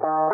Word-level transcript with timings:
Hallo 0.00 0.31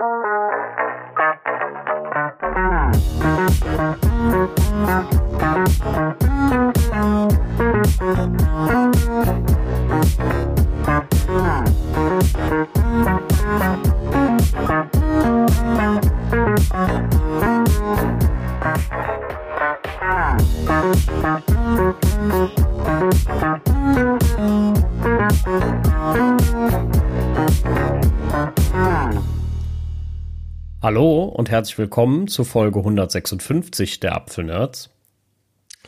herzlich 31.58 31.78
willkommen 31.78 32.28
zu 32.28 32.44
Folge 32.44 32.78
156 32.78 33.98
der 33.98 34.14
Apfelnerds. 34.14 34.90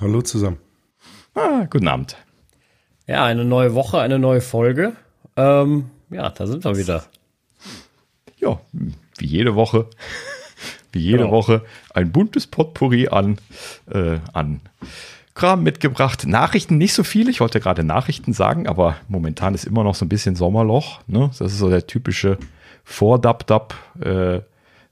Hallo 0.01 0.21
zusammen. 0.21 0.59
Ah, 1.37 1.69
guten 1.71 1.87
Abend. 1.87 2.17
Ja, 3.07 3.25
eine 3.25 3.45
neue 3.45 3.73
Woche, 3.73 4.01
eine 4.01 4.19
neue 4.19 4.41
Folge. 4.41 4.97
Ähm, 5.37 5.91
ja, 6.11 6.29
da 6.31 6.49
sind 6.49 6.65
wir 6.65 6.77
wieder. 6.77 7.05
Ja, 8.39 8.59
wie 9.19 9.27
jede 9.27 9.55
Woche. 9.55 9.87
Wie 10.91 10.99
jede 10.99 11.19
genau. 11.19 11.31
Woche 11.31 11.63
ein 11.95 12.11
buntes 12.11 12.49
Potpourri 12.49 13.07
an, 13.07 13.39
äh, 13.93 14.19
an 14.33 14.63
Kram 15.35 15.63
mitgebracht. 15.63 16.27
Nachrichten 16.27 16.79
nicht 16.79 16.95
so 16.95 17.05
viele. 17.05 17.31
Ich 17.31 17.39
wollte 17.39 17.61
gerade 17.61 17.85
Nachrichten 17.85 18.33
sagen, 18.33 18.67
aber 18.67 18.97
momentan 19.07 19.55
ist 19.55 19.67
immer 19.67 19.85
noch 19.85 19.95
so 19.95 20.05
ein 20.05 20.09
bisschen 20.09 20.35
Sommerloch. 20.35 21.01
Ne? 21.07 21.31
Das 21.39 21.53
ist 21.53 21.59
so 21.59 21.71
der 21.71 21.87
typische 21.87 22.39
Vor-Dub-Dub 22.83 23.75
äh, 24.01 24.41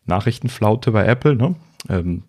Nachrichtenflaute 0.09 0.91
bei 0.91 1.07
Apple. 1.07 1.37
Ne? 1.37 1.55
Ähm, 1.89 2.23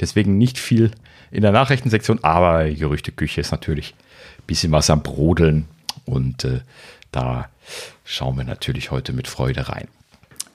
deswegen 0.00 0.38
nicht 0.38 0.58
viel 0.58 0.92
in 1.30 1.42
der 1.42 1.52
Nachrichtensektion, 1.52 2.22
aber 2.22 2.70
Gerüchteküche 2.70 3.40
ist 3.40 3.50
natürlich 3.50 3.94
ein 4.38 4.46
bisschen 4.46 4.72
was 4.72 4.90
am 4.90 5.02
Brodeln 5.02 5.66
und 6.04 6.44
äh, 6.44 6.60
da 7.12 7.48
schauen 8.04 8.36
wir 8.36 8.44
natürlich 8.44 8.90
heute 8.90 9.12
mit 9.12 9.28
Freude 9.28 9.68
rein. 9.68 9.88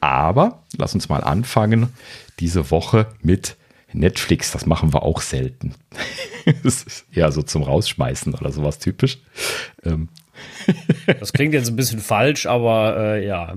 Aber 0.02 0.60
lass 0.78 0.94
uns 0.94 1.10
mal 1.10 1.24
anfangen 1.24 1.90
diese 2.40 2.72
Woche 2.72 3.08
mit 3.22 3.58
Netflix. 3.92 4.52
Das 4.52 4.66
machen 4.66 4.94
wir 4.94 5.04
auch 5.04 5.22
selten. 5.22 5.76
das 6.64 6.84
ist 6.84 7.06
eher 7.12 7.32
so 7.32 7.42
zum 7.42 7.64
Rausschmeißen 7.64 8.34
oder 8.34 8.52
sowas 8.52 8.80
typisch. 8.80 9.20
Ähm. 9.84 10.10
das 11.20 11.34
klingt 11.34 11.54
jetzt 11.54 11.70
ein 11.70 11.76
bisschen 11.76 12.00
falsch, 12.00 12.46
aber 12.46 12.96
äh, 12.98 13.28
ja. 13.28 13.56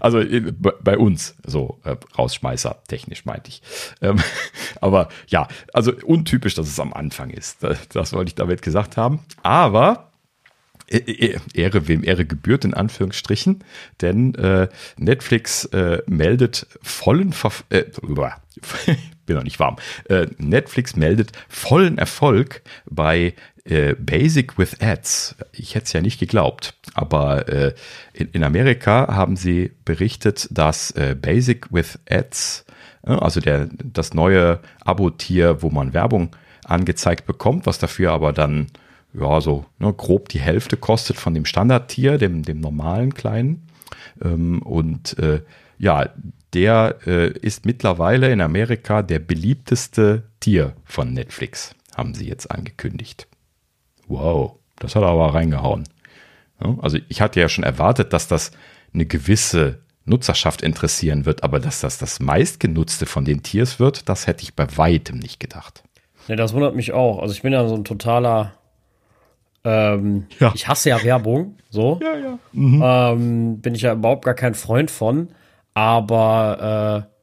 Also 0.00 0.20
äh, 0.20 0.52
bei 0.60 0.98
uns, 0.98 1.36
so 1.44 1.80
äh, 1.84 1.96
Rausschmeißer, 2.16 2.82
technisch 2.88 3.24
meinte 3.24 3.48
ich. 3.48 3.62
Ähm, 4.00 4.20
aber 4.80 5.08
ja, 5.28 5.48
also 5.72 5.92
untypisch, 6.04 6.54
dass 6.54 6.68
es 6.68 6.80
am 6.80 6.92
Anfang 6.92 7.30
ist. 7.30 7.62
Das, 7.62 7.88
das 7.88 8.12
wollte 8.12 8.28
ich 8.30 8.34
damit 8.34 8.62
gesagt 8.62 8.96
haben. 8.96 9.20
Aber 9.42 10.10
äh, 10.90 10.98
äh, 10.98 11.38
Ehre, 11.54 11.88
wem 11.88 12.04
Ehre 12.04 12.26
gebührt, 12.26 12.64
in 12.64 12.74
Anführungsstrichen, 12.74 13.64
denn 14.00 14.34
äh, 14.34 14.68
Netflix 14.96 15.64
äh, 15.66 16.02
meldet 16.06 16.66
vollen 16.82 17.32
Verf 17.32 17.64
äh, 17.70 17.84
bin 19.26 19.36
noch 19.36 19.44
nicht 19.44 19.60
warm. 19.60 19.76
Netflix 20.38 20.96
meldet 20.96 21.30
vollen 21.48 21.98
Erfolg 21.98 22.62
bei 22.84 23.34
äh, 23.64 23.94
Basic 23.94 24.58
with 24.58 24.80
Ads. 24.80 25.36
Ich 25.52 25.74
hätte 25.74 25.84
es 25.86 25.92
ja 25.92 26.00
nicht 26.00 26.20
geglaubt, 26.20 26.74
aber 26.94 27.48
äh, 27.48 27.74
in, 28.12 28.28
in, 28.32 28.44
Amerika 28.44 29.14
haben 29.14 29.36
sie 29.36 29.72
berichtet, 29.84 30.48
dass 30.50 30.90
äh, 30.92 31.16
Basic 31.20 31.72
with 31.72 31.98
Ads, 32.08 32.64
also 33.02 33.40
der, 33.40 33.68
das 33.84 34.14
neue 34.14 34.60
Abo-Tier, 34.84 35.62
wo 35.62 35.70
man 35.70 35.92
Werbung 35.92 36.34
angezeigt 36.64 37.26
bekommt, 37.26 37.66
was 37.66 37.78
dafür 37.78 38.12
aber 38.12 38.32
dann 38.32 38.68
ja 39.12 39.40
so 39.40 39.66
ne, 39.78 39.92
grob 39.92 40.28
die 40.28 40.40
Hälfte 40.40 40.76
kostet 40.76 41.16
von 41.16 41.34
dem 41.34 41.44
Standardtier, 41.44 42.18
dem, 42.18 42.42
dem 42.42 42.60
normalen 42.60 43.14
kleinen. 43.14 43.66
Ähm, 44.22 44.62
und 44.62 45.18
äh, 45.18 45.42
ja, 45.78 46.08
der 46.52 46.96
äh, 47.06 47.30
ist 47.30 47.66
mittlerweile 47.66 48.30
in 48.32 48.40
Amerika 48.40 49.02
der 49.02 49.18
beliebteste 49.18 50.24
Tier 50.40 50.74
von 50.84 51.12
Netflix, 51.12 51.74
haben 51.96 52.14
sie 52.14 52.28
jetzt 52.28 52.50
angekündigt. 52.50 53.26
Wow, 54.10 54.56
das 54.78 54.94
hat 54.94 55.02
aber 55.02 55.34
reingehauen. 55.34 55.84
Ja, 56.62 56.76
also 56.82 56.98
ich 57.08 57.20
hatte 57.20 57.40
ja 57.40 57.48
schon 57.48 57.64
erwartet, 57.64 58.12
dass 58.12 58.28
das 58.28 58.50
eine 58.92 59.06
gewisse 59.06 59.78
Nutzerschaft 60.04 60.62
interessieren 60.62 61.24
wird, 61.24 61.42
aber 61.42 61.60
dass 61.60 61.80
das 61.80 61.98
das 61.98 62.20
meistgenutzte 62.20 63.06
von 63.06 63.24
den 63.24 63.42
Tiers 63.42 63.80
wird, 63.80 64.08
das 64.08 64.26
hätte 64.26 64.42
ich 64.42 64.54
bei 64.54 64.66
weitem 64.76 65.18
nicht 65.18 65.40
gedacht. 65.40 65.82
Ne, 66.28 66.36
das 66.36 66.52
wundert 66.52 66.74
mich 66.74 66.92
auch. 66.92 67.20
Also 67.20 67.32
ich 67.32 67.42
bin 67.42 67.52
ja 67.52 67.66
so 67.66 67.74
ein 67.74 67.84
totaler 67.84 68.52
ähm, 69.64 70.26
ja. 70.38 70.52
Ich 70.54 70.68
hasse 70.68 70.88
ja 70.88 71.02
Werbung, 71.02 71.56
so. 71.68 72.00
Ja, 72.02 72.16
ja. 72.16 72.38
Mhm. 72.52 72.82
Ähm, 72.82 73.60
bin 73.60 73.74
ich 73.74 73.82
ja 73.82 73.92
überhaupt 73.92 74.24
gar 74.24 74.34
kein 74.34 74.54
Freund 74.54 74.90
von. 74.90 75.28
Aber 75.74 77.06
äh, 77.06 77.19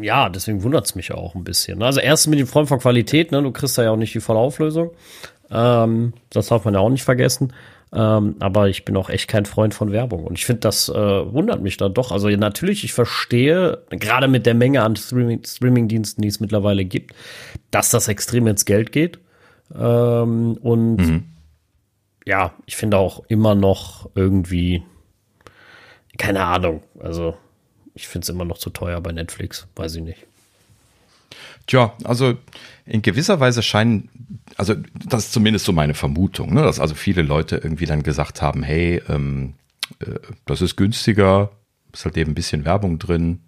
ja, 0.00 0.28
deswegen 0.28 0.62
wundert 0.62 0.86
es 0.86 0.94
mich 0.94 1.12
auch 1.12 1.34
ein 1.34 1.44
bisschen. 1.44 1.82
Also 1.82 2.00
erstens 2.00 2.30
mit 2.30 2.38
dem 2.38 2.46
Freund 2.46 2.68
von 2.68 2.80
Qualität, 2.80 3.32
ne? 3.32 3.42
Du 3.42 3.52
kriegst 3.52 3.78
da 3.78 3.82
ja 3.84 3.90
auch 3.90 3.96
nicht 3.96 4.14
die 4.14 4.20
volle 4.20 4.38
Auflösung. 4.38 4.90
Ähm, 5.50 6.14
das 6.30 6.48
darf 6.48 6.64
man 6.64 6.74
ja 6.74 6.80
auch 6.80 6.90
nicht 6.90 7.04
vergessen. 7.04 7.52
Ähm, 7.90 8.36
aber 8.40 8.68
ich 8.68 8.84
bin 8.84 8.96
auch 8.96 9.08
echt 9.08 9.28
kein 9.28 9.46
Freund 9.46 9.72
von 9.72 9.92
Werbung. 9.92 10.24
Und 10.24 10.36
ich 10.36 10.44
finde, 10.44 10.60
das 10.60 10.88
äh, 10.88 10.94
wundert 10.94 11.62
mich 11.62 11.76
dann 11.76 11.94
doch. 11.94 12.12
Also 12.12 12.28
natürlich, 12.28 12.84
ich 12.84 12.92
verstehe, 12.92 13.82
gerade 13.90 14.28
mit 14.28 14.44
der 14.46 14.54
Menge 14.54 14.82
an 14.82 14.96
Streaming-Diensten, 14.96 16.20
die 16.20 16.28
es 16.28 16.40
mittlerweile 16.40 16.84
gibt, 16.84 17.14
dass 17.70 17.90
das 17.90 18.08
extrem 18.08 18.46
ins 18.46 18.64
Geld 18.64 18.92
geht. 18.92 19.18
Ähm, 19.74 20.58
und 20.60 20.96
mhm. 20.96 21.24
ja, 22.26 22.52
ich 22.66 22.76
finde 22.76 22.98
auch 22.98 23.24
immer 23.28 23.54
noch 23.54 24.10
irgendwie 24.14 24.82
keine 26.18 26.44
Ahnung. 26.44 26.82
Also, 27.00 27.36
ich 27.98 28.06
finde 28.06 28.24
es 28.24 28.28
immer 28.28 28.44
noch 28.44 28.58
zu 28.58 28.70
teuer 28.70 29.00
bei 29.00 29.10
Netflix. 29.10 29.66
Weiß 29.74 29.96
ich 29.96 30.02
nicht. 30.02 30.24
Tja, 31.66 31.92
also 32.04 32.36
in 32.86 33.02
gewisser 33.02 33.40
Weise 33.40 33.62
scheinen, 33.62 34.08
also 34.56 34.74
das 35.06 35.26
ist 35.26 35.32
zumindest 35.32 35.64
so 35.64 35.72
meine 35.72 35.94
Vermutung, 35.94 36.54
ne, 36.54 36.62
dass 36.62 36.80
also 36.80 36.94
viele 36.94 37.22
Leute 37.22 37.56
irgendwie 37.56 37.84
dann 37.84 38.02
gesagt 38.02 38.40
haben, 38.40 38.62
hey, 38.62 39.02
ähm, 39.08 39.54
äh, 39.98 40.14
das 40.46 40.62
ist 40.62 40.76
günstiger, 40.76 41.50
ist 41.92 42.04
halt 42.04 42.16
eben 42.16 42.30
ein 42.30 42.34
bisschen 42.34 42.64
Werbung 42.64 42.98
drin, 42.98 43.40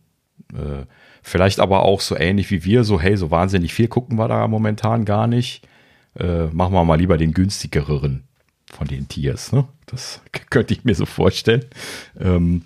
äh, 0.53 0.85
vielleicht 1.23 1.61
aber 1.61 1.85
auch 1.85 2.01
so 2.01 2.17
ähnlich 2.17 2.51
wie 2.51 2.65
wir, 2.65 2.85
so 2.85 3.01
hey, 3.01 3.17
so 3.17 3.31
wahnsinnig 3.31 3.73
viel 3.73 3.89
gucken 3.89 4.19
wir 4.19 4.29
da 4.29 4.47
momentan 4.49 5.05
gar 5.05 5.27
nicht, 5.27 5.67
äh, 6.19 6.47
machen 6.47 6.75
wir 6.75 6.85
mal 6.85 6.99
lieber 6.99 7.17
den 7.17 7.33
günstigeren 7.33 8.25
von 8.67 8.89
den 8.89 9.09
Tiers. 9.09 9.53
Ne? 9.53 9.67
Das 9.87 10.21
könnte 10.51 10.75
ich 10.75 10.85
mir 10.85 10.95
so 10.95 11.07
vorstellen. 11.07 11.65
Ähm, 12.19 12.65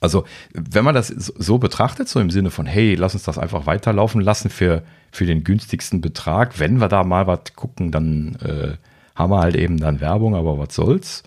also, 0.00 0.24
wenn 0.52 0.84
man 0.84 0.94
das 0.94 1.08
so 1.08 1.58
betrachtet, 1.58 2.08
so 2.08 2.20
im 2.20 2.30
Sinne 2.30 2.50
von, 2.50 2.66
hey, 2.66 2.94
lass 2.94 3.14
uns 3.14 3.22
das 3.22 3.38
einfach 3.38 3.66
weiterlaufen 3.66 4.20
lassen 4.20 4.50
für, 4.50 4.82
für 5.10 5.26
den 5.26 5.42
günstigsten 5.42 6.00
Betrag. 6.00 6.58
Wenn 6.58 6.78
wir 6.80 6.88
da 6.88 7.02
mal 7.02 7.26
was 7.26 7.54
gucken, 7.54 7.92
dann 7.92 8.36
äh, 8.36 8.76
haben 9.14 9.32
wir 9.32 9.40
halt 9.40 9.56
eben 9.56 9.78
dann 9.78 10.00
Werbung, 10.00 10.34
aber 10.34 10.58
was 10.58 10.74
soll's. 10.74 11.22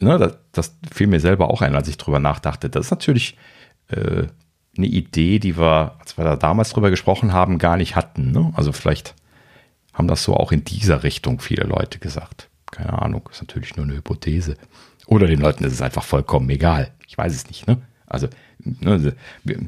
Ne, 0.00 0.18
das, 0.18 0.38
das 0.52 0.76
fiel 0.92 1.06
mir 1.06 1.20
selber 1.20 1.50
auch 1.50 1.62
ein, 1.62 1.74
als 1.74 1.88
ich 1.88 1.98
drüber 1.98 2.18
nachdachte. 2.18 2.70
Das 2.70 2.86
ist 2.86 2.90
natürlich 2.90 3.36
äh, 3.88 4.24
eine 4.76 4.86
Idee, 4.86 5.38
die 5.38 5.56
wir, 5.58 5.96
als 6.00 6.16
wir 6.16 6.24
da 6.24 6.36
damals 6.36 6.70
drüber 6.70 6.90
gesprochen 6.90 7.32
haben, 7.32 7.58
gar 7.58 7.76
nicht 7.76 7.94
hatten. 7.94 8.32
Ne? 8.32 8.52
Also 8.54 8.72
vielleicht 8.72 9.14
haben 9.92 10.08
das 10.08 10.24
so 10.24 10.34
auch 10.34 10.52
in 10.52 10.64
dieser 10.64 11.02
Richtung 11.02 11.40
viele 11.40 11.64
Leute 11.64 11.98
gesagt. 11.98 12.48
Keine 12.70 13.00
Ahnung, 13.00 13.28
ist 13.30 13.42
natürlich 13.42 13.76
nur 13.76 13.84
eine 13.84 13.96
Hypothese. 13.96 14.56
Oder 15.06 15.26
den 15.26 15.40
Leuten 15.40 15.64
ist 15.64 15.74
es 15.74 15.82
einfach 15.82 16.04
vollkommen 16.04 16.48
egal. 16.48 16.90
Ich 17.12 17.18
weiß 17.18 17.34
es 17.34 17.46
nicht, 17.46 17.66
ne? 17.66 17.76
Also, 18.06 18.28
ne, 18.64 19.14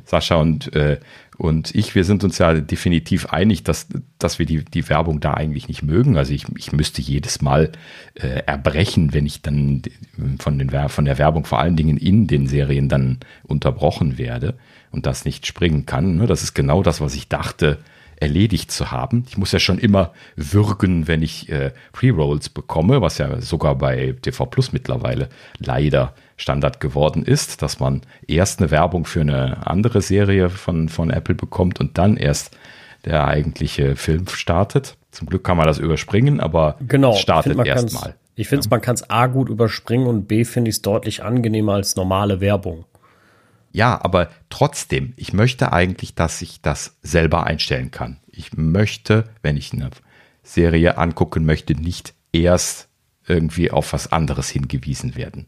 Sascha 0.06 0.36
und, 0.36 0.74
äh, 0.74 0.98
und 1.36 1.74
ich, 1.74 1.94
wir 1.94 2.04
sind 2.04 2.24
uns 2.24 2.38
ja 2.38 2.54
definitiv 2.54 3.26
einig, 3.26 3.64
dass, 3.64 3.86
dass 4.18 4.38
wir 4.38 4.46
die, 4.46 4.64
die 4.64 4.88
Werbung 4.88 5.20
da 5.20 5.34
eigentlich 5.34 5.68
nicht 5.68 5.82
mögen. 5.82 6.16
Also 6.16 6.32
ich, 6.32 6.46
ich 6.56 6.72
müsste 6.72 7.02
jedes 7.02 7.42
Mal 7.42 7.72
äh, 8.14 8.42
erbrechen, 8.46 9.12
wenn 9.12 9.26
ich 9.26 9.42
dann 9.42 9.82
von, 10.38 10.58
den, 10.58 10.70
von 10.88 11.04
der 11.04 11.18
Werbung 11.18 11.44
vor 11.44 11.58
allen 11.58 11.76
Dingen 11.76 11.98
in 11.98 12.26
den 12.26 12.46
Serien 12.46 12.88
dann 12.88 13.18
unterbrochen 13.42 14.16
werde 14.16 14.54
und 14.90 15.04
das 15.04 15.26
nicht 15.26 15.46
springen 15.46 15.84
kann. 15.84 16.16
Ne? 16.16 16.26
Das 16.26 16.42
ist 16.42 16.54
genau 16.54 16.82
das, 16.82 17.02
was 17.02 17.14
ich 17.14 17.28
dachte, 17.28 17.78
erledigt 18.16 18.70
zu 18.70 18.90
haben. 18.90 19.26
Ich 19.28 19.36
muss 19.36 19.52
ja 19.52 19.58
schon 19.58 19.78
immer 19.78 20.14
würgen, 20.34 21.08
wenn 21.08 21.22
ich 21.22 21.50
äh, 21.50 21.72
Pre-Rolls 21.92 22.48
bekomme, 22.48 23.02
was 23.02 23.18
ja 23.18 23.38
sogar 23.42 23.74
bei 23.76 24.14
TV 24.22 24.46
Plus 24.46 24.72
mittlerweile 24.72 25.28
leider 25.58 26.14
Standard 26.36 26.80
geworden 26.80 27.24
ist, 27.24 27.62
dass 27.62 27.80
man 27.80 28.02
erst 28.26 28.60
eine 28.60 28.70
Werbung 28.70 29.04
für 29.04 29.20
eine 29.20 29.66
andere 29.66 30.02
Serie 30.02 30.50
von, 30.50 30.88
von 30.88 31.10
Apple 31.10 31.34
bekommt 31.34 31.80
und 31.80 31.98
dann 31.98 32.16
erst 32.16 32.56
der 33.04 33.26
eigentliche 33.26 33.96
Film 33.96 34.26
startet. 34.28 34.96
Zum 35.10 35.28
Glück 35.28 35.44
kann 35.44 35.56
man 35.56 35.66
das 35.66 35.78
überspringen, 35.78 36.40
aber 36.40 36.76
genau, 36.86 37.12
es 37.12 37.20
startet 37.20 37.58
erstmal. 37.64 38.16
Ich 38.34 38.48
finde, 38.48 38.64
ja. 38.64 38.70
man 38.70 38.80
kann 38.80 38.94
es 38.94 39.08
A 39.10 39.26
gut 39.26 39.48
überspringen 39.48 40.06
und 40.06 40.26
B 40.26 40.44
finde 40.44 40.70
ich 40.70 40.76
es 40.76 40.82
deutlich 40.82 41.22
angenehmer 41.22 41.74
als 41.74 41.94
normale 41.94 42.40
Werbung. 42.40 42.84
Ja, 43.72 44.00
aber 44.02 44.30
trotzdem, 44.50 45.14
ich 45.16 45.32
möchte 45.32 45.72
eigentlich, 45.72 46.14
dass 46.14 46.42
ich 46.42 46.62
das 46.62 46.96
selber 47.02 47.44
einstellen 47.44 47.90
kann. 47.90 48.18
Ich 48.30 48.56
möchte, 48.56 49.24
wenn 49.42 49.56
ich 49.56 49.72
eine 49.72 49.90
Serie 50.42 50.98
angucken 50.98 51.44
möchte, 51.44 51.74
nicht 51.74 52.14
erst 52.32 52.88
irgendwie 53.26 53.70
auf 53.70 53.92
was 53.92 54.12
anderes 54.12 54.48
hingewiesen 54.48 55.16
werden. 55.16 55.46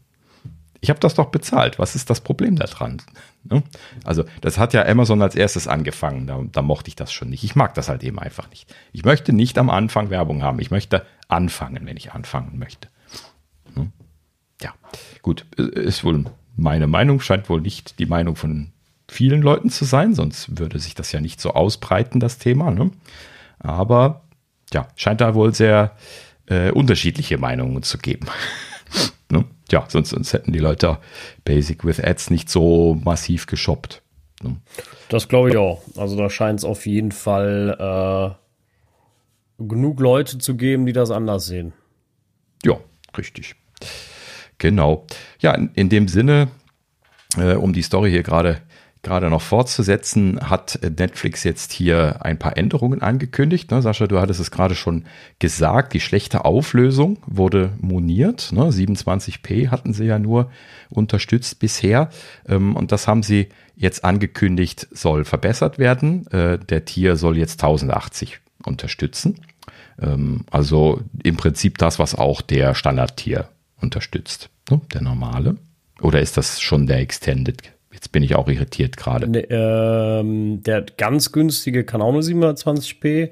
Ich 0.81 0.89
habe 0.89 0.99
das 0.99 1.15
doch 1.15 1.27
bezahlt. 1.27 1.79
Was 1.79 1.95
ist 1.95 2.09
das 2.09 2.21
Problem 2.21 2.55
daran? 2.55 3.01
Ne? 3.43 3.63
Also, 4.03 4.25
das 4.41 4.57
hat 4.57 4.73
ja 4.73 4.85
Amazon 4.85 5.21
als 5.21 5.35
erstes 5.35 5.67
angefangen. 5.67 6.27
Da, 6.27 6.41
da, 6.51 6.61
mochte 6.61 6.89
ich 6.89 6.95
das 6.95 7.11
schon 7.11 7.29
nicht. 7.29 7.43
Ich 7.43 7.55
mag 7.55 7.73
das 7.73 7.89
halt 7.89 8.03
eben 8.03 8.19
einfach 8.19 8.49
nicht. 8.49 8.73
Ich 8.93 9.03
möchte 9.03 9.33
nicht 9.33 9.57
am 9.57 9.69
Anfang 9.69 10.09
Werbung 10.09 10.43
haben. 10.43 10.59
Ich 10.59 10.71
möchte 10.71 11.05
anfangen, 11.27 11.85
wenn 11.85 11.97
ich 11.97 12.11
anfangen 12.13 12.59
möchte. 12.59 12.89
Ne? 13.75 13.91
Ja, 14.61 14.73
gut. 15.21 15.45
Ist 15.57 16.03
wohl 16.03 16.25
meine 16.55 16.87
Meinung. 16.87 17.19
Scheint 17.19 17.49
wohl 17.49 17.61
nicht 17.61 17.99
die 17.99 18.05
Meinung 18.05 18.35
von 18.35 18.71
vielen 19.07 19.41
Leuten 19.41 19.69
zu 19.69 19.85
sein. 19.85 20.13
Sonst 20.13 20.59
würde 20.59 20.79
sich 20.79 20.95
das 20.95 21.11
ja 21.11 21.21
nicht 21.21 21.41
so 21.41 21.53
ausbreiten, 21.53 22.19
das 22.19 22.37
Thema. 22.37 22.71
Ne? 22.71 22.91
Aber, 23.59 24.21
ja, 24.73 24.87
scheint 24.95 25.21
da 25.21 25.33
wohl 25.33 25.53
sehr 25.53 25.95
äh, 26.47 26.71
unterschiedliche 26.71 27.37
Meinungen 27.37 27.83
zu 27.83 27.97
geben. 27.97 28.27
ne? 29.31 29.45
Ja, 29.69 29.85
sonst, 29.89 30.09
sonst 30.09 30.33
hätten 30.33 30.53
die 30.53 30.59
Leute 30.59 30.97
Basic 31.43 31.83
with 31.83 32.03
Ads 32.03 32.29
nicht 32.29 32.49
so 32.49 32.97
massiv 33.03 33.47
geshoppt. 33.47 34.01
Ne? 34.41 34.57
Das 35.09 35.27
glaube 35.27 35.49
ich 35.49 35.57
auch. 35.57 35.81
Also 35.97 36.17
da 36.17 36.29
scheint 36.29 36.59
es 36.59 36.65
auf 36.65 36.85
jeden 36.85 37.11
Fall 37.11 38.37
äh, 39.59 39.63
genug 39.63 39.99
Leute 39.99 40.37
zu 40.37 40.55
geben, 40.55 40.85
die 40.85 40.93
das 40.93 41.11
anders 41.11 41.47
sehen. 41.47 41.73
Ja, 42.63 42.79
richtig. 43.17 43.55
Genau. 44.57 45.05
Ja, 45.39 45.53
in, 45.53 45.71
in 45.73 45.89
dem 45.89 46.07
Sinne, 46.07 46.49
äh, 47.37 47.55
um 47.55 47.73
die 47.73 47.81
Story 47.81 48.09
hier 48.09 48.23
gerade 48.23 48.61
gerade 49.03 49.29
noch 49.29 49.41
fortzusetzen, 49.41 50.39
hat 50.41 50.79
Netflix 50.97 51.43
jetzt 51.43 51.71
hier 51.71 52.25
ein 52.25 52.39
paar 52.39 52.57
Änderungen 52.57 53.01
angekündigt. 53.01 53.71
Ne, 53.71 53.81
Sascha, 53.81 54.07
du 54.07 54.19
hattest 54.19 54.39
es 54.39 54.51
gerade 54.51 54.75
schon 54.75 55.05
gesagt, 55.39 55.93
die 55.93 55.99
schlechte 55.99 56.45
Auflösung 56.45 57.19
wurde 57.25 57.71
moniert. 57.79 58.51
Ne, 58.51 58.63
27p 58.63 59.69
hatten 59.69 59.93
sie 59.93 60.05
ja 60.05 60.19
nur 60.19 60.51
unterstützt 60.89 61.59
bisher. 61.59 62.09
Ähm, 62.47 62.75
und 62.75 62.91
das 62.91 63.07
haben 63.07 63.23
sie 63.23 63.49
jetzt 63.75 64.03
angekündigt, 64.03 64.87
soll 64.91 65.23
verbessert 65.25 65.77
werden. 65.77 66.27
Äh, 66.27 66.59
der 66.59 66.85
Tier 66.85 67.15
soll 67.15 67.37
jetzt 67.37 67.63
1080 67.63 68.39
unterstützen. 68.63 69.39
Ähm, 70.01 70.45
also 70.51 71.01
im 71.23 71.37
Prinzip 71.37 71.77
das, 71.77 71.99
was 71.99 72.15
auch 72.15 72.41
der 72.41 72.75
Standard-Tier 72.75 73.47
unterstützt, 73.79 74.49
ne, 74.69 74.81
der 74.93 75.01
normale. 75.01 75.57
Oder 76.01 76.21
ist 76.21 76.37
das 76.37 76.61
schon 76.61 76.87
der 76.87 76.99
Extended 76.99 77.76
Jetzt 77.97 78.11
bin 78.11 78.21
ich 78.21 78.35
auch 78.35 78.47
irritiert 78.47 78.95
gerade. 78.95 79.27
Ne, 79.27 79.39
ähm, 79.49 80.61
der 80.61 80.85
ganz 80.97 81.31
günstige 81.31 81.83
kann 81.83 81.99
auch 81.99 82.11
nur 82.11 82.21
720p. 82.21 83.31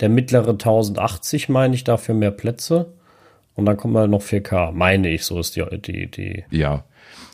Der 0.00 0.08
mittlere 0.08 0.52
1080 0.52 1.50
meine 1.50 1.74
ich 1.74 1.84
dafür 1.84 2.14
mehr 2.14 2.30
Plätze. 2.30 2.94
Und 3.56 3.66
dann 3.66 3.76
kommt 3.76 3.92
mal 3.92 4.08
noch 4.08 4.22
4K, 4.22 4.72
meine 4.72 5.10
ich, 5.10 5.24
so 5.24 5.38
ist 5.38 5.54
die, 5.56 5.64
die, 5.82 6.10
die. 6.10 6.44
Ja. 6.50 6.84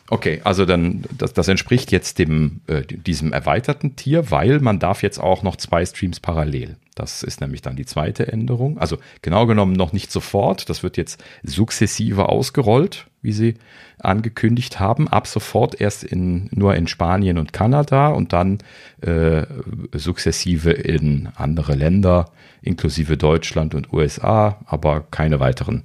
Okay, 0.08 0.42
also 0.44 0.66
dann, 0.66 1.04
das, 1.16 1.32
das 1.32 1.48
entspricht 1.48 1.90
jetzt 1.90 2.18
dem, 2.18 2.60
äh, 2.66 2.82
diesem 2.82 3.32
erweiterten 3.32 3.96
Tier, 3.96 4.30
weil 4.30 4.60
man 4.60 4.78
darf 4.78 5.02
jetzt 5.02 5.18
auch 5.18 5.42
noch 5.42 5.56
zwei 5.56 5.86
Streams 5.86 6.20
parallel. 6.20 6.76
Das 6.94 7.22
ist 7.22 7.40
nämlich 7.40 7.62
dann 7.62 7.76
die 7.76 7.86
zweite 7.86 8.30
Änderung. 8.30 8.76
Also 8.78 8.98
genau 9.22 9.46
genommen 9.46 9.72
noch 9.72 9.94
nicht 9.94 10.12
sofort. 10.12 10.68
Das 10.68 10.82
wird 10.82 10.98
jetzt 10.98 11.24
sukzessive 11.42 12.28
ausgerollt, 12.28 13.06
wie 13.22 13.32
sie 13.32 13.54
angekündigt 14.00 14.78
haben. 14.78 15.08
Ab 15.08 15.26
sofort 15.26 15.80
erst 15.80 16.04
in, 16.04 16.50
nur 16.52 16.74
in 16.74 16.88
Spanien 16.88 17.38
und 17.38 17.54
Kanada 17.54 18.08
und 18.08 18.34
dann 18.34 18.58
äh, 19.00 19.46
sukzessive 19.92 20.72
in 20.72 21.30
andere 21.36 21.74
Länder, 21.74 22.30
inklusive 22.60 23.16
Deutschland 23.16 23.74
und 23.74 23.92
USA, 23.94 24.58
aber 24.66 25.06
keine 25.10 25.40
weiteren 25.40 25.84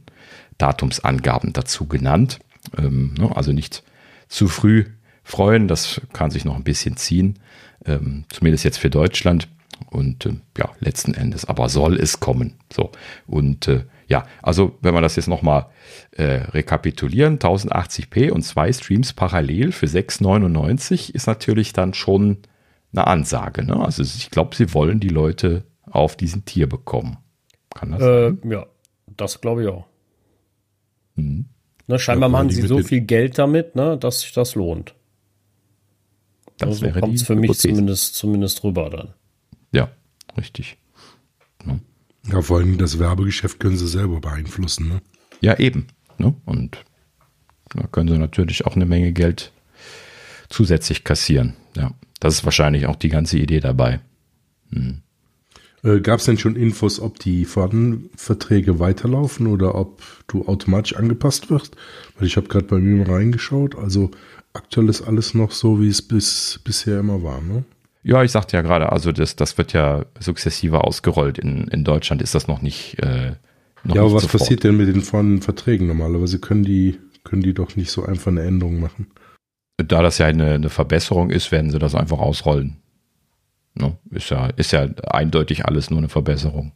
Datumsangaben 0.57 1.53
dazu 1.53 1.87
genannt. 1.87 2.39
Ähm, 2.77 3.13
ne, 3.17 3.35
also 3.35 3.51
nicht 3.51 3.83
zu 4.27 4.47
früh 4.47 4.85
freuen, 5.23 5.67
das 5.67 6.01
kann 6.13 6.31
sich 6.31 6.45
noch 6.45 6.55
ein 6.55 6.63
bisschen 6.63 6.97
ziehen, 6.97 7.39
ähm, 7.85 8.25
zumindest 8.29 8.63
jetzt 8.63 8.79
für 8.79 8.89
Deutschland. 8.89 9.47
Und 9.89 10.25
äh, 10.25 10.33
ja, 10.57 10.71
letzten 10.79 11.13
Endes, 11.13 11.45
aber 11.45 11.69
soll 11.69 11.97
es 11.97 12.19
kommen. 12.19 12.55
So. 12.73 12.91
Und 13.27 13.67
äh, 13.67 13.85
ja, 14.07 14.25
also 14.41 14.77
wenn 14.81 14.93
wir 14.93 15.01
das 15.01 15.17
jetzt 15.17 15.27
nochmal 15.27 15.67
äh, 16.11 16.23
rekapitulieren, 16.23 17.39
1080p 17.39 18.31
und 18.31 18.41
zwei 18.41 18.71
Streams 18.71 19.13
parallel 19.13 19.71
für 19.71 19.85
6,99 19.85 21.13
ist 21.13 21.27
natürlich 21.27 21.73
dann 21.73 21.93
schon 21.93 22.37
eine 22.91 23.05
Ansage. 23.05 23.63
Ne? 23.63 23.77
Also 23.79 24.01
ich 24.01 24.31
glaube, 24.31 24.55
sie 24.55 24.73
wollen 24.73 24.99
die 24.99 25.09
Leute 25.09 25.65
auf 25.89 26.15
diesen 26.15 26.45
Tier 26.45 26.67
bekommen. 26.67 27.17
Kann 27.73 27.91
das 27.91 28.01
äh, 28.01 28.29
sein? 28.29 28.39
Ja, 28.49 28.65
das 29.15 29.41
glaube 29.41 29.63
ich 29.63 29.69
auch. 29.69 29.85
Mhm. 31.15 31.45
Ne, 31.87 31.99
scheinbar 31.99 32.29
ja, 32.29 32.31
machen 32.31 32.49
sie 32.49 32.61
so 32.67 32.83
viel 32.83 33.01
Geld 33.01 33.37
damit, 33.37 33.75
ne, 33.75 33.97
dass 33.97 34.21
sich 34.21 34.33
das 34.33 34.55
lohnt. 34.55 34.93
Das 36.57 36.83
also 36.83 36.99
kommt 36.99 37.15
es 37.15 37.23
für 37.23 37.35
mich 37.35 37.57
zumindest, 37.57 38.15
zumindest 38.15 38.63
rüber 38.63 38.89
dann. 38.89 39.13
Ja, 39.71 39.91
richtig. 40.35 40.77
Ja. 41.65 41.79
ja, 42.31 42.41
vor 42.41 42.57
allem 42.57 42.77
das 42.77 42.99
Werbegeschäft 42.99 43.59
können 43.59 43.77
sie 43.77 43.87
selber 43.87 44.19
beeinflussen. 44.19 44.89
Ne? 44.89 45.01
Ja, 45.39 45.57
eben. 45.59 45.87
Ne? 46.17 46.33
Und 46.45 46.83
da 47.73 47.87
können 47.87 48.09
sie 48.09 48.17
natürlich 48.17 48.65
auch 48.65 48.75
eine 48.75 48.85
Menge 48.85 49.13
Geld 49.13 49.51
zusätzlich 50.49 51.03
kassieren. 51.03 51.53
Ja, 51.75 51.91
das 52.19 52.35
ist 52.35 52.45
wahrscheinlich 52.45 52.87
auch 52.87 52.95
die 52.95 53.09
ganze 53.09 53.37
Idee 53.37 53.59
dabei. 53.59 53.99
Hm. 54.71 55.03
Äh, 55.83 56.00
Gab 56.00 56.19
es 56.19 56.25
denn 56.25 56.38
schon 56.38 56.56
Infos, 56.56 57.00
ob 57.00 57.19
die 57.19 57.45
Verträge 57.45 58.79
weiterlaufen 58.79 59.47
oder 59.47 59.75
ob 59.75 60.01
du 60.27 60.47
automatisch 60.47 60.95
angepasst 60.95 61.50
wirst? 61.50 61.75
Weil 62.18 62.27
ich 62.27 62.38
habe 62.38 62.47
gerade 62.47 62.65
bei 62.65 62.77
mir 62.77 63.06
mal 63.06 63.15
reingeschaut. 63.15 63.75
Also 63.77 64.12
aktuell 64.53 64.89
ist 64.89 65.03
alles 65.03 65.33
noch 65.33 65.51
so, 65.51 65.81
wie 65.81 65.89
es 65.89 66.01
bis, 66.01 66.59
bisher 66.63 67.00
immer 67.00 67.24
war. 67.24 67.41
Ne? 67.41 67.63
Ja, 68.03 68.24
ich 68.24 68.31
sagte 68.31 68.57
ja 68.57 68.62
gerade, 68.62 68.91
also 68.91 69.12
das, 69.12 69.35
das 69.35 69.57
wird 69.57 69.74
ja 69.74 70.06
sukzessive 70.19 70.83
ausgerollt. 70.83 71.38
In, 71.38 71.68
in 71.68 71.83
Deutschland 71.83 72.21
ist 72.21 72.35
das 72.35 72.47
noch 72.47 72.62
nicht. 72.62 72.97
Äh, 73.00 73.33
noch 73.83 73.95
ja, 73.95 74.01
aber 74.01 74.13
was 74.13 74.23
sofort. 74.23 74.41
passiert 74.41 74.63
denn 74.63 74.77
mit 74.77 74.88
den 74.88 75.01
vorhandenen 75.01 75.41
Verträgen 75.41 75.88
normalerweise? 75.88 76.39
Können 76.39 76.63
die, 76.63 76.97
können 77.23 77.44
die 77.44 77.53
doch 77.53 77.75
nicht 77.75 77.91
so 77.91 78.03
einfach 78.03 78.31
eine 78.31 78.41
Änderung 78.41 78.80
machen? 78.80 79.07
Da 79.77 80.01
das 80.01 80.18
ja 80.18 80.25
eine, 80.25 80.53
eine 80.53 80.69
Verbesserung 80.69 81.30
ist, 81.30 81.51
werden 81.51 81.69
sie 81.69 81.80
das 81.80 81.94
einfach 81.94 82.18
ausrollen. 82.18 82.78
No, 83.79 83.97
ist, 84.09 84.29
ja, 84.29 84.47
ist 84.47 84.71
ja 84.71 84.87
eindeutig 85.07 85.65
alles 85.65 85.89
nur 85.89 85.99
eine 85.99 86.09
Verbesserung. 86.09 86.71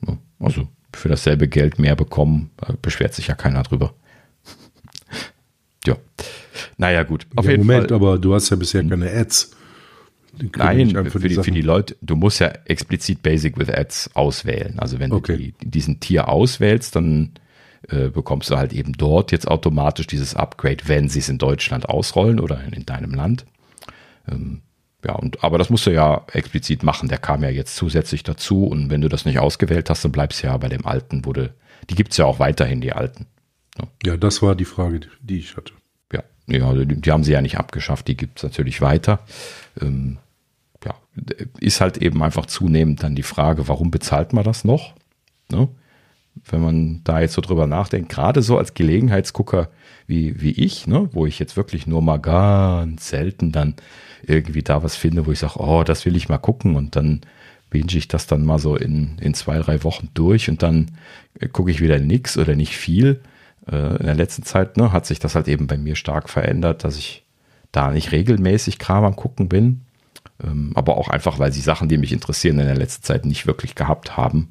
No, 0.00 0.18
also 0.38 0.68
für 0.94 1.08
dasselbe 1.08 1.48
Geld 1.48 1.78
mehr 1.78 1.96
bekommen, 1.96 2.50
äh, 2.66 2.74
beschwert 2.80 3.14
sich 3.14 3.26
ja 3.26 3.34
keiner 3.34 3.62
drüber. 3.64 3.94
ja. 5.86 5.96
Naja, 6.76 7.02
gut. 7.02 7.26
Auf 7.34 7.46
ja, 7.46 7.52
jeden 7.52 7.66
Moment, 7.66 7.88
Fall. 7.88 7.96
aber 7.96 8.18
du 8.18 8.34
hast 8.34 8.50
ja 8.50 8.56
bisher 8.56 8.84
keine 8.84 9.10
Ads. 9.10 9.56
Nein, 10.56 11.10
für 11.10 11.18
die, 11.18 11.34
für 11.34 11.50
die 11.50 11.62
Leute, 11.62 11.96
du 12.00 12.14
musst 12.14 12.38
ja 12.38 12.52
explizit 12.66 13.22
Basic 13.22 13.58
with 13.58 13.70
Ads 13.70 14.10
auswählen. 14.14 14.78
Also 14.78 15.00
wenn 15.00 15.10
okay. 15.10 15.32
du 15.32 15.38
die, 15.38 15.54
diesen 15.68 15.98
Tier 15.98 16.28
auswählst, 16.28 16.94
dann 16.94 17.32
äh, 17.88 18.08
bekommst 18.10 18.50
du 18.50 18.56
halt 18.56 18.72
eben 18.72 18.92
dort 18.92 19.32
jetzt 19.32 19.48
automatisch 19.48 20.06
dieses 20.06 20.36
Upgrade, 20.36 20.84
wenn 20.86 21.08
sie 21.08 21.18
es 21.18 21.28
in 21.28 21.38
Deutschland 21.38 21.88
ausrollen 21.88 22.38
oder 22.38 22.62
in, 22.62 22.72
in 22.72 22.86
deinem 22.86 23.14
Land. 23.14 23.46
Ähm, 24.28 24.62
ja, 25.04 25.14
und, 25.14 25.44
aber 25.44 25.58
das 25.58 25.70
musst 25.70 25.86
du 25.86 25.92
ja 25.92 26.24
explizit 26.32 26.82
machen. 26.82 27.08
Der 27.08 27.18
kam 27.18 27.42
ja 27.42 27.50
jetzt 27.50 27.76
zusätzlich 27.76 28.24
dazu. 28.24 28.66
Und 28.66 28.90
wenn 28.90 29.00
du 29.00 29.08
das 29.08 29.24
nicht 29.24 29.38
ausgewählt 29.38 29.90
hast, 29.90 30.04
dann 30.04 30.12
bleibst 30.12 30.42
du 30.42 30.48
ja 30.48 30.56
bei 30.56 30.68
dem 30.68 30.84
alten, 30.86 31.24
wo 31.24 31.32
du, 31.32 31.52
die 31.88 31.94
gibt 31.94 32.12
es 32.12 32.16
ja 32.16 32.24
auch 32.24 32.40
weiterhin, 32.40 32.80
die 32.80 32.92
alten. 32.92 33.26
Ja. 33.78 33.84
ja, 34.04 34.16
das 34.16 34.42
war 34.42 34.56
die 34.56 34.64
Frage, 34.64 35.00
die 35.20 35.38
ich 35.38 35.56
hatte. 35.56 35.72
Ja, 36.50 36.72
die, 36.72 37.00
die 37.00 37.12
haben 37.12 37.24
sie 37.24 37.32
ja 37.32 37.42
nicht 37.42 37.58
abgeschafft, 37.58 38.08
die 38.08 38.16
gibt 38.16 38.38
es 38.38 38.42
natürlich 38.42 38.80
weiter. 38.80 39.20
Ähm, 39.80 40.16
ja, 40.84 40.94
ist 41.60 41.80
halt 41.80 41.98
eben 41.98 42.22
einfach 42.22 42.46
zunehmend 42.46 43.02
dann 43.02 43.14
die 43.14 43.22
Frage, 43.22 43.68
warum 43.68 43.90
bezahlt 43.90 44.32
man 44.32 44.44
das 44.44 44.64
noch? 44.64 44.94
Ne? 45.50 45.68
Wenn 46.50 46.62
man 46.62 47.00
da 47.04 47.20
jetzt 47.20 47.34
so 47.34 47.42
drüber 47.42 47.66
nachdenkt, 47.66 48.08
gerade 48.10 48.42
so 48.42 48.56
als 48.56 48.74
Gelegenheitsgucker 48.74 49.68
wie, 50.06 50.40
wie 50.40 50.52
ich, 50.52 50.86
ne? 50.86 51.10
wo 51.12 51.26
ich 51.26 51.38
jetzt 51.38 51.56
wirklich 51.56 51.86
nur 51.86 52.00
mal 52.00 52.18
ganz 52.18 53.08
selten 53.08 53.52
dann 53.52 53.74
irgendwie 54.22 54.62
da 54.62 54.82
was 54.82 54.96
finde, 54.96 55.26
wo 55.26 55.32
ich 55.32 55.38
sage, 55.38 55.58
oh, 55.58 55.84
das 55.84 56.04
will 56.06 56.16
ich 56.16 56.28
mal 56.28 56.38
gucken 56.38 56.76
und 56.76 56.96
dann 56.96 57.20
binge 57.70 57.94
ich 57.94 58.08
das 58.08 58.26
dann 58.26 58.44
mal 58.44 58.58
so 58.58 58.76
in, 58.76 59.18
in 59.18 59.34
zwei, 59.34 59.58
drei 59.58 59.84
Wochen 59.84 60.08
durch 60.14 60.48
und 60.48 60.62
dann 60.62 60.92
äh, 61.38 61.48
gucke 61.48 61.70
ich 61.70 61.80
wieder 61.80 61.98
nichts 61.98 62.38
oder 62.38 62.54
nicht 62.54 62.76
viel 62.76 63.20
äh, 63.70 63.96
in 63.96 64.06
der 64.06 64.14
letzten 64.14 64.42
Zeit 64.42 64.76
ne, 64.76 64.92
hat 64.92 65.06
sich 65.06 65.18
das 65.18 65.34
halt 65.34 65.48
eben 65.48 65.66
bei 65.66 65.76
mir 65.76 65.96
stark 65.96 66.28
verändert, 66.28 66.84
dass 66.84 66.96
ich 66.96 67.24
da 67.72 67.90
nicht 67.90 68.12
regelmäßig 68.12 68.78
Kram 68.78 69.04
am 69.04 69.16
gucken 69.16 69.48
bin. 69.48 69.82
Ähm, 70.42 70.72
aber 70.74 70.96
auch 70.96 71.08
einfach, 71.08 71.38
weil 71.38 71.52
sie 71.52 71.60
Sachen, 71.60 71.88
die 71.88 71.98
mich 71.98 72.12
interessieren, 72.12 72.58
in 72.58 72.66
der 72.66 72.76
letzten 72.76 73.02
Zeit 73.02 73.24
nicht 73.24 73.46
wirklich 73.46 73.74
gehabt 73.74 74.16
haben. 74.16 74.50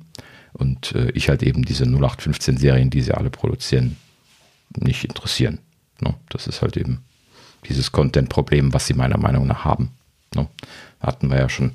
Und 0.53 0.93
äh, 0.95 1.11
ich 1.11 1.29
halt 1.29 1.43
eben 1.43 1.63
diese 1.63 1.85
0815 1.85 2.57
Serien, 2.57 2.89
die 2.89 3.01
sie 3.01 3.13
alle 3.13 3.29
produzieren, 3.29 3.97
nicht 4.75 5.03
interessieren. 5.03 5.59
Ne? 6.01 6.13
Das 6.29 6.47
ist 6.47 6.61
halt 6.61 6.77
eben 6.77 7.03
dieses 7.69 7.91
Content-Problem, 7.91 8.73
was 8.73 8.87
sie 8.87 8.93
meiner 8.93 9.17
Meinung 9.17 9.47
nach 9.47 9.65
haben. 9.65 9.91
Ne? 10.35 10.47
Hatten 10.99 11.29
wir 11.29 11.37
ja 11.37 11.49
schon, 11.49 11.73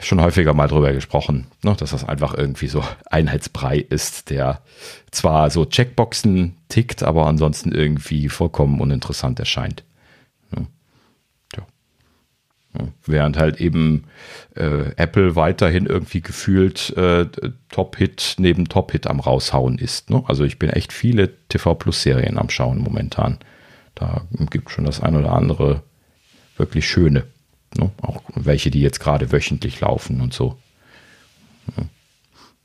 schon 0.00 0.20
häufiger 0.20 0.54
mal 0.54 0.68
drüber 0.68 0.92
gesprochen, 0.92 1.46
ne? 1.62 1.74
dass 1.76 1.90
das 1.90 2.08
einfach 2.08 2.34
irgendwie 2.34 2.68
so 2.68 2.84
Einheitsbrei 3.10 3.78
ist, 3.78 4.30
der 4.30 4.62
zwar 5.10 5.50
so 5.50 5.64
Checkboxen 5.64 6.56
tickt, 6.68 7.02
aber 7.02 7.26
ansonsten 7.26 7.72
irgendwie 7.72 8.28
vollkommen 8.28 8.80
uninteressant 8.80 9.38
erscheint. 9.38 9.84
Ne? 12.72 12.86
Während 13.04 13.36
halt 13.36 13.60
eben 13.60 14.04
äh, 14.54 14.92
Apple 14.96 15.34
weiterhin 15.34 15.86
irgendwie 15.86 16.20
gefühlt 16.20 16.96
äh, 16.96 17.26
Top-Hit 17.68 18.36
neben 18.38 18.68
Top-Hit 18.68 19.08
am 19.08 19.18
raushauen 19.18 19.78
ist. 19.78 20.10
Ne? 20.10 20.22
Also 20.26 20.44
ich 20.44 20.58
bin 20.58 20.70
echt 20.70 20.92
viele 20.92 21.36
TV 21.48 21.74
Plus 21.74 22.02
Serien 22.02 22.38
am 22.38 22.48
Schauen 22.48 22.78
momentan. 22.78 23.38
Da 24.00 24.22
gibt 24.50 24.70
schon 24.70 24.86
das 24.86 25.00
ein 25.00 25.14
oder 25.14 25.32
andere 25.32 25.82
wirklich 26.56 26.88
schöne. 26.88 27.24
Ne? 27.76 27.90
Auch 28.00 28.22
welche, 28.34 28.70
die 28.70 28.80
jetzt 28.80 28.98
gerade 28.98 29.30
wöchentlich 29.30 29.80
laufen 29.80 30.20
und 30.20 30.32
so. 30.32 30.56
Ja, 31.76 31.84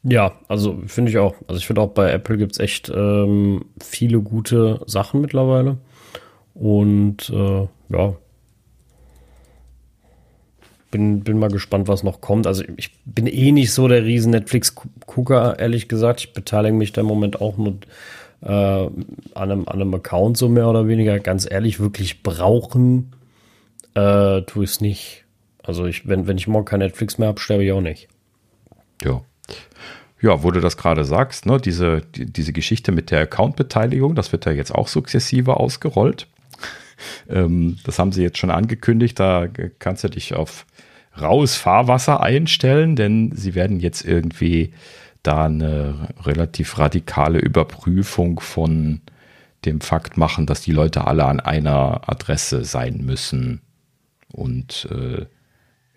ja 0.04 0.32
also 0.48 0.82
finde 0.88 1.12
ich 1.12 1.18
auch. 1.18 1.36
Also 1.48 1.60
ich 1.60 1.68
finde 1.68 1.82
auch 1.82 1.89
bei 1.89 2.10
Apple 2.10 2.38
gibt 2.38 2.54
es 2.54 2.60
echt 2.60 2.89
ähm, 2.89 3.65
viele 3.84 4.22
gute 4.22 4.82
Sachen 4.88 5.22
mittlerweile. 5.22 5.77
Und 6.54 7.30
äh, 7.30 7.68
ja, 7.89 8.15
bin, 10.89 11.25
bin 11.25 11.38
mal 11.38 11.50
gespannt, 11.50 11.89
was 11.89 12.04
noch 12.04 12.22
kommt. 12.22 12.48
Also 12.48 12.63
ich 12.77 12.92
bin 13.04 13.27
eh 13.27 13.51
nicht 13.51 13.74
so 13.74 13.89
der 13.89 14.06
riesen 14.06 14.32
Netflix-Gucker, 14.32 15.60
ehrlich 15.60 15.89
gesagt. 15.89 16.22
Ich 16.22 16.34
beteilige 16.34 16.74
mich 16.74 16.94
da 16.94 17.01
im 17.01 17.08
Moment 17.08 17.42
auch 17.42 17.58
nur 17.58 17.75
äh, 18.46 18.50
an, 18.50 18.92
einem, 19.34 19.68
an 19.68 19.82
einem 19.82 19.94
Account 19.94 20.38
so 20.38 20.48
mehr 20.48 20.68
oder 20.70 20.88
weniger. 20.88 21.20
Ganz 21.20 21.50
ehrlich, 21.50 21.80
wirklich 21.80 22.24
brauchen 22.24 23.12
äh, 23.96 24.42
tue 24.44 24.64
ich 24.64 24.72
es 24.72 24.82
nicht. 24.82 25.25
Also 25.64 25.86
ich, 25.86 26.08
wenn, 26.08 26.28
wenn 26.28 26.38
ich 26.38 26.48
morgen 26.48 26.66
kein 26.66 26.80
Netflix 26.80 27.18
mehr 27.18 27.30
habe, 27.30 27.40
sterbe 27.40 27.66
ich 27.66 27.72
auch 27.72 27.82
nicht. 27.82 28.08
Ja. 29.04 29.22
Ja, 30.22 30.44
wo 30.44 30.52
du 30.52 30.60
das 30.60 30.78
gerade 30.78 31.04
sagst, 31.04 31.46
ne, 31.46 31.60
diese, 31.60 32.02
die, 32.16 32.25
diese 32.25 32.54
Geschichte 32.54 32.92
mit 32.92 33.12
der 33.12 33.22
Account-Beteiligung, 33.22 34.16
das 34.16 34.32
wird 34.32 34.46
ja 34.46 34.52
jetzt 34.52 34.74
auch 34.74 34.88
sukzessive 34.88 35.58
ausgerollt. 35.58 36.28
ähm, 37.30 37.78
das 37.84 38.00
haben 38.00 38.12
sie 38.12 38.24
jetzt 38.24 38.38
schon 38.38 38.52
angekündigt, 38.52 39.20
da 39.20 39.48
kannst 39.80 40.04
du 40.04 40.10
dich 40.10 40.34
auf 40.34 40.66
raues 41.20 41.56
Fahrwasser 41.56 42.22
einstellen, 42.22 42.96
denn 42.96 43.32
sie 43.36 43.56
werden 43.56 43.80
jetzt 43.80 44.06
irgendwie 44.06 44.74
da 45.27 45.46
eine 45.46 46.10
relativ 46.24 46.77
radikale 46.77 47.39
Überprüfung 47.39 48.39
von 48.39 49.01
dem 49.65 49.82
Fakt 49.82 50.17
machen, 50.17 50.46
dass 50.46 50.62
die 50.62 50.72
Leute 50.72 51.08
alle 51.08 51.25
an 51.25 51.39
einer 51.39 52.01
Adresse 52.08 52.63
sein 52.63 53.01
müssen. 53.05 53.62
Und 54.32 54.88
äh, 54.91 55.25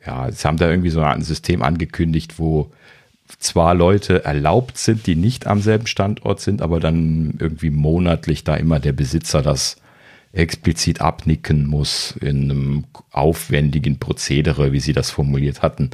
ja, 0.07 0.31
sie 0.31 0.47
haben 0.47 0.57
da 0.57 0.71
irgendwie 0.71 0.91
so 0.91 1.03
ein 1.03 1.23
System 1.23 1.63
angekündigt, 1.63 2.39
wo 2.39 2.71
zwar 3.39 3.75
Leute 3.75 4.25
erlaubt 4.25 4.79
sind, 4.79 5.07
die 5.07 5.17
nicht 5.17 5.47
am 5.47 5.61
selben 5.61 5.87
Standort 5.87 6.41
sind, 6.41 6.63
aber 6.63 6.81
dann 6.81 7.35
irgendwie 7.39 7.71
monatlich 7.71 8.43
da 8.45 8.55
immer 8.55 8.81
der 8.81 8.93
Besitzer 8.93 9.43
das 9.43 9.77
explizit 10.33 11.01
abnicken 11.01 11.67
muss 11.67 12.15
in 12.21 12.51
einem 12.51 12.85
aufwendigen 13.11 13.99
Prozedere, 13.99 14.73
wie 14.73 14.81
Sie 14.81 14.93
das 14.93 15.11
formuliert 15.11 15.63
hatten, 15.63 15.91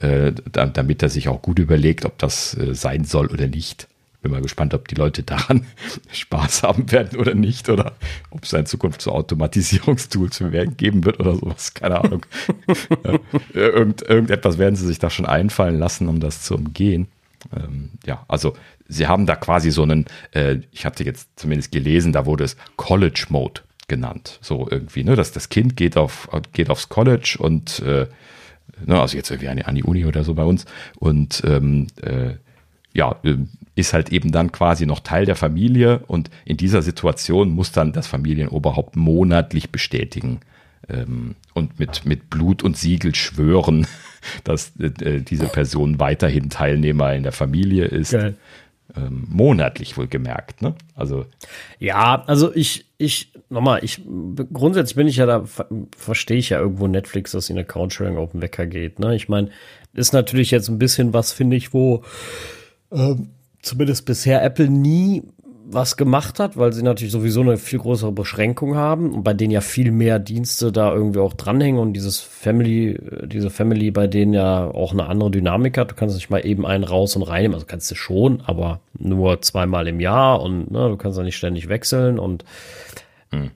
äh, 0.00 0.32
damit 0.52 1.02
er 1.02 1.08
sich 1.08 1.28
auch 1.28 1.42
gut 1.42 1.58
überlegt, 1.58 2.04
ob 2.04 2.18
das 2.18 2.56
äh, 2.56 2.74
sein 2.74 3.04
soll 3.04 3.28
oder 3.28 3.46
nicht. 3.46 3.88
Bin 4.20 4.32
mal 4.32 4.42
gespannt, 4.42 4.74
ob 4.74 4.88
die 4.88 4.96
Leute 4.96 5.22
daran 5.22 5.64
Spaß 6.12 6.64
haben 6.64 6.90
werden 6.90 7.18
oder 7.18 7.34
nicht 7.34 7.68
oder 7.68 7.92
ob 8.30 8.44
es 8.44 8.52
in 8.52 8.66
Zukunft 8.66 9.00
so 9.00 9.12
Automatisierungstools 9.12 10.42
geben 10.76 11.04
wird 11.04 11.20
oder 11.20 11.36
sowas. 11.36 11.72
Keine 11.72 12.00
Ahnung. 12.00 12.26
Irgend, 13.54 14.02
irgendetwas 14.02 14.58
werden 14.58 14.74
sie 14.74 14.86
sich 14.86 14.98
da 14.98 15.08
schon 15.08 15.26
einfallen 15.26 15.78
lassen, 15.78 16.08
um 16.08 16.18
das 16.18 16.42
zu 16.42 16.56
umgehen. 16.56 17.06
Ähm, 17.56 17.90
ja, 18.04 18.24
also 18.26 18.54
sie 18.88 19.06
haben 19.06 19.24
da 19.24 19.36
quasi 19.36 19.70
so 19.70 19.84
einen, 19.84 20.06
äh, 20.32 20.56
ich 20.72 20.84
hatte 20.84 21.04
jetzt 21.04 21.28
zumindest 21.36 21.70
gelesen, 21.70 22.12
da 22.12 22.26
wurde 22.26 22.42
es 22.42 22.56
College 22.76 23.26
Mode 23.28 23.60
genannt. 23.88 24.38
So 24.42 24.68
irgendwie, 24.70 25.04
ne? 25.04 25.16
Dass 25.16 25.32
das 25.32 25.48
Kind 25.48 25.76
geht 25.76 25.96
auf, 25.96 26.28
geht 26.52 26.70
aufs 26.70 26.88
College 26.88 27.36
und 27.38 27.80
äh, 27.80 28.06
ne, 28.86 29.00
also 29.00 29.16
jetzt 29.16 29.30
irgendwie 29.30 29.48
an 29.48 29.56
die, 29.56 29.64
an 29.64 29.74
die 29.74 29.82
Uni 29.82 30.04
oder 30.04 30.24
so 30.24 30.34
bei 30.34 30.44
uns 30.44 30.66
und 30.96 31.42
ähm, 31.44 31.88
äh, 32.02 32.34
ja, 32.94 33.16
ähm, 33.24 33.48
ist 33.74 33.92
halt 33.92 34.10
eben 34.10 34.32
dann 34.32 34.50
quasi 34.50 34.86
noch 34.86 35.00
Teil 35.00 35.24
der 35.24 35.36
Familie 35.36 36.00
und 36.06 36.30
in 36.44 36.56
dieser 36.56 36.82
Situation 36.82 37.50
muss 37.50 37.72
dann 37.72 37.92
das 37.92 38.06
Familienoberhaupt 38.06 38.96
monatlich 38.96 39.70
bestätigen 39.70 40.40
ähm, 40.88 41.36
und 41.54 41.78
mit, 41.78 42.04
mit 42.04 42.28
Blut 42.28 42.62
und 42.62 42.76
Siegel 42.76 43.14
schwören, 43.14 43.86
dass 44.44 44.72
äh, 44.80 45.20
diese 45.20 45.46
Person 45.46 46.00
weiterhin 46.00 46.50
Teilnehmer 46.50 47.14
in 47.14 47.22
der 47.22 47.32
Familie 47.32 47.84
ist. 47.84 48.12
Geil 48.12 48.36
ähm, 48.96 49.26
monatlich 49.28 49.96
wohl 49.96 50.06
gemerkt, 50.06 50.62
ne? 50.62 50.74
Also. 50.94 51.26
Ja, 51.78 52.22
also 52.26 52.54
ich, 52.54 52.86
ich, 52.96 53.32
nochmal, 53.50 53.84
ich, 53.84 54.02
grundsätzlich 54.52 54.96
bin 54.96 55.08
ich 55.08 55.16
ja 55.16 55.26
da, 55.26 55.44
verstehe 55.96 56.38
ich 56.38 56.50
ja 56.50 56.58
irgendwo 56.58 56.86
Netflix, 56.86 57.32
dass 57.32 57.50
ihnen 57.50 57.60
Account 57.60 57.92
Sharing 57.92 58.16
auf 58.16 58.32
den 58.32 58.40
Wecker 58.40 58.66
geht, 58.66 58.98
ne? 58.98 59.14
Ich 59.14 59.28
meine, 59.28 59.50
ist 59.92 60.12
natürlich 60.12 60.50
jetzt 60.50 60.68
ein 60.68 60.78
bisschen 60.78 61.12
was, 61.12 61.32
finde 61.32 61.56
ich, 61.56 61.74
wo, 61.74 62.02
ähm, 62.90 63.30
zumindest 63.62 64.06
bisher 64.06 64.42
Apple 64.42 64.68
nie 64.68 65.22
was 65.70 65.96
gemacht 65.96 66.40
hat, 66.40 66.56
weil 66.56 66.72
sie 66.72 66.82
natürlich 66.82 67.12
sowieso 67.12 67.42
eine 67.42 67.58
viel 67.58 67.78
größere 67.78 68.12
Beschränkung 68.12 68.76
haben 68.76 69.12
und 69.12 69.22
bei 69.22 69.34
denen 69.34 69.50
ja 69.50 69.60
viel 69.60 69.90
mehr 69.90 70.18
Dienste 70.18 70.72
da 70.72 70.92
irgendwie 70.92 71.20
auch 71.20 71.34
dranhängen 71.34 71.78
und 71.78 71.92
dieses 71.92 72.20
Family, 72.20 72.98
diese 73.26 73.50
Family 73.50 73.90
bei 73.90 74.06
denen 74.06 74.32
ja 74.32 74.66
auch 74.66 74.92
eine 74.92 75.06
andere 75.06 75.30
Dynamik 75.30 75.76
hat. 75.76 75.90
Du 75.90 75.94
kannst 75.94 76.16
nicht 76.16 76.30
mal 76.30 76.44
eben 76.44 76.64
einen 76.64 76.84
raus 76.84 77.16
und 77.16 77.22
reinnehmen, 77.22 77.54
also 77.54 77.66
kannst 77.66 77.90
du 77.90 77.94
schon, 77.94 78.40
aber 78.46 78.80
nur 78.98 79.42
zweimal 79.42 79.88
im 79.88 80.00
Jahr 80.00 80.40
und 80.40 80.70
ne, 80.70 80.88
du 80.88 80.96
kannst 80.96 81.18
ja 81.18 81.24
nicht 81.24 81.36
ständig 81.36 81.68
wechseln 81.68 82.18
und 82.18 82.44
hm. 83.30 83.50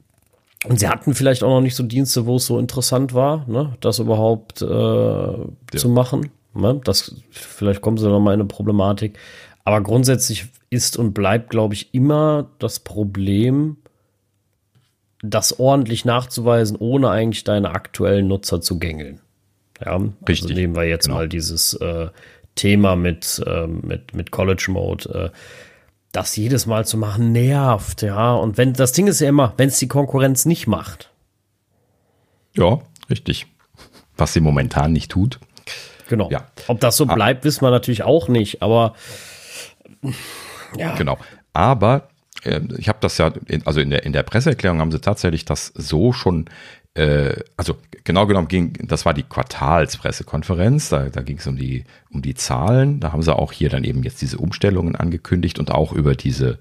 Und 0.69 0.79
sie 0.79 0.89
hatten 0.89 1.15
vielleicht 1.15 1.43
auch 1.43 1.49
noch 1.49 1.61
nicht 1.61 1.75
so 1.75 1.83
Dienste, 1.83 2.27
wo 2.27 2.37
es 2.37 2.47
so 2.47 2.59
interessant 2.59 3.15
war, 3.15 3.45
ne, 3.49 3.75
das 3.81 3.99
überhaupt 3.99 4.63
äh, 4.63 4.67
ja. 4.67 5.47
zu 5.75 5.89
machen. 5.89 6.31
Ne? 6.55 6.81
Das, 6.85 7.17
vielleicht 7.31 7.81
kommen 7.81 7.97
sie 7.97 8.07
noch 8.07 8.21
mal 8.21 8.35
in 8.35 8.41
eine 8.41 8.49
Problematik. 8.49 9.19
Aber 9.65 9.81
grundsätzlich 9.81 10.47
ist 10.73 10.97
und 10.97 11.13
bleibt, 11.13 11.51
glaube 11.51 11.75
ich, 11.75 11.93
immer 11.95 12.49
das 12.59 12.81
Problem, 12.81 13.77
das 15.23 15.59
ordentlich 15.61 16.05
nachzuweisen, 16.05 16.77
ohne 16.77 17.11
eigentlich 17.11 17.45
deine 17.45 17.71
aktuellen 17.71 18.27
Nutzer 18.27 18.61
zu 18.61 18.79
gängeln. 18.79 19.21
Ja, 19.81 19.93
also 19.93 20.13
Richtig. 20.27 20.43
Also 20.51 20.55
nehmen 20.55 20.75
wir 20.75 20.85
jetzt 20.85 21.05
genau. 21.05 21.17
mal 21.19 21.29
dieses 21.29 21.75
äh, 21.75 22.09
Thema 22.55 22.97
mit, 22.97 23.43
äh, 23.47 23.67
mit, 23.67 24.15
mit 24.15 24.31
College 24.31 24.67
Mode. 24.69 25.31
Äh, 25.33 25.37
das 26.11 26.37
jedes 26.37 26.67
Mal 26.67 26.87
zu 26.87 26.99
machen 26.99 27.33
nervt, 27.33 28.03
ja. 28.03 28.35
Und 28.35 28.59
wenn 28.59 28.75
das 28.75 28.93
Ding 28.93 29.07
ist 29.07 29.21
ja 29.21 29.29
immer, 29.29 29.55
wenn 29.57 29.69
es 29.69 29.79
die 29.79 29.89
Konkurrenz 29.89 30.45
nicht 30.45 30.67
macht. 30.67 31.11
Ja, 32.55 32.81
richtig. 33.09 33.47
Was 34.17 34.35
sie 34.35 34.41
momentan 34.41 34.93
nicht 34.93 35.11
tut. 35.11 35.39
Genau. 36.09 36.29
Ja. 36.31 36.47
Ob 36.69 36.81
das 36.81 36.97
so 36.99 37.07
ah. 37.09 37.15
bleibt, 37.15 37.45
wissen 37.45 37.63
wir 37.63 37.71
natürlich 37.71 38.03
auch 38.03 38.29
nicht, 38.29 38.61
aber 38.61 38.95
ja. 40.77 40.95
Genau. 40.97 41.19
Aber 41.53 42.09
äh, 42.45 42.61
ich 42.79 42.89
habe 42.89 42.99
das 43.01 43.19
ja, 43.19 43.33
in, 43.47 43.67
also 43.67 43.81
in 43.81 43.91
der, 43.91 44.05
in 44.05 44.13
der 44.13 44.23
Presseerklärung 44.23 44.81
haben 44.81 44.93
sie 44.93 45.01
tatsächlich 45.01 45.45
das 45.45 45.73
so 45.75 46.13
schon, 46.13 46.47
äh, 46.95 47.35
also 47.57 47.77
genau 48.05 48.27
genommen 48.27 48.49
ging, 48.49 48.73
das 48.83 49.05
war 49.05 49.15
die 49.15 49.23
Quartalspressekonferenz, 49.23 50.89
da, 50.89 51.09
da 51.09 51.23
ging 51.23 51.39
es 51.39 51.47
um 51.47 51.57
die, 51.57 51.85
um 52.11 52.23
die 52.23 52.35
Zahlen, 52.35 53.01
da 53.01 53.13
haben 53.13 53.23
sie 53.23 53.35
auch 53.35 53.53
hier 53.53 53.69
dann 53.69 53.85
eben 53.85 54.03
jetzt 54.03 54.21
diese 54.23 54.39
Umstellungen 54.39 54.97
angekündigt 54.97 55.59
und 55.59 55.71
auch 55.71 55.93
über 55.93 56.15
diese, 56.15 56.59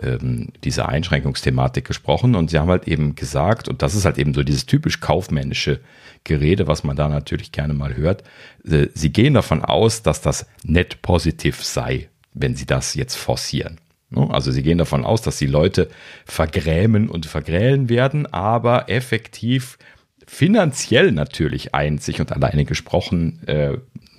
ähm, 0.00 0.48
diese 0.64 0.88
Einschränkungsthematik 0.88 1.84
gesprochen 1.84 2.34
und 2.34 2.50
sie 2.50 2.58
haben 2.58 2.70
halt 2.70 2.88
eben 2.88 3.14
gesagt, 3.14 3.68
und 3.68 3.82
das 3.82 3.94
ist 3.94 4.04
halt 4.04 4.18
eben 4.18 4.34
so 4.34 4.42
dieses 4.42 4.66
typisch 4.66 5.00
kaufmännische 5.00 5.80
Gerede, 6.24 6.66
was 6.68 6.84
man 6.84 6.96
da 6.96 7.08
natürlich 7.08 7.52
gerne 7.52 7.74
mal 7.74 7.96
hört, 7.96 8.22
äh, 8.64 8.86
sie 8.94 9.12
gehen 9.12 9.34
davon 9.34 9.62
aus, 9.62 10.02
dass 10.02 10.22
das 10.22 10.46
net 10.64 11.02
positiv 11.02 11.62
sei, 11.62 12.08
wenn 12.34 12.54
sie 12.56 12.66
das 12.66 12.94
jetzt 12.94 13.16
forcieren. 13.16 13.78
Ne? 14.10 14.28
Also 14.30 14.50
sie 14.50 14.62
gehen 14.62 14.78
davon 14.78 15.04
aus, 15.04 15.22
dass 15.22 15.38
die 15.38 15.46
Leute 15.46 15.88
vergrämen 16.24 17.08
und 17.08 17.26
vergrälen 17.26 17.88
werden, 17.88 18.26
aber 18.32 18.88
effektiv 18.88 19.78
finanziell 20.26 21.12
natürlich 21.12 21.74
einzig 21.74 22.20
und 22.20 22.32
alleine 22.32 22.64
gesprochen 22.64 23.46
äh, 23.46 23.72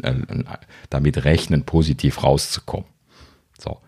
äh, 0.03 0.13
damit 0.89 1.25
rechnen, 1.25 1.63
positiv 1.63 2.23
rauszukommen. 2.23 2.87
So, 3.57 3.79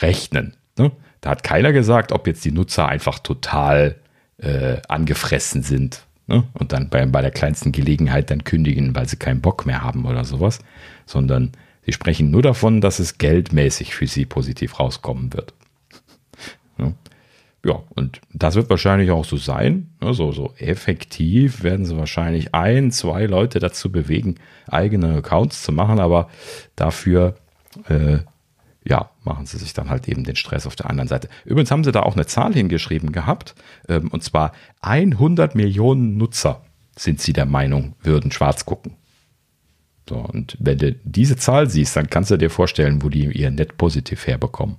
rechnen. 0.00 0.56
Ne? 0.78 0.92
Da 1.20 1.30
hat 1.30 1.42
keiner 1.42 1.72
gesagt, 1.72 2.12
ob 2.12 2.26
jetzt 2.26 2.44
die 2.44 2.52
Nutzer 2.52 2.88
einfach 2.88 3.18
total 3.18 3.96
äh, 4.38 4.78
angefressen 4.88 5.62
sind 5.62 6.02
ne? 6.26 6.44
und 6.54 6.72
dann 6.72 6.88
bei, 6.88 7.04
bei 7.06 7.22
der 7.22 7.30
kleinsten 7.30 7.72
Gelegenheit 7.72 8.30
dann 8.30 8.44
kündigen, 8.44 8.94
weil 8.94 9.08
sie 9.08 9.16
keinen 9.16 9.40
Bock 9.40 9.66
mehr 9.66 9.82
haben 9.82 10.04
oder 10.06 10.24
sowas, 10.24 10.60
sondern 11.06 11.52
Sie 11.88 11.94
sprechen 11.94 12.30
nur 12.30 12.42
davon, 12.42 12.82
dass 12.82 12.98
es 12.98 13.16
geldmäßig 13.16 13.94
für 13.94 14.06
sie 14.06 14.26
positiv 14.26 14.78
rauskommen 14.78 15.32
wird. 15.32 15.54
Ja, 17.64 17.82
und 17.94 18.20
das 18.30 18.56
wird 18.56 18.68
wahrscheinlich 18.68 19.10
auch 19.10 19.24
so 19.24 19.38
sein. 19.38 19.88
Ne, 20.02 20.12
so, 20.12 20.30
so 20.30 20.52
effektiv 20.58 21.62
werden 21.62 21.86
sie 21.86 21.96
wahrscheinlich 21.96 22.54
ein, 22.54 22.90
zwei 22.90 23.24
Leute 23.24 23.58
dazu 23.58 23.90
bewegen, 23.90 24.34
eigene 24.66 25.14
Accounts 25.14 25.62
zu 25.62 25.72
machen, 25.72 25.98
aber 25.98 26.28
dafür, 26.76 27.36
äh, 27.88 28.18
ja, 28.84 29.08
machen 29.24 29.46
sie 29.46 29.56
sich 29.56 29.72
dann 29.72 29.88
halt 29.88 30.08
eben 30.08 30.24
den 30.24 30.36
Stress 30.36 30.66
auf 30.66 30.76
der 30.76 30.90
anderen 30.90 31.08
Seite. 31.08 31.30
Übrigens 31.46 31.70
haben 31.70 31.84
sie 31.84 31.92
da 31.92 32.02
auch 32.02 32.16
eine 32.16 32.26
Zahl 32.26 32.52
hingeschrieben 32.52 33.12
gehabt, 33.12 33.54
ähm, 33.88 34.08
und 34.08 34.22
zwar 34.22 34.52
100 34.82 35.54
Millionen 35.54 36.18
Nutzer 36.18 36.60
sind 36.96 37.22
sie 37.22 37.32
der 37.32 37.46
Meinung, 37.46 37.94
würden 38.02 38.30
schwarz 38.30 38.66
gucken. 38.66 38.97
So, 40.08 40.16
und 40.16 40.56
wenn 40.58 40.78
du 40.78 40.94
diese 41.04 41.36
Zahl 41.36 41.68
siehst, 41.68 41.96
dann 41.96 42.08
kannst 42.08 42.30
du 42.30 42.36
dir 42.36 42.50
vorstellen, 42.50 43.02
wo 43.02 43.08
die 43.08 43.26
ihr 43.26 43.50
Net 43.50 43.76
positiv 43.76 44.26
herbekommen. 44.26 44.76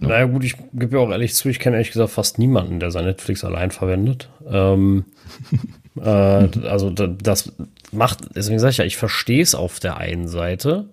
Ja. 0.00 0.08
Naja, 0.08 0.24
gut, 0.26 0.44
ich 0.44 0.56
gebe 0.72 0.96
ja 0.96 1.02
auch 1.02 1.10
ehrlich 1.10 1.34
zu, 1.34 1.48
ich 1.48 1.60
kenne 1.60 1.76
ehrlich 1.76 1.92
gesagt 1.92 2.10
fast 2.10 2.38
niemanden, 2.38 2.80
der 2.80 2.90
sein 2.90 3.04
Netflix 3.04 3.44
allein 3.44 3.70
verwendet. 3.70 4.28
Ähm, 4.46 5.04
äh, 5.96 6.02
also 6.02 6.90
das 6.90 7.52
macht, 7.92 8.18
deswegen 8.34 8.58
sage 8.58 8.72
ich 8.72 8.78
ja, 8.78 8.84
ich 8.84 8.96
verstehe 8.96 9.42
es 9.42 9.54
auf 9.54 9.78
der 9.78 9.98
einen 9.98 10.26
Seite, 10.26 10.88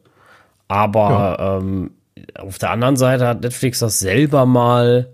aber 0.68 1.38
ja. 1.40 1.58
ähm, 1.58 1.92
auf 2.38 2.60
der 2.60 2.70
anderen 2.70 2.96
Seite 2.96 3.28
hat 3.28 3.42
Netflix 3.42 3.80
das 3.80 4.00
selber 4.00 4.46
mal 4.46 5.10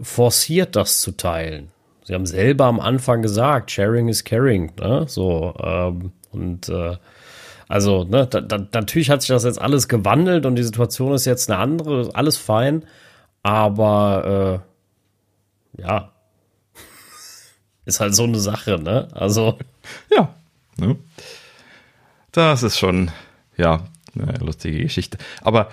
forciert, 0.00 0.76
das 0.76 1.00
zu 1.00 1.12
teilen. 1.12 1.70
Sie 2.04 2.14
haben 2.14 2.26
selber 2.26 2.66
am 2.66 2.80
Anfang 2.80 3.20
gesagt, 3.20 3.70
Sharing 3.70 4.08
is 4.08 4.24
Caring, 4.24 4.72
ne? 4.78 5.04
So, 5.08 5.54
ähm, 5.60 6.12
und 6.30 6.68
äh, 6.68 6.96
also, 7.68 8.04
ne, 8.04 8.26
da, 8.26 8.40
da, 8.40 8.58
natürlich 8.72 9.10
hat 9.10 9.22
sich 9.22 9.28
das 9.28 9.44
jetzt 9.44 9.60
alles 9.60 9.88
gewandelt 9.88 10.46
und 10.46 10.56
die 10.56 10.62
Situation 10.62 11.12
ist 11.12 11.24
jetzt 11.24 11.50
eine 11.50 11.58
andere, 11.58 12.10
alles 12.14 12.36
fein, 12.36 12.84
aber 13.42 14.62
äh, 15.76 15.82
ja, 15.82 16.12
ist 17.84 18.00
halt 18.00 18.14
so 18.14 18.24
eine 18.24 18.38
Sache, 18.38 18.78
ne? 18.78 19.08
Also. 19.12 19.58
Ja, 20.10 20.34
ne? 20.78 20.96
Das 22.32 22.64
ist 22.64 22.76
schon, 22.76 23.12
ja, 23.56 23.84
eine 24.14 24.38
lustige 24.38 24.80
Geschichte. 24.82 25.16
Aber 25.42 25.70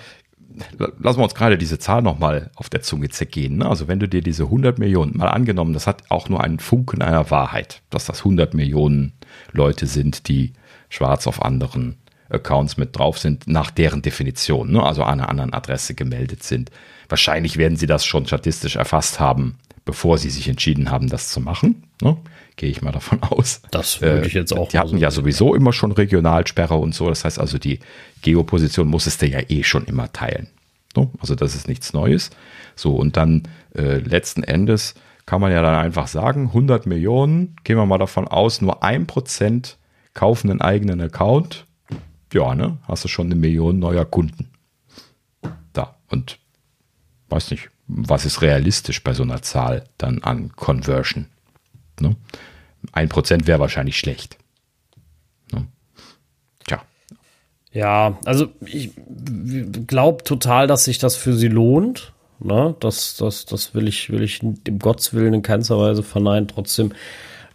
lassen 1.00 1.20
wir 1.20 1.24
uns 1.24 1.36
gerade 1.36 1.58
diese 1.58 1.80
Zahl 1.80 2.02
nochmal 2.02 2.52
auf 2.56 2.70
der 2.70 2.82
Zunge 2.82 3.10
zergehen. 3.10 3.58
Ne? 3.58 3.66
Also 3.66 3.88
wenn 3.88 4.00
du 4.00 4.08
dir 4.08 4.22
diese 4.22 4.44
100 4.44 4.78
Millionen, 4.80 5.18
mal 5.18 5.30
angenommen, 5.30 5.74
das 5.74 5.88
hat 5.88 6.04
auch 6.10 6.30
nur 6.30 6.44
einen 6.44 6.60
Funken 6.60 7.02
einer 7.02 7.32
Wahrheit, 7.32 7.82
dass 7.90 8.06
das 8.06 8.20
100 8.20 8.54
Millionen 8.54 9.14
Leute 9.52 9.88
sind, 9.88 10.28
die 10.28 10.54
schwarz 10.94 11.28
auf 11.28 11.42
anderen 11.42 11.96
Accounts 12.30 12.78
mit 12.78 12.98
drauf 12.98 13.18
sind, 13.20 13.48
nach 13.48 13.72
deren 13.72 14.02
Definition, 14.02 14.72
ne? 14.72 14.84
also 14.84 15.04
an 15.04 15.20
einer 15.20 15.30
anderen 15.30 15.54
Adresse 15.54 15.96
gemeldet 15.96 16.44
sind. 16.44 16.72
Wahrscheinlich 17.10 17.58
werden 17.58 17.78
sie 17.78 17.88
das 17.88 18.06
schon 18.06 18.26
statistisch 18.26 18.76
erfasst 18.76 19.20
haben, 19.20 19.58
bevor 19.86 20.18
sie 20.18 20.30
sich 20.30 20.48
entschieden 20.48 20.90
haben, 20.90 21.10
das 21.10 21.30
zu 21.30 21.42
machen. 21.42 21.84
Ne? 22.02 22.18
Gehe 22.56 22.70
ich 22.70 22.82
mal 22.82 22.92
davon 22.92 23.22
aus. 23.24 23.62
Das 23.72 24.02
würde 24.02 24.28
ich 24.28 24.34
jetzt 24.34 24.56
auch. 24.56 24.68
Äh, 24.68 24.72
die 24.72 24.80
hatten 24.80 24.90
so 24.90 24.98
ja 24.98 25.12
sowieso 25.12 25.56
immer 25.56 25.74
schon 25.74 25.92
Regionalsperre 25.92 26.76
und 26.76 26.94
so. 26.94 27.10
Das 27.10 27.26
heißt 27.26 27.40
also, 27.40 27.58
die 27.58 27.80
Geoposition 28.22 28.88
musstest 28.88 29.22
du 29.22 29.28
ja 29.28 29.40
eh 29.50 29.64
schon 29.64 29.86
immer 29.86 30.12
teilen. 30.14 30.48
Ne? 30.96 31.10
Also 31.20 31.36
das 31.36 31.56
ist 31.56 31.68
nichts 31.68 31.94
Neues. 31.94 32.30
So, 32.76 32.96
und 32.96 33.18
dann 33.18 33.44
äh, 33.76 33.98
letzten 33.98 34.44
Endes 34.44 34.96
kann 35.26 35.42
man 35.42 35.52
ja 35.52 35.62
dann 35.62 35.76
einfach 35.76 36.08
sagen, 36.08 36.48
100 36.48 36.86
Millionen, 36.86 37.56
gehen 37.64 37.78
wir 37.78 37.86
mal 37.86 37.98
davon 37.98 38.28
aus, 38.28 38.62
nur 38.62 38.84
ein 38.84 39.08
Prozent 39.08 39.78
kaufen 40.14 40.50
einen 40.50 40.62
eigenen 40.62 41.02
Account. 41.02 41.66
Ja, 42.32 42.56
ne, 42.56 42.78
hast 42.88 43.04
du 43.04 43.08
schon 43.08 43.28
eine 43.28 43.36
Million 43.36 43.80
neuer 43.80 44.06
Kunden. 44.06 44.50
Da. 45.72 45.96
Und 46.10 46.40
weiß 47.30 47.52
nicht, 47.52 47.70
was 47.88 48.26
ist 48.26 48.42
realistisch 48.42 49.04
bei 49.04 49.14
so 49.14 49.24
einer 49.24 49.42
Zahl 49.42 49.86
dann 49.98 50.24
an 50.24 50.56
Conversion? 50.56 51.28
Ne? 52.00 52.16
Ein 52.92 53.10
Prozent 53.10 53.48
wäre 53.48 53.60
wahrscheinlich 53.60 53.98
schlecht. 53.98 54.38
Ne? 55.52 55.68
Tja. 56.66 56.84
Ja, 57.72 58.18
also 58.26 58.50
ich 58.66 58.92
glaube 59.88 60.24
total, 60.24 60.68
dass 60.68 60.86
sich 60.86 60.98
das 60.98 61.16
für 61.16 61.34
sie 61.34 61.50
lohnt. 61.50 62.14
Ne? 62.40 62.76
Das, 62.80 63.16
das, 63.18 63.46
das 63.46 63.76
will 63.76 63.88
ich, 63.88 64.10
will 64.10 64.24
ich 64.24 64.42
im 64.42 64.80
Gotteswillen 64.80 65.36
in 65.36 65.42
keinster 65.44 65.78
Weise 65.78 66.04
verneinen. 66.04 66.48
Trotzdem 66.48 66.94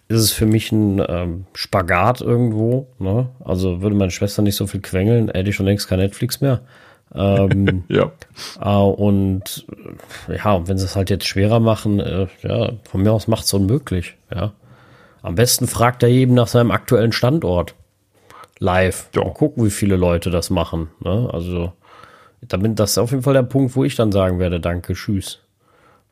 ist 0.09 0.21
es 0.21 0.33
für 0.33 0.47
mich 0.47 0.73
ein 0.73 1.03
ähm, 1.07 1.45
Spagat 1.55 2.23
irgendwo. 2.23 2.89
Ne? 2.99 3.29
Also 3.45 3.83
würde 3.83 3.95
meine 3.95 4.11
Schwester 4.11 4.43
nicht 4.43 4.57
so 4.57 4.67
viel 4.67 4.81
quengeln, 4.81 5.29
hätte 5.29 5.51
ich 5.51 5.57
schon 5.57 5.67
längst 5.67 5.89
kein 5.89 5.99
Netflix 5.99 6.41
mehr. 6.41 6.63
Ähm, 7.15 7.85
ja. 7.89 8.11
Äh, 8.61 8.69
und 8.69 9.67
äh, 10.29 10.37
ja, 10.37 10.67
wenn 10.67 10.79
sie 10.79 10.87
es 10.87 10.97
halt 10.97 11.11
jetzt 11.11 11.27
schwerer 11.27 11.61
machen, 11.61 12.01
äh, 12.01 12.27
ja, 12.43 12.73
von 12.85 13.03
mir 13.03 13.13
aus 13.13 13.29
macht 13.29 13.45
es 13.45 13.53
unmöglich. 13.53 14.17
Ja. 14.35 14.53
Am 15.21 15.35
besten 15.35 15.67
fragt 15.67 16.03
er 16.03 16.09
eben 16.09 16.35
nach 16.35 16.49
seinem 16.49 16.71
aktuellen 16.71 17.13
Standort 17.13 17.75
live. 18.59 19.11
Ja. 19.15 19.23
gucken, 19.25 19.65
wie 19.65 19.71
viele 19.71 19.97
Leute 19.97 20.31
das 20.31 20.49
machen. 20.49 20.89
Ne? 21.01 21.29
Also, 21.33 21.73
damit 22.41 22.79
das 22.79 22.93
ist 22.93 22.99
auf 22.99 23.11
jeden 23.11 23.23
Fall 23.23 23.35
der 23.35 23.43
Punkt, 23.43 23.77
wo 23.77 23.85
ich 23.85 23.95
dann 23.95 24.13
sagen 24.13 24.39
werde, 24.39 24.59
danke, 24.59 24.95
tschüss. 24.95 25.41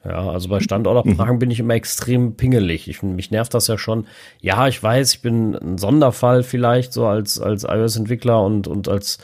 Ja, 0.06 0.30
also 0.30 0.48
bei 0.48 0.60
Standortabfragen 0.60 1.36
mhm. 1.36 1.38
bin 1.40 1.50
ich 1.50 1.58
immer 1.58 1.74
extrem 1.74 2.36
pingelig. 2.36 2.88
Ich, 2.88 3.02
mich 3.02 3.30
nervt 3.30 3.54
das 3.54 3.66
ja 3.66 3.76
schon. 3.76 4.06
Ja, 4.40 4.68
ich 4.68 4.80
weiß, 4.80 5.14
ich 5.14 5.22
bin 5.22 5.54
ein 5.56 5.78
Sonderfall 5.78 6.42
vielleicht 6.42 6.92
so 6.92 7.06
als, 7.06 7.40
als 7.40 7.64
iOS-Entwickler 7.64 8.42
und, 8.42 8.68
und 8.68 8.88
als 8.88 9.18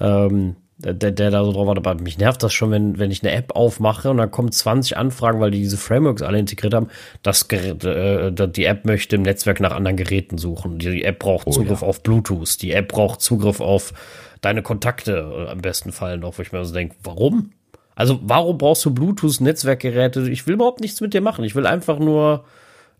ähm, 0.00 0.56
der, 0.78 1.12
der 1.12 1.30
da 1.30 1.44
so 1.44 1.52
drauf 1.52 1.68
war. 1.68 1.76
Aber 1.76 1.94
mich 1.94 2.18
nervt 2.18 2.42
das 2.42 2.52
schon, 2.52 2.70
wenn, 2.72 2.98
wenn 2.98 3.10
ich 3.10 3.22
eine 3.22 3.32
App 3.32 3.54
aufmache 3.54 4.10
und 4.10 4.16
dann 4.16 4.30
kommen 4.30 4.50
20 4.50 4.96
Anfragen, 4.96 5.40
weil 5.40 5.52
die 5.52 5.60
diese 5.60 5.76
Frameworks 5.76 6.22
alle 6.22 6.38
integriert 6.38 6.74
haben. 6.74 6.88
Das 7.22 7.46
Gerät, 7.46 7.84
äh, 7.84 8.32
die 8.48 8.64
App 8.64 8.84
möchte 8.84 9.16
im 9.16 9.22
Netzwerk 9.22 9.60
nach 9.60 9.72
anderen 9.72 9.96
Geräten 9.96 10.36
suchen. 10.36 10.78
Die 10.78 11.04
App 11.04 11.20
braucht 11.20 11.46
oh, 11.46 11.52
Zugriff 11.52 11.82
ja. 11.82 11.86
auf 11.86 12.02
Bluetooth. 12.02 12.60
Die 12.60 12.72
App 12.72 12.88
braucht 12.88 13.20
Zugriff 13.20 13.60
auf 13.60 13.92
deine 14.40 14.62
Kontakte 14.62 15.46
äh, 15.46 15.50
am 15.50 15.58
besten 15.58 15.92
Fall 15.92 16.18
noch, 16.18 16.38
wo 16.38 16.42
ich 16.42 16.50
mir 16.50 16.64
so 16.64 16.74
denke, 16.74 16.96
warum? 17.04 17.50
Also 17.94 18.20
warum 18.22 18.58
brauchst 18.58 18.84
du 18.84 18.92
Bluetooth-Netzwerkgeräte? 18.92 20.30
Ich 20.30 20.46
will 20.46 20.54
überhaupt 20.54 20.80
nichts 20.80 21.00
mit 21.00 21.14
dir 21.14 21.20
machen. 21.20 21.44
Ich 21.44 21.54
will 21.54 21.66
einfach 21.66 21.98
nur 21.98 22.44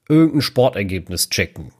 irgendein 0.08 0.42
Sportergebnis 0.42 1.30
checken 1.30 1.72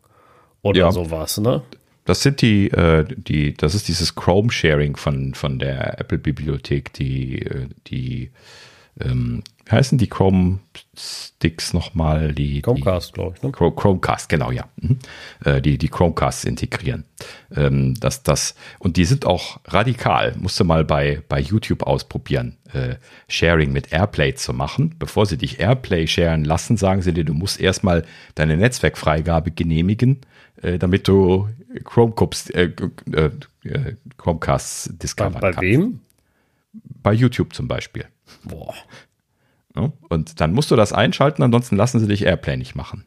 oder 0.63 0.81
ja. 0.81 0.93
sowas, 0.93 1.39
ne? 1.39 1.63
Das 2.07 2.23
sind 2.23 2.43
die, 2.43 2.71
äh, 2.71 3.05
die, 3.17 3.55
das 3.55 3.75
ist 3.75 3.89
dieses 3.89 4.15
Chrome-Sharing 4.15 4.97
von, 4.97 5.33
von 5.35 5.59
der 5.59 6.01
Apple-Bibliothek, 6.01 6.93
die, 6.93 7.41
äh, 7.43 7.69
die, 7.87 8.31
ähm, 9.01 9.43
wie 9.65 9.71
heißen 9.73 9.97
die 9.97 10.09
Chrome-Sticks 10.09 11.73
nochmal? 11.73 12.35
Die, 12.35 12.61
Chromecast, 12.61 13.15
glaube 13.15 13.35
ich. 13.37 13.43
Ne? 13.43 13.51
Chromecast, 13.51 14.29
genau, 14.29 14.51
ja. 14.51 14.69
Mhm. 14.77 14.99
Äh, 15.45 15.63
die, 15.63 15.79
die 15.79 15.89
Chromecasts 15.89 16.45
integrieren. 16.45 17.05
Ähm, 17.55 17.95
das, 17.99 18.23
das, 18.23 18.55
und 18.79 18.97
die 18.97 19.07
sind 19.07 19.25
auch 19.25 19.61
radikal. 19.65 20.35
Musst 20.39 20.61
du 20.61 20.65
mal 20.65 20.85
bei, 20.85 21.23
bei 21.29 21.41
YouTube 21.41 21.83
ausprobieren, 21.83 22.59
äh, 22.73 22.97
Sharing 23.27 23.73
mit 23.73 23.93
Airplay 23.93 24.35
zu 24.35 24.53
machen. 24.53 24.97
Bevor 24.99 25.25
sie 25.25 25.39
dich 25.39 25.61
Airplay 25.61 26.07
sharen 26.07 26.45
lassen, 26.45 26.77
sagen 26.77 27.01
sie 27.01 27.15
dir, 27.15 27.25
du 27.25 27.35
musst 27.35 27.59
erstmal 27.59 28.05
deine 28.35 28.57
Netzwerkfreigabe 28.59 29.51
genehmigen, 29.51 30.21
äh, 30.61 30.79
damit 30.79 31.09
du 31.09 31.49
Chromecast, 31.85 32.55
äh, 32.55 32.71
äh, 33.13 33.31
Chromecasts 34.19 34.91
discovern 34.93 35.41
bei, 35.41 35.53
bei 35.53 35.61
wem? 35.63 36.01
Bei 37.03 37.13
YouTube 37.13 37.55
zum 37.55 37.67
Beispiel. 37.67 38.05
Boah. 38.43 38.75
Ja, 39.77 39.93
und 40.09 40.41
dann 40.41 40.53
musst 40.53 40.71
du 40.71 40.77
das 40.77 40.93
einschalten, 40.93 41.43
ansonsten 41.43 41.77
lassen 41.77 41.99
sie 41.99 42.07
dich 42.07 42.25
Airplay 42.25 42.57
nicht 42.57 42.75
machen. 42.75 43.05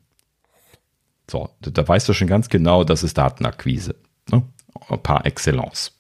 So, 1.30 1.50
da 1.60 1.88
weißt 1.88 2.08
du 2.08 2.14
schon 2.14 2.28
ganz 2.28 2.50
genau, 2.50 2.84
das 2.84 3.04
ist 3.04 3.18
Datenakquise. 3.18 3.96
Ne? 4.32 4.44
Par 5.04 5.26
excellence. 5.26 5.92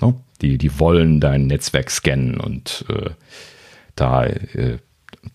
Ne? 0.00 0.14
Die, 0.40 0.58
die 0.58 0.78
wollen 0.78 1.20
dein 1.20 1.46
Netzwerk 1.46 1.90
scannen 1.90 2.38
und 2.38 2.84
äh, 2.88 3.10
da 3.96 4.24
äh, 4.24 4.78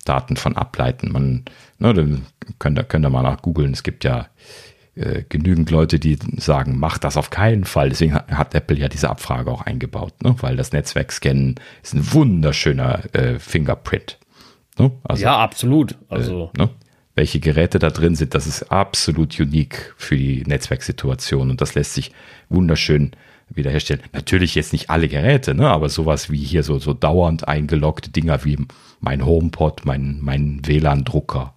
Daten 0.05 0.37
von 0.37 0.55
ableiten. 0.55 1.11
Man, 1.11 1.45
ne, 1.79 2.21
könnt 2.59 2.77
ihr, 2.77 2.83
könnt 2.83 3.05
ihr 3.05 3.09
mal 3.09 3.23
nach 3.23 3.41
googeln. 3.41 3.73
Es 3.73 3.83
gibt 3.83 4.03
ja 4.03 4.27
äh, 4.95 5.23
genügend 5.27 5.71
Leute, 5.71 5.99
die 5.99 6.17
sagen, 6.37 6.77
mach 6.77 6.97
das 6.97 7.17
auf 7.17 7.29
keinen 7.29 7.63
Fall. 7.63 7.89
Deswegen 7.89 8.13
hat, 8.13 8.31
hat 8.31 8.55
Apple 8.55 8.77
ja 8.77 8.87
diese 8.89 9.09
Abfrage 9.09 9.51
auch 9.51 9.61
eingebaut, 9.61 10.21
ne? 10.23 10.35
weil 10.39 10.55
das 10.55 10.71
Netzwerkscannen 10.71 11.55
ist 11.83 11.93
ein 11.93 12.11
wunderschöner 12.13 13.03
äh, 13.13 13.39
Fingerprint. 13.39 14.17
Ne? 14.77 14.91
Also, 15.03 15.23
ja, 15.23 15.37
absolut. 15.37 15.95
Also 16.09 16.51
äh, 16.55 16.61
ne? 16.61 16.69
welche 17.15 17.39
Geräte 17.39 17.79
da 17.79 17.89
drin 17.89 18.15
sind, 18.15 18.33
das 18.33 18.47
ist 18.47 18.71
absolut 18.71 19.39
unique 19.39 19.93
für 19.97 20.15
die 20.15 20.43
Netzwerksituation 20.45 21.49
und 21.49 21.61
das 21.61 21.75
lässt 21.75 21.93
sich 21.93 22.11
wunderschön 22.49 23.11
wiederherstellen. 23.49 24.03
Natürlich 24.13 24.55
jetzt 24.55 24.73
nicht 24.73 24.89
alle 24.89 25.07
Geräte, 25.07 25.53
ne? 25.53 25.67
aber 25.69 25.89
sowas 25.89 26.29
wie 26.29 26.43
hier 26.43 26.63
so, 26.63 26.79
so 26.79 26.93
dauernd 26.93 27.47
eingeloggte 27.47 28.09
Dinger 28.09 28.45
wie 28.45 28.57
mein 28.99 29.25
HomePod, 29.25 29.85
mein, 29.85 30.19
mein 30.21 30.61
WLAN-Drucker, 30.65 31.53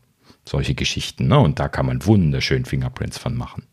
solche 0.53 0.75
Geschichten. 0.75 1.27
Ne? 1.27 1.39
Und 1.39 1.59
da 1.59 1.69
kann 1.69 1.87
man 1.87 2.05
wunderschön 2.07 2.65
Fingerprints 2.65 3.19
von 3.19 3.35
machen. 3.37 3.65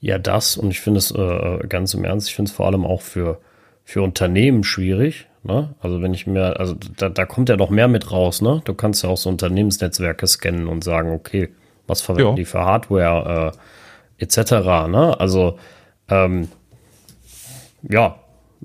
Ja, 0.00 0.18
das 0.18 0.56
und 0.56 0.70
ich 0.70 0.80
finde 0.80 0.98
es 0.98 1.10
äh, 1.10 1.66
ganz 1.68 1.94
im 1.94 2.04
Ernst, 2.04 2.28
ich 2.28 2.34
finde 2.36 2.50
es 2.50 2.54
vor 2.54 2.66
allem 2.66 2.84
auch 2.84 3.00
für, 3.00 3.40
für 3.84 4.02
Unternehmen 4.02 4.64
schwierig. 4.64 5.26
Ne? 5.44 5.74
Also 5.80 6.02
wenn 6.02 6.12
ich 6.12 6.26
mir, 6.26 6.60
also 6.60 6.74
da, 6.96 7.08
da 7.08 7.24
kommt 7.24 7.48
ja 7.48 7.56
noch 7.56 7.70
mehr 7.70 7.88
mit 7.88 8.10
raus, 8.10 8.42
ne? 8.42 8.60
Du 8.64 8.74
kannst 8.74 9.02
ja 9.02 9.08
auch 9.08 9.16
so 9.16 9.30
Unternehmensnetzwerke 9.30 10.26
scannen 10.26 10.68
und 10.68 10.84
sagen, 10.84 11.12
okay, 11.12 11.48
was 11.86 12.02
verwenden 12.02 12.30
ja. 12.30 12.34
die 12.34 12.44
für 12.44 12.60
Hardware 12.60 13.52
äh, 14.18 14.24
etc. 14.24 14.52
Ne? 14.88 15.16
Also 15.18 15.58
ähm, 16.08 16.48
ja, 17.88 18.16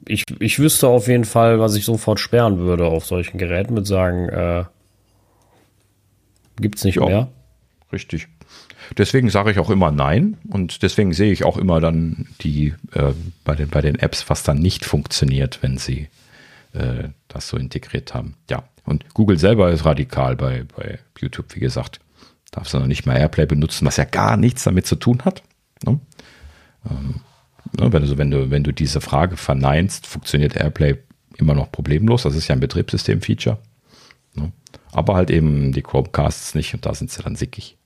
ich, 0.07 0.23
ich 0.39 0.59
wüsste 0.59 0.87
auf 0.87 1.07
jeden 1.07 1.25
Fall, 1.25 1.59
was 1.59 1.75
ich 1.75 1.85
sofort 1.85 2.19
sperren 2.19 2.57
würde 2.57 2.85
auf 2.85 3.05
solchen 3.05 3.37
Geräten, 3.37 3.75
mit 3.75 3.87
sagen, 3.87 4.29
äh, 4.29 4.63
gibt's 6.57 6.83
nicht 6.83 6.97
ja, 6.97 7.05
mehr. 7.05 7.27
Richtig. 7.93 8.27
Deswegen 8.97 9.29
sage 9.29 9.51
ich 9.51 9.59
auch 9.59 9.69
immer 9.69 9.91
nein 9.91 10.37
und 10.49 10.81
deswegen 10.81 11.13
sehe 11.13 11.31
ich 11.31 11.45
auch 11.45 11.57
immer 11.57 11.79
dann 11.79 12.27
die 12.41 12.73
äh, 12.93 13.13
bei, 13.45 13.55
den, 13.55 13.69
bei 13.69 13.81
den 13.81 13.95
Apps, 13.95 14.29
was 14.29 14.43
dann 14.43 14.57
nicht 14.57 14.83
funktioniert, 14.83 15.59
wenn 15.61 15.77
sie 15.77 16.09
äh, 16.73 17.09
das 17.27 17.47
so 17.47 17.55
integriert 17.55 18.13
haben. 18.13 18.35
Ja, 18.49 18.63
und 18.83 19.13
Google 19.13 19.37
selber 19.37 19.71
ist 19.71 19.85
radikal 19.85 20.35
bei, 20.35 20.65
bei 20.75 20.99
YouTube, 21.19 21.55
wie 21.55 21.59
gesagt. 21.59 21.99
Darfst 22.51 22.73
du 22.73 22.79
noch 22.79 22.87
nicht 22.87 23.05
mal 23.05 23.17
Airplay 23.17 23.45
benutzen, 23.45 23.85
was 23.85 23.97
ja 23.97 24.05
gar 24.05 24.37
nichts 24.37 24.63
damit 24.63 24.85
zu 24.85 24.95
tun 24.95 25.23
hat. 25.23 25.43
Ne? 25.85 25.99
Ähm, 26.89 27.21
ne, 27.79 27.93
wenn, 27.93 28.05
du, 28.05 28.17
wenn, 28.17 28.31
du, 28.31 28.49
wenn 28.49 28.63
du 28.63 28.73
diese 28.73 29.01
Frage 29.01 29.37
verneinst, 29.37 30.07
funktioniert 30.07 30.55
Airplay 30.55 30.97
immer 31.37 31.53
noch 31.53 31.71
problemlos. 31.71 32.23
Das 32.23 32.35
ist 32.35 32.47
ja 32.47 32.55
ein 32.55 32.59
Betriebssystem-Feature. 32.59 33.59
Ne? 34.35 34.51
Aber 34.91 35.15
halt 35.15 35.31
eben 35.31 35.71
die 35.71 35.81
Chromecasts 35.81 36.53
nicht 36.55 36.73
und 36.73 36.85
da 36.85 36.93
sind 36.93 37.11
sie 37.11 37.21
dann 37.21 37.35
sickig. 37.35 37.77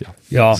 Ja. 0.00 0.14
ja. 0.30 0.56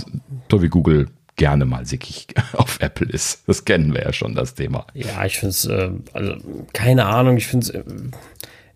So 0.51 0.63
wie 0.63 0.69
Google 0.69 1.09
gerne 1.37 1.65
mal 1.65 1.87
sickig 1.87 2.29
auf 2.53 2.81
Apple 2.81 3.09
ist. 3.09 3.49
Das 3.49 3.65
kennen 3.65 3.95
wir 3.95 4.03
ja 4.03 4.13
schon, 4.13 4.35
das 4.35 4.55
Thema. 4.55 4.87
Ja, 4.95 5.25
ich 5.25 5.39
finde 5.39 5.51
es, 5.51 5.65
äh, 5.65 5.91
also 6.13 6.35
keine 6.73 7.07
Ahnung, 7.07 7.37
ich 7.37 7.47
finde 7.47 7.67
es, 7.67 7.71
äh, 7.71 7.85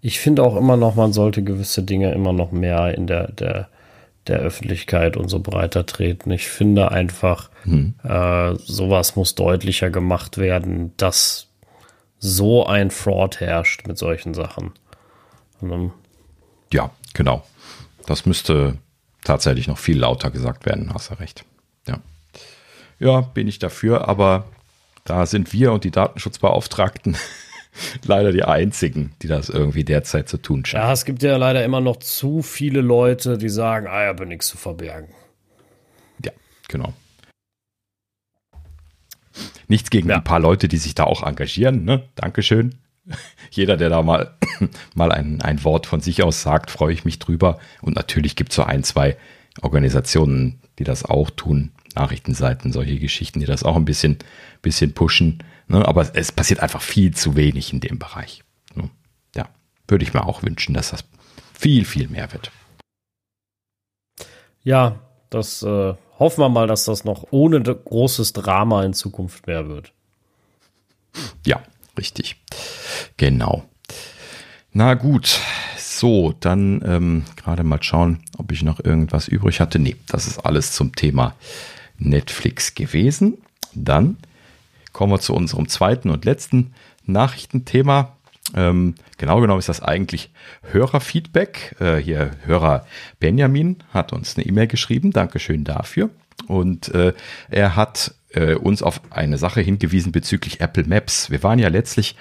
ich 0.00 0.20
finde 0.20 0.42
auch 0.42 0.56
immer 0.56 0.76
noch, 0.76 0.94
man 0.94 1.12
sollte 1.12 1.42
gewisse 1.42 1.82
Dinge 1.82 2.12
immer 2.12 2.32
noch 2.32 2.52
mehr 2.52 2.94
in 2.94 3.06
der, 3.06 3.32
der, 3.32 3.68
der 4.26 4.38
Öffentlichkeit 4.38 5.16
und 5.16 5.28
so 5.28 5.40
breiter 5.40 5.86
treten. 5.86 6.30
Ich 6.30 6.48
finde 6.48 6.90
einfach, 6.92 7.50
hm. 7.62 7.94
äh, 8.04 8.54
sowas 8.56 9.16
muss 9.16 9.34
deutlicher 9.34 9.90
gemacht 9.90 10.38
werden, 10.38 10.92
dass 10.96 11.48
so 12.18 12.66
ein 12.66 12.90
Fraud 12.90 13.40
herrscht 13.40 13.86
mit 13.86 13.98
solchen 13.98 14.34
Sachen. 14.34 14.72
Ja, 16.72 16.90
genau. 17.14 17.44
Das 18.06 18.26
müsste 18.26 18.78
tatsächlich 19.26 19.68
noch 19.68 19.78
viel 19.78 19.98
lauter 19.98 20.30
gesagt 20.30 20.66
werden, 20.66 20.92
hast 20.94 21.10
du 21.10 21.14
recht. 21.14 21.44
Ja. 21.86 21.98
Ja, 22.98 23.20
bin 23.20 23.48
ich 23.48 23.58
dafür, 23.58 24.08
aber 24.08 24.46
da 25.04 25.26
sind 25.26 25.52
wir 25.52 25.72
und 25.72 25.84
die 25.84 25.90
Datenschutzbeauftragten 25.90 27.16
leider 28.04 28.32
die 28.32 28.44
einzigen, 28.44 29.14
die 29.22 29.28
das 29.28 29.48
irgendwie 29.48 29.84
derzeit 29.84 30.28
zu 30.28 30.38
tun 30.38 30.64
scheinen. 30.64 30.84
Ja, 30.84 30.92
es 30.92 31.04
gibt 31.04 31.22
ja 31.22 31.36
leider 31.36 31.64
immer 31.64 31.80
noch 31.80 31.96
zu 31.96 32.42
viele 32.42 32.80
Leute, 32.80 33.36
die 33.36 33.48
sagen, 33.48 33.86
ah, 33.86 34.04
ich 34.04 34.08
habe 34.08 34.26
nichts 34.26 34.46
zu 34.46 34.56
verbergen. 34.56 35.08
Ja, 36.24 36.32
genau. 36.68 36.94
Nichts 39.68 39.90
gegen 39.90 40.08
ja. 40.08 40.16
ein 40.16 40.24
paar 40.24 40.40
Leute, 40.40 40.68
die 40.68 40.78
sich 40.78 40.94
da 40.94 41.04
auch 41.04 41.22
engagieren, 41.22 41.84
ne? 41.84 42.08
Dankeschön. 42.14 42.76
Jeder, 43.50 43.76
der 43.76 43.88
da 43.88 44.02
mal, 44.02 44.36
mal 44.94 45.12
ein, 45.12 45.40
ein 45.42 45.64
Wort 45.64 45.86
von 45.86 46.00
sich 46.00 46.22
aus 46.22 46.42
sagt, 46.42 46.70
freue 46.70 46.92
ich 46.92 47.04
mich 47.04 47.18
drüber. 47.18 47.58
Und 47.82 47.96
natürlich 47.96 48.36
gibt 48.36 48.50
es 48.50 48.56
so 48.56 48.62
ein, 48.62 48.84
zwei 48.84 49.16
Organisationen, 49.62 50.60
die 50.78 50.84
das 50.84 51.04
auch 51.04 51.30
tun. 51.30 51.72
Nachrichtenseiten, 51.94 52.72
solche 52.72 52.98
Geschichten, 52.98 53.40
die 53.40 53.46
das 53.46 53.62
auch 53.62 53.76
ein 53.76 53.86
bisschen, 53.86 54.18
bisschen 54.60 54.92
pushen. 54.92 55.42
Ne? 55.68 55.86
Aber 55.86 56.14
es 56.14 56.30
passiert 56.30 56.60
einfach 56.60 56.82
viel 56.82 57.14
zu 57.14 57.36
wenig 57.36 57.72
in 57.72 57.80
dem 57.80 57.98
Bereich. 57.98 58.44
Ne? 58.74 58.90
Ja, 59.34 59.48
würde 59.88 60.04
ich 60.04 60.12
mir 60.12 60.26
auch 60.26 60.42
wünschen, 60.42 60.74
dass 60.74 60.90
das 60.90 61.04
viel, 61.54 61.86
viel 61.86 62.08
mehr 62.08 62.32
wird. 62.32 62.50
Ja, 64.62 64.98
das 65.30 65.62
äh, 65.62 65.94
hoffen 66.18 66.40
wir 66.40 66.48
mal, 66.48 66.66
dass 66.66 66.84
das 66.84 67.04
noch 67.04 67.28
ohne 67.30 67.62
großes 67.62 68.32
Drama 68.34 68.84
in 68.84 68.92
Zukunft 68.92 69.46
mehr 69.46 69.68
wird. 69.68 69.92
Ja, 71.46 71.62
richtig. 71.98 72.36
Genau. 73.16 73.64
Na 74.72 74.94
gut, 74.94 75.40
so, 75.78 76.34
dann 76.40 76.82
ähm, 76.86 77.24
gerade 77.36 77.64
mal 77.64 77.82
schauen, 77.82 78.18
ob 78.36 78.52
ich 78.52 78.62
noch 78.62 78.80
irgendwas 78.80 79.28
übrig 79.28 79.60
hatte. 79.60 79.78
Nee, 79.78 79.96
das 80.08 80.26
ist 80.26 80.38
alles 80.40 80.72
zum 80.72 80.94
Thema 80.94 81.34
Netflix 81.98 82.74
gewesen. 82.74 83.38
Dann 83.74 84.18
kommen 84.92 85.12
wir 85.12 85.20
zu 85.20 85.34
unserem 85.34 85.68
zweiten 85.68 86.10
und 86.10 86.24
letzten 86.24 86.74
Nachrichtenthema. 87.06 88.16
Ähm, 88.54 88.94
genau 89.18 89.40
genommen 89.40 89.58
ist 89.58 89.68
das 89.68 89.82
eigentlich 89.82 90.30
Hörerfeedback. 90.70 91.76
Äh, 91.80 91.96
hier 91.96 92.32
Hörer 92.44 92.86
Benjamin 93.18 93.78
hat 93.92 94.12
uns 94.12 94.36
eine 94.36 94.46
E-Mail 94.46 94.66
geschrieben. 94.66 95.10
Dankeschön 95.12 95.64
dafür. 95.64 96.10
Und 96.46 96.94
äh, 96.94 97.14
er 97.50 97.76
hat 97.76 98.14
äh, 98.36 98.54
uns 98.54 98.82
auf 98.82 99.00
eine 99.10 99.38
Sache 99.38 99.60
hingewiesen 99.60 100.12
bezüglich 100.12 100.60
Apple 100.60 100.84
Maps. 100.84 101.30
Wir 101.30 101.42
waren 101.42 101.58
ja 101.58 101.68
letztlich 101.68 102.16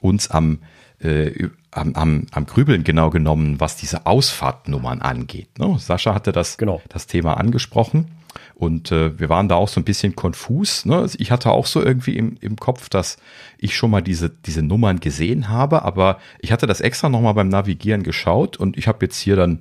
uns 0.00 0.30
am 0.30 0.58
äh, 0.98 1.48
am, 1.70 1.94
am, 1.94 2.26
am 2.32 2.46
Grübeln 2.46 2.84
genau 2.84 3.10
genommen, 3.10 3.60
was 3.60 3.76
diese 3.76 4.06
Ausfahrtnummern 4.06 5.00
angeht. 5.00 5.58
Ne? 5.58 5.76
Sascha 5.78 6.14
hatte 6.14 6.32
das, 6.32 6.58
genau. 6.58 6.82
das 6.88 7.06
Thema 7.06 7.38
angesprochen. 7.38 8.06
Und 8.54 8.92
äh, 8.92 9.18
wir 9.18 9.28
waren 9.28 9.48
da 9.48 9.54
auch 9.54 9.68
so 9.68 9.80
ein 9.80 9.84
bisschen 9.84 10.14
konfus. 10.14 10.84
Ne? 10.84 11.06
Ich 11.16 11.30
hatte 11.30 11.50
auch 11.50 11.66
so 11.66 11.82
irgendwie 11.82 12.16
im, 12.16 12.36
im 12.40 12.56
Kopf, 12.56 12.88
dass 12.90 13.16
ich 13.56 13.74
schon 13.74 13.90
mal 13.90 14.02
diese, 14.02 14.28
diese 14.28 14.62
Nummern 14.62 15.00
gesehen 15.00 15.48
habe, 15.48 15.82
aber 15.82 16.18
ich 16.40 16.52
hatte 16.52 16.66
das 16.66 16.80
extra 16.80 17.08
nochmal 17.08 17.34
beim 17.34 17.48
Navigieren 17.48 18.02
geschaut 18.02 18.58
und 18.58 18.76
ich 18.76 18.86
habe 18.86 19.06
jetzt 19.06 19.18
hier 19.18 19.36
dann 19.36 19.60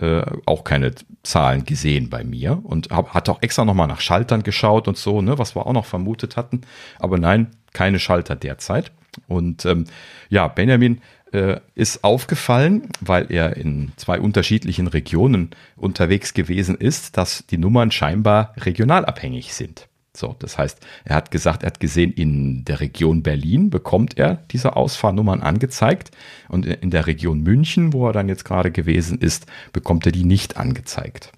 äh, 0.00 0.22
auch 0.46 0.64
keine 0.64 0.94
Zahlen 1.22 1.64
gesehen 1.64 2.08
bei 2.08 2.24
mir 2.24 2.60
und 2.62 2.90
hab, 2.90 3.12
hatte 3.14 3.32
auch 3.32 3.42
extra 3.42 3.64
nochmal 3.64 3.88
nach 3.88 4.00
Schaltern 4.00 4.42
geschaut 4.42 4.88
und 4.88 4.96
so, 4.96 5.20
ne, 5.20 5.38
was 5.38 5.54
wir 5.54 5.66
auch 5.66 5.72
noch 5.72 5.84
vermutet 5.84 6.36
hatten. 6.36 6.62
Aber 6.98 7.18
nein, 7.18 7.48
keine 7.72 7.98
Schalter 7.98 8.36
derzeit. 8.36 8.92
Und 9.28 9.66
ähm, 9.66 9.84
ja, 10.28 10.48
Benjamin 10.48 11.00
äh, 11.32 11.60
ist 11.74 12.02
aufgefallen, 12.02 12.88
weil 13.00 13.30
er 13.30 13.56
in 13.56 13.92
zwei 13.96 14.20
unterschiedlichen 14.20 14.86
Regionen 14.86 15.50
unterwegs 15.76 16.34
gewesen 16.34 16.76
ist, 16.76 17.16
dass 17.16 17.44
die 17.46 17.58
Nummern 17.58 17.90
scheinbar 17.90 18.54
regionalabhängig 18.56 19.54
sind. 19.54 19.89
So, 20.16 20.34
das 20.38 20.58
heißt, 20.58 20.80
er 21.04 21.14
hat 21.14 21.30
gesagt, 21.30 21.62
er 21.62 21.68
hat 21.68 21.80
gesehen, 21.80 22.12
in 22.12 22.64
der 22.64 22.80
Region 22.80 23.22
Berlin 23.22 23.70
bekommt 23.70 24.18
er 24.18 24.42
diese 24.50 24.74
Ausfahrnummern 24.74 25.40
angezeigt 25.40 26.10
und 26.48 26.66
in 26.66 26.90
der 26.90 27.06
Region 27.06 27.40
München, 27.42 27.92
wo 27.92 28.08
er 28.08 28.12
dann 28.12 28.28
jetzt 28.28 28.44
gerade 28.44 28.72
gewesen 28.72 29.18
ist, 29.18 29.46
bekommt 29.72 30.06
er 30.06 30.12
die 30.12 30.24
nicht 30.24 30.56
angezeigt. 30.56 31.32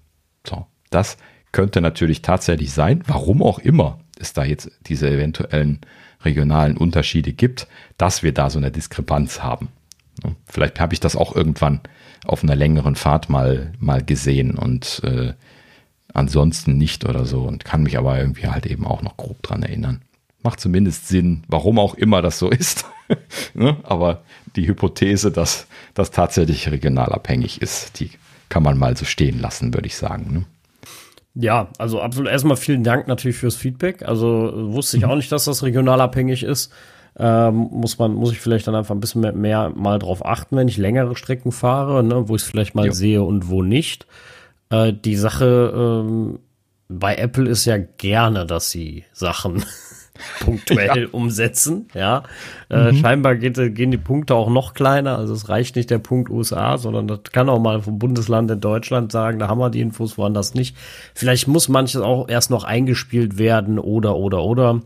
So, 0.47 0.65
das 0.89 1.17
könnte 1.51 1.81
natürlich 1.81 2.23
tatsächlich 2.23 2.73
sein, 2.73 3.03
warum 3.05 3.43
auch 3.43 3.59
immer 3.59 3.99
es 4.19 4.33
da 4.33 4.43
jetzt 4.43 4.71
diese 4.81 5.09
eventuellen 5.09 5.81
regionalen 6.25 6.77
Unterschiede 6.77 7.33
gibt, 7.33 7.67
dass 7.97 8.23
wir 8.23 8.33
da 8.33 8.49
so 8.49 8.57
eine 8.57 8.71
Diskrepanz 8.71 9.43
haben. 9.43 9.69
Vielleicht 10.45 10.79
habe 10.79 10.93
ich 10.93 10.99
das 10.99 11.15
auch 11.15 11.35
irgendwann 11.35 11.81
auf 12.25 12.43
einer 12.43 12.55
längeren 12.55 12.95
Fahrt 12.95 13.29
mal, 13.29 13.73
mal 13.79 14.03
gesehen 14.03 14.55
und 14.57 15.01
äh, 15.03 15.33
ansonsten 16.13 16.77
nicht 16.77 17.05
oder 17.05 17.25
so 17.25 17.41
und 17.41 17.65
kann 17.65 17.83
mich 17.83 17.97
aber 17.97 18.17
irgendwie 18.19 18.47
halt 18.47 18.65
eben 18.65 18.85
auch 18.85 19.01
noch 19.01 19.17
grob 19.17 19.41
dran 19.41 19.63
erinnern. 19.63 20.01
Macht 20.43 20.59
zumindest 20.59 21.07
Sinn, 21.07 21.43
warum 21.47 21.79
auch 21.79 21.95
immer 21.95 22.21
das 22.21 22.39
so 22.39 22.49
ist. 22.49 22.85
ne? 23.53 23.77
Aber 23.83 24.23
die 24.55 24.67
Hypothese, 24.67 25.31
dass 25.31 25.67
das 25.93 26.11
tatsächlich 26.11 26.69
regional 26.69 27.11
abhängig 27.11 27.61
ist, 27.61 27.99
die 27.99 28.11
kann 28.49 28.63
man 28.63 28.77
mal 28.77 28.95
so 28.95 29.05
stehen 29.05 29.39
lassen, 29.39 29.73
würde 29.73 29.87
ich 29.87 29.95
sagen. 29.95 30.33
Ne? 30.33 30.45
Ja, 31.35 31.69
also 31.77 32.01
absolut 32.01 32.29
erstmal 32.29 32.57
vielen 32.57 32.83
Dank 32.83 33.07
natürlich 33.07 33.37
fürs 33.37 33.55
Feedback. 33.55 34.03
Also 34.03 34.51
wusste 34.55 34.97
ich 34.97 35.03
mhm. 35.03 35.09
auch 35.09 35.15
nicht, 35.15 35.31
dass 35.31 35.45
das 35.45 35.63
regional 35.63 36.01
abhängig 36.01 36.43
ist 36.43 36.71
ähm, 37.17 37.69
muss 37.71 37.99
man, 37.99 38.13
muss 38.13 38.31
ich 38.31 38.39
vielleicht 38.39 38.67
dann 38.67 38.75
einfach 38.75 38.95
ein 38.95 38.99
bisschen 38.99 39.21
mehr, 39.21 39.33
mehr 39.33 39.71
mal 39.75 39.99
drauf 39.99 40.25
achten, 40.25 40.57
wenn 40.57 40.67
ich 40.67 40.77
längere 40.77 41.15
Strecken 41.15 41.51
fahre, 41.51 42.03
ne, 42.03 42.27
wo 42.27 42.35
ich 42.35 42.41
es 42.41 42.47
vielleicht 42.47 42.75
mal 42.75 42.87
jo. 42.87 42.91
sehe 42.91 43.23
und 43.23 43.49
wo 43.49 43.61
nicht. 43.61 44.07
Äh, 44.73 44.93
die 44.93 45.15
Sache 45.15 45.71
ähm, 45.75 46.39
bei 46.89 47.15
Apple 47.15 47.49
ist 47.49 47.65
ja 47.65 47.77
gerne, 47.77 48.45
dass 48.45 48.71
sie 48.71 49.03
Sachen 49.13 49.63
punktuell 50.39 50.97
ja. 51.03 51.07
umsetzen. 51.11 51.87
Ja, 51.93 52.23
äh, 52.69 52.91
mhm. 52.91 52.97
scheinbar 52.97 53.35
geht, 53.35 53.55
gehen 53.75 53.91
die 53.91 53.97
Punkte 53.97 54.35
auch 54.35 54.49
noch 54.49 54.73
kleiner. 54.73 55.17
Also 55.17 55.33
es 55.33 55.47
reicht 55.49 55.75
nicht 55.75 55.89
der 55.89 55.99
Punkt 55.99 56.29
USA, 56.29 56.77
sondern 56.77 57.07
das 57.07 57.19
kann 57.31 57.49
auch 57.49 57.59
mal 57.59 57.81
vom 57.81 57.99
Bundesland 57.99 58.49
in 58.49 58.61
Deutschland 58.61 59.11
sagen, 59.11 59.39
da 59.39 59.47
haben 59.47 59.59
wir 59.59 59.69
die 59.69 59.81
Infos, 59.81 60.17
woanders 60.17 60.55
nicht. 60.55 60.75
Vielleicht 61.13 61.47
muss 61.47 61.69
manches 61.69 62.01
auch 62.01 62.27
erst 62.27 62.49
noch 62.49 62.63
eingespielt 62.63 63.37
werden 63.37 63.77
oder 63.79 64.15
oder 64.15 64.43
oder. 64.43 64.81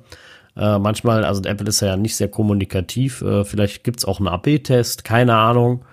Äh, 0.57 0.79
manchmal, 0.79 1.23
also 1.23 1.43
Apple 1.43 1.67
ist 1.67 1.81
ja 1.81 1.95
nicht 1.95 2.15
sehr 2.15 2.29
kommunikativ. 2.29 3.21
Äh, 3.21 3.45
vielleicht 3.45 3.83
gibt's 3.83 4.05
auch 4.05 4.19
einen 4.19 4.27
AB-Test, 4.27 5.03
keine 5.03 5.35
Ahnung. 5.35 5.83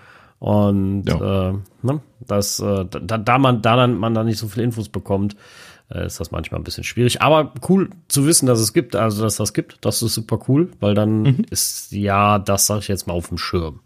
Und 0.45 1.05
ja. 1.09 1.49
äh, 1.49 1.55
ne, 1.81 2.03
das, 2.21 2.61
äh, 2.61 2.85
da, 2.85 3.17
da 3.17 3.39
man 3.39 3.63
da 3.63 3.77
dann 3.77 3.97
man 3.97 4.13
da 4.13 4.25
nicht 4.25 4.39
so 4.39 4.47
viele 4.47 4.65
Infos 4.65 4.91
bekommt, 4.91 5.37
äh, 5.91 6.05
ist 6.05 6.21
das 6.21 6.33
manchmal 6.33 6.61
ein 6.61 6.65
bisschen 6.65 6.85
schwierig. 6.85 7.23
Aber 7.23 7.55
cool 7.67 7.89
zu 8.09 8.27
wissen, 8.27 8.45
dass 8.45 8.61
es 8.61 8.75
gibt, 8.75 8.95
also 8.95 9.23
dass 9.23 9.37
das 9.37 9.55
gibt, 9.55 9.79
das 9.81 10.03
ist 10.03 10.13
super 10.13 10.39
cool, 10.47 10.71
weil 10.81 10.93
dann 10.93 11.23
mhm. 11.23 11.47
ist 11.49 11.93
ja, 11.93 12.39
das 12.39 12.67
sage 12.67 12.81
ich 12.81 12.89
jetzt 12.89 13.07
mal 13.07 13.15
auf 13.15 13.29
dem 13.29 13.39
Schirm. 13.39 13.81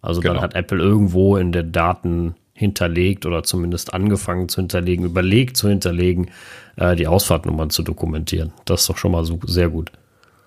Also 0.00 0.20
genau. 0.20 0.34
dann 0.34 0.44
hat 0.44 0.54
Apple 0.54 0.78
irgendwo 0.78 1.36
in 1.38 1.50
den 1.50 1.72
Daten 1.72 2.36
hinterlegt 2.52 3.26
oder 3.26 3.42
zumindest 3.42 3.92
angefangen 3.92 4.48
zu 4.48 4.60
hinterlegen, 4.60 5.04
überlegt 5.04 5.56
zu 5.56 5.68
hinterlegen, 5.68 6.30
äh, 6.76 6.94
die 6.94 7.08
Ausfahrtnummern 7.08 7.70
zu 7.70 7.82
dokumentieren. 7.82 8.52
Das 8.64 8.82
ist 8.82 8.90
doch 8.90 8.96
schon 8.96 9.10
mal 9.10 9.24
so 9.24 9.40
sehr 9.44 9.70
gut. 9.70 9.90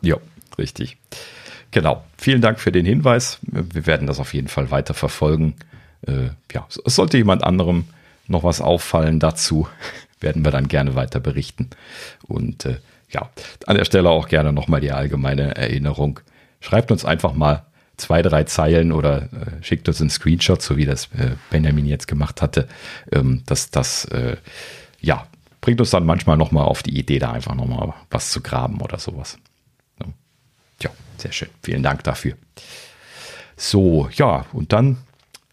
Ja, 0.01 0.15
richtig. 0.57 0.95
Genau. 1.71 2.03
Vielen 2.17 2.41
Dank 2.41 2.59
für 2.59 2.71
den 2.71 2.85
Hinweis. 2.85 3.39
Wir 3.41 3.85
werden 3.85 4.07
das 4.07 4.19
auf 4.19 4.33
jeden 4.33 4.47
Fall 4.47 4.71
weiter 4.71 4.93
verfolgen. 4.93 5.55
Äh, 6.05 6.29
ja, 6.51 6.67
es 6.69 6.95
sollte 6.95 7.17
jemand 7.17 7.43
anderem 7.43 7.85
noch 8.27 8.43
was 8.43 8.61
auffallen 8.61 9.19
dazu, 9.19 9.67
werden 10.19 10.43
wir 10.43 10.51
dann 10.51 10.67
gerne 10.67 10.95
weiter 10.95 11.19
berichten. 11.19 11.69
Und 12.27 12.65
äh, 12.65 12.77
ja, 13.09 13.29
an 13.65 13.75
der 13.75 13.85
Stelle 13.85 14.09
auch 14.09 14.27
gerne 14.27 14.53
nochmal 14.53 14.81
die 14.81 14.91
allgemeine 14.91 15.55
Erinnerung. 15.55 16.19
Schreibt 16.61 16.91
uns 16.91 17.05
einfach 17.05 17.33
mal 17.33 17.63
zwei, 17.97 18.21
drei 18.21 18.43
Zeilen 18.45 18.91
oder 18.91 19.23
äh, 19.23 19.61
schickt 19.63 19.87
uns 19.87 19.99
einen 19.99 20.09
Screenshot, 20.09 20.61
so 20.61 20.77
wie 20.77 20.85
das 20.85 21.05
äh, 21.17 21.31
Benjamin 21.49 21.85
jetzt 21.85 22.07
gemacht 22.07 22.41
hatte. 22.41 22.67
Ähm, 23.11 23.43
das 23.45 23.71
das 23.71 24.05
äh, 24.05 24.37
ja, 25.01 25.27
bringt 25.61 25.79
uns 25.79 25.89
dann 25.89 26.05
manchmal 26.05 26.37
nochmal 26.37 26.65
auf 26.65 26.83
die 26.83 26.97
Idee, 26.97 27.19
da 27.19 27.31
einfach 27.31 27.55
nochmal 27.55 27.93
was 28.09 28.31
zu 28.31 28.41
graben 28.41 28.81
oder 28.81 28.99
sowas. 28.99 29.37
Sehr 31.19 31.31
schön. 31.31 31.49
Vielen 31.61 31.83
Dank 31.83 32.03
dafür. 32.03 32.33
So, 33.57 34.09
ja, 34.13 34.45
und 34.53 34.71
dann 34.71 34.97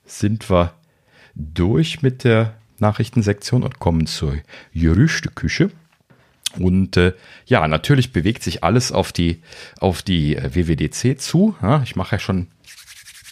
sind 0.04 0.48
wir 0.48 0.72
durch 1.34 2.02
mit 2.02 2.24
der 2.24 2.54
Nachrichtensektion 2.78 3.62
und 3.62 3.78
kommen 3.78 4.06
zur 4.06 4.36
Gerüchteküche. 4.74 5.70
Und 6.58 6.96
äh, 6.96 7.12
ja, 7.46 7.66
natürlich 7.68 8.12
bewegt 8.12 8.42
sich 8.42 8.62
alles 8.64 8.92
auf 8.92 9.12
die, 9.12 9.42
auf 9.80 10.02
die 10.02 10.36
äh, 10.36 10.54
WWDC 10.54 11.20
zu. 11.20 11.56
Ja, 11.60 11.82
ich 11.82 11.96
mache 11.96 12.16
ja 12.16 12.18
schon, 12.20 12.46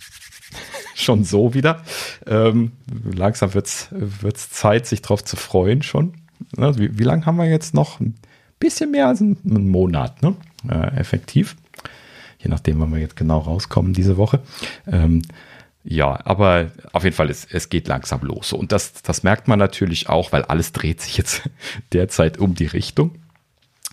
schon 0.95 1.25
so 1.25 1.55
wieder. 1.55 1.85
Ähm, 2.27 2.73
langsam 3.15 3.55
wird 3.55 3.67
es 3.67 4.51
Zeit, 4.51 4.87
sich 4.87 5.03
darauf 5.03 5.25
zu 5.25 5.37
freuen 5.37 5.83
schon. 5.83 6.15
Ja, 6.57 6.77
wie, 6.77 6.99
wie 6.99 7.05
lange 7.05 7.25
haben 7.25 7.37
wir 7.37 7.49
jetzt 7.49 7.75
noch? 7.75 8.01
Ein 8.01 8.17
bisschen 8.59 8.91
mehr 8.91 9.09
als 9.09 9.21
einen 9.21 9.69
Monat, 9.69 10.21
ne? 10.23 10.37
Äh, 10.69 10.97
effektiv. 10.99 11.57
Je 12.45 12.51
nachdem, 12.51 12.79
wann 12.79 12.93
wir 12.93 13.01
jetzt 13.01 13.17
genau 13.17 13.39
rauskommen 13.39 13.95
diese 13.95 14.17
Woche. 14.17 14.41
Ähm, 14.87 15.23
ja, 15.83 16.19
aber 16.25 16.71
auf 16.93 17.05
jeden 17.05 17.17
Fall, 17.17 17.31
es, 17.31 17.47
es 17.51 17.69
geht 17.69 17.89
langsam 17.89 18.21
los. 18.23 18.53
Und 18.53 18.73
das, 18.73 19.03
das 19.03 19.23
merkt 19.23 19.49
man 19.49 19.59
natürlich 19.59 20.09
auch, 20.09 20.33
weil 20.33 20.43
alles 20.43 20.73
dreht 20.73 21.01
sich 21.01 21.17
jetzt 21.17 21.49
derzeit 21.93 22.39
um 22.39 22.55
die 22.55 22.67
Richtung. 22.67 23.13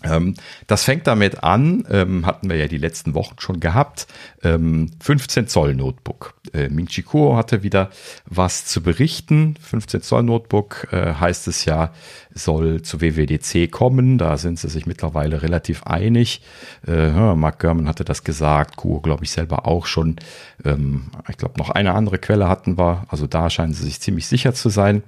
Ähm, 0.04 0.34
das 0.66 0.84
fängt 0.84 1.06
damit 1.06 1.42
an, 1.42 1.84
ähm, 1.90 2.26
hatten 2.26 2.48
wir 2.48 2.56
ja 2.56 2.68
die 2.68 2.78
letzten 2.78 3.14
Wochen 3.14 3.36
schon 3.38 3.60
gehabt, 3.60 4.06
ähm, 4.42 4.90
15 5.00 5.48
Zoll 5.48 5.74
Notebook. 5.74 6.34
Äh, 6.52 6.68
Ming 6.68 6.86
Chi 6.86 7.02
Kuo 7.02 7.36
hatte 7.36 7.62
wieder 7.62 7.90
was 8.26 8.64
zu 8.64 8.82
berichten. 8.82 9.56
15 9.60 10.02
Zoll 10.02 10.22
Notebook 10.24 10.88
äh, 10.92 11.14
heißt 11.14 11.48
es 11.48 11.64
ja, 11.64 11.92
soll 12.34 12.82
zu 12.82 13.00
WWDC 13.00 13.70
kommen. 13.70 14.18
Da 14.18 14.36
sind 14.36 14.58
sie 14.58 14.68
sich 14.68 14.86
mittlerweile 14.86 15.42
relativ 15.42 15.84
einig. 15.84 16.42
Äh, 16.86 17.10
Mark 17.34 17.60
Gurman 17.60 17.88
hatte 17.88 18.04
das 18.04 18.24
gesagt, 18.24 18.76
Kuo 18.76 19.00
glaube 19.00 19.24
ich 19.24 19.30
selber 19.30 19.66
auch 19.66 19.86
schon. 19.86 20.16
Ähm, 20.64 21.10
ich 21.28 21.36
glaube 21.36 21.58
noch 21.58 21.70
eine 21.70 21.94
andere 21.94 22.18
Quelle 22.18 22.48
hatten 22.48 22.78
wir. 22.78 23.06
Also 23.08 23.26
da 23.26 23.50
scheinen 23.50 23.74
sie 23.74 23.84
sich 23.84 24.00
ziemlich 24.00 24.26
sicher 24.26 24.54
zu 24.54 24.68
sein. 24.68 25.02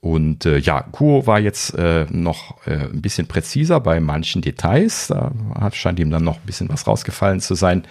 Und 0.00 0.46
äh, 0.46 0.58
ja, 0.58 0.82
Kuo 0.82 1.26
war 1.26 1.40
jetzt 1.40 1.74
äh, 1.74 2.06
noch 2.10 2.66
äh, 2.66 2.86
ein 2.86 3.02
bisschen 3.02 3.26
präziser 3.26 3.80
bei 3.80 3.98
manchen 4.00 4.42
Details. 4.42 5.08
Da 5.08 5.32
scheint 5.72 5.98
ihm 5.98 6.10
dann 6.10 6.24
noch 6.24 6.36
ein 6.36 6.46
bisschen 6.46 6.68
was 6.68 6.86
rausgefallen 6.86 7.40
zu 7.40 7.54
sein. 7.54 7.84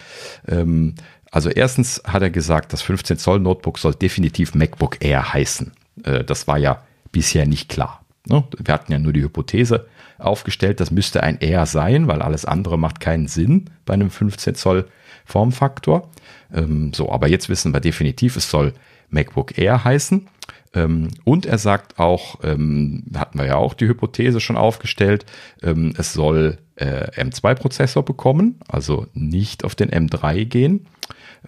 Ähm, 0.48 0.96
also 1.32 1.50
erstens 1.50 2.02
hat 2.06 2.22
er 2.22 2.30
gesagt, 2.30 2.72
das 2.72 2.82
15 2.82 3.18
Zoll 3.18 3.40
Notebook 3.40 3.78
soll 3.78 3.94
definitiv 3.94 4.56
MacBook 4.56 5.04
Air 5.04 5.34
heißen. 5.34 5.74
Äh, 6.04 6.24
das 6.24 6.48
war 6.48 6.58
ja 6.58 6.82
bisher 7.12 7.46
nicht 7.46 7.70
klar. 7.70 8.02
Ne? 8.26 8.44
Wir 8.58 8.74
hatten 8.74 8.92
ja 8.92 9.00
nur 9.00 9.14
die 9.14 9.24
Hypothese 9.24 9.88
aufgestellt, 10.18 10.80
das 10.80 10.92
müsste 10.92 11.24
ein 11.24 11.40
Air 11.40 11.66
sein, 11.66 12.08
weil 12.08 12.22
alles 12.22 12.46
andere 12.46 12.78
macht 12.78 13.00
keinen 13.00 13.28
Sinn 13.28 13.70
bei 13.86 13.94
einem 13.94 14.10
15 14.10 14.56
Zoll 14.56 14.88
Formfaktor. 15.26 16.10
Ähm, 16.54 16.94
so, 16.94 17.12
aber 17.12 17.28
jetzt 17.28 17.50
wissen 17.50 17.74
wir 17.74 17.82
definitiv, 17.82 18.38
es 18.38 18.50
soll 18.50 18.74
MacBook 19.10 19.58
Air 19.58 19.84
heißen. 19.84 20.28
Ähm, 20.74 21.10
und 21.24 21.46
er 21.46 21.58
sagt 21.58 22.00
auch, 22.00 22.40
ähm, 22.44 23.06
hatten 23.16 23.40
wir 23.40 23.46
ja 23.46 23.56
auch 23.56 23.74
die 23.74 23.88
Hypothese 23.88 24.40
schon 24.40 24.58
aufgestellt, 24.58 25.26
ähm, 25.64 25.94
es 25.98 26.14
soll 26.14 26.58
äh, 26.76 27.10
M2-Prozessor 27.22 28.04
bekommen, 28.04 28.60
also 28.68 29.08
nicht 29.14 29.64
auf 29.64 29.76
den 29.76 29.90
M3 29.90 30.46
gehen. 30.46 30.88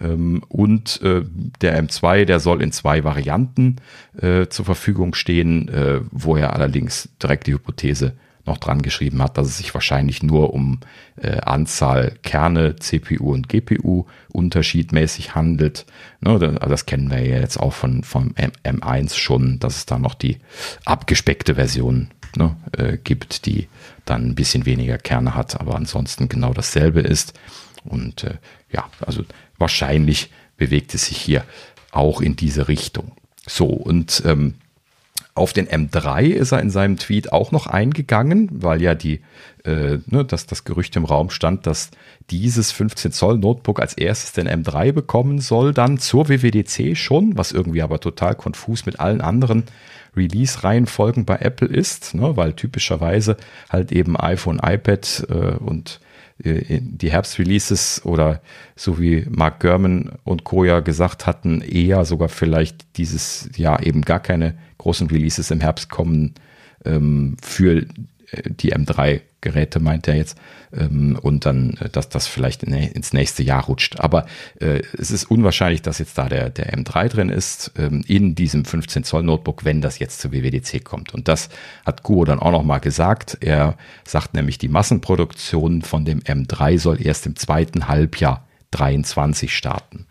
Ähm, 0.00 0.42
und 0.48 1.00
äh, 1.02 1.22
der 1.60 1.82
M2, 1.82 2.24
der 2.24 2.40
soll 2.40 2.62
in 2.62 2.72
zwei 2.72 3.04
Varianten 3.04 3.76
äh, 4.20 4.46
zur 4.48 4.64
Verfügung 4.64 5.14
stehen, 5.14 5.68
äh, 5.68 6.00
wo 6.10 6.36
er 6.36 6.54
allerdings 6.54 7.10
direkt 7.22 7.46
die 7.46 7.52
Hypothese 7.52 8.14
noch 8.50 8.58
dran 8.58 8.82
geschrieben 8.82 9.22
hat, 9.22 9.38
dass 9.38 9.46
es 9.46 9.58
sich 9.58 9.72
wahrscheinlich 9.72 10.22
nur 10.22 10.52
um 10.52 10.80
äh, 11.16 11.38
Anzahl 11.40 12.14
Kerne, 12.22 12.76
CPU 12.76 13.32
und 13.32 13.48
GPU 13.48 14.06
unterschiedmäßig 14.28 15.34
handelt. 15.34 15.86
Ne, 16.20 16.38
das 16.38 16.84
kennen 16.84 17.10
wir 17.10 17.24
ja 17.24 17.38
jetzt 17.38 17.58
auch 17.58 17.72
von, 17.72 18.02
vom 18.02 18.34
M1 18.34 19.14
schon, 19.14 19.58
dass 19.60 19.76
es 19.76 19.86
da 19.86 19.98
noch 19.98 20.14
die 20.14 20.38
abgespeckte 20.84 21.54
Version 21.54 22.08
ne, 22.36 22.56
äh, 22.76 22.98
gibt, 22.98 23.46
die 23.46 23.68
dann 24.04 24.26
ein 24.26 24.34
bisschen 24.34 24.66
weniger 24.66 24.98
Kerne 24.98 25.34
hat, 25.34 25.60
aber 25.60 25.76
ansonsten 25.76 26.28
genau 26.28 26.52
dasselbe 26.52 27.00
ist. 27.00 27.34
Und 27.84 28.24
äh, 28.24 28.34
ja, 28.72 28.88
also 29.00 29.24
wahrscheinlich 29.58 30.30
bewegt 30.56 30.94
es 30.94 31.06
sich 31.06 31.18
hier 31.18 31.44
auch 31.92 32.20
in 32.20 32.36
diese 32.36 32.68
Richtung. 32.68 33.12
So, 33.46 33.66
und 33.66 34.22
ähm, 34.26 34.54
auf 35.34 35.52
den 35.52 35.68
M3 35.68 36.26
ist 36.26 36.52
er 36.52 36.60
in 36.60 36.70
seinem 36.70 36.96
Tweet 36.96 37.32
auch 37.32 37.52
noch 37.52 37.66
eingegangen, 37.66 38.48
weil 38.52 38.82
ja 38.82 38.94
die, 38.94 39.20
äh, 39.64 39.98
ne, 40.06 40.24
dass 40.24 40.46
das 40.46 40.64
Gerücht 40.64 40.96
im 40.96 41.04
Raum 41.04 41.30
stand, 41.30 41.66
dass 41.66 41.90
dieses 42.30 42.72
15 42.72 43.12
Zoll 43.12 43.38
Notebook 43.38 43.80
als 43.80 43.94
erstes 43.94 44.32
den 44.32 44.48
M3 44.48 44.92
bekommen 44.92 45.40
soll, 45.40 45.72
dann 45.72 45.98
zur 45.98 46.28
WWDC 46.28 46.96
schon, 46.96 47.36
was 47.36 47.52
irgendwie 47.52 47.82
aber 47.82 48.00
total 48.00 48.34
konfus 48.34 48.86
mit 48.86 49.00
allen 49.00 49.20
anderen 49.20 49.64
Release-Reihenfolgen 50.16 51.24
bei 51.24 51.36
Apple 51.36 51.68
ist, 51.68 52.14
ne, 52.14 52.36
weil 52.36 52.52
typischerweise 52.54 53.36
halt 53.68 53.92
eben 53.92 54.18
iPhone, 54.18 54.60
iPad 54.62 55.26
äh, 55.28 55.56
und 55.56 56.00
äh, 56.44 56.80
die 56.80 57.10
Herbstreleases 57.10 58.02
oder 58.04 58.40
so 58.76 58.98
wie 58.98 59.26
Mark 59.28 59.60
Gurman 59.60 60.12
und 60.24 60.44
Co. 60.44 60.64
ja 60.64 60.80
gesagt 60.80 61.26
hatten, 61.26 61.60
eher 61.60 62.04
sogar 62.04 62.28
vielleicht 62.28 62.96
dieses 62.96 63.48
Jahr 63.56 63.84
eben 63.84 64.02
gar 64.02 64.20
keine 64.20 64.54
großen 64.78 65.08
Releases 65.08 65.50
im 65.50 65.60
Herbst 65.60 65.90
kommen 65.90 66.34
ähm, 66.84 67.36
für 67.42 67.82
äh, 68.30 68.42
die 68.44 68.74
M3 68.74 69.20
Geräte 69.40 69.80
meint 69.80 70.06
er 70.08 70.16
jetzt, 70.16 70.36
ähm, 70.72 71.18
und 71.20 71.46
dann, 71.46 71.76
äh, 71.80 71.88
dass 71.88 72.08
das 72.08 72.26
vielleicht 72.26 72.62
ins 72.62 73.12
nächste 73.12 73.42
Jahr 73.42 73.64
rutscht. 73.64 74.00
Aber 74.00 74.26
äh, 74.60 74.82
es 74.98 75.10
ist 75.10 75.24
unwahrscheinlich, 75.24 75.82
dass 75.82 75.98
jetzt 75.98 76.16
da 76.18 76.28
der, 76.28 76.50
der 76.50 76.72
M3 76.72 77.08
drin 77.08 77.28
ist, 77.28 77.72
ähm, 77.76 78.04
in 78.06 78.34
diesem 78.34 78.64
15 78.64 79.04
Zoll 79.04 79.22
Notebook, 79.22 79.64
wenn 79.64 79.80
das 79.80 79.98
jetzt 79.98 80.20
zur 80.20 80.32
WWDC 80.32 80.84
kommt. 80.84 81.14
Und 81.14 81.28
das 81.28 81.48
hat 81.84 82.02
Guo 82.02 82.24
dann 82.24 82.38
auch 82.38 82.52
nochmal 82.52 82.80
gesagt. 82.80 83.38
Er 83.40 83.76
sagt 84.04 84.34
nämlich, 84.34 84.58
die 84.58 84.68
Massenproduktion 84.68 85.82
von 85.82 86.04
dem 86.04 86.20
M3 86.20 86.78
soll 86.78 87.04
erst 87.04 87.26
im 87.26 87.36
zweiten 87.36 87.88
Halbjahr 87.88 88.46
23 88.72 89.54
starten. 89.54 90.06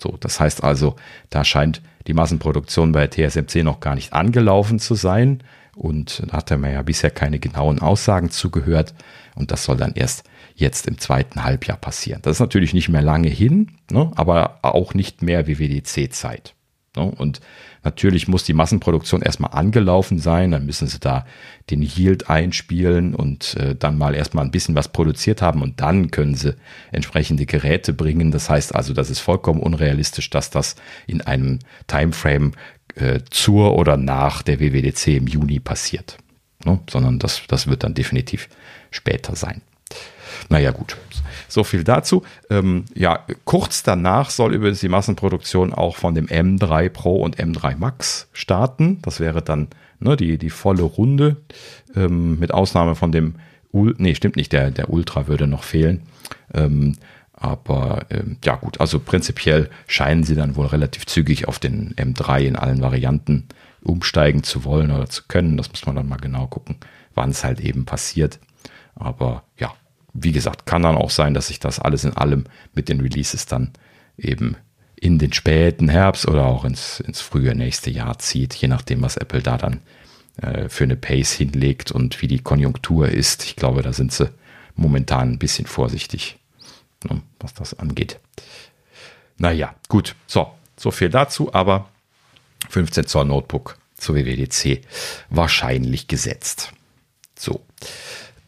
So, 0.00 0.16
das 0.20 0.40
heißt 0.40 0.62
also, 0.62 0.96
da 1.28 1.44
scheint 1.44 1.82
die 2.06 2.14
Massenproduktion 2.14 2.92
bei 2.92 3.06
TSMC 3.08 3.62
noch 3.64 3.80
gar 3.80 3.94
nicht 3.94 4.12
angelaufen 4.12 4.78
zu 4.78 4.94
sein. 4.94 5.42
Und 5.78 6.22
da 6.26 6.38
hat 6.38 6.50
er 6.50 6.58
mir 6.58 6.72
ja 6.72 6.82
bisher 6.82 7.10
keine 7.10 7.38
genauen 7.38 7.78
Aussagen 7.78 8.30
zugehört. 8.30 8.94
Und 9.34 9.52
das 9.52 9.64
soll 9.64 9.76
dann 9.76 9.92
erst 9.94 10.24
jetzt 10.56 10.88
im 10.88 10.98
zweiten 10.98 11.44
Halbjahr 11.44 11.76
passieren. 11.76 12.20
Das 12.22 12.36
ist 12.36 12.40
natürlich 12.40 12.74
nicht 12.74 12.88
mehr 12.88 13.02
lange 13.02 13.28
hin, 13.28 13.68
ne, 13.90 14.10
aber 14.16 14.58
auch 14.62 14.92
nicht 14.92 15.22
mehr 15.22 15.46
WWDC-Zeit. 15.46 16.54
Ne? 16.96 17.04
Und 17.04 17.40
natürlich 17.84 18.26
muss 18.26 18.42
die 18.42 18.54
Massenproduktion 18.54 19.22
erstmal 19.22 19.52
angelaufen 19.52 20.18
sein, 20.18 20.50
dann 20.50 20.66
müssen 20.66 20.88
sie 20.88 20.98
da 20.98 21.24
den 21.70 21.82
Yield 21.82 22.28
einspielen 22.28 23.14
und 23.14 23.54
äh, 23.56 23.76
dann 23.76 23.96
mal 23.96 24.14
erstmal 24.14 24.44
ein 24.44 24.50
bisschen 24.50 24.74
was 24.74 24.88
produziert 24.88 25.42
haben 25.42 25.62
und 25.62 25.80
dann 25.80 26.10
können 26.10 26.34
sie 26.34 26.56
entsprechende 26.90 27.46
Geräte 27.46 27.92
bringen. 27.92 28.32
Das 28.32 28.50
heißt 28.50 28.74
also, 28.74 28.92
das 28.92 29.10
ist 29.10 29.20
vollkommen 29.20 29.60
unrealistisch, 29.60 30.30
dass 30.30 30.50
das 30.50 30.74
in 31.06 31.20
einem 31.20 31.60
Timeframe 31.86 32.52
äh, 32.94 33.20
zur 33.30 33.76
oder 33.76 33.96
nach 33.96 34.42
der 34.42 34.60
WWDC 34.60 35.08
im 35.08 35.26
Juni 35.26 35.60
passiert, 35.60 36.18
ne? 36.64 36.80
sondern 36.88 37.18
das, 37.18 37.42
das 37.48 37.66
wird 37.66 37.84
dann 37.84 37.94
definitiv 37.94 38.48
später 38.90 39.36
sein. 39.36 39.62
Naja, 40.48 40.70
gut. 40.70 40.96
So 41.48 41.64
viel 41.64 41.84
dazu. 41.84 42.22
Ähm, 42.50 42.84
ja, 42.94 43.24
kurz 43.44 43.82
danach 43.82 44.30
soll 44.30 44.54
übrigens 44.54 44.80
die 44.80 44.88
Massenproduktion 44.88 45.72
auch 45.72 45.96
von 45.96 46.14
dem 46.14 46.26
M3 46.26 46.90
Pro 46.90 47.22
und 47.22 47.38
M3 47.38 47.76
Max 47.76 48.28
starten. 48.32 49.00
Das 49.02 49.20
wäre 49.20 49.42
dann 49.42 49.68
ne, 50.00 50.16
die, 50.16 50.38
die 50.38 50.50
volle 50.50 50.82
Runde, 50.82 51.36
ähm, 51.94 52.38
mit 52.38 52.52
Ausnahme 52.52 52.94
von 52.94 53.12
dem, 53.12 53.36
Ul 53.72 53.94
nee, 53.98 54.14
stimmt 54.14 54.36
nicht, 54.36 54.52
der, 54.52 54.70
der 54.70 54.90
Ultra 54.90 55.26
würde 55.26 55.46
noch 55.46 55.62
fehlen. 55.62 56.02
Ähm, 56.54 56.96
aber 57.40 58.06
ähm, 58.10 58.36
ja 58.44 58.56
gut, 58.56 58.80
also 58.80 58.98
prinzipiell 58.98 59.70
scheinen 59.86 60.24
sie 60.24 60.34
dann 60.34 60.56
wohl 60.56 60.66
relativ 60.66 61.06
zügig 61.06 61.46
auf 61.46 61.58
den 61.58 61.94
M3 61.94 62.40
in 62.40 62.56
allen 62.56 62.80
Varianten 62.80 63.46
umsteigen 63.82 64.42
zu 64.42 64.64
wollen 64.64 64.90
oder 64.90 65.08
zu 65.08 65.22
können. 65.28 65.56
Das 65.56 65.70
muss 65.70 65.86
man 65.86 65.94
dann 65.94 66.08
mal 66.08 66.16
genau 66.16 66.48
gucken, 66.48 66.76
wann 67.14 67.30
es 67.30 67.44
halt 67.44 67.60
eben 67.60 67.84
passiert. 67.84 68.40
Aber 68.96 69.44
ja, 69.56 69.72
wie 70.12 70.32
gesagt, 70.32 70.66
kann 70.66 70.82
dann 70.82 70.96
auch 70.96 71.10
sein, 71.10 71.34
dass 71.34 71.46
sich 71.46 71.60
das 71.60 71.78
alles 71.78 72.04
in 72.04 72.16
allem 72.16 72.44
mit 72.74 72.88
den 72.88 73.00
Releases 73.00 73.46
dann 73.46 73.70
eben 74.16 74.56
in 74.96 75.18
den 75.18 75.32
späten 75.32 75.88
Herbst 75.88 76.26
oder 76.26 76.46
auch 76.46 76.64
ins, 76.64 76.98
ins 76.98 77.20
frühe 77.20 77.54
nächste 77.54 77.90
Jahr 77.90 78.18
zieht, 78.18 78.54
je 78.54 78.66
nachdem, 78.66 79.00
was 79.02 79.16
Apple 79.16 79.42
da 79.42 79.56
dann 79.56 79.80
äh, 80.42 80.68
für 80.68 80.84
eine 80.84 80.96
Pace 80.96 81.32
hinlegt 81.32 81.92
und 81.92 82.20
wie 82.20 82.26
die 82.26 82.40
Konjunktur 82.40 83.08
ist. 83.08 83.44
Ich 83.44 83.54
glaube, 83.54 83.82
da 83.82 83.92
sind 83.92 84.10
sie 84.10 84.28
momentan 84.74 85.32
ein 85.32 85.38
bisschen 85.38 85.66
vorsichtig, 85.66 86.38
ne, 87.04 87.22
was 87.40 87.54
das 87.54 87.78
angeht. 87.78 88.20
Naja, 89.36 89.74
gut, 89.88 90.16
so, 90.26 90.52
so 90.76 90.90
viel 90.90 91.08
dazu, 91.10 91.54
aber 91.54 91.88
15 92.68 93.06
Zoll 93.06 93.26
Notebook 93.26 93.78
zur 93.94 94.16
WWDC 94.16 94.82
wahrscheinlich 95.30 96.08
gesetzt. 96.08 96.72
So, 97.36 97.64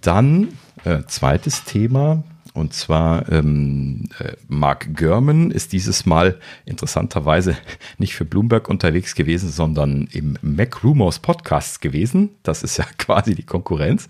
dann 0.00 0.58
äh, 0.84 1.02
zweites 1.06 1.64
Thema, 1.64 2.24
und 2.52 2.74
zwar 2.74 3.30
ähm, 3.30 4.08
äh, 4.18 4.32
Mark 4.48 4.96
Gurman 4.96 5.50
ist 5.50 5.72
dieses 5.72 6.06
Mal 6.06 6.40
interessanterweise 6.66 7.56
nicht 7.98 8.14
für 8.14 8.24
Bloomberg 8.24 8.68
unterwegs 8.68 9.14
gewesen, 9.14 9.50
sondern 9.50 10.08
im 10.12 10.36
Mac 10.42 10.82
Rumors 10.82 11.20
Podcast 11.20 11.80
gewesen. 11.80 12.30
Das 12.42 12.62
ist 12.62 12.76
ja 12.76 12.84
quasi 12.98 13.34
die 13.34 13.44
Konkurrenz. 13.44 14.08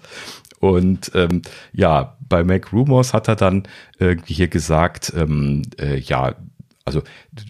Und 0.60 1.10
ähm, 1.14 1.42
ja, 1.72 2.16
bei 2.28 2.44
Mac 2.44 2.72
Rumors 2.72 3.12
hat 3.12 3.28
er 3.28 3.36
dann 3.36 3.64
irgendwie 3.98 4.34
hier 4.34 4.48
gesagt, 4.48 5.12
ähm, 5.16 5.62
äh, 5.78 5.98
ja, 5.98 6.36
also 6.84 7.02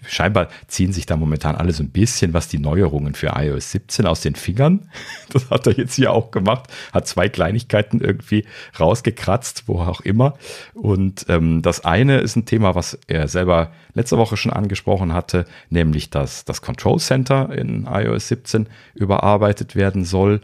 scheinbar 0.07 0.49
ziehen 0.67 0.93
sich 0.93 1.05
da 1.05 1.17
momentan 1.17 1.55
alle 1.55 1.73
so 1.73 1.81
ein 1.81 1.89
bisschen 1.89 2.33
was 2.33 2.47
die 2.47 2.59
Neuerungen 2.59 3.15
für 3.15 3.33
iOS 3.35 3.71
17 3.71 4.05
aus 4.05 4.21
den 4.21 4.35
Fingern. 4.35 4.89
Das 5.33 5.49
hat 5.49 5.65
er 5.65 5.77
jetzt 5.77 5.95
hier 5.95 6.11
auch 6.11 6.29
gemacht, 6.31 6.65
hat 6.91 7.07
zwei 7.07 7.29
Kleinigkeiten 7.29 8.01
irgendwie 8.01 8.45
rausgekratzt, 8.77 9.63
wo 9.67 9.79
auch 9.79 10.01
immer. 10.01 10.37
Und 10.73 11.25
ähm, 11.29 11.61
das 11.61 11.85
eine 11.85 12.17
ist 12.17 12.35
ein 12.35 12.45
Thema, 12.45 12.75
was 12.75 12.99
er 13.07 13.29
selber 13.29 13.71
letzte 13.93 14.17
Woche 14.17 14.35
schon 14.35 14.51
angesprochen 14.51 15.13
hatte, 15.13 15.45
nämlich 15.69 16.09
dass 16.09 16.43
das 16.43 16.61
Control 16.61 16.99
Center 16.99 17.49
in 17.53 17.87
iOS 17.89 18.27
17 18.27 18.67
überarbeitet 18.93 19.75
werden 19.75 20.03
soll. 20.03 20.41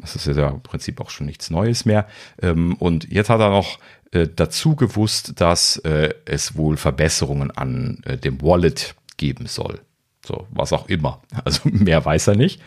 Das 0.00 0.16
ist 0.16 0.26
ja 0.26 0.48
im 0.48 0.62
Prinzip 0.62 1.00
auch 1.00 1.10
schon 1.10 1.26
nichts 1.26 1.50
Neues 1.50 1.84
mehr. 1.84 2.06
Ähm, 2.40 2.74
und 2.76 3.10
jetzt 3.10 3.30
hat 3.30 3.40
er 3.40 3.50
noch 3.50 3.78
äh, 4.12 4.28
dazu 4.34 4.74
gewusst, 4.74 5.40
dass 5.40 5.76
äh, 5.78 6.14
es 6.24 6.56
wohl 6.56 6.76
Verbesserungen 6.76 7.52
an 7.52 8.02
äh, 8.04 8.16
dem 8.16 8.42
Wallet 8.42 8.96
geben 9.16 9.46
soll. 9.46 9.80
So, 10.26 10.46
was 10.50 10.72
auch 10.72 10.88
immer. 10.88 11.22
Also 11.44 11.68
mehr 11.68 12.04
weiß 12.04 12.26
er 12.28 12.36
nicht. 12.36 12.60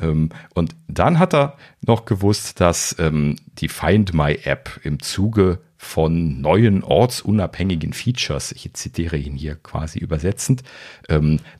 Ähm, 0.00 0.30
und 0.54 0.74
dann 0.88 1.18
hat 1.18 1.32
er 1.32 1.56
noch 1.80 2.06
gewusst, 2.06 2.60
dass 2.60 2.96
ähm, 2.98 3.36
die 3.58 3.68
Find 3.68 4.14
My 4.14 4.38
App 4.42 4.80
im 4.82 5.00
Zuge 5.00 5.60
von 5.76 6.40
neuen 6.40 6.82
ortsunabhängigen 6.82 7.92
Features, 7.92 8.52
ich 8.52 8.72
zitiere 8.72 9.18
ihn 9.18 9.34
hier 9.34 9.54
quasi 9.56 9.98
übersetzend, 9.98 10.62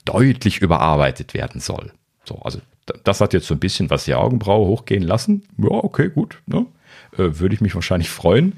deutlich 0.07 0.63
überarbeitet 0.63 1.35
werden 1.35 1.61
soll. 1.61 1.93
So, 2.25 2.39
also 2.39 2.59
das 3.05 3.21
hat 3.21 3.33
jetzt 3.33 3.47
so 3.47 3.55
ein 3.55 3.61
bisschen 3.61 3.91
was 3.91 4.05
die 4.05 4.15
Augenbraue 4.15 4.67
hochgehen 4.67 5.03
lassen. 5.03 5.43
Ja, 5.59 5.71
okay, 5.71 6.11
gut. 6.11 6.43
Ne? 6.47 6.67
Äh, 7.13 7.39
würde 7.39 7.55
ich 7.55 7.61
mich 7.61 7.75
wahrscheinlich 7.75 8.11
freuen. 8.11 8.55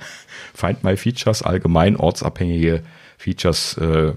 Find 0.55 0.85
My 0.85 0.97
Features, 0.97 1.43
allgemein 1.43 1.97
ortsabhängige 1.97 2.83
Features 3.19 3.77
äh, 3.79 4.12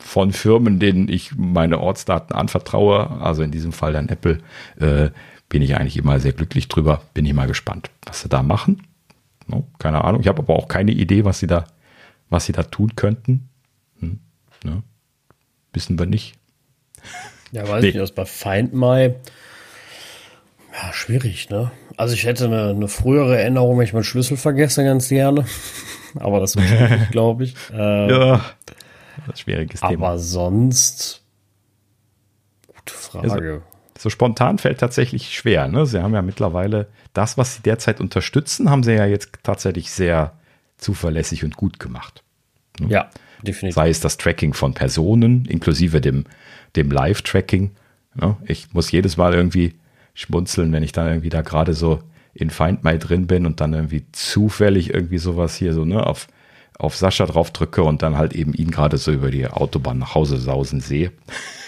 von 0.00 0.32
Firmen, 0.32 0.78
denen 0.78 1.08
ich 1.08 1.34
meine 1.36 1.80
Ortsdaten 1.80 2.34
anvertraue, 2.34 3.10
also 3.20 3.42
in 3.42 3.50
diesem 3.50 3.72
Fall 3.72 3.92
dann 3.92 4.08
Apple, 4.08 4.38
äh, 4.78 5.10
bin 5.48 5.62
ich 5.62 5.76
eigentlich 5.76 5.96
immer 5.96 6.20
sehr 6.20 6.32
glücklich 6.32 6.68
drüber. 6.68 7.02
Bin 7.14 7.26
ich 7.26 7.34
mal 7.34 7.46
gespannt, 7.46 7.90
was 8.04 8.22
sie 8.22 8.28
da 8.28 8.42
machen. 8.42 8.86
No, 9.46 9.66
keine 9.78 10.04
Ahnung. 10.04 10.20
Ich 10.20 10.28
habe 10.28 10.42
aber 10.42 10.54
auch 10.54 10.68
keine 10.68 10.92
Idee, 10.92 11.24
was 11.24 11.40
sie 11.40 11.46
da, 11.46 11.66
was 12.30 12.46
sie 12.46 12.52
da 12.52 12.62
tun 12.62 12.96
könnten. 12.96 13.48
Hm, 14.00 14.20
ne? 14.64 14.82
Wissen 15.72 15.98
wir 15.98 16.06
nicht. 16.06 16.34
Ja, 17.52 17.68
weiß 17.68 17.82
nee. 17.82 17.88
ich 17.88 17.94
nicht, 17.94 18.02
was 18.02 18.12
bei 18.12 18.24
Find 18.24 18.72
My 18.72 19.14
ja, 20.72 20.92
schwierig, 20.92 21.50
ne? 21.50 21.70
Also 21.96 22.14
ich 22.14 22.24
hätte 22.24 22.46
eine, 22.46 22.70
eine 22.70 22.88
frühere 22.88 23.38
Erinnerung, 23.38 23.78
wenn 23.78 23.84
ich 23.84 23.92
meinen 23.92 24.04
Schlüssel 24.04 24.36
vergesse, 24.36 24.84
ganz 24.84 25.08
gerne. 25.08 25.44
Aber 26.18 26.40
das 26.40 26.54
ist 26.54 26.66
schwierig, 26.66 27.10
glaube 27.10 27.44
ich. 27.44 27.54
Ähm, 27.72 28.10
ja, 28.10 28.44
das 29.26 29.34
ist 29.34 29.40
schwieriges 29.40 29.82
aber 29.82 29.90
Thema. 29.90 30.06
Aber 30.08 30.18
sonst, 30.18 31.22
gute 32.66 32.94
Frage. 32.94 33.30
Also, 33.30 33.62
so 33.98 34.10
spontan 34.10 34.58
fällt 34.58 34.80
tatsächlich 34.80 35.34
schwer. 35.34 35.68
Ne? 35.68 35.86
Sie 35.86 36.02
haben 36.02 36.14
ja 36.14 36.22
mittlerweile 36.22 36.88
das, 37.12 37.38
was 37.38 37.56
sie 37.56 37.62
derzeit 37.62 38.00
unterstützen, 38.00 38.70
haben 38.70 38.82
sie 38.82 38.94
ja 38.94 39.06
jetzt 39.06 39.30
tatsächlich 39.42 39.90
sehr 39.90 40.32
zuverlässig 40.78 41.44
und 41.44 41.56
gut 41.56 41.78
gemacht. 41.78 42.24
Ne? 42.80 42.88
Ja, 42.88 43.10
definitiv. 43.42 43.76
Sei 43.76 43.90
es 43.90 44.00
das 44.00 44.16
Tracking 44.16 44.54
von 44.54 44.74
Personen, 44.74 45.44
inklusive 45.44 46.00
dem, 46.00 46.24
dem 46.74 46.90
Live-Tracking. 46.90 47.70
Ne? 48.14 48.36
Ich 48.46 48.72
muss 48.72 48.90
jedes 48.90 49.16
Mal 49.16 49.34
irgendwie 49.34 49.74
schmunzeln, 50.14 50.72
wenn 50.72 50.82
ich 50.82 50.92
dann 50.92 51.08
irgendwie 51.08 51.30
da 51.30 51.42
gerade 51.42 51.74
so 51.74 52.00
in 52.34 52.50
Find 52.50 52.82
My 52.84 52.98
drin 52.98 53.26
bin 53.26 53.46
und 53.46 53.60
dann 53.60 53.74
irgendwie 53.74 54.04
zufällig 54.12 54.92
irgendwie 54.92 55.18
sowas 55.18 55.54
hier 55.56 55.74
so, 55.74 55.84
ne, 55.84 56.06
auf, 56.06 56.28
auf 56.78 56.96
Sascha 56.96 57.26
drauf 57.26 57.50
drücke 57.50 57.82
und 57.82 58.02
dann 58.02 58.16
halt 58.16 58.32
eben 58.32 58.54
ihn 58.54 58.70
gerade 58.70 58.96
so 58.96 59.12
über 59.12 59.30
die 59.30 59.46
Autobahn 59.46 59.98
nach 59.98 60.14
Hause 60.14 60.38
sausen 60.38 60.80
sehe. 60.80 61.12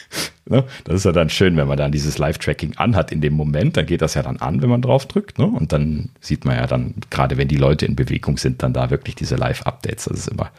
ne? 0.47 0.65
Das 0.85 0.97
ist 0.97 1.05
ja 1.05 1.13
dann 1.13 1.31
schön, 1.31 1.57
wenn 1.57 1.69
man 1.69 1.77
dann 1.77 1.93
dieses 1.93 2.19
Live-Tracking 2.19 2.77
anhat 2.77 3.13
in 3.13 3.21
dem 3.21 3.35
Moment, 3.35 3.77
dann 3.77 3.87
geht 3.87 4.03
das 4.03 4.15
ja 4.15 4.23
dann 4.23 4.39
an, 4.39 4.63
wenn 4.63 4.71
man 4.71 4.83
drauf 4.83 5.07
drückt, 5.07 5.39
ne? 5.39 5.47
Und 5.47 5.73
dann 5.73 6.11
sieht 6.21 6.45
man 6.45 6.57
ja 6.57 6.67
dann, 6.67 6.95
gerade 7.11 7.37
wenn 7.37 7.49
die 7.49 7.57
Leute 7.57 7.87
in 7.87 7.97
Bewegung 7.97 8.39
sind, 8.39 8.63
dann 8.63 8.73
da 8.73 8.91
wirklich 8.91 9.15
diese 9.15 9.37
Live-Updates. 9.37 10.05
Das 10.05 10.19
ist 10.19 10.29
immer, 10.29 10.51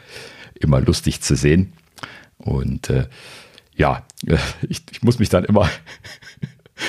immer 0.54 0.80
lustig 0.80 1.20
zu 1.20 1.34
sehen. 1.34 1.72
Und 2.38 2.90
äh, 2.90 3.06
ja, 3.74 4.04
ich, 4.68 4.82
ich 4.90 5.02
muss 5.02 5.18
mich 5.18 5.28
dann 5.28 5.44
immer 5.44 5.68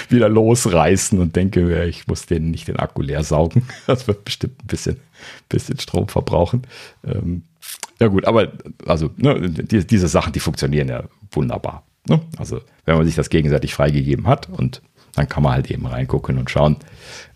wieder 0.10 0.30
losreißen 0.30 1.20
und 1.20 1.36
denke, 1.36 1.86
ich 1.86 2.08
muss 2.08 2.26
den 2.26 2.52
nicht 2.52 2.68
den 2.68 2.78
Akku 2.78 3.02
leer 3.02 3.24
saugen. 3.24 3.68
Das 3.88 4.08
wird 4.08 4.26
bestimmt 4.26 4.62
ein 4.64 4.68
bisschen, 4.68 4.98
bisschen 5.50 5.80
Strom 5.80 6.08
verbrauchen. 6.08 6.64
Ähm, 7.06 7.44
ja 8.00 8.08
gut, 8.08 8.26
aber 8.26 8.52
also 8.86 9.10
ne, 9.18 9.50
die, 9.50 9.86
diese 9.86 10.08
Sachen, 10.08 10.34
die 10.34 10.40
funktionieren 10.40 10.90
ja 10.90 11.04
wunderbar. 11.32 11.84
Ne? 12.08 12.22
Also 12.38 12.62
wenn 12.86 12.98
man 12.98 13.06
sich 13.06 13.16
das 13.16 13.30
gegenseitig 13.30 13.74
freigegeben 13.74 14.28
hat 14.28 14.50
und 14.50 14.82
dann 15.16 15.28
kann 15.28 15.44
man 15.44 15.54
halt 15.54 15.72
eben 15.72 15.86
reingucken 15.86 16.38
und 16.38 16.50
schauen. 16.50 16.78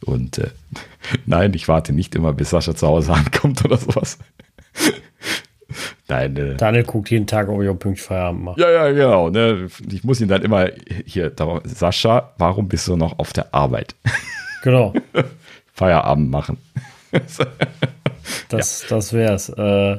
Und 0.06 0.38
äh, 0.38 0.52
nein, 1.26 1.54
ich 1.54 1.68
warte 1.68 1.94
nicht 1.94 2.16
immer, 2.16 2.34
bis 2.34 2.52
Sascha 2.52 2.76
zu 2.76 2.88
Hause 2.88 3.14
ankommt 3.14 3.64
oder 3.66 3.78
sowas. 3.78 4.20
Nein, 6.08 6.36
äh, 6.38 6.56
Daniel 6.56 6.84
guckt 6.84 7.10
jeden 7.10 7.28
Tag, 7.28 7.50
ob 7.50 7.62
ich 7.62 7.70
auch 7.70 7.76
pünktlich 7.76 8.06
Feierabend 8.06 8.44
mache. 8.44 8.60
Ja, 8.60 8.72
ja, 8.72 8.92
genau. 8.92 9.30
Ne? 9.30 9.68
Ich 9.92 10.04
muss 10.04 10.22
ihn 10.22 10.28
dann 10.28 10.42
immer 10.42 10.70
hier, 11.06 11.32
Sascha, 11.64 12.34
warum 12.38 12.68
bist 12.68 12.88
du 12.88 12.96
noch 12.96 13.20
auf 13.20 13.34
der 13.34 13.54
Arbeit? 13.54 13.96
Genau. 14.64 14.94
Feierabend 15.74 16.30
machen. 16.30 16.58
das, 18.50 18.82
ja. 18.84 18.88
das 18.90 19.14
wär's. 19.14 19.50
Äh, 19.50 19.98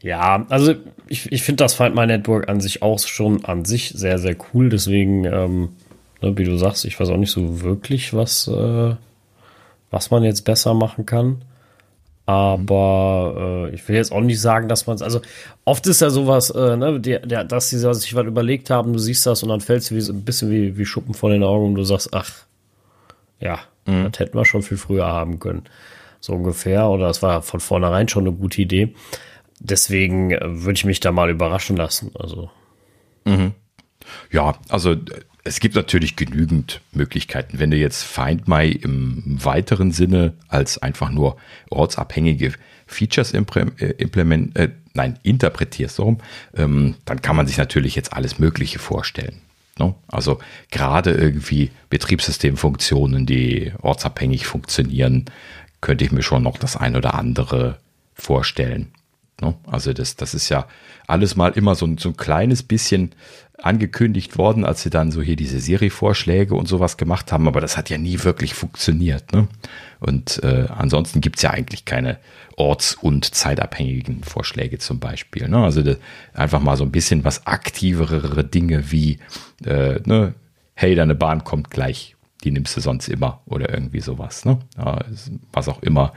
ja, 0.00 0.44
also 0.48 0.74
ich, 1.08 1.32
ich 1.32 1.42
finde 1.42 1.64
das 1.64 1.74
Find 1.74 1.94
My 1.94 2.06
Network 2.06 2.48
an 2.48 2.60
sich 2.60 2.82
auch 2.82 2.98
schon 2.98 3.44
an 3.44 3.64
sich 3.64 3.90
sehr, 3.90 4.18
sehr 4.18 4.36
cool. 4.52 4.68
Deswegen, 4.68 5.24
ähm, 5.24 5.70
ne, 6.20 6.36
wie 6.36 6.44
du 6.44 6.56
sagst, 6.56 6.84
ich 6.84 6.98
weiß 6.98 7.08
auch 7.08 7.16
nicht 7.16 7.30
so 7.30 7.62
wirklich, 7.62 8.12
was, 8.14 8.48
äh, 8.48 8.94
was 9.90 10.10
man 10.10 10.22
jetzt 10.22 10.42
besser 10.42 10.74
machen 10.74 11.06
kann. 11.06 11.42
Aber 12.26 13.68
äh, 13.70 13.74
ich 13.74 13.86
will 13.86 13.96
jetzt 13.96 14.12
auch 14.12 14.20
nicht 14.20 14.40
sagen, 14.40 14.68
dass 14.68 14.86
man 14.86 14.96
es, 14.96 15.02
also 15.02 15.20
oft 15.64 15.86
ist 15.86 16.00
ja 16.00 16.08
sowas, 16.08 16.50
äh, 16.50 16.76
ne, 16.76 16.98
der, 16.98 17.20
der, 17.20 17.44
dass 17.44 17.68
sie 17.68 17.78
sich 17.78 18.14
was 18.14 18.26
überlegt 18.26 18.70
haben, 18.70 18.94
du 18.94 18.98
siehst 18.98 19.26
das 19.26 19.42
und 19.42 19.50
dann 19.50 19.60
fällt 19.60 19.82
es 19.82 19.92
wie, 19.92 20.10
ein 20.10 20.24
bisschen 20.24 20.50
wie, 20.50 20.78
wie 20.78 20.86
Schuppen 20.86 21.12
vor 21.12 21.30
den 21.30 21.42
Augen 21.42 21.66
und 21.66 21.74
du 21.74 21.84
sagst, 21.84 22.14
ach, 22.14 22.32
ja, 23.40 23.58
mhm. 23.86 24.10
das 24.10 24.20
hätten 24.20 24.38
wir 24.38 24.46
schon 24.46 24.62
viel 24.62 24.78
früher 24.78 25.06
haben 25.06 25.38
können. 25.38 25.64
So 26.20 26.32
ungefähr. 26.32 26.88
Oder 26.88 27.10
es 27.10 27.22
war 27.22 27.42
von 27.42 27.60
vornherein 27.60 28.08
schon 28.08 28.26
eine 28.26 28.34
gute 28.34 28.62
Idee. 28.62 28.94
Deswegen 29.60 30.30
äh, 30.30 30.40
würde 30.42 30.72
ich 30.78 30.86
mich 30.86 31.00
da 31.00 31.12
mal 31.12 31.28
überraschen 31.28 31.76
lassen. 31.76 32.10
Also. 32.18 32.50
Mhm. 33.26 33.52
Ja, 34.30 34.54
also 34.70 34.96
es 35.44 35.60
gibt 35.60 35.74
natürlich 35.74 36.16
genügend 36.16 36.80
Möglichkeiten. 36.92 37.58
Wenn 37.58 37.70
du 37.70 37.76
jetzt 37.76 38.02
Find 38.02 38.48
My 38.48 38.70
im 38.70 39.22
weiteren 39.44 39.92
Sinne 39.92 40.32
als 40.48 40.78
einfach 40.78 41.10
nur 41.10 41.36
ortsabhängige 41.70 42.54
Features 42.86 43.32
äh, 43.32 43.38
implement, 43.98 44.56
äh, 44.56 44.70
nein, 44.94 45.18
interpretierst, 45.22 45.96
so, 45.96 46.16
ähm, 46.56 46.94
dann 47.04 47.20
kann 47.20 47.36
man 47.36 47.46
sich 47.46 47.58
natürlich 47.58 47.94
jetzt 47.94 48.14
alles 48.14 48.38
Mögliche 48.38 48.78
vorstellen. 48.78 49.42
Ne? 49.78 49.94
Also 50.08 50.38
gerade 50.70 51.12
irgendwie 51.12 51.70
Betriebssystemfunktionen, 51.90 53.26
die 53.26 53.72
ortsabhängig 53.82 54.46
funktionieren, 54.46 55.26
könnte 55.82 56.04
ich 56.04 56.12
mir 56.12 56.22
schon 56.22 56.42
noch 56.42 56.56
das 56.56 56.76
ein 56.76 56.96
oder 56.96 57.14
andere 57.14 57.78
vorstellen. 58.14 58.92
Ne? 59.42 59.54
Also 59.66 59.92
das, 59.92 60.16
das 60.16 60.32
ist 60.32 60.48
ja 60.48 60.68
alles 61.06 61.36
mal 61.36 61.52
immer 61.52 61.74
so, 61.74 61.88
so 61.98 62.10
ein 62.10 62.16
kleines 62.16 62.62
bisschen 62.62 63.12
angekündigt 63.64 64.36
worden, 64.36 64.64
als 64.64 64.82
sie 64.82 64.90
dann 64.90 65.10
so 65.10 65.22
hier 65.22 65.36
diese 65.36 65.58
Serie-Vorschläge 65.58 66.54
und 66.54 66.68
sowas 66.68 66.98
gemacht 66.98 67.32
haben, 67.32 67.48
aber 67.48 67.62
das 67.62 67.78
hat 67.78 67.88
ja 67.88 67.96
nie 67.96 68.22
wirklich 68.22 68.52
funktioniert. 68.52 69.32
Ne? 69.32 69.48
Und 70.00 70.42
äh, 70.44 70.66
ansonsten 70.68 71.22
gibt's 71.22 71.40
ja 71.40 71.50
eigentlich 71.50 71.86
keine 71.86 72.18
orts- 72.56 72.94
und 72.94 73.34
zeitabhängigen 73.34 74.22
Vorschläge 74.22 74.78
zum 74.78 75.00
Beispiel. 75.00 75.48
Ne? 75.48 75.64
Also 75.64 75.82
einfach 76.34 76.60
mal 76.60 76.76
so 76.76 76.84
ein 76.84 76.92
bisschen 76.92 77.24
was 77.24 77.46
aktivere 77.46 78.44
Dinge 78.44 78.92
wie, 78.92 79.18
äh, 79.64 79.98
ne, 80.04 80.34
hey, 80.74 80.94
deine 80.94 81.14
Bahn 81.14 81.42
kommt 81.42 81.70
gleich, 81.70 82.16
die 82.44 82.50
nimmst 82.50 82.76
du 82.76 82.82
sonst 82.82 83.08
immer 83.08 83.40
oder 83.46 83.72
irgendwie 83.72 84.00
sowas. 84.00 84.44
Ne? 84.44 84.58
Ja, 84.76 85.02
was 85.54 85.68
auch 85.68 85.82
immer 85.82 86.12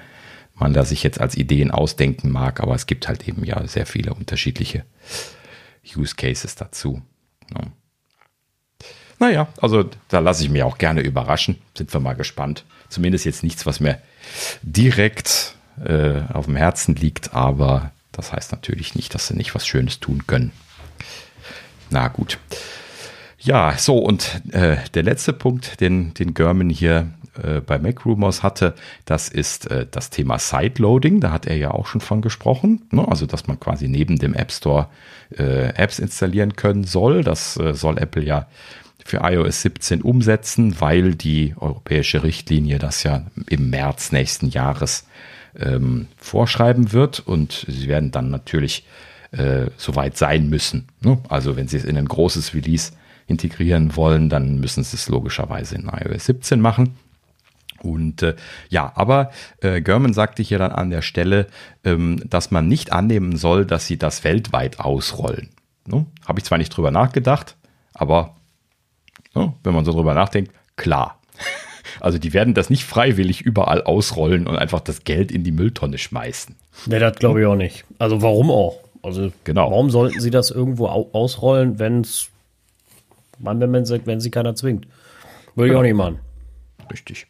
man 0.53 0.73
da 0.73 0.83
sich 0.83 1.01
jetzt 1.01 1.21
als 1.21 1.37
Ideen 1.37 1.71
ausdenken 1.71 2.29
mag, 2.29 2.59
aber 2.59 2.75
es 2.75 2.87
gibt 2.87 3.07
halt 3.07 3.25
eben 3.25 3.45
ja 3.45 3.65
sehr 3.67 3.85
viele 3.85 4.13
unterschiedliche 4.13 4.83
Use 5.95 6.15
Cases 6.15 6.55
dazu. 6.55 7.01
Ne? 7.53 7.71
Naja, 9.19 9.47
also 9.61 9.89
da 10.09 10.19
lasse 10.19 10.43
ich 10.43 10.49
mich 10.49 10.63
auch 10.63 10.77
gerne 10.77 11.01
überraschen. 11.01 11.57
Sind 11.75 11.93
wir 11.93 11.99
mal 11.99 12.13
gespannt. 12.13 12.65
Zumindest 12.89 13.25
jetzt 13.25 13.43
nichts, 13.43 13.65
was 13.65 13.79
mir 13.79 13.99
direkt 14.61 15.55
äh, 15.83 16.21
auf 16.33 16.45
dem 16.45 16.55
Herzen 16.55 16.95
liegt, 16.95 17.33
aber 17.33 17.91
das 18.11 18.31
heißt 18.31 18.51
natürlich 18.51 18.95
nicht, 18.95 19.13
dass 19.13 19.27
sie 19.27 19.35
nicht 19.35 19.53
was 19.55 19.67
Schönes 19.67 19.99
tun 19.99 20.25
können. 20.27 20.51
Na 21.89 22.07
gut. 22.07 22.37
Ja, 23.39 23.77
so 23.77 23.97
und 23.97 24.41
äh, 24.51 24.77
der 24.93 25.03
letzte 25.03 25.33
Punkt, 25.33 25.79
den, 25.79 26.13
den 26.13 26.33
German 26.33 26.69
hier 26.69 27.11
äh, 27.43 27.61
bei 27.61 27.79
Mac 27.79 28.05
Rumors 28.05 28.43
hatte, 28.43 28.75
das 29.05 29.29
ist 29.29 29.69
äh, 29.69 29.85
das 29.89 30.09
Thema 30.09 30.39
Sideloading. 30.39 31.19
Da 31.19 31.31
hat 31.31 31.45
er 31.45 31.57
ja 31.57 31.71
auch 31.71 31.87
schon 31.87 32.01
von 32.01 32.21
gesprochen. 32.21 32.83
Ne? 32.91 33.07
Also, 33.07 33.25
dass 33.25 33.47
man 33.47 33.59
quasi 33.59 33.87
neben 33.87 34.17
dem 34.17 34.33
App 34.33 34.51
Store 34.51 34.87
äh, 35.37 35.73
Apps 35.75 35.99
installieren 35.99 36.55
können 36.55 36.83
soll. 36.83 37.23
Das 37.23 37.57
äh, 37.57 37.73
soll 37.73 37.97
Apple 37.97 38.23
ja 38.23 38.47
für 39.05 39.21
iOS 39.23 39.61
17 39.61 40.01
umsetzen, 40.01 40.81
weil 40.81 41.15
die 41.15 41.55
europäische 41.57 42.23
Richtlinie 42.23 42.77
das 42.77 43.03
ja 43.03 43.25
im 43.49 43.69
März 43.69 44.11
nächsten 44.11 44.49
Jahres 44.49 45.05
ähm, 45.57 46.07
vorschreiben 46.17 46.91
wird 46.91 47.21
und 47.21 47.65
sie 47.69 47.87
werden 47.87 48.11
dann 48.11 48.29
natürlich 48.29 48.85
äh, 49.31 49.67
soweit 49.77 50.17
sein 50.17 50.49
müssen. 50.49 50.87
Ne? 51.01 51.17
Also 51.29 51.55
wenn 51.55 51.67
sie 51.67 51.77
es 51.77 51.85
in 51.85 51.97
ein 51.97 52.07
großes 52.07 52.53
Release 52.53 52.91
integrieren 53.27 53.95
wollen, 53.95 54.29
dann 54.29 54.59
müssen 54.59 54.83
sie 54.83 54.95
es 54.95 55.09
logischerweise 55.09 55.75
in 55.75 55.89
iOS 55.89 56.25
17 56.25 56.59
machen. 56.59 56.95
Und 57.81 58.23
äh, 58.23 58.35
ja, 58.69 58.91
aber 58.95 59.31
äh, 59.61 59.81
German 59.81 60.13
sagte 60.13 60.43
hier 60.43 60.57
dann 60.57 60.71
an 60.71 60.89
der 60.89 61.01
Stelle, 61.01 61.47
ähm, 61.83 62.21
dass 62.27 62.51
man 62.51 62.67
nicht 62.67 62.91
annehmen 62.91 63.37
soll, 63.37 63.65
dass 63.65 63.85
sie 63.85 63.97
das 63.97 64.23
weltweit 64.23 64.79
ausrollen. 64.79 65.49
Ne? 65.85 66.05
Habe 66.25 66.39
ich 66.39 66.45
zwar 66.45 66.57
nicht 66.57 66.75
drüber 66.75 66.91
nachgedacht, 66.91 67.55
aber 67.93 68.35
ne, 69.33 69.53
wenn 69.63 69.73
man 69.73 69.85
so 69.85 69.93
drüber 69.93 70.13
nachdenkt, 70.13 70.51
klar. 70.75 71.19
Also 71.99 72.19
die 72.19 72.33
werden 72.33 72.53
das 72.53 72.69
nicht 72.69 72.83
freiwillig 72.83 73.41
überall 73.41 73.81
ausrollen 73.81 74.45
und 74.45 74.55
einfach 74.55 74.81
das 74.81 75.03
Geld 75.03 75.31
in 75.31 75.43
die 75.43 75.53
Mülltonne 75.53 75.97
schmeißen. 75.97 76.53
Ne, 76.85 76.99
das 76.99 77.15
glaube 77.15 77.39
ich 77.39 77.47
auch 77.47 77.55
nicht. 77.55 77.85
Also 77.97 78.21
warum 78.21 78.51
auch? 78.51 78.77
Also 79.01 79.31
genau. 79.45 79.71
warum 79.71 79.89
sollten 79.89 80.19
sie 80.19 80.29
das 80.29 80.51
irgendwo 80.51 80.87
ausrollen, 80.87 81.79
wenn 81.79 82.01
es, 82.01 82.29
wenn, 83.39 83.61
wenn 83.61 84.19
sie 84.19 84.29
keiner 84.29 84.53
zwingt? 84.53 84.85
Würde 85.55 85.69
genau. 85.69 85.71
ich 85.71 85.77
auch 85.77 85.81
nicht 85.81 85.95
machen. 85.95 86.19
Richtig 86.91 87.25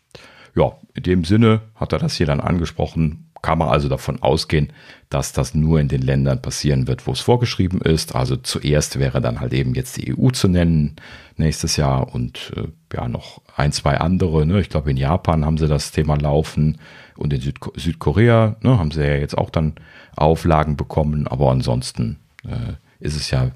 ja, 0.57 0.75
in 0.95 1.03
dem 1.03 1.23
Sinne 1.23 1.61
hat 1.75 1.93
er 1.93 1.99
das 1.99 2.15
hier 2.15 2.25
dann 2.25 2.39
angesprochen. 2.39 3.29
Kann 3.43 3.59
man 3.59 3.69
also 3.69 3.87
davon 3.87 4.23
ausgehen, 4.23 4.73
dass 5.09 5.31
das 5.31 5.53
nur 5.53 5.79
in 5.79 5.87
den 5.87 6.01
Ländern 6.01 6.41
passieren 6.41 6.87
wird, 6.87 7.05
wo 7.05 7.11
es 7.11 7.19
vorgeschrieben 7.19 7.79
ist. 7.79 8.15
Also 8.15 8.35
zuerst 8.35 8.97
wäre 8.97 9.21
dann 9.21 9.39
halt 9.39 9.53
eben 9.53 9.75
jetzt 9.75 9.97
die 9.97 10.17
EU 10.17 10.31
zu 10.31 10.47
nennen 10.47 10.95
nächstes 11.35 11.77
Jahr 11.77 12.13
und 12.13 12.51
äh, 12.55 12.67
ja 12.95 13.07
noch 13.07 13.41
ein, 13.55 13.71
zwei 13.71 13.99
andere. 13.99 14.47
Ne? 14.47 14.59
Ich 14.59 14.69
glaube, 14.69 14.89
in 14.89 14.97
Japan 14.97 15.45
haben 15.45 15.59
sie 15.59 15.67
das 15.67 15.91
Thema 15.91 16.17
laufen 16.17 16.79
und 17.15 17.31
in 17.31 17.41
Südko 17.41 17.71
Südkorea 17.75 18.55
ne, 18.61 18.79
haben 18.79 18.89
sie 18.89 19.01
ja 19.01 19.15
jetzt 19.15 19.37
auch 19.37 19.51
dann 19.51 19.75
Auflagen 20.15 20.75
bekommen. 20.75 21.27
Aber 21.27 21.51
ansonsten 21.51 22.17
äh, 22.43 22.73
ist 22.99 23.15
es 23.15 23.29
ja, 23.29 23.51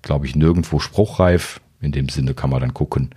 glaube 0.00 0.24
ich, 0.24 0.34
nirgendwo 0.34 0.78
spruchreif. 0.78 1.60
In 1.82 1.92
dem 1.92 2.08
Sinne 2.08 2.32
kann 2.32 2.48
man 2.48 2.62
dann 2.62 2.72
gucken, 2.72 3.10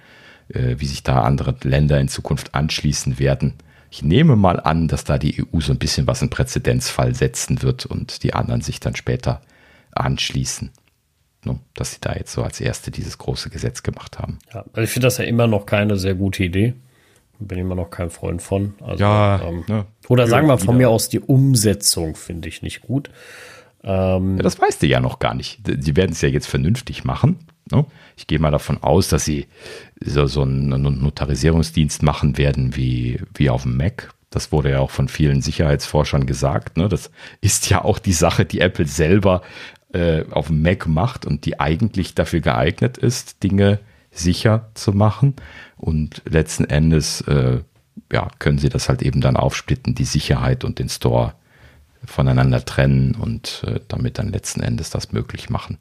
wie 0.50 0.86
sich 0.86 1.04
da 1.04 1.22
andere 1.24 1.56
Länder 1.64 2.00
in 2.00 2.08
Zukunft 2.08 2.56
anschließen 2.56 3.20
werden. 3.20 3.54
Ich 3.92 4.04
nehme 4.04 4.36
mal 4.36 4.60
an, 4.60 4.88
dass 4.88 5.04
da 5.04 5.18
die 5.18 5.44
EU 5.44 5.60
so 5.62 5.72
ein 5.72 5.80
bisschen 5.80 6.08
was 6.08 6.22
in 6.22 6.30
Präzedenzfall 6.30 7.16
setzen 7.16 7.62
wird 7.62 7.86
und 7.86 8.24
die 8.24 8.34
anderen 8.34 8.62
sich 8.62 8.80
dann 8.80 8.96
später 8.96 9.42
anschließen. 9.92 10.72
Dass 11.74 11.94
sie 11.94 12.00
da 12.02 12.14
jetzt 12.14 12.34
so 12.34 12.44
als 12.44 12.60
Erste 12.62 12.92
dieses 12.92 13.18
große 13.18 13.50
Gesetz 13.50 13.82
gemacht 13.82 14.20
haben. 14.20 14.40
Ja, 14.54 14.66
also 14.74 14.82
ich 14.82 14.90
finde 14.90 15.08
das 15.08 15.18
ja 15.18 15.24
immer 15.24 15.48
noch 15.48 15.66
keine 15.66 15.98
sehr 15.98 16.14
gute 16.14 16.44
Idee. 16.44 16.74
Bin 17.40 17.58
immer 17.58 17.76
noch 17.76 17.90
kein 17.90 18.10
Freund 18.10 18.42
von. 18.42 18.74
Also, 18.82 19.02
ja, 19.02 19.42
ähm, 19.42 19.64
ne, 19.68 19.86
oder 20.10 20.28
sagen 20.28 20.48
wir 20.48 20.58
von 20.58 20.76
mir 20.76 20.90
aus, 20.90 21.08
die 21.08 21.22
Umsetzung 21.22 22.16
finde 22.16 22.50
ich 22.50 22.62
nicht 22.62 22.82
gut. 22.82 23.10
Ähm, 23.82 24.36
ja, 24.36 24.44
das 24.44 24.60
weißt 24.60 24.82
du 24.82 24.88
ja 24.88 25.00
noch 25.00 25.20
gar 25.20 25.34
nicht. 25.34 25.62
Sie 25.66 25.96
werden 25.96 26.12
es 26.12 26.20
ja 26.20 26.28
jetzt 26.28 26.48
vernünftig 26.48 27.06
machen. 27.06 27.40
Ich 28.18 28.28
gehe 28.28 28.40
mal 28.40 28.52
davon 28.52 28.82
aus, 28.82 29.10
dass 29.10 29.26
sie 29.26 29.48
so, 30.00 30.26
so 30.26 30.42
einen 30.42 31.02
Notarisierungsdienst 31.02 32.04
machen 32.04 32.38
werden 32.38 32.76
wie, 32.76 33.20
wie 33.36 33.50
auf 33.50 33.64
dem 33.64 33.78
Mac. 33.78 34.14
Das 34.30 34.52
wurde 34.52 34.72
ja 34.72 34.80
auch 34.80 34.92
von 34.92 35.08
vielen 35.08 35.42
Sicherheitsforschern 35.42 36.26
gesagt. 36.26 36.78
Ne? 36.78 36.90
Das 36.90 37.12
ist 37.42 37.70
ja 37.70 37.84
auch 37.84 38.00
die 38.00 38.14
Sache, 38.14 38.46
die 38.46 38.62
Apple 38.62 38.86
selber 38.86 39.42
äh, 39.94 40.24
auf 40.32 40.48
dem 40.48 40.62
Mac 40.62 40.88
macht 40.88 41.26
und 41.26 41.46
die 41.46 41.60
eigentlich 41.60 42.14
dafür 42.16 42.42
geeignet 42.42 42.98
ist, 42.98 43.44
Dinge 43.44 43.80
sicher 44.12 44.70
zu 44.74 44.94
machen. 44.94 45.36
Und 45.78 46.22
letzten 46.30 46.66
Endes 46.66 47.22
äh, 47.22 47.62
ja, 48.12 48.28
können 48.40 48.60
sie 48.60 48.70
das 48.70 48.90
halt 48.90 49.02
eben 49.02 49.22
dann 49.22 49.36
aufsplitten, 49.36 49.96
die 49.96 50.06
Sicherheit 50.06 50.64
und 50.64 50.80
den 50.80 50.90
Store 50.90 51.34
voneinander 52.06 52.64
trennen 52.64 53.16
und 53.16 53.64
äh, 53.68 53.80
damit 53.88 54.20
dann 54.20 54.32
letzten 54.32 54.62
Endes 54.62 54.90
das 54.90 55.12
möglich 55.12 55.50
machen. 55.50 55.78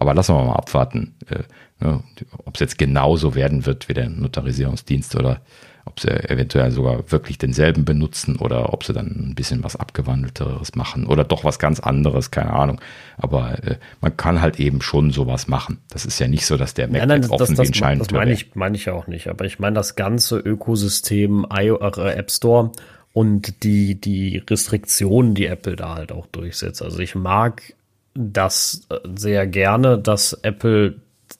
Aber 0.00 0.14
lassen 0.14 0.34
wir 0.34 0.42
mal 0.44 0.54
abwarten, 0.54 1.14
äh, 1.28 1.42
ne, 1.84 2.02
ob 2.46 2.54
es 2.54 2.60
jetzt 2.60 2.78
genauso 2.78 3.34
werden 3.34 3.66
wird 3.66 3.90
wie 3.90 3.94
der 3.94 4.08
Notarisierungsdienst 4.08 5.14
oder 5.14 5.42
ob 5.84 6.00
sie 6.00 6.08
eventuell 6.08 6.70
sogar 6.70 7.12
wirklich 7.12 7.36
denselben 7.36 7.84
benutzen 7.84 8.36
oder 8.36 8.72
ob 8.72 8.82
sie 8.82 8.94
dann 8.94 9.08
ein 9.08 9.34
bisschen 9.34 9.62
was 9.62 9.76
abgewandelteres 9.76 10.74
machen 10.74 11.06
oder 11.06 11.22
doch 11.22 11.44
was 11.44 11.58
ganz 11.58 11.80
anderes, 11.80 12.30
keine 12.30 12.54
Ahnung. 12.54 12.80
Aber 13.18 13.62
äh, 13.62 13.76
man 14.00 14.16
kann 14.16 14.40
halt 14.40 14.58
eben 14.58 14.80
schon 14.80 15.10
sowas 15.10 15.48
machen. 15.48 15.78
Das 15.90 16.06
ist 16.06 16.18
ja 16.18 16.28
nicht 16.28 16.46
so, 16.46 16.56
dass 16.56 16.72
der 16.72 16.88
Mac 16.88 17.00
nein, 17.00 17.08
nein, 17.08 17.20
das, 17.20 17.30
offen 17.30 17.56
das, 17.56 17.70
das, 17.70 17.98
Das 17.98 18.10
meine 18.10 18.32
ich, 18.32 18.54
meine 18.54 18.76
ich 18.76 18.86
ja 18.86 18.94
auch 18.94 19.06
nicht. 19.06 19.28
Aber 19.28 19.44
ich 19.44 19.58
meine 19.58 19.74
das 19.74 19.96
ganze 19.96 20.38
Ökosystem 20.38 21.46
äh, 21.54 21.68
App 21.68 22.30
Store 22.30 22.72
und 23.12 23.64
die, 23.64 24.00
die 24.00 24.38
Restriktionen, 24.48 25.34
die 25.34 25.44
Apple 25.44 25.76
da 25.76 25.96
halt 25.96 26.10
auch 26.10 26.26
durchsetzt. 26.26 26.80
Also 26.80 27.00
ich 27.00 27.14
mag 27.14 27.74
das 28.14 28.86
äh, 28.90 28.96
sehr 29.14 29.46
gerne, 29.46 29.98
dass 29.98 30.32
Apple 30.42 30.96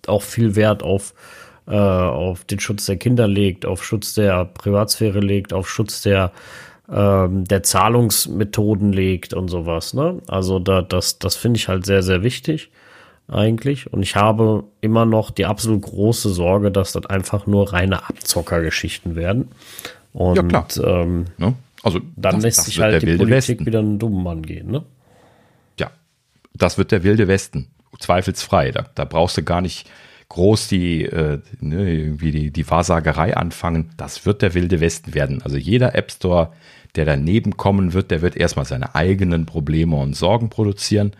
auch 0.06 0.22
viel 0.22 0.56
Wert 0.56 0.82
auf, 0.82 1.14
äh, 1.66 1.74
auf 1.74 2.44
den 2.44 2.60
Schutz 2.60 2.86
der 2.86 2.96
Kinder 2.96 3.28
legt, 3.28 3.66
auf 3.66 3.84
Schutz 3.84 4.14
der 4.14 4.44
Privatsphäre 4.44 5.20
legt, 5.20 5.52
auf 5.52 5.68
Schutz 5.68 6.02
der, 6.02 6.32
ähm, 6.90 7.44
der 7.44 7.62
Zahlungsmethoden 7.62 8.92
legt 8.92 9.34
und 9.34 9.48
sowas. 9.48 9.94
Ne? 9.94 10.20
Also 10.28 10.58
da, 10.58 10.82
das, 10.82 11.18
das 11.18 11.36
finde 11.36 11.58
ich 11.58 11.68
halt 11.68 11.86
sehr, 11.86 12.02
sehr 12.02 12.22
wichtig 12.22 12.70
eigentlich. 13.28 13.92
Und 13.92 14.02
ich 14.02 14.16
habe 14.16 14.64
immer 14.80 15.06
noch 15.06 15.30
die 15.30 15.46
absolut 15.46 15.82
große 15.82 16.30
Sorge, 16.30 16.70
dass 16.70 16.92
das 16.92 17.06
einfach 17.06 17.46
nur 17.46 17.72
reine 17.72 18.08
Abzockergeschichten 18.08 19.16
werden. 19.16 19.48
Und 20.12 20.36
ja, 20.36 20.42
klar. 20.42 20.66
Ähm, 20.82 21.26
ne? 21.38 21.54
also, 21.82 22.00
dann 22.16 22.36
das, 22.36 22.42
lässt 22.42 22.58
das 22.58 22.66
sich 22.66 22.80
halt 22.80 23.02
die 23.02 23.16
Politik 23.16 23.58
Westen. 23.58 23.66
wieder 23.66 23.78
einen 23.78 23.98
dummen 23.98 24.22
Mann 24.22 24.42
gehen. 24.42 24.70
Ne? 24.70 24.82
Das 26.55 26.78
wird 26.78 26.92
der 26.92 27.03
wilde 27.03 27.28
Westen. 27.28 27.68
Zweifelsfrei. 27.98 28.70
Da, 28.70 28.86
da 28.94 29.05
brauchst 29.05 29.36
du 29.36 29.42
gar 29.42 29.61
nicht 29.61 29.90
groß 30.28 30.68
die, 30.68 31.05
äh, 31.05 31.40
ne, 31.61 31.92
irgendwie 31.92 32.30
die, 32.30 32.51
die 32.51 32.70
Wahrsagerei 32.70 33.36
anfangen. 33.36 33.90
Das 33.96 34.24
wird 34.26 34.42
der 34.42 34.55
wilde 34.55 34.80
Westen 34.80 35.14
werden. 35.14 35.42
Also 35.42 35.57
jeder 35.57 35.94
App 35.94 36.11
Store, 36.11 36.53
der 36.94 37.05
daneben 37.05 37.57
kommen 37.57 37.92
wird, 37.92 38.11
der 38.11 38.22
wird 38.22 38.36
erstmal 38.36 38.64
seine 38.64 38.94
eigenen 38.94 39.44
Probleme 39.44 39.96
und 39.96 40.14
Sorgen 40.14 40.48
produzieren. 40.48 41.12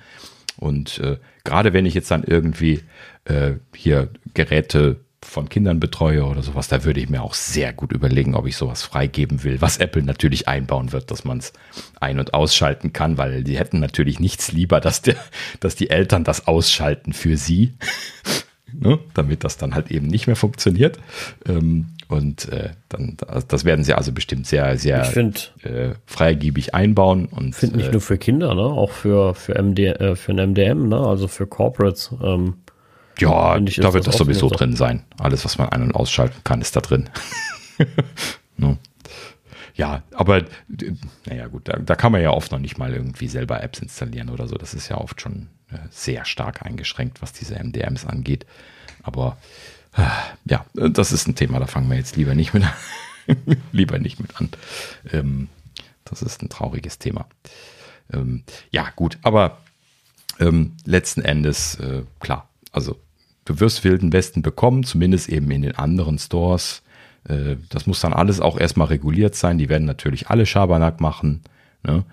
Und 0.57 0.99
äh, 1.01 1.19
gerade 1.45 1.73
wenn 1.73 1.87
ich 1.87 1.95
jetzt 1.95 2.11
dann 2.11 2.25
irgendwie 2.25 2.83
äh, 3.25 3.55
hier 3.75 4.09
Geräte 4.35 5.01
von 5.23 5.49
Kindern 5.49 5.81
betreue 5.81 6.25
oder 6.25 6.43
sowas, 6.43 6.69
da 6.69 6.85
würde 6.85 7.01
ich 7.01 7.09
mir 7.09 7.23
auch 7.23 7.35
sehr 7.35 7.73
gut 7.73 7.93
überlegen, 7.93 8.35
ob 8.35 8.47
ich 8.47 8.57
sowas 8.57 8.83
freigeben 8.83 9.45
will, 9.45 9.61
was 9.61 9.77
Apple 9.77 10.03
natürlich 10.03 10.49
einbauen 10.49 10.93
wird, 10.93 11.11
dass 11.11 11.25
man 11.25 11.39
es 11.39 11.53
ein- 12.01 12.19
und 12.19 12.35
ausschalten 12.35 12.93
kann, 12.93 13.19
weil 13.19 13.45
die 13.45 13.59
hätten 13.59 13.81
natürlich 13.81 14.19
nichts 14.19 14.51
lieber, 14.53 14.81
dass, 14.81 15.03
der, 15.03 15.17
dass 15.61 15.77
die 15.77 15.91
Eltern 15.91 16.25
das 16.25 16.47
ausschalten 16.47 17.13
für 17.13 17.37
sie. 17.37 17.75
ne, 18.73 18.99
damit 19.15 19.45
das 19.45 19.57
dann 19.57 19.75
halt 19.75 19.91
eben 19.91 20.07
nicht 20.07 20.27
mehr 20.27 20.37
funktioniert. 20.37 20.99
Ähm, 21.47 21.87
und 22.09 22.49
äh, 22.49 22.71
dann, 22.89 23.17
das 23.47 23.65
werden 23.65 23.85
sie 23.85 23.95
also 23.95 24.13
bestimmt 24.13 24.47
sehr, 24.47 24.77
sehr 24.77 25.05
find, 25.05 25.55
äh, 25.63 25.91
freigebig 26.07 26.75
einbauen. 26.75 27.27
Und 27.27 27.55
finde 27.55 27.77
nicht 27.77 27.89
äh, 27.89 27.93
nur 27.93 28.01
für 28.01 28.19
Kinder, 28.19 28.55
ne, 28.55 28.63
auch 28.63 28.91
für 28.91 29.35
für 29.35 29.55
MD, 29.55 29.79
äh, 29.79 30.17
für 30.17 30.33
ein 30.33 30.51
MDM, 30.51 30.89
ne, 30.89 30.99
also 30.99 31.29
für 31.29 31.47
Corporates. 31.47 32.11
Ähm, 32.23 32.55
ja, 33.21 33.59
da 33.59 33.93
wird 33.93 34.07
das 34.07 34.17
sowieso 34.17 34.49
drin 34.49 34.77
sein. 34.77 35.05
Alles, 35.19 35.45
was 35.45 35.59
man 35.59 35.69
ein- 35.69 35.83
und 35.83 35.95
ausschalten 35.95 36.43
kann, 36.45 36.61
ist 36.61 36.77
da 36.77 36.81
drin. 36.81 37.09
no. 38.57 38.79
Ja, 39.75 40.03
aber 40.13 40.45
naja 41.27 41.47
gut, 41.47 41.69
da, 41.69 41.79
da, 41.79 41.95
kann 41.95 42.13
man 42.13 42.21
ja 42.21 42.31
oft 42.31 42.53
noch 42.53 42.59
nicht 42.59 42.77
mal 42.77 42.93
irgendwie 42.93 43.29
selber 43.29 43.63
Apps 43.63 43.79
installieren 43.79 44.29
oder 44.29 44.47
so. 44.47 44.57
Das 44.57 44.75
ist 44.75 44.89
ja 44.89 44.99
oft 44.99 45.21
schon 45.21 45.49
äh, 45.71 45.79
sehr 45.91 46.25
stark 46.25 46.63
eingeschränkt, 46.67 47.23
was 47.23 47.33
diese 47.33 47.55
MDMs 47.55 48.05
angeht. 48.05 48.47
Aber 49.03 49.39
äh, 49.97 50.03
ja, 50.45 50.67
das 50.75 51.13
ist 51.13 51.29
ein 51.29 51.35
Thema, 51.35 51.61
da 51.61 51.67
fangen 51.67 51.89
wir 51.89 51.97
jetzt 51.97 52.17
lieber 52.17 52.35
nicht 52.35 52.53
mit 52.53 52.65
an. 52.65 53.57
lieber 53.73 53.99
nicht 53.99 54.21
mit 54.21 54.39
an. 54.41 54.51
Ähm, 55.13 55.49
das 56.05 56.23
ist 56.23 56.43
ein 56.43 56.49
trauriges 56.49 56.99
Thema. 56.99 57.27
Ähm, 58.13 58.43
ja, 58.71 58.91
gut, 58.97 59.19
aber 59.23 59.59
ähm, 60.39 60.77
letzten 60.85 61.23
Endes, 61.23 61.77
äh, 61.77 62.03
klar, 62.19 62.49
also 62.73 62.99
du 63.51 63.61
wirst 63.61 63.83
Wilden 63.83 64.13
Westen 64.13 64.43
bekommen, 64.43 64.85
zumindest 64.85 65.29
eben 65.29 65.51
in 65.51 65.63
den 65.63 65.77
anderen 65.77 66.19
Stores. 66.19 66.83
Äh, 67.25 67.57
das 67.69 67.87
muss 67.87 68.01
dann 68.01 68.13
alles 68.13 68.41
auch 68.41 68.59
erstmal 68.59 68.87
reguliert 68.87 69.35
sein. 69.35 69.59
Die 69.59 69.69
werden 69.69 69.87
natürlich 69.87 70.29
alle 70.31 70.47
Schabernack 70.47 71.01
machen. 71.01 71.43
Ne? 71.83 72.05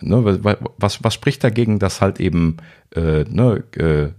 Ne, 0.00 0.38
was, 0.78 1.02
was 1.02 1.14
spricht 1.14 1.42
dagegen, 1.42 1.78
dass 1.78 2.00
halt 2.00 2.20
eben 2.20 2.58
äh, 2.94 3.24
ne, 3.24 3.64
äh, 3.76 4.10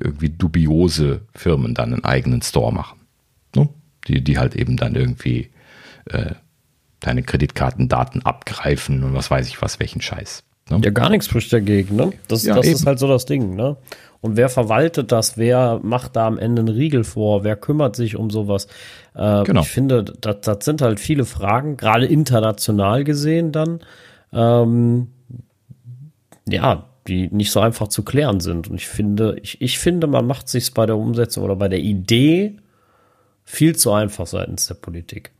irgendwie 0.00 0.28
dubiose 0.28 1.22
Firmen 1.34 1.74
dann 1.74 1.92
einen 1.92 2.04
eigenen 2.04 2.42
Store 2.42 2.72
machen? 2.72 3.00
Ne? 3.54 3.68
Die, 4.08 4.22
die 4.22 4.38
halt 4.38 4.56
eben 4.56 4.76
dann 4.76 4.94
irgendwie 4.94 5.50
äh, 6.06 6.34
deine 7.00 7.22
Kreditkartendaten 7.22 8.24
abgreifen 8.24 9.04
und 9.04 9.14
was 9.14 9.30
weiß 9.30 9.48
ich 9.48 9.62
was, 9.62 9.80
welchen 9.80 10.00
Scheiß. 10.00 10.42
Ne? 10.68 10.80
Ja, 10.84 10.90
gar 10.90 11.10
nichts 11.10 11.26
spricht 11.26 11.52
dagegen. 11.52 11.94
Ne? 11.96 12.12
Das, 12.28 12.44
ja, 12.44 12.54
das 12.54 12.66
ist 12.66 12.86
halt 12.86 12.98
so 12.98 13.06
das 13.06 13.24
Ding. 13.24 13.54
Ne? 13.54 13.76
Und 14.20 14.36
wer 14.36 14.48
verwaltet 14.48 15.12
das? 15.12 15.38
Wer 15.38 15.78
macht 15.82 16.16
da 16.16 16.26
am 16.26 16.38
Ende 16.38 16.60
einen 16.60 16.74
Riegel 16.74 17.04
vor? 17.04 17.44
Wer 17.44 17.56
kümmert 17.56 17.94
sich 17.94 18.16
um 18.16 18.30
sowas? 18.30 18.66
Äh, 19.14 19.44
genau. 19.44 19.60
Ich 19.60 19.68
finde, 19.68 20.04
das, 20.04 20.40
das 20.40 20.64
sind 20.64 20.82
halt 20.82 20.98
viele 20.98 21.24
Fragen, 21.24 21.76
gerade 21.76 22.06
international 22.06 23.04
gesehen 23.04 23.52
dann, 23.52 23.80
ähm, 24.32 25.08
ja, 26.48 26.86
die 27.06 27.28
nicht 27.28 27.52
so 27.52 27.60
einfach 27.60 27.86
zu 27.86 28.02
klären 28.02 28.40
sind. 28.40 28.68
Und 28.68 28.74
ich 28.76 28.88
finde, 28.88 29.36
ich, 29.42 29.60
ich 29.60 29.78
finde, 29.78 30.08
man 30.08 30.26
macht 30.26 30.48
sich 30.48 30.74
bei 30.74 30.86
der 30.86 30.96
Umsetzung 30.96 31.44
oder 31.44 31.54
bei 31.54 31.68
der 31.68 31.78
Idee 31.78 32.56
viel 33.44 33.76
zu 33.76 33.92
einfach 33.92 34.26
seitens 34.26 34.66
der 34.66 34.74
Politik. 34.74 35.30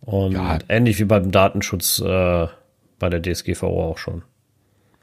Und 0.00 0.32
ja. 0.32 0.58
ähnlich 0.68 0.98
wie 0.98 1.04
beim 1.04 1.30
Datenschutz 1.30 2.00
äh, 2.00 2.48
bei 2.98 3.08
der 3.08 3.22
DSGVO 3.22 3.90
auch 3.90 3.98
schon 3.98 4.22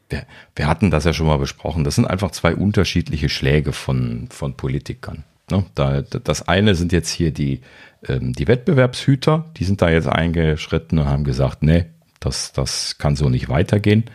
wir, 0.09 0.25
wir 0.55 0.67
hatten 0.67 0.91
das 0.91 1.05
ja 1.05 1.13
schon 1.13 1.27
mal 1.27 1.37
besprochen. 1.37 1.83
Das 1.83 1.95
sind 1.95 2.05
einfach 2.05 2.31
zwei 2.31 2.55
unterschiedliche 2.55 3.29
Schläge 3.29 3.73
von, 3.73 4.27
von 4.29 4.55
Politikern. 4.55 5.23
Ne? 5.51 5.65
Da, 5.75 6.01
das 6.01 6.47
eine 6.47 6.75
sind 6.75 6.91
jetzt 6.91 7.09
hier 7.09 7.31
die, 7.31 7.61
ähm, 8.07 8.33
die 8.33 8.47
Wettbewerbshüter, 8.47 9.45
die 9.57 9.63
sind 9.63 9.81
da 9.81 9.89
jetzt 9.89 10.07
eingeschritten 10.07 10.99
und 10.99 11.05
haben 11.05 11.23
gesagt, 11.23 11.63
nee, 11.63 11.85
das, 12.19 12.51
das 12.51 12.97
kann 12.97 13.15
so 13.15 13.29
nicht 13.29 13.49
weitergehen. 13.49 14.05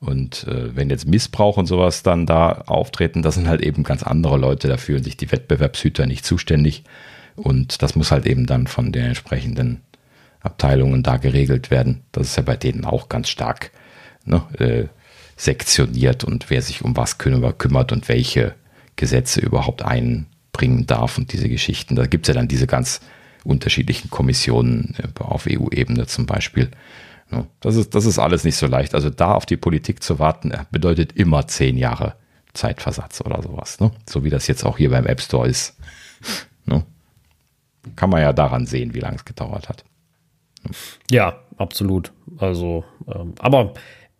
Und 0.00 0.46
äh, 0.48 0.76
wenn 0.76 0.90
jetzt 0.90 1.06
Missbrauch 1.06 1.56
und 1.56 1.66
sowas 1.66 2.02
dann 2.02 2.26
da 2.26 2.52
auftreten, 2.66 3.22
das 3.22 3.36
sind 3.36 3.48
halt 3.48 3.62
eben 3.62 3.84
ganz 3.84 4.02
andere 4.02 4.36
Leute, 4.36 4.68
da 4.68 4.76
fühlen 4.76 5.02
sich 5.02 5.16
die 5.16 5.32
Wettbewerbshüter 5.32 6.06
nicht 6.06 6.26
zuständig. 6.26 6.84
Und 7.36 7.82
das 7.82 7.96
muss 7.96 8.10
halt 8.10 8.26
eben 8.26 8.46
dann 8.46 8.66
von 8.66 8.92
den 8.92 9.06
entsprechenden 9.06 9.80
Abteilungen 10.40 11.02
da 11.02 11.16
geregelt 11.16 11.70
werden. 11.70 12.02
Das 12.12 12.28
ist 12.28 12.36
ja 12.36 12.42
bei 12.42 12.56
denen 12.56 12.84
auch 12.84 13.08
ganz 13.08 13.28
stark. 13.28 13.70
Ne? 14.24 14.42
Äh, 14.58 14.84
sektioniert 15.36 16.24
und 16.24 16.50
wer 16.50 16.62
sich 16.62 16.82
um 16.82 16.96
was 16.96 17.18
kümmert 17.18 17.92
und 17.92 18.08
welche 18.08 18.54
Gesetze 18.96 19.40
überhaupt 19.40 19.82
einbringen 19.82 20.86
darf 20.86 21.18
und 21.18 21.32
diese 21.32 21.48
Geschichten. 21.48 21.96
Da 21.96 22.06
gibt 22.06 22.26
es 22.26 22.34
ja 22.34 22.40
dann 22.40 22.48
diese 22.48 22.66
ganz 22.66 23.00
unterschiedlichen 23.44 24.10
Kommissionen 24.10 24.94
äh, 24.98 25.22
auf 25.22 25.46
EU-Ebene 25.48 26.06
zum 26.06 26.26
Beispiel. 26.26 26.70
Das 27.60 27.74
ist, 27.74 27.94
das 27.94 28.04
ist 28.04 28.18
alles 28.18 28.44
nicht 28.44 28.56
so 28.56 28.66
leicht. 28.66 28.94
Also 28.94 29.10
da 29.10 29.34
auf 29.34 29.46
die 29.46 29.56
Politik 29.56 30.02
zu 30.02 30.18
warten, 30.18 30.50
äh, 30.50 30.64
bedeutet 30.70 31.12
immer 31.12 31.46
zehn 31.46 31.76
Jahre 31.76 32.14
Zeitversatz 32.52 33.20
oder 33.20 33.42
sowas. 33.42 33.80
Ne? 33.80 33.90
So 34.08 34.24
wie 34.24 34.30
das 34.30 34.46
jetzt 34.46 34.64
auch 34.64 34.78
hier 34.78 34.90
beim 34.90 35.06
App 35.06 35.20
Store 35.20 35.48
ist. 35.48 35.76
Ne? 36.66 36.82
Kann 37.94 38.08
man 38.08 38.22
ja 38.22 38.32
daran 38.32 38.64
sehen, 38.64 38.94
wie 38.94 39.00
lange 39.00 39.16
es 39.16 39.26
gedauert 39.26 39.68
hat. 39.68 39.84
Ja, 41.10 41.40
absolut. 41.58 42.10
Also, 42.38 42.86
ähm, 43.06 43.34
aber 43.38 43.74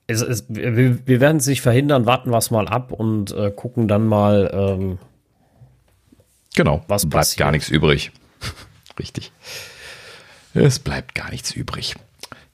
es, 0.07 0.23
es, 0.23 0.45
wir, 0.49 1.07
wir 1.07 1.21
werden 1.21 1.39
es 1.39 1.47
nicht 1.47 1.63
verhindern, 1.63 2.07
warten 2.07 2.31
wir 2.31 2.39
es 2.39 2.51
mal 2.51 2.69
ab 2.69 2.93
und 2.93 3.33
äh, 3.33 3.51
gucken 3.51 3.89
dann 3.89 4.07
mal. 4.07 4.51
Ähm, 4.53 4.99
genau, 6.55 6.85
was 6.89 7.03
bleibt 7.03 7.23
passiert. 7.23 7.39
gar 7.39 7.51
nichts 7.51 7.69
übrig. 7.69 8.13
Richtig. 8.99 9.33
Es 10.53 10.79
bleibt 10.79 11.15
gar 11.15 11.31
nichts 11.31 11.53
übrig. 11.53 11.97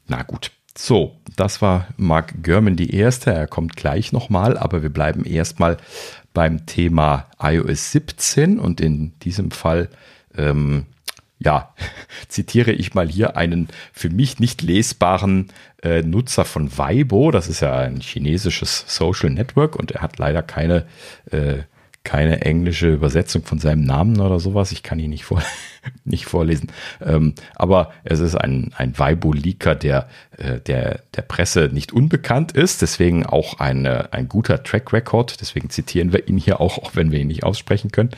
Na 0.07 0.22
gut. 0.22 0.53
So, 0.78 1.16
das 1.36 1.61
war 1.61 1.88
Mark 1.96 2.42
Gurman 2.42 2.76
die 2.76 2.94
erste. 2.94 3.32
Er 3.32 3.46
kommt 3.46 3.76
gleich 3.76 4.12
nochmal, 4.12 4.57
aber 4.57 4.82
wir 4.82 4.88
bleiben 4.88 5.24
erstmal 5.24 5.76
beim 6.32 6.64
Thema 6.64 7.26
iOS 7.42 7.92
17 7.92 8.59
und 8.59 8.80
in 8.80 9.18
diesem 9.18 9.51
Fall 9.51 9.90
ähm, 10.36 10.86
ja, 11.41 11.74
zitiere 12.28 12.72
ich 12.72 12.95
mal 12.95 13.09
hier 13.09 13.36
einen 13.36 13.68
für 13.93 14.11
mich 14.11 14.38
nicht 14.38 14.62
lesbaren 14.62 15.49
äh, 15.82 16.03
Nutzer 16.03 16.45
von 16.45 16.76
Weibo. 16.76 17.30
Das 17.30 17.49
ist 17.49 17.61
ja 17.61 17.76
ein 17.76 18.01
chinesisches 18.01 18.84
Social 18.86 19.30
Network 19.30 19.74
und 19.76 19.91
er 19.91 20.03
hat 20.03 20.18
leider 20.18 20.43
keine, 20.43 20.86
äh, 21.30 21.59
keine 22.05 22.43
englische 22.43 22.93
Übersetzung 22.93 23.43
von 23.43 23.59
seinem 23.59 23.84
Namen 23.84 24.20
oder 24.20 24.38
sowas. 24.38 24.72
Ich 24.72 24.82
kann 24.82 25.01
ihn 25.01 25.11
nicht, 25.11 25.24
vor, 25.24 25.43
nicht 26.05 26.26
vorlesen. 26.26 26.72
Ähm, 27.01 27.35
aber 27.55 27.93
es 28.05 28.20
ist 28.20 28.35
ein, 28.35 28.72
ein 28.76 28.99
Weibo-Leaker, 28.99 29.74
der, 29.74 30.09
äh, 30.37 30.61
der 30.61 31.01
der 31.14 31.22
Presse 31.22 31.68
nicht 31.72 31.93
unbekannt 31.93 32.53
ist. 32.53 32.83
Deswegen 32.83 33.26
auch 33.26 33.59
eine, 33.59 34.12
ein 34.12 34.28
guter 34.28 34.62
Track 34.62 34.93
Record. 34.93 35.41
Deswegen 35.41 35.70
zitieren 35.70 36.12
wir 36.12 36.28
ihn 36.28 36.39
hier 36.39 36.61
auch, 36.61 36.78
auch 36.78 36.95
wenn 36.95 37.11
wir 37.11 37.18
ihn 37.18 37.28
nicht 37.28 37.45
aussprechen 37.45 37.91
können. 37.91 38.11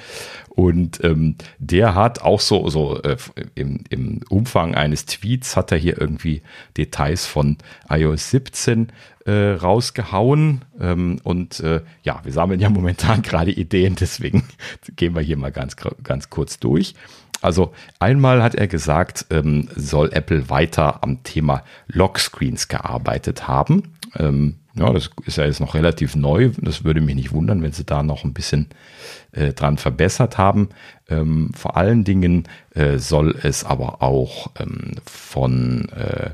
Und 0.49 1.03
ähm, 1.03 1.37
der 1.59 1.95
hat 1.95 2.21
auch 2.21 2.41
so, 2.41 2.69
so 2.69 3.01
äh, 3.03 3.17
im, 3.55 3.85
im 3.89 4.21
Umfang 4.29 4.75
eines 4.75 5.07
Tweets 5.07 5.57
hat 5.57 5.73
er 5.73 5.79
hier 5.79 5.99
irgendwie 5.99 6.43
Details 6.77 7.25
von 7.27 7.57
iOS 7.89 8.31
17 8.31 8.93
äh, 9.25 9.33
rausgehauen. 9.33 10.65
Ähm, 10.79 11.21
und 11.23 11.61
äh, 11.61 11.81
ja, 12.03 12.21
wir 12.23 12.33
sammeln 12.33 12.61
ja 12.61 12.69
momentan 12.69 13.23
gerade 13.23 13.51
Ideen, 13.51 13.97
deswegen 13.99 14.45
gehen 14.97 15.15
wir 15.15 15.23
hier 15.23 15.39
mal 15.39 15.53
ganz, 15.53 15.77
ganz 16.03 16.29
kurz 16.29 16.59
durch. 16.59 16.95
Also 17.43 17.73
einmal 17.99 18.43
hat 18.43 18.55
er 18.55 18.69
gesagt, 18.69 19.27
ähm, 19.31 19.69
soll 19.75 20.11
Apple 20.13 20.49
weiter 20.49 21.03
am 21.03 21.23
Thema 21.25 21.63
Lockscreens 21.89 22.69
gearbeitet 22.69 23.49
haben. 23.49 23.95
Ähm, 24.19 24.57
ja, 24.75 24.91
das 24.91 25.11
ist 25.27 25.37
ja 25.37 25.45
jetzt 25.45 25.61
noch 25.61 25.75
relativ 25.75 26.17
neu. 26.17 26.51
Das 26.59 26.83
würde 26.83 27.03
mich 27.03 27.15
nicht 27.15 27.33
wundern, 27.33 27.63
wenn 27.63 27.73
sie 27.73 27.85
da 27.85 28.03
noch 28.03 28.25
ein 28.25 28.33
bisschen 28.33 28.69
äh, 29.33 29.53
dran 29.53 29.77
verbessert 29.77 30.39
haben. 30.39 30.71
Ähm, 31.11 31.51
vor 31.55 31.77
allen 31.77 32.05
Dingen 32.05 32.45
äh, 32.75 32.97
soll 32.99 33.37
es 33.43 33.65
aber 33.65 34.03
auch 34.03 34.51
ähm, 34.59 34.93
von 35.05 35.91
äh, 35.91 36.31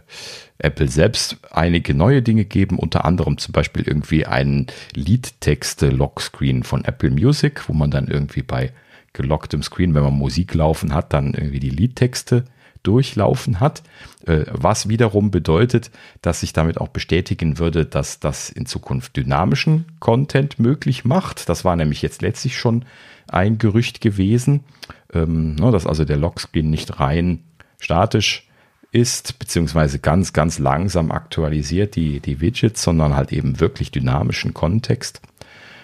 Apple 0.59 0.89
selbst 0.89 1.39
einige 1.51 1.95
neue 1.95 2.23
Dinge 2.23 2.45
geben, 2.45 2.79
unter 2.79 3.05
anderem 3.05 3.39
zum 3.39 3.53
Beispiel 3.53 3.83
irgendwie 3.83 4.27
einen 4.27 4.67
Liedtexte-Lockscreen 4.95 6.63
von 6.63 6.85
Apple 6.85 7.11
Music, 7.11 7.69
wo 7.69 7.73
man 7.73 7.91
dann 7.91 8.07
irgendwie 8.07 8.43
bei 8.43 8.73
gelocktem 9.13 9.63
Screen, 9.63 9.95
wenn 9.95 10.03
man 10.03 10.15
Musik 10.15 10.55
laufen 10.55 10.95
hat, 10.95 11.13
dann 11.13 11.35
irgendwie 11.35 11.61
die 11.61 11.71
Liedtexte 11.71 12.45
durchlaufen 12.83 13.61
hat, 13.61 13.83
äh, 14.27 14.45
was 14.51 14.89
wiederum 14.89 15.31
bedeutet, 15.31 15.91
dass 16.23 16.41
sich 16.41 16.53
damit 16.53 16.81
auch 16.81 16.89
bestätigen 16.89 17.59
würde, 17.59 17.85
dass 17.85 18.21
das 18.21 18.51
in 18.51 18.67
Zukunft 18.67 19.17
dynamischen 19.17 19.87
Content 19.99 20.59
möglich 20.59 21.05
macht. 21.05 21.49
Das 21.49 21.65
war 21.65 21.77
nämlich 21.77 22.03
jetzt 22.03 22.23
letztlich 22.23 22.57
schon 22.57 22.85
ein 23.29 23.59
Gerücht 23.59 24.01
gewesen, 24.01 24.65
ähm, 25.13 25.57
ne, 25.57 25.71
dass 25.71 25.87
also 25.87 26.05
der 26.05 26.17
Lockscreen 26.17 26.71
nicht 26.71 27.01
rein 27.01 27.41
statisch 27.79 28.49
ist, 28.91 29.39
beziehungsweise 29.39 29.99
ganz, 29.99 30.33
ganz 30.33 30.59
langsam 30.59 31.11
aktualisiert 31.11 31.95
die, 31.95 32.21
die 32.21 32.41
Widgets, 32.41 32.83
sondern 32.83 33.15
halt 33.15 33.33
eben 33.33 33.61
wirklich 33.61 33.91
dynamischen 33.91 34.55
Kontext. 34.55 35.21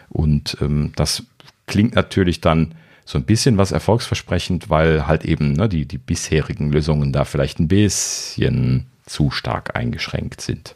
Und 0.08 0.56
ähm, 0.60 0.92
das 0.96 1.24
klingt 1.66 1.94
natürlich 1.94 2.40
dann 2.40 2.74
so 3.04 3.18
ein 3.18 3.24
bisschen 3.24 3.58
was 3.58 3.72
erfolgsversprechend, 3.72 4.70
weil 4.70 5.06
halt 5.06 5.24
eben 5.24 5.52
ne, 5.52 5.68
die, 5.68 5.86
die 5.86 5.98
bisherigen 5.98 6.72
Lösungen 6.72 7.12
da 7.12 7.24
vielleicht 7.24 7.58
ein 7.60 7.68
bisschen 7.68 8.86
zu 9.06 9.30
stark 9.30 9.76
eingeschränkt 9.76 10.40
sind. 10.40 10.74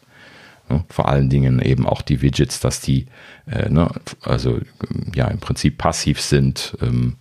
Ne, 0.69 0.85
vor 0.89 1.09
allen 1.09 1.31
Dingen 1.31 1.61
eben 1.61 1.87
auch 1.87 2.03
die 2.03 2.21
Widgets, 2.21 2.61
dass 2.61 2.81
die 2.81 3.07
äh, 3.47 3.69
ne, 3.71 3.91
also 4.23 4.61
ja 5.15 5.29
im 5.29 5.39
Prinzip 5.39 5.79
passiv 5.79 6.21
sind 6.21 6.77
ähm, 6.83 7.17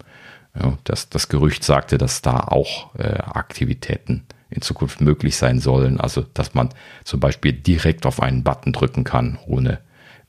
Ja, 0.59 0.77
das, 0.83 1.09
das 1.09 1.29
Gerücht 1.29 1.63
sagte, 1.63 1.97
dass 1.97 2.21
da 2.21 2.39
auch 2.39 2.95
äh, 2.95 3.19
Aktivitäten 3.19 4.23
in 4.49 4.61
Zukunft 4.61 5.01
möglich 5.01 5.35
sein 5.35 5.59
sollen. 5.59 5.99
Also, 5.99 6.25
dass 6.33 6.53
man 6.53 6.69
zum 7.03 7.19
Beispiel 7.19 7.53
direkt 7.53 8.05
auf 8.05 8.21
einen 8.21 8.43
Button 8.43 8.73
drücken 8.73 9.03
kann, 9.03 9.37
ohne, 9.45 9.79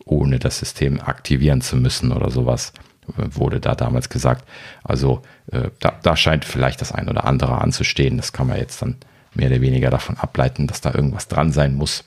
ohne 0.04 0.38
das 0.38 0.58
System 0.58 1.00
aktivieren 1.00 1.60
zu 1.60 1.76
müssen 1.76 2.12
oder 2.12 2.30
sowas, 2.30 2.72
wurde 3.16 3.60
da 3.60 3.74
damals 3.74 4.08
gesagt. 4.08 4.48
Also, 4.84 5.22
äh, 5.50 5.70
da, 5.80 5.98
da 6.02 6.16
scheint 6.16 6.44
vielleicht 6.44 6.80
das 6.80 6.92
ein 6.92 7.08
oder 7.08 7.24
andere 7.24 7.60
anzustehen. 7.60 8.16
Das 8.16 8.32
kann 8.32 8.46
man 8.46 8.58
jetzt 8.58 8.82
dann 8.82 8.96
mehr 9.34 9.48
oder 9.48 9.60
weniger 9.60 9.90
davon 9.90 10.16
ableiten, 10.16 10.66
dass 10.66 10.80
da 10.80 10.92
irgendwas 10.94 11.28
dran 11.28 11.52
sein 11.52 11.74
muss. 11.74 12.04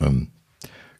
Ähm, 0.00 0.28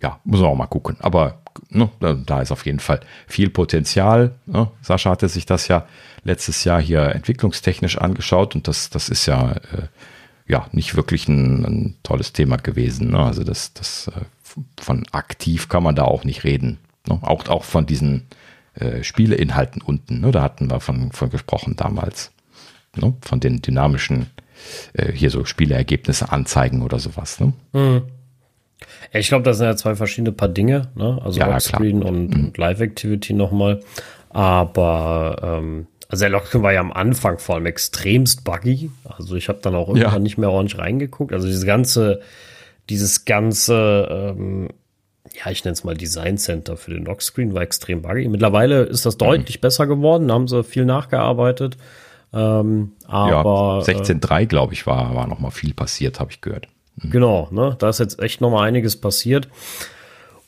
ja, 0.02 0.18
muss 0.24 0.40
man 0.40 0.50
auch 0.50 0.56
mal 0.56 0.66
gucken. 0.66 0.96
Aber 1.00 1.42
ne, 1.70 1.90
da 2.26 2.40
ist 2.40 2.52
auf 2.52 2.66
jeden 2.66 2.80
Fall 2.80 3.00
viel 3.26 3.50
Potenzial. 3.50 4.34
Ne? 4.46 4.68
Sascha 4.82 5.10
hatte 5.10 5.28
sich 5.28 5.46
das 5.46 5.68
ja 5.68 5.86
letztes 6.24 6.64
Jahr 6.64 6.80
hier 6.80 7.14
entwicklungstechnisch 7.14 7.98
angeschaut 7.98 8.54
und 8.54 8.68
das, 8.68 8.90
das 8.90 9.08
ist 9.08 9.26
ja, 9.26 9.52
äh, 9.52 9.88
ja 10.46 10.66
nicht 10.72 10.96
wirklich 10.96 11.28
ein, 11.28 11.64
ein 11.64 11.96
tolles 12.02 12.32
Thema 12.32 12.56
gewesen. 12.56 13.10
Ne? 13.10 13.18
Also 13.18 13.44
das, 13.44 13.72
das 13.74 14.08
äh, 14.08 14.20
von 14.80 15.06
aktiv 15.12 15.68
kann 15.68 15.82
man 15.82 15.94
da 15.94 16.04
auch 16.04 16.24
nicht 16.24 16.44
reden. 16.44 16.78
Ne? 17.08 17.18
Auch, 17.22 17.48
auch 17.48 17.64
von 17.64 17.86
diesen 17.86 18.26
äh, 18.74 19.02
Spieleinhalten 19.02 19.82
unten. 19.82 20.20
Ne? 20.20 20.30
Da 20.30 20.42
hatten 20.42 20.70
wir 20.70 20.80
von, 20.80 21.12
von 21.12 21.30
gesprochen 21.30 21.76
damals. 21.76 22.32
Ne? 22.96 23.14
Von 23.20 23.40
den 23.40 23.62
dynamischen 23.62 24.30
äh, 24.92 25.12
hier 25.12 25.30
so 25.30 25.44
Spieleergebnisse 25.44 26.30
anzeigen 26.30 26.82
oder 26.82 26.98
sowas. 26.98 27.40
Ne? 27.40 27.52
Mhm. 27.72 28.02
Ja, 29.12 29.20
ich 29.20 29.28
glaube, 29.28 29.44
das 29.44 29.58
sind 29.58 29.66
ja 29.66 29.76
zwei 29.76 29.94
verschiedene 29.94 30.32
Paar 30.32 30.48
Dinge, 30.48 30.88
ne? 30.94 31.20
Also 31.22 31.38
ja, 31.38 31.46
Lockscreen 31.46 32.02
und, 32.02 32.30
mhm. 32.30 32.44
und 32.46 32.58
Live-Activity 32.58 33.34
nochmal. 33.34 33.80
Aber 34.30 35.36
ähm, 35.42 35.86
also 36.08 36.22
der 36.22 36.30
Lockscreen 36.30 36.62
war 36.62 36.72
ja 36.72 36.80
am 36.80 36.92
Anfang 36.92 37.38
vor 37.38 37.56
allem 37.56 37.66
extremst 37.66 38.44
buggy. 38.44 38.90
Also 39.04 39.36
ich 39.36 39.48
habe 39.48 39.60
dann 39.62 39.74
auch 39.74 39.88
irgendwann 39.88 40.12
ja. 40.12 40.18
nicht 40.18 40.38
mehr 40.38 40.50
ordentlich 40.50 40.80
reingeguckt. 40.80 41.32
Also 41.32 41.46
dieses 41.46 41.66
ganze, 41.66 42.20
dieses 42.88 43.24
ganze, 43.24 44.34
ähm, 44.36 44.68
ja, 45.34 45.50
ich 45.50 45.64
nenne 45.64 45.72
es 45.72 45.84
mal 45.84 45.96
Design 45.96 46.38
Center 46.38 46.76
für 46.76 46.92
den 46.92 47.04
Lockscreen 47.04 47.54
war 47.54 47.62
extrem 47.62 48.02
buggy. 48.02 48.28
Mittlerweile 48.28 48.82
ist 48.82 49.06
das 49.06 49.16
deutlich 49.16 49.58
mhm. 49.58 49.60
besser 49.60 49.86
geworden. 49.86 50.28
Da 50.28 50.34
haben 50.34 50.48
sie 50.48 50.62
viel 50.64 50.84
nachgearbeitet. 50.84 51.76
Ähm, 52.32 52.92
aber 53.06 53.82
ja, 53.86 53.94
16.3, 53.94 54.46
glaube 54.46 54.72
ich, 54.72 54.86
war, 54.86 55.14
war 55.14 55.26
noch 55.26 55.38
mal 55.38 55.50
viel 55.50 55.74
passiert, 55.74 56.20
habe 56.20 56.30
ich 56.30 56.40
gehört. 56.40 56.68
Mhm. 56.96 57.10
Genau, 57.10 57.48
ne? 57.50 57.76
Da 57.78 57.88
ist 57.88 58.00
jetzt 58.00 58.20
echt 58.20 58.40
noch 58.40 58.50
mal 58.50 58.62
einiges 58.66 58.96
passiert. 58.96 59.48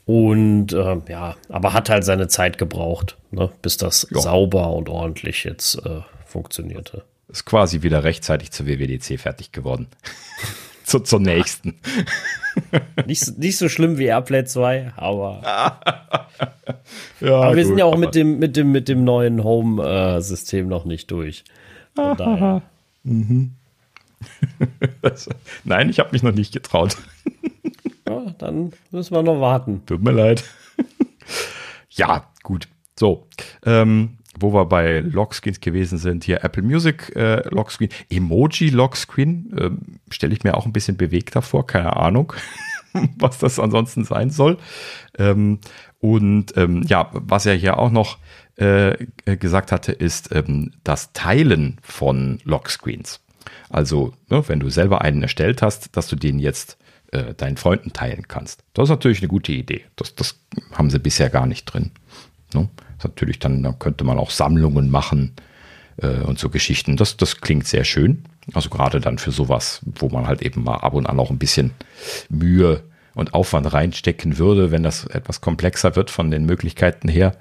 Und 0.07 0.73
äh, 0.73 0.97
ja, 1.09 1.37
aber 1.49 1.73
hat 1.73 1.89
halt 1.89 2.05
seine 2.05 2.29
Zeit 2.29 2.59
gebraucht, 2.59 3.17
ne? 3.31 3.51
bis 3.63 3.79
das 3.79 4.07
jo. 4.11 4.21
sauber 4.21 4.73
und 4.73 4.91
ordentlich 4.91 5.45
jetzt 5.45 5.77
äh, 5.87 6.01
funktionierte. 6.27 7.05
Ist 7.29 7.47
quasi 7.47 7.83
wieder 7.83 8.05
rechtzeitig 8.05 8.51
zur 8.51 8.67
WWDC 8.67 9.19
fertig 9.19 9.53
geworden. 9.53 9.89
zu, 10.85 11.01
zur 11.01 11.21
nächsten. 11.21 11.75
nicht, 13.07 13.39
nicht 13.39 13.57
so 13.57 13.69
schlimm 13.69 13.99
wie 13.99 14.05
Airplay 14.05 14.45
2, 14.45 14.93
aber. 14.97 15.41
ja, 17.21 17.37
aber 17.37 17.57
wir 17.57 17.63
gut, 17.63 17.69
sind 17.69 17.79
ja 17.79 17.85
auch 17.87 17.97
mit 17.97 18.15
dem, 18.15 18.39
mit 18.39 18.57
dem, 18.57 18.71
mit 18.71 18.89
dem 18.89 19.05
neuen 19.05 19.43
Home-System 19.43 20.67
äh, 20.67 20.69
noch 20.69 20.85
nicht 20.85 21.11
durch. 21.11 21.45
Von 21.95 22.17
daher. 22.17 22.63
mhm. 23.03 23.53
Nein, 25.65 25.91
ich 25.91 25.99
habe 25.99 26.11
mich 26.13 26.23
noch 26.23 26.33
nicht 26.33 26.53
getraut. 26.53 26.97
ja, 28.09 28.35
dann 28.39 28.73
müssen 28.91 29.15
wir 29.15 29.23
noch 29.23 29.41
warten. 29.41 29.83
Tut 29.87 30.03
mir 30.03 30.13
leid. 30.13 30.45
ja, 31.91 32.27
gut. 32.43 32.69
So, 32.99 33.27
ähm, 33.67 34.19
wo 34.39 34.53
wir 34.53 34.67
bei 34.67 35.01
Lockscreens 35.01 35.61
gewesen 35.61 35.99
sind, 35.99 36.25
hier 36.25 36.45
Apple 36.45 36.63
Music 36.63 37.15
äh, 37.17 37.47
Lockscreen, 37.49 37.91
Emoji 38.11 38.71
Lockscreen, 38.71 39.55
ähm, 39.59 39.79
stelle 40.11 40.33
ich 40.33 40.45
mir 40.45 40.57
auch 40.57 40.67
ein 40.67 40.73
bisschen 40.73 40.97
bewegter 40.97 41.43
vor, 41.43 41.67
keine 41.67 41.97
Ahnung, 41.97 42.33
was 43.19 43.39
das 43.39 43.59
ansonsten 43.59 44.05
sein 44.05 44.31
soll. 44.31 44.59
Ähm, 45.19 45.61
und 46.01 46.57
ähm, 46.57 46.83
ja, 46.87 47.11
was 47.13 47.47
er 47.47 47.55
hier 47.55 47.79
auch 47.79 47.91
noch 47.91 48.19
äh, 48.57 49.07
gesagt 49.25 49.73
hatte, 49.73 49.93
ist 49.93 50.35
ähm, 50.35 50.73
das 50.85 51.13
Teilen 51.13 51.79
von 51.83 52.39
Lockscreens. 52.45 53.21
Also, 53.71 54.13
ne, 54.29 54.47
wenn 54.49 54.61
du 54.61 54.71
selber 54.71 55.03
einen 55.03 55.23
erstellt 55.23 55.63
hast, 55.63 55.97
dass 55.97 56.09
du 56.09 56.17
den 56.17 56.39
jetzt 56.39 56.79
äh, 57.11 57.35
deinen 57.35 57.57
Freunden 57.57 57.93
teilen 57.93 58.29
kannst. 58.29 58.65
Das 58.75 58.85
ist 58.85 58.91
natürlich 58.91 59.21
eine 59.21 59.29
gute 59.29 59.53
Idee. 59.53 59.85
Das, 59.97 60.15
das 60.15 60.41
haben 60.73 60.91
sie 60.91 60.99
bisher 60.99 61.31
gar 61.31 61.47
nicht 61.47 61.65
drin. 61.65 61.93
Ne? 62.55 62.69
Natürlich 63.05 63.39
dann, 63.39 63.63
dann 63.63 63.79
könnte 63.79 64.05
man 64.05 64.19
auch 64.19 64.31
Sammlungen 64.31 64.91
machen 64.91 65.33
äh, 65.99 66.21
und 66.21 66.39
so 66.39 66.49
Geschichten. 66.49 66.97
Das, 66.97 67.17
das 67.17 67.41
klingt 67.41 67.67
sehr 67.67 67.85
schön. 67.85 68.25
Also 68.53 68.69
gerade 68.69 69.01
dann 69.01 69.19
für 69.19 69.31
sowas, 69.31 69.81
wo 69.85 70.09
man 70.09 70.27
halt 70.27 70.43
eben 70.43 70.65
mal 70.65 70.77
ab 70.77 70.95
und 70.95 71.07
an 71.07 71.19
auch 71.19 71.31
ein 71.31 71.39
bisschen 71.39 71.73
Mühe 72.29 72.83
und 73.15 73.33
Aufwand 73.33 73.73
reinstecken 73.73 74.39
würde, 74.39 74.71
wenn 74.71 74.83
das 74.83 75.07
etwas 75.07 75.41
komplexer 75.41 75.97
wird 75.97 76.11
von 76.11 76.31
den 76.31 76.45
Möglichkeiten 76.45 77.09
her. 77.09 77.37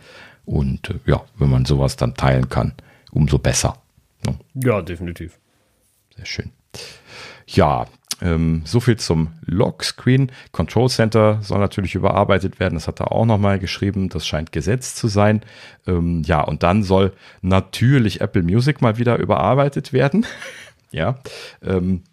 Und 0.45 0.89
äh, 0.89 0.99
ja, 1.05 1.24
wenn 1.38 1.49
man 1.49 1.66
sowas 1.66 1.95
dann 1.95 2.16
teilen 2.16 2.49
kann, 2.49 2.74
umso 3.11 3.38
besser. 3.38 3.78
Ne? 4.26 4.36
Ja, 4.53 4.82
definitiv. 4.82 5.39
Sehr 6.16 6.26
schön. 6.26 6.51
Ja, 7.47 7.88
ähm, 8.22 8.61
so 8.66 8.80
viel 8.80 8.97
zum 8.97 9.30
Lockscreen. 9.45 10.32
Control 10.51 10.89
Center 10.89 11.39
soll 11.41 11.59
natürlich 11.59 11.95
überarbeitet 11.95 12.59
werden. 12.59 12.76
Das 12.76 12.88
hat 12.88 12.99
er 12.99 13.11
auch 13.11 13.26
nochmal 13.26 13.59
geschrieben. 13.59 14.09
Das 14.09 14.28
scheint 14.28 14.51
gesetzt 14.51 14.97
zu 14.97 15.07
sein. 15.07 15.41
Ähm, 15.88 16.24
ja, 16.26 16.41
und 16.41 16.64
dann 16.64 16.84
soll 16.84 17.14
natürlich 17.41 18.22
Apple 18.22 18.43
Music 18.43 18.82
mal 18.82 18.97
wieder 18.97 19.18
überarbeitet 19.18 19.93
werden. 19.93 20.26
ja, 20.91 21.20
ähm, 21.64 22.03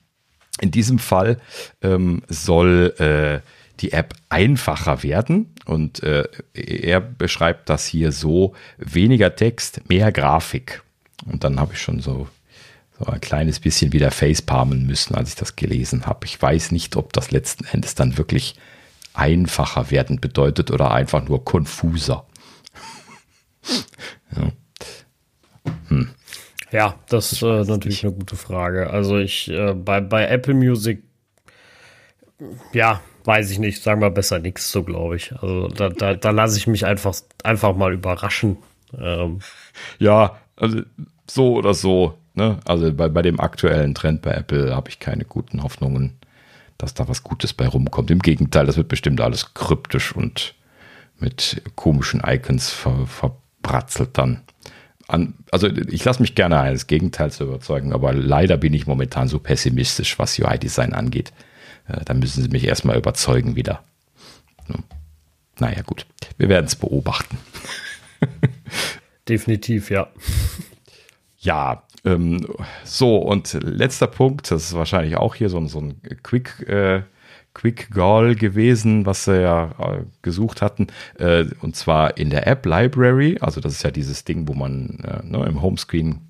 in 0.60 0.70
diesem 0.70 0.98
Fall 0.98 1.38
ähm, 1.82 2.22
soll 2.28 2.94
äh, 2.98 3.40
die 3.80 3.92
App 3.92 4.14
einfacher 4.28 5.02
werden 5.02 5.54
und 5.64 6.02
äh, 6.02 6.24
er 6.52 7.00
beschreibt 7.00 7.70
das 7.70 7.86
hier 7.86 8.12
so, 8.12 8.54
weniger 8.76 9.34
Text, 9.36 9.88
mehr 9.88 10.12
Grafik. 10.12 10.82
Und 11.26 11.44
dann 11.44 11.58
habe 11.58 11.72
ich 11.72 11.80
schon 11.80 12.00
so 12.00 12.28
so 13.00 13.10
ein 13.10 13.20
kleines 13.20 13.60
bisschen 13.60 13.92
wieder 13.92 14.10
facepalmen 14.10 14.86
müssen, 14.86 15.14
als 15.14 15.30
ich 15.30 15.34
das 15.36 15.56
gelesen 15.56 16.06
habe. 16.06 16.26
Ich 16.26 16.40
weiß 16.40 16.70
nicht, 16.72 16.96
ob 16.96 17.12
das 17.14 17.30
letzten 17.30 17.64
Endes 17.64 17.94
dann 17.94 18.18
wirklich 18.18 18.56
einfacher 19.14 19.90
werden 19.90 20.20
bedeutet 20.20 20.70
oder 20.70 20.90
einfach 20.90 21.26
nur 21.26 21.44
konfuser. 21.44 22.26
ja. 24.36 24.52
Hm. 25.88 26.10
ja. 26.70 26.94
das 27.08 27.32
ist 27.32 27.42
äh, 27.42 27.64
natürlich 27.64 28.02
nicht. 28.02 28.04
eine 28.04 28.12
gute 28.12 28.36
Frage. 28.36 28.90
Also 28.90 29.18
ich 29.18 29.48
äh, 29.50 29.72
bei, 29.72 30.00
bei 30.00 30.26
Apple 30.26 30.54
Music, 30.54 31.02
ja, 32.72 33.00
weiß 33.24 33.50
ich 33.50 33.58
nicht, 33.58 33.82
sagen 33.82 34.02
wir 34.02 34.10
besser 34.10 34.38
nichts 34.38 34.70
so, 34.70 34.82
glaube 34.82 35.16
ich. 35.16 35.32
Also 35.32 35.68
da, 35.68 35.88
da, 35.88 36.14
da 36.14 36.30
lasse 36.30 36.58
ich 36.58 36.66
mich 36.66 36.84
einfach, 36.84 37.14
einfach 37.42 37.74
mal 37.74 37.94
überraschen. 37.94 38.58
Ähm. 38.98 39.40
Ja, 39.98 40.38
also 40.56 40.82
so 41.26 41.54
oder 41.54 41.74
so 41.74 42.19
Ne? 42.40 42.58
Also 42.64 42.90
bei, 42.94 43.10
bei 43.10 43.20
dem 43.20 43.38
aktuellen 43.38 43.94
Trend 43.94 44.22
bei 44.22 44.32
Apple 44.32 44.74
habe 44.74 44.88
ich 44.88 44.98
keine 44.98 45.26
guten 45.26 45.62
Hoffnungen, 45.62 46.14
dass 46.78 46.94
da 46.94 47.06
was 47.06 47.22
Gutes 47.22 47.52
bei 47.52 47.68
rumkommt. 47.68 48.10
Im 48.10 48.20
Gegenteil, 48.20 48.64
das 48.64 48.78
wird 48.78 48.88
bestimmt 48.88 49.20
alles 49.20 49.52
kryptisch 49.52 50.16
und 50.16 50.54
mit 51.18 51.60
komischen 51.76 52.22
Icons 52.26 52.70
ver, 52.70 53.06
verbratzelt 53.06 54.16
dann. 54.16 54.40
An, 55.06 55.34
also 55.50 55.66
ich 55.66 56.02
lasse 56.02 56.22
mich 56.22 56.34
gerne 56.34 56.58
eines 56.58 56.86
Gegenteils 56.86 57.40
überzeugen, 57.40 57.92
aber 57.92 58.14
leider 58.14 58.56
bin 58.56 58.72
ich 58.72 58.86
momentan 58.86 59.28
so 59.28 59.38
pessimistisch, 59.38 60.18
was 60.18 60.38
UI-Design 60.38 60.94
angeht. 60.94 61.34
Äh, 61.88 62.06
da 62.06 62.14
müssen 62.14 62.42
sie 62.42 62.48
mich 62.48 62.64
erstmal 62.64 62.96
überzeugen 62.96 63.54
wieder. 63.54 63.84
Naja, 65.58 65.82
gut. 65.82 66.06
Wir 66.38 66.48
werden 66.48 66.64
es 66.64 66.74
beobachten. 66.76 67.36
Definitiv, 69.28 69.90
ja. 69.90 70.08
Ja, 71.38 71.82
ähm, 72.04 72.46
so, 72.84 73.16
und 73.16 73.52
letzter 73.62 74.06
Punkt, 74.06 74.50
das 74.50 74.64
ist 74.64 74.74
wahrscheinlich 74.74 75.16
auch 75.16 75.34
hier 75.34 75.48
so, 75.48 75.64
so 75.66 75.80
ein 75.80 76.00
Quick, 76.22 76.68
äh, 76.68 77.02
Quick 77.52 77.90
Goal 77.90 78.36
gewesen, 78.36 79.06
was 79.06 79.24
sie 79.24 79.42
ja 79.42 79.72
äh, 79.78 80.04
gesucht 80.22 80.62
hatten, 80.62 80.86
äh, 81.18 81.44
und 81.60 81.76
zwar 81.76 82.16
in 82.16 82.30
der 82.30 82.46
App 82.46 82.64
Library, 82.64 83.38
also 83.40 83.60
das 83.60 83.72
ist 83.74 83.82
ja 83.82 83.90
dieses 83.90 84.24
Ding, 84.24 84.48
wo 84.48 84.54
man 84.54 84.98
äh, 85.04 85.26
ne, 85.26 85.44
im 85.46 85.60
Homescreen 85.60 86.20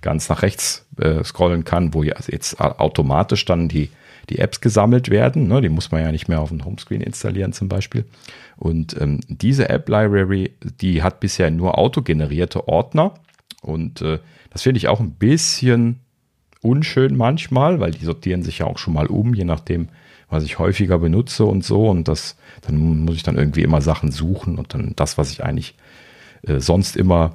ganz 0.00 0.28
nach 0.28 0.42
rechts 0.42 0.86
äh, 0.98 1.24
scrollen 1.24 1.64
kann, 1.64 1.94
wo 1.94 2.02
jetzt 2.02 2.60
automatisch 2.60 3.44
dann 3.44 3.68
die, 3.68 3.90
die 4.30 4.38
Apps 4.38 4.60
gesammelt 4.60 5.10
werden. 5.10 5.48
Ne? 5.48 5.60
Die 5.60 5.68
muss 5.68 5.90
man 5.90 6.02
ja 6.02 6.12
nicht 6.12 6.28
mehr 6.28 6.40
auf 6.40 6.50
dem 6.50 6.64
Homescreen 6.64 7.00
installieren 7.00 7.52
zum 7.52 7.68
Beispiel. 7.68 8.04
Und 8.56 9.00
ähm, 9.00 9.20
diese 9.28 9.68
App 9.68 9.88
Library, 9.88 10.52
die 10.80 11.02
hat 11.02 11.20
bisher 11.20 11.50
nur 11.50 11.78
autogenerierte 11.78 12.68
Ordner 12.68 13.14
und 13.62 14.02
äh, 14.02 14.18
das 14.50 14.62
finde 14.62 14.78
ich 14.78 14.88
auch 14.88 15.00
ein 15.00 15.12
bisschen 15.12 16.00
unschön 16.62 17.16
manchmal, 17.16 17.80
weil 17.80 17.92
die 17.92 18.04
sortieren 18.04 18.42
sich 18.42 18.58
ja 18.58 18.66
auch 18.66 18.78
schon 18.78 18.94
mal 18.94 19.06
um, 19.06 19.34
je 19.34 19.44
nachdem, 19.44 19.88
was 20.28 20.44
ich 20.44 20.58
häufiger 20.58 20.98
benutze 20.98 21.44
und 21.44 21.64
so. 21.64 21.88
Und 21.88 22.08
das, 22.08 22.36
dann 22.62 23.04
muss 23.04 23.16
ich 23.16 23.22
dann 23.22 23.38
irgendwie 23.38 23.62
immer 23.62 23.80
Sachen 23.80 24.10
suchen 24.10 24.58
und 24.58 24.74
dann 24.74 24.92
das, 24.96 25.18
was 25.18 25.30
ich 25.30 25.44
eigentlich 25.44 25.74
äh, 26.42 26.60
sonst 26.60 26.96
immer 26.96 27.34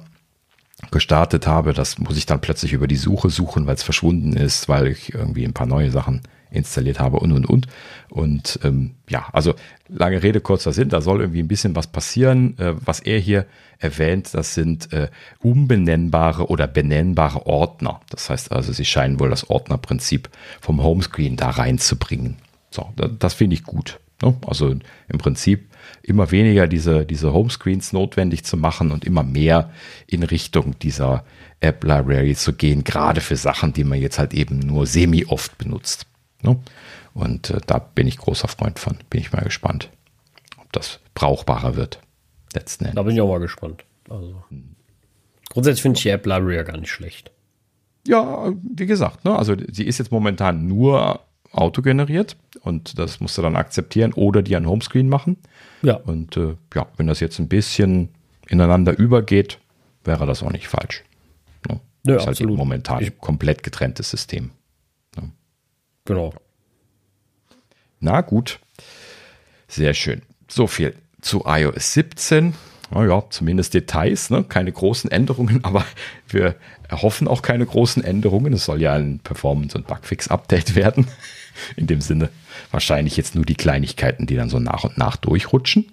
gestartet 0.90 1.46
habe, 1.46 1.72
das 1.72 1.98
muss 1.98 2.16
ich 2.16 2.26
dann 2.26 2.40
plötzlich 2.40 2.72
über 2.72 2.86
die 2.86 2.96
Suche 2.96 3.30
suchen, 3.30 3.66
weil 3.66 3.74
es 3.74 3.82
verschwunden 3.82 4.34
ist, 4.34 4.68
weil 4.68 4.88
ich 4.88 5.14
irgendwie 5.14 5.44
ein 5.44 5.54
paar 5.54 5.66
neue 5.66 5.90
Sachen 5.90 6.22
installiert 6.54 7.00
habe 7.00 7.18
und 7.18 7.32
und 7.32 7.46
und. 7.46 7.66
Und 8.08 8.60
ähm, 8.62 8.92
ja, 9.08 9.28
also 9.32 9.54
lange 9.88 10.22
Rede, 10.22 10.40
kurzer 10.40 10.72
Sinn, 10.72 10.88
da 10.88 11.00
soll 11.00 11.20
irgendwie 11.20 11.42
ein 11.42 11.48
bisschen 11.48 11.76
was 11.76 11.86
passieren. 11.86 12.58
Äh, 12.58 12.74
was 12.84 13.00
er 13.00 13.18
hier 13.18 13.46
erwähnt, 13.78 14.30
das 14.32 14.54
sind 14.54 14.92
äh, 14.92 15.08
umbenennbare 15.40 16.48
oder 16.48 16.66
benennbare 16.66 17.46
Ordner. 17.46 18.00
Das 18.10 18.30
heißt 18.30 18.52
also, 18.52 18.72
sie 18.72 18.84
scheinen 18.84 19.20
wohl 19.20 19.30
das 19.30 19.50
Ordnerprinzip 19.50 20.30
vom 20.60 20.82
Homescreen 20.82 21.36
da 21.36 21.50
reinzubringen. 21.50 22.36
So, 22.70 22.88
das, 22.96 23.10
das 23.18 23.34
finde 23.34 23.54
ich 23.54 23.64
gut. 23.64 23.98
Ne? 24.22 24.34
Also 24.46 24.70
im 24.70 25.18
Prinzip 25.18 25.68
immer 26.02 26.30
weniger 26.30 26.66
diese, 26.66 27.04
diese 27.04 27.32
Homescreens 27.32 27.92
notwendig 27.92 28.44
zu 28.44 28.56
machen 28.56 28.90
und 28.90 29.04
immer 29.04 29.22
mehr 29.22 29.70
in 30.06 30.22
Richtung 30.22 30.78
dieser 30.78 31.24
App 31.60 31.84
Library 31.84 32.34
zu 32.34 32.52
gehen, 32.52 32.84
gerade 32.84 33.20
für 33.20 33.36
Sachen, 33.36 33.72
die 33.72 33.84
man 33.84 34.00
jetzt 34.00 34.18
halt 34.18 34.34
eben 34.34 34.58
nur 34.58 34.86
semi-oft 34.86 35.56
benutzt. 35.58 36.06
Ne? 36.44 36.58
Und 37.14 37.50
äh, 37.50 37.60
da 37.66 37.78
bin 37.78 38.06
ich 38.06 38.18
großer 38.18 38.48
Freund 38.48 38.78
von. 38.78 38.98
Bin 39.10 39.20
ich 39.20 39.32
mal 39.32 39.42
gespannt, 39.42 39.90
ob 40.60 40.72
das 40.72 41.00
brauchbarer 41.14 41.76
wird. 41.76 42.00
Letzten 42.54 42.84
Endes. 42.84 42.96
Da 42.96 43.02
bin 43.02 43.14
ich 43.14 43.20
auch 43.20 43.28
mal 43.28 43.40
gespannt. 43.40 43.84
Also, 44.08 44.44
grundsätzlich 45.50 45.82
finde 45.82 45.96
ich 45.96 46.02
die 46.02 46.10
App 46.10 46.26
Library 46.26 46.56
ja 46.56 46.62
gar 46.62 46.76
nicht 46.76 46.90
schlecht. 46.90 47.30
Ja, 48.06 48.52
wie 48.62 48.86
gesagt, 48.86 49.24
ne? 49.24 49.34
also 49.34 49.56
sie 49.72 49.84
ist 49.84 49.98
jetzt 49.98 50.12
momentan 50.12 50.68
nur 50.68 51.20
autogeneriert 51.52 52.36
und 52.60 52.98
das 52.98 53.20
musst 53.20 53.38
du 53.38 53.42
dann 53.42 53.56
akzeptieren 53.56 54.12
oder 54.12 54.42
die 54.42 54.56
ein 54.56 54.66
Homescreen 54.66 55.08
machen. 55.08 55.38
Ja. 55.82 55.96
Und 55.96 56.36
äh, 56.36 56.56
ja, 56.74 56.86
wenn 56.96 57.06
das 57.06 57.20
jetzt 57.20 57.38
ein 57.38 57.48
bisschen 57.48 58.10
ineinander 58.48 58.96
übergeht, 58.98 59.58
wäre 60.04 60.26
das 60.26 60.42
auch 60.42 60.52
nicht 60.52 60.68
falsch. 60.68 61.04
Ne? 61.68 61.80
Nö, 62.04 62.16
ist 62.16 62.26
halt 62.26 62.36
absolut. 62.36 62.58
momentan 62.58 63.02
ich, 63.02 63.18
komplett 63.18 63.62
getrenntes 63.62 64.10
System. 64.10 64.50
Genau. 66.04 66.34
Na 68.00 68.20
gut. 68.20 68.60
Sehr 69.68 69.94
schön. 69.94 70.22
So 70.48 70.66
viel 70.66 70.94
zu 71.20 71.44
iOS 71.46 71.94
17. 71.94 72.54
Naja, 72.90 73.24
zumindest 73.30 73.74
Details, 73.74 74.30
ne? 74.30 74.44
keine 74.44 74.70
großen 74.70 75.10
Änderungen, 75.10 75.60
aber 75.64 75.84
wir 76.28 76.56
erhoffen 76.88 77.26
auch 77.26 77.42
keine 77.42 77.66
großen 77.66 78.04
Änderungen. 78.04 78.52
Es 78.52 78.66
soll 78.66 78.80
ja 78.82 78.94
ein 78.94 79.20
Performance- 79.20 79.76
und 79.76 79.86
Bugfix-Update 79.86 80.74
werden. 80.76 81.08
In 81.76 81.86
dem 81.86 82.00
Sinne 82.00 82.30
wahrscheinlich 82.70 83.16
jetzt 83.16 83.34
nur 83.34 83.44
die 83.44 83.54
Kleinigkeiten, 83.54 84.26
die 84.26 84.36
dann 84.36 84.50
so 84.50 84.58
nach 84.58 84.84
und 84.84 84.98
nach 84.98 85.16
durchrutschen. 85.16 85.92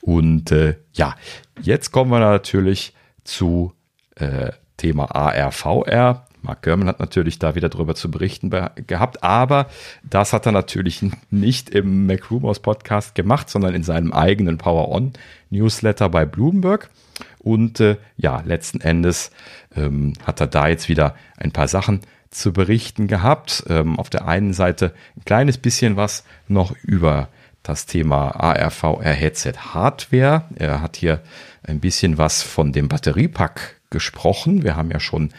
Und 0.00 0.50
äh, 0.52 0.76
ja, 0.94 1.16
jetzt 1.60 1.92
kommen 1.92 2.10
wir 2.10 2.20
natürlich 2.20 2.94
zu 3.24 3.72
äh, 4.16 4.52
Thema 4.76 5.14
ARVR. 5.14 6.26
Mark 6.42 6.62
Gurman 6.62 6.88
hat 6.88 7.00
natürlich 7.00 7.38
da 7.38 7.54
wieder 7.54 7.68
drüber 7.68 7.94
zu 7.94 8.10
berichten 8.10 8.50
gehabt, 8.86 9.22
aber 9.22 9.68
das 10.02 10.32
hat 10.32 10.46
er 10.46 10.52
natürlich 10.52 11.04
nicht 11.30 11.70
im 11.70 12.06
MacRumors 12.06 12.60
Podcast 12.60 13.14
gemacht, 13.14 13.48
sondern 13.48 13.74
in 13.74 13.82
seinem 13.82 14.12
eigenen 14.12 14.58
Power 14.58 14.90
On 14.90 15.12
Newsletter 15.50 16.08
bei 16.08 16.24
Bloomberg. 16.24 16.90
Und 17.38 17.80
äh, 17.80 17.96
ja, 18.16 18.42
letzten 18.44 18.80
Endes 18.80 19.30
ähm, 19.76 20.14
hat 20.24 20.40
er 20.40 20.46
da 20.46 20.68
jetzt 20.68 20.88
wieder 20.88 21.14
ein 21.36 21.52
paar 21.52 21.68
Sachen 21.68 22.00
zu 22.30 22.52
berichten 22.52 23.06
gehabt. 23.06 23.64
Ähm, 23.68 23.98
auf 23.98 24.10
der 24.10 24.26
einen 24.26 24.52
Seite 24.52 24.94
ein 25.16 25.24
kleines 25.24 25.58
bisschen 25.58 25.96
was 25.96 26.24
noch 26.48 26.74
über 26.82 27.28
das 27.62 27.86
Thema 27.86 28.30
ARVR 28.30 29.12
Headset 29.12 29.52
Hardware. 29.58 30.44
Er 30.56 30.82
hat 30.82 30.96
hier 30.96 31.20
ein 31.62 31.80
bisschen 31.80 32.18
was 32.18 32.42
von 32.42 32.72
dem 32.72 32.88
Batteriepack 32.88 33.76
gesprochen. 33.90 34.64
Wir 34.64 34.74
haben 34.74 34.90
ja 34.90 34.98
schon 34.98 35.32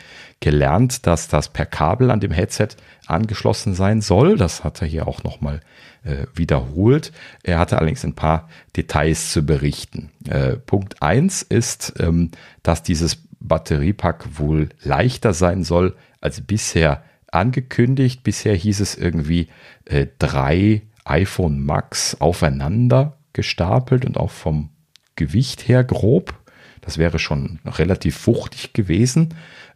gelernt, 0.43 1.07
dass 1.07 1.29
das 1.29 1.47
per 1.47 1.65
Kabel 1.65 2.11
an 2.11 2.19
dem 2.19 2.31
Headset 2.31 2.67
angeschlossen 3.07 3.73
sein 3.73 4.01
soll. 4.01 4.35
Das 4.35 4.65
hat 4.65 4.81
er 4.81 4.87
hier 4.89 5.07
auch 5.07 5.23
nochmal 5.23 5.61
äh, 6.03 6.25
wiederholt. 6.35 7.13
Er 7.43 7.59
hatte 7.59 7.77
allerdings 7.77 8.03
ein 8.03 8.13
paar 8.13 8.49
Details 8.75 9.31
zu 9.31 9.45
berichten. 9.45 10.09
Äh, 10.27 10.57
Punkt 10.57 11.01
eins 11.01 11.43
ist, 11.43 11.93
ähm, 11.97 12.31
dass 12.61 12.83
dieses 12.83 13.23
Batteriepack 13.39 14.37
wohl 14.37 14.67
leichter 14.83 15.33
sein 15.33 15.63
soll 15.63 15.95
als 16.19 16.41
bisher 16.41 17.03
angekündigt. 17.31 18.23
Bisher 18.23 18.53
hieß 18.53 18.81
es 18.81 18.95
irgendwie 18.95 19.47
äh, 19.85 20.07
drei 20.19 20.81
iPhone 21.05 21.63
Max 21.63 22.19
aufeinander 22.19 23.15
gestapelt 23.31 24.03
und 24.03 24.17
auch 24.17 24.31
vom 24.31 24.71
Gewicht 25.15 25.69
her 25.69 25.85
grob. 25.85 26.33
Das 26.81 26.97
wäre 26.97 27.17
schon 27.17 27.59
relativ 27.65 28.17
fuchtig 28.17 28.73
gewesen. 28.73 29.33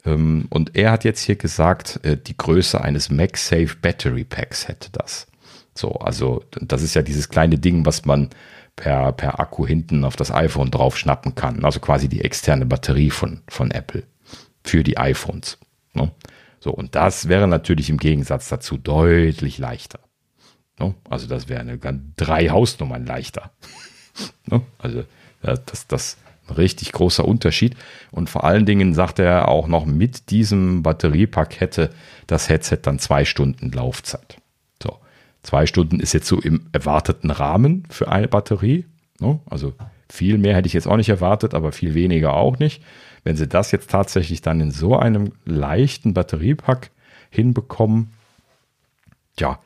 Ähm, 0.08 0.48
und 0.50 0.76
er 0.76 0.92
hat 0.92 1.04
jetzt 1.04 1.22
hier 1.22 1.36
gesagt, 1.36 2.00
äh, 2.04 2.18
die 2.18 2.38
Größe 2.38 2.80
eines 2.80 3.10
MagSafe 3.10 3.76
Battery 3.82 4.24
Packs 4.24 4.68
hätte 4.68 4.90
das. 4.92 5.28
So, 5.76 5.92
also 5.92 6.44
das 6.62 6.82
ist 6.82 6.96
ja 6.96 7.02
dieses 7.02 7.30
kleine 7.30 7.60
Ding, 7.60 7.86
was 7.86 8.06
man 8.06 8.30
per, 8.76 9.12
per 9.12 9.40
Akku 9.40 9.68
hinten 9.68 10.06
auf 10.06 10.16
das 10.16 10.32
iPhone 10.32 10.72
drauf 10.72 10.98
schnappen 10.98 11.36
kann. 11.36 11.66
Also 11.66 11.80
quasi 11.80 12.08
die 12.08 12.24
externe 12.24 12.66
Batterie 12.66 13.10
von, 13.12 13.42
von 13.50 13.70
Apple 13.72 14.04
für 14.64 14.84
die 14.84 14.98
iPhones. 14.98 15.58
Ne? 15.94 16.12
So, 16.60 16.72
und 16.72 16.96
das 16.96 17.28
wäre 17.28 17.48
natürlich 17.48 17.90
im 17.90 17.98
Gegensatz 17.98 18.50
dazu 18.50 18.78
deutlich 18.78 19.58
leichter. 19.58 20.00
Ne? 20.80 20.96
Also 21.10 21.28
das 21.28 21.50
wäre 21.50 21.60
eine 21.60 21.78
drei 22.16 22.50
Hausnummern 22.50 23.06
leichter. 23.06 23.52
ne? 24.46 24.62
Also 24.80 25.04
das, 25.42 25.88
das 25.88 26.18
ein 26.26 26.27
richtig 26.56 26.92
großer 26.92 27.26
Unterschied. 27.26 27.76
Und 28.12 28.30
vor 28.30 28.44
allen 28.44 28.66
Dingen 28.66 28.94
sagt 28.94 29.20
er 29.20 29.48
auch 29.48 29.68
noch, 29.68 29.86
mit 29.86 30.30
diesem 30.30 30.84
Batteriepack 30.84 31.60
hätte 31.60 31.90
das 32.28 32.50
Headset 32.50 32.80
dann 32.84 33.00
zwei 33.00 33.26
Stunden 33.26 33.72
Laufzeit. 33.72 34.38
So, 34.82 34.98
zwei 35.44 35.66
Stunden 35.66 36.00
ist 36.00 36.14
jetzt 36.14 36.28
so 36.28 36.40
im 36.40 36.68
erwarteten 36.72 37.32
Rahmen 37.32 37.84
für 37.90 38.10
eine 38.10 38.28
Batterie. 38.28 38.86
Ne? 39.20 39.40
Also 39.50 39.74
viel 40.10 40.38
mehr 40.38 40.56
hätte 40.56 40.68
ich 40.68 40.74
jetzt 40.74 40.88
auch 40.88 40.98
nicht 40.98 41.10
erwartet, 41.10 41.54
aber 41.54 41.72
viel 41.72 41.94
weniger 41.94 42.34
auch 42.34 42.60
nicht. 42.60 42.84
Wenn 43.24 43.36
sie 43.36 43.48
das 43.48 43.72
jetzt 43.72 43.90
tatsächlich 43.90 44.42
dann 44.42 44.62
in 44.62 44.72
so 44.72 44.98
einem 44.98 45.34
leichten 45.46 46.14
Batteriepack 46.14 46.92
hinbekommen, 47.30 48.14
ja, 49.40 49.60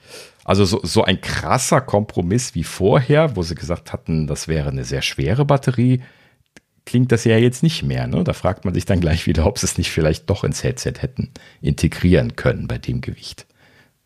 also 0.44 0.66
so, 0.66 0.82
so 0.84 1.04
ein 1.04 1.22
krasser 1.22 1.82
Kompromiss 1.82 2.56
wie 2.56 2.64
vorher, 2.64 3.36
wo 3.36 3.44
sie 3.44 3.56
gesagt 3.56 3.94
hatten, 3.94 4.28
das 4.28 4.48
wäre 4.48 4.70
eine 4.70 4.84
sehr 4.84 5.02
schwere 5.02 5.46
Batterie, 5.46 6.02
klingt 6.86 7.12
das 7.12 7.24
ja 7.26 7.38
jetzt 7.38 7.64
nicht 7.64 7.84
mehr. 7.84 8.08
Ne? 8.08 8.24
Da 8.24 8.34
fragt 8.34 8.66
man 8.66 8.74
sich 8.74 8.86
dann 8.86 9.00
gleich 9.00 9.28
wieder, 9.28 9.46
ob 9.46 9.60
sie 9.60 9.66
es 9.66 9.78
nicht 9.78 9.92
vielleicht 9.92 10.30
doch 10.30 10.44
ins 10.44 10.64
Headset 10.64 10.94
hätten 11.00 11.32
integrieren 11.62 12.36
können 12.36 12.68
bei 12.68 12.78
dem 12.78 13.02
Gewicht. 13.02 13.46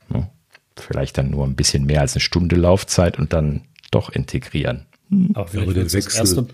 Ne? 0.10 0.30
Vielleicht 0.76 1.18
dann 1.18 1.30
nur 1.30 1.46
ein 1.46 1.56
bisschen 1.56 1.86
mehr 1.86 2.02
als 2.02 2.14
eine 2.14 2.22
Stunde 2.22 2.56
Laufzeit 2.56 3.18
und 3.18 3.34
dann 3.34 3.62
doch 3.92 4.10
integrieren. 4.10 4.86
Hm. 5.10 5.32
Aber, 5.34 5.62
aber 5.62 5.74
der 5.74 5.92
Wechsel, 5.94 6.48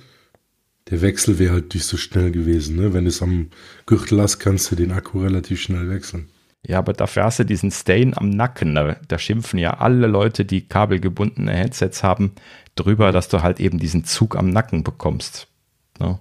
der 0.90 1.02
Wechsel 1.02 1.40
wäre 1.40 1.54
halt 1.54 1.74
nicht 1.74 1.86
so 1.86 1.98
schnell 1.98 2.32
gewesen. 2.32 2.76
Ne? 2.76 2.94
Wenn 2.94 3.06
du 3.06 3.10
es 3.10 3.22
am 3.22 3.50
Gürtel 3.86 4.22
hast, 4.22 4.40
kannst 4.40 4.72
du 4.72 4.76
den 4.76 4.92
Akku 4.92 5.22
relativ 5.22 5.62
schnell 5.62 5.90
wechseln. 5.90 6.30
Ja, 6.66 6.78
aber 6.78 6.94
dafür 6.94 7.24
hast 7.24 7.40
du 7.40 7.46
diesen 7.46 7.72
Stain 7.72 8.16
am 8.16 8.30
Nacken. 8.30 8.76
Da, 8.76 8.96
da, 9.08 9.18
schimpfen 9.18 9.58
ja 9.58 9.80
alle 9.80 10.06
Leute, 10.06 10.46
die 10.46 10.68
kabelgebundene 10.68 11.52
Headsets 11.52 12.04
haben, 12.04 12.34
drüber, 12.76 13.12
dass 13.12 13.30
du 13.30 13.42
halt 13.42 13.60
eben 13.60 13.80
diesen 13.80 14.04
Zug 14.04 14.36
am 14.36 14.50
Nacken 14.50 14.84
bekommst. 14.84 15.48
Ne? 16.02 16.20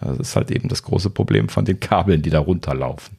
Das 0.00 0.18
ist 0.18 0.36
halt 0.36 0.50
eben 0.50 0.68
das 0.68 0.82
große 0.82 1.10
Problem 1.10 1.48
von 1.48 1.64
den 1.64 1.80
Kabeln, 1.80 2.22
die 2.22 2.30
da 2.30 2.40
runterlaufen. 2.40 3.16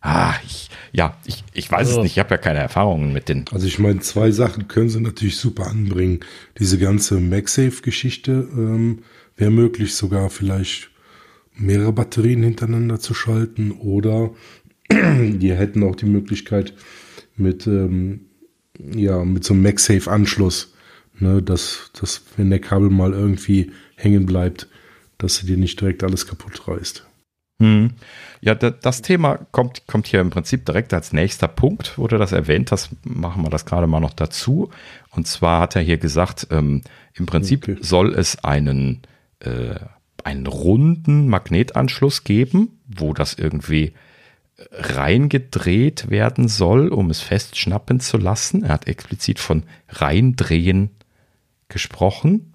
Ah, 0.00 0.34
ich, 0.44 0.68
ja, 0.90 1.16
ich, 1.24 1.44
ich 1.52 1.70
weiß 1.70 1.88
also, 1.88 2.00
es 2.00 2.02
nicht, 2.02 2.12
ich 2.12 2.18
habe 2.18 2.30
ja 2.30 2.38
keine 2.38 2.58
Erfahrungen 2.58 3.12
mit 3.12 3.28
den. 3.28 3.44
Also 3.52 3.68
ich 3.68 3.78
meine, 3.78 4.00
zwei 4.00 4.32
Sachen 4.32 4.66
können 4.66 4.88
sie 4.88 5.00
natürlich 5.00 5.36
super 5.36 5.68
anbringen. 5.68 6.20
Diese 6.58 6.76
ganze 6.76 7.20
MagSafe-Geschichte 7.20 8.48
ähm, 8.52 9.04
wäre 9.36 9.52
möglich, 9.52 9.94
sogar 9.94 10.28
vielleicht 10.28 10.90
mehrere 11.54 11.92
Batterien 11.92 12.42
hintereinander 12.42 12.98
zu 12.98 13.14
schalten 13.14 13.70
oder 13.70 14.30
die 14.90 15.54
hätten 15.54 15.84
auch 15.84 15.94
die 15.94 16.06
Möglichkeit 16.06 16.74
mit, 17.36 17.68
ähm, 17.68 18.26
ja, 18.78 19.24
mit 19.24 19.44
so 19.44 19.54
einem 19.54 19.62
MagSafe-Anschluss, 19.62 20.74
ne, 21.20 21.42
dass, 21.42 21.90
dass 21.98 22.22
wenn 22.36 22.50
der 22.50 22.58
Kabel 22.58 22.90
mal 22.90 23.12
irgendwie 23.12 23.70
hängen 23.94 24.26
bleibt, 24.26 24.68
dass 25.22 25.40
du 25.40 25.46
dir 25.46 25.56
nicht 25.56 25.80
direkt 25.80 26.02
alles 26.04 26.26
kaputt 26.26 26.68
reißt. 26.68 27.06
Hm. 27.60 27.90
Ja, 28.40 28.54
das 28.54 29.02
Thema 29.02 29.38
kommt, 29.52 29.86
kommt 29.86 30.08
hier 30.08 30.20
im 30.20 30.30
Prinzip 30.30 30.66
direkt 30.66 30.92
als 30.92 31.12
nächster 31.12 31.48
Punkt, 31.48 31.96
du 32.08 32.18
das 32.18 32.32
erwähnt 32.32 32.72
hast, 32.72 32.90
machen 33.04 33.42
wir 33.42 33.50
das 33.50 33.66
gerade 33.66 33.86
mal 33.86 34.00
noch 34.00 34.14
dazu. 34.14 34.70
Und 35.10 35.28
zwar 35.28 35.60
hat 35.60 35.76
er 35.76 35.82
hier 35.82 35.98
gesagt, 35.98 36.48
ähm, 36.50 36.82
im 37.14 37.26
Prinzip 37.26 37.68
okay. 37.68 37.78
soll 37.80 38.14
es 38.14 38.42
einen, 38.42 39.02
äh, 39.40 39.76
einen 40.24 40.46
runden 40.46 41.28
Magnetanschluss 41.28 42.24
geben, 42.24 42.80
wo 42.88 43.12
das 43.12 43.34
irgendwie 43.34 43.92
reingedreht 44.70 46.10
werden 46.10 46.48
soll, 46.48 46.88
um 46.88 47.10
es 47.10 47.20
festschnappen 47.20 48.00
zu 48.00 48.16
lassen. 48.16 48.64
Er 48.64 48.70
hat 48.70 48.86
explizit 48.86 49.38
von 49.38 49.64
reindrehen 49.88 50.90
gesprochen. 51.68 52.51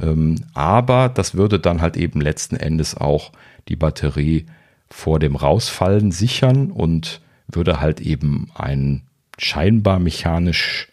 Ähm, 0.00 0.44
aber 0.54 1.08
das 1.08 1.34
würde 1.34 1.58
dann 1.58 1.80
halt 1.80 1.96
eben 1.96 2.20
letzten 2.20 2.56
Endes 2.56 2.96
auch 2.96 3.32
die 3.68 3.76
Batterie 3.76 4.46
vor 4.90 5.18
dem 5.18 5.36
Rausfallen 5.36 6.12
sichern 6.12 6.70
und 6.70 7.20
würde 7.46 7.80
halt 7.80 8.00
eben 8.00 8.50
ein 8.54 9.02
scheinbar 9.38 9.98
mechanisch 9.98 10.88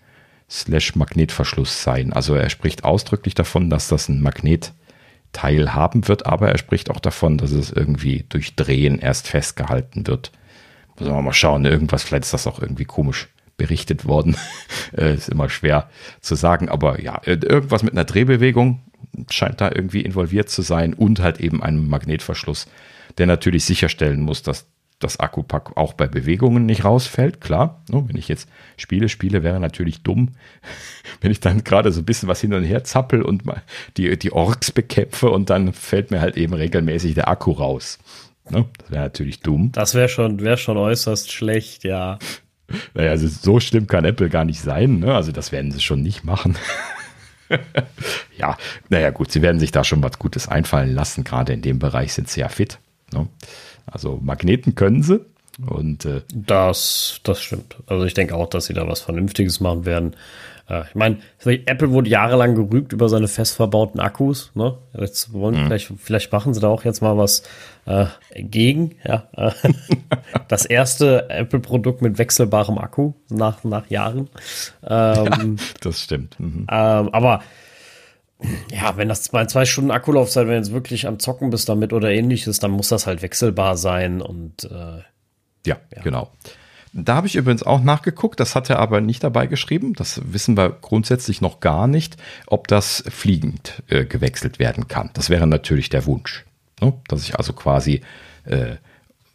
slash 0.49 0.95
Magnetverschluss 0.95 1.83
sein. 1.83 2.13
Also 2.13 2.35
er 2.35 2.49
spricht 2.49 2.83
ausdrücklich 2.83 3.35
davon, 3.35 3.69
dass 3.69 3.87
das 3.87 4.09
ein 4.09 4.21
Magnetteil 4.21 5.73
haben 5.73 6.07
wird, 6.07 6.25
aber 6.25 6.49
er 6.49 6.57
spricht 6.57 6.89
auch 6.91 6.99
davon, 6.99 7.37
dass 7.37 7.51
es 7.51 7.71
irgendwie 7.71 8.25
durch 8.29 8.55
Drehen 8.55 8.99
erst 8.99 9.27
festgehalten 9.27 10.07
wird. 10.07 10.31
Muss 10.99 11.09
man 11.09 11.25
mal 11.25 11.33
schauen, 11.33 11.65
irgendwas, 11.65 12.03
vielleicht 12.03 12.25
ist 12.25 12.33
das 12.33 12.47
auch 12.47 12.61
irgendwie 12.61 12.85
komisch 12.85 13.27
berichtet 13.57 14.05
worden. 14.05 14.35
Äh, 14.95 15.15
ist 15.15 15.29
immer 15.29 15.49
schwer 15.49 15.89
zu 16.21 16.35
sagen, 16.35 16.69
aber 16.69 17.01
ja, 17.01 17.19
irgendwas 17.25 17.83
mit 17.83 17.93
einer 17.93 18.05
Drehbewegung 18.05 18.81
scheint 19.29 19.59
da 19.59 19.69
irgendwie 19.73 20.01
involviert 20.01 20.47
zu 20.47 20.61
sein 20.61 20.93
und 20.93 21.19
halt 21.19 21.41
eben 21.41 21.61
einem 21.63 21.89
Magnetverschluss, 21.89 22.67
der 23.17 23.25
natürlich 23.25 23.65
sicherstellen 23.65 24.21
muss, 24.21 24.43
dass 24.43 24.67
das 24.99 25.19
Akkupack 25.19 25.75
auch 25.75 25.93
bei 25.93 26.07
Bewegungen 26.07 26.65
nicht 26.65 26.85
rausfällt. 26.85 27.41
Klar, 27.41 27.83
ne, 27.89 28.05
wenn 28.07 28.15
ich 28.15 28.27
jetzt 28.27 28.47
Spiele 28.77 29.09
spiele, 29.09 29.43
wäre 29.43 29.59
natürlich 29.59 30.03
dumm, 30.03 30.35
wenn 31.21 31.31
ich 31.31 31.39
dann 31.39 31.63
gerade 31.63 31.91
so 31.91 32.01
ein 32.01 32.05
bisschen 32.05 32.29
was 32.29 32.41
hin 32.41 32.53
und 32.53 32.63
her 32.63 32.83
zappel 32.83 33.21
und 33.21 33.43
die, 33.97 34.17
die 34.17 34.31
Orks 34.31 34.71
bekämpfe 34.71 35.29
und 35.29 35.49
dann 35.49 35.73
fällt 35.73 36.11
mir 36.11 36.21
halt 36.21 36.37
eben 36.37 36.53
regelmäßig 36.53 37.15
der 37.15 37.27
Akku 37.27 37.51
raus. 37.51 37.99
Ne? 38.49 38.65
Das 38.77 38.91
wäre 38.91 39.03
natürlich 39.03 39.41
dumm. 39.41 39.71
Das 39.71 39.95
wäre 39.95 40.07
schon, 40.07 40.39
wär 40.41 40.57
schon 40.57 40.77
äußerst 40.77 41.31
schlecht, 41.31 41.83
ja. 41.83 42.19
Naja, 42.93 43.11
also 43.11 43.27
so 43.27 43.59
schlimm 43.59 43.87
kann 43.87 44.05
Apple 44.05 44.29
gar 44.29 44.45
nicht 44.45 44.61
sein. 44.61 44.99
Ne? 44.99 45.13
Also 45.13 45.31
das 45.31 45.51
werden 45.51 45.71
sie 45.71 45.81
schon 45.81 46.01
nicht 46.01 46.23
machen. 46.23 46.55
ja, 48.37 48.57
naja 48.89 49.11
gut, 49.11 49.31
sie 49.31 49.41
werden 49.41 49.59
sich 49.59 49.71
da 49.71 49.83
schon 49.83 50.03
was 50.03 50.19
Gutes 50.19 50.47
einfallen 50.47 50.93
lassen. 50.93 51.23
Gerade 51.23 51.53
in 51.53 51.61
dem 51.61 51.79
Bereich 51.79 52.13
sind 52.13 52.29
sie 52.29 52.41
ja 52.41 52.49
fit. 52.49 52.79
Ne? 53.13 53.27
Also 53.85 54.19
Magneten 54.21 54.75
können 54.75 55.03
sie. 55.03 55.21
Und 55.65 56.05
äh, 56.05 56.21
das, 56.33 57.21
das 57.23 57.41
stimmt. 57.41 57.77
Also 57.87 58.05
ich 58.05 58.13
denke 58.13 58.35
auch, 58.35 58.49
dass 58.49 58.65
sie 58.65 58.73
da 58.73 58.87
was 58.87 59.01
Vernünftiges 59.01 59.59
machen 59.59 59.85
werden. 59.85 60.15
Äh, 60.69 60.83
ich 60.87 60.95
meine, 60.95 61.17
Apple 61.43 61.91
wurde 61.91 62.09
jahrelang 62.09 62.55
gerügt 62.55 62.93
über 62.93 63.09
seine 63.09 63.27
fest 63.27 63.55
verbauten 63.55 63.99
Akkus. 63.99 64.51
Ne? 64.55 64.77
Jetzt 64.97 65.33
wollen 65.33 65.55
mhm. 65.55 65.65
vielleicht, 65.65 65.91
vielleicht 65.97 66.31
machen 66.31 66.53
sie 66.53 66.59
da 66.59 66.67
auch 66.67 66.83
jetzt 66.83 67.01
mal 67.01 67.17
was 67.17 67.43
äh, 67.85 68.05
gegen. 68.35 68.95
Ja, 69.03 69.27
das 70.47 70.65
erste 70.65 71.29
Apple-Produkt 71.29 72.01
mit 72.01 72.17
wechselbarem 72.17 72.77
Akku 72.77 73.13
nach 73.29 73.63
nach 73.63 73.89
Jahren. 73.89 74.29
Ähm, 74.85 75.25
ja, 75.25 75.63
das 75.81 76.01
stimmt. 76.01 76.39
Mhm. 76.39 76.67
Ähm, 76.69 77.09
aber 77.09 77.41
ja, 78.71 78.97
wenn 78.97 79.07
das 79.07 79.23
zwei, 79.23 79.45
zwei 79.45 79.65
Stunden 79.65 79.91
Akkulaufzeit, 79.91 80.47
wenn 80.47 80.53
du 80.53 80.57
jetzt 80.57 80.73
wirklich 80.73 81.07
am 81.07 81.19
Zocken 81.19 81.49
bist 81.49 81.69
damit 81.69 81.93
oder 81.93 82.11
ähnliches, 82.11 82.59
dann 82.59 82.71
muss 82.71 82.89
das 82.89 83.07
halt 83.07 83.21
wechselbar 83.21 83.77
sein 83.77 84.21
und 84.21 84.65
äh, 84.65 85.01
ja, 85.65 85.77
ja, 85.95 86.01
genau. 86.03 86.31
Da 86.97 87.15
habe 87.15 87.27
ich 87.27 87.35
übrigens 87.35 87.61
auch 87.61 87.81
nachgeguckt, 87.81 88.39
das 88.39 88.55
hat 88.55 88.69
er 88.69 88.79
aber 88.79 89.01
nicht 89.01 89.21
dabei 89.21 89.47
geschrieben. 89.47 89.93
Das 89.95 90.21
wissen 90.31 90.55
wir 90.55 90.69
grundsätzlich 90.69 91.41
noch 91.41 91.59
gar 91.59 91.87
nicht, 91.87 92.15
ob 92.47 92.69
das 92.69 93.03
fliegend 93.09 93.83
äh, 93.89 94.05
gewechselt 94.05 94.59
werden 94.59 94.87
kann. 94.87 95.09
Das 95.13 95.29
wäre 95.29 95.45
natürlich 95.45 95.89
der 95.89 96.05
Wunsch. 96.05 96.45
Ne? 96.79 96.93
Dass 97.09 97.23
ich 97.23 97.35
also 97.35 97.51
quasi, 97.51 97.99
äh, 98.45 98.75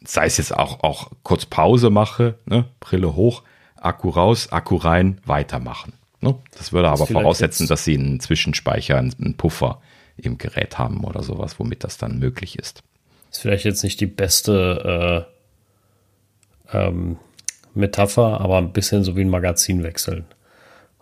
sei 0.03 0.25
es 0.25 0.39
jetzt 0.39 0.57
auch, 0.57 0.83
auch 0.83 1.11
kurz 1.23 1.45
Pause 1.45 1.91
mache, 1.91 2.39
ne? 2.47 2.65
Brille 2.81 3.15
hoch, 3.15 3.43
Akku 3.77 4.09
raus, 4.09 4.51
Akku 4.51 4.77
rein, 4.77 5.21
weitermachen. 5.27 5.93
Ne? 6.23 6.37
Das 6.57 6.73
würde 6.73 6.89
aber 6.89 7.07
voraussetzen, 7.07 7.67
dass 7.67 7.85
sie 7.85 7.99
einen 7.99 8.21
Zwischenspeicher, 8.21 8.97
einen 8.97 9.37
Puffer 9.37 9.83
im 10.17 10.39
Gerät 10.39 10.79
haben 10.79 11.05
oder 11.05 11.23
sowas, 11.23 11.59
womit 11.59 11.85
das 11.85 11.99
dann 11.99 12.19
möglich 12.19 12.59
ist. 12.59 12.83
Ist 13.31 13.43
vielleicht 13.43 13.67
jetzt 13.67 13.85
nicht 13.85 14.01
die 14.01 14.07
beste 14.07 15.27
äh, 16.73 16.79
ähm, 16.79 17.19
Metapher, 17.75 18.41
aber 18.41 18.59
ein 18.59 18.73
bisschen 18.73 19.05
so 19.05 19.17
wie 19.17 19.23
ein 19.23 19.29
Magazin 19.29 19.83
wechseln. 19.83 20.25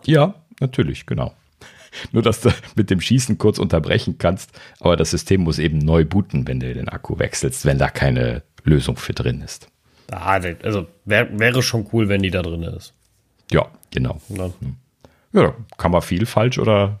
Ja, 0.05 0.35
natürlich, 0.59 1.05
genau. 1.05 1.33
Nur, 2.11 2.23
dass 2.23 2.41
du 2.41 2.49
mit 2.75 2.89
dem 2.89 3.01
Schießen 3.01 3.37
kurz 3.37 3.59
unterbrechen 3.59 4.17
kannst, 4.17 4.51
aber 4.79 4.95
das 4.95 5.11
System 5.11 5.41
muss 5.41 5.59
eben 5.59 5.79
neu 5.79 6.05
booten, 6.05 6.47
wenn 6.47 6.59
du 6.59 6.73
den 6.73 6.89
Akku 6.89 7.19
wechselst, 7.19 7.65
wenn 7.65 7.79
da 7.79 7.89
keine 7.89 8.43
Lösung 8.63 8.97
für 8.97 9.13
drin 9.13 9.41
ist. 9.41 9.67
Also 10.11 10.87
wär, 11.05 11.39
wäre 11.39 11.61
schon 11.61 11.87
cool, 11.93 12.09
wenn 12.09 12.21
die 12.21 12.31
da 12.31 12.41
drin 12.41 12.63
ist. 12.63 12.93
Ja, 13.51 13.67
genau. 13.91 14.19
Ja. 14.29 14.49
Ja, 15.31 15.53
kann 15.77 15.91
man 15.91 16.01
viel 16.01 16.25
falsch 16.25 16.57
oder 16.57 16.99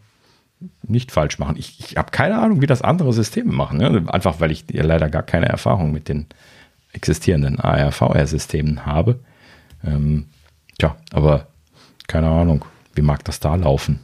nicht 0.83 1.11
falsch 1.11 1.39
machen. 1.39 1.55
Ich, 1.57 1.79
ich 1.79 1.97
habe 1.97 2.11
keine 2.11 2.37
Ahnung, 2.39 2.61
wie 2.61 2.67
das 2.67 2.81
andere 2.81 3.13
Systeme 3.13 3.51
machen. 3.51 3.79
Ne? 3.79 4.05
Einfach 4.07 4.39
weil 4.39 4.51
ich 4.51 4.65
ja 4.71 4.83
leider 4.83 5.09
gar 5.09 5.23
keine 5.23 5.47
Erfahrung 5.47 5.91
mit 5.91 6.09
den 6.09 6.27
existierenden 6.93 7.59
AR-VR-Systemen 7.59 8.85
habe. 8.85 9.19
Ähm, 9.83 10.27
tja, 10.77 10.95
aber 11.11 11.47
keine 12.07 12.27
Ahnung, 12.29 12.65
wie 12.95 13.01
mag 13.01 13.23
das 13.25 13.39
da 13.39 13.55
laufen? 13.55 13.99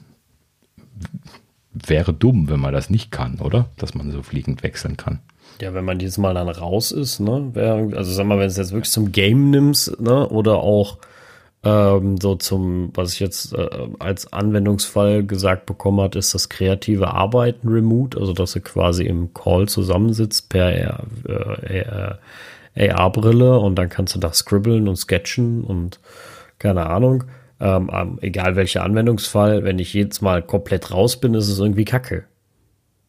Wäre 1.73 2.13
dumm, 2.13 2.49
wenn 2.49 2.59
man 2.59 2.73
das 2.73 2.89
nicht 2.89 3.11
kann, 3.11 3.39
oder? 3.39 3.69
Dass 3.77 3.95
man 3.95 4.11
so 4.11 4.21
fliegend 4.21 4.63
wechseln 4.63 4.95
kann. 4.95 5.19
Ja, 5.61 5.73
wenn 5.73 5.85
man 5.85 5.99
dieses 5.99 6.17
Mal 6.17 6.33
dann 6.33 6.49
raus 6.49 6.91
ist, 6.91 7.19
ne? 7.19 7.51
Also 7.95 8.11
sag 8.11 8.25
mal, 8.25 8.39
wenn 8.39 8.47
es 8.47 8.57
jetzt 8.57 8.71
wirklich 8.71 8.91
zum 8.91 9.11
Game 9.11 9.49
nimmst, 9.49 9.99
ne? 9.99 10.27
Oder 10.29 10.57
auch 10.57 10.97
ähm, 11.65 12.17
so 12.21 12.35
zum, 12.35 12.91
was 12.93 13.13
ich 13.13 13.19
jetzt 13.19 13.53
äh, 13.53 13.67
als 13.99 14.31
Anwendungsfall 14.31 15.25
gesagt 15.25 15.65
bekommen 15.65 15.99
hat, 16.01 16.15
ist 16.15 16.33
das 16.33 16.47
kreative 16.47 17.13
Arbeiten 17.13 17.67
remote, 17.67 18.19
also 18.19 18.33
dass 18.33 18.53
du 18.53 18.61
quasi 18.61 19.05
im 19.05 19.33
Call 19.33 19.67
zusammensitzt 19.67 20.47
per 20.49 21.03
äh, 21.27 22.15
AR-Brille 22.75 23.59
und 23.59 23.75
dann 23.75 23.89
kannst 23.89 24.15
du 24.15 24.19
da 24.19 24.33
scribbeln 24.33 24.87
und 24.87 24.95
sketchen 24.97 25.63
und 25.63 25.99
keine 26.59 26.87
Ahnung. 26.87 27.25
Ähm, 27.59 28.19
egal 28.21 28.55
welcher 28.55 28.83
Anwendungsfall, 28.83 29.63
wenn 29.63 29.79
ich 29.79 29.93
jedes 29.93 30.21
Mal 30.21 30.41
komplett 30.41 30.91
raus 30.91 31.19
bin, 31.19 31.33
ist 31.33 31.47
es 31.47 31.59
irgendwie 31.59 31.85
kacke. 31.85 32.25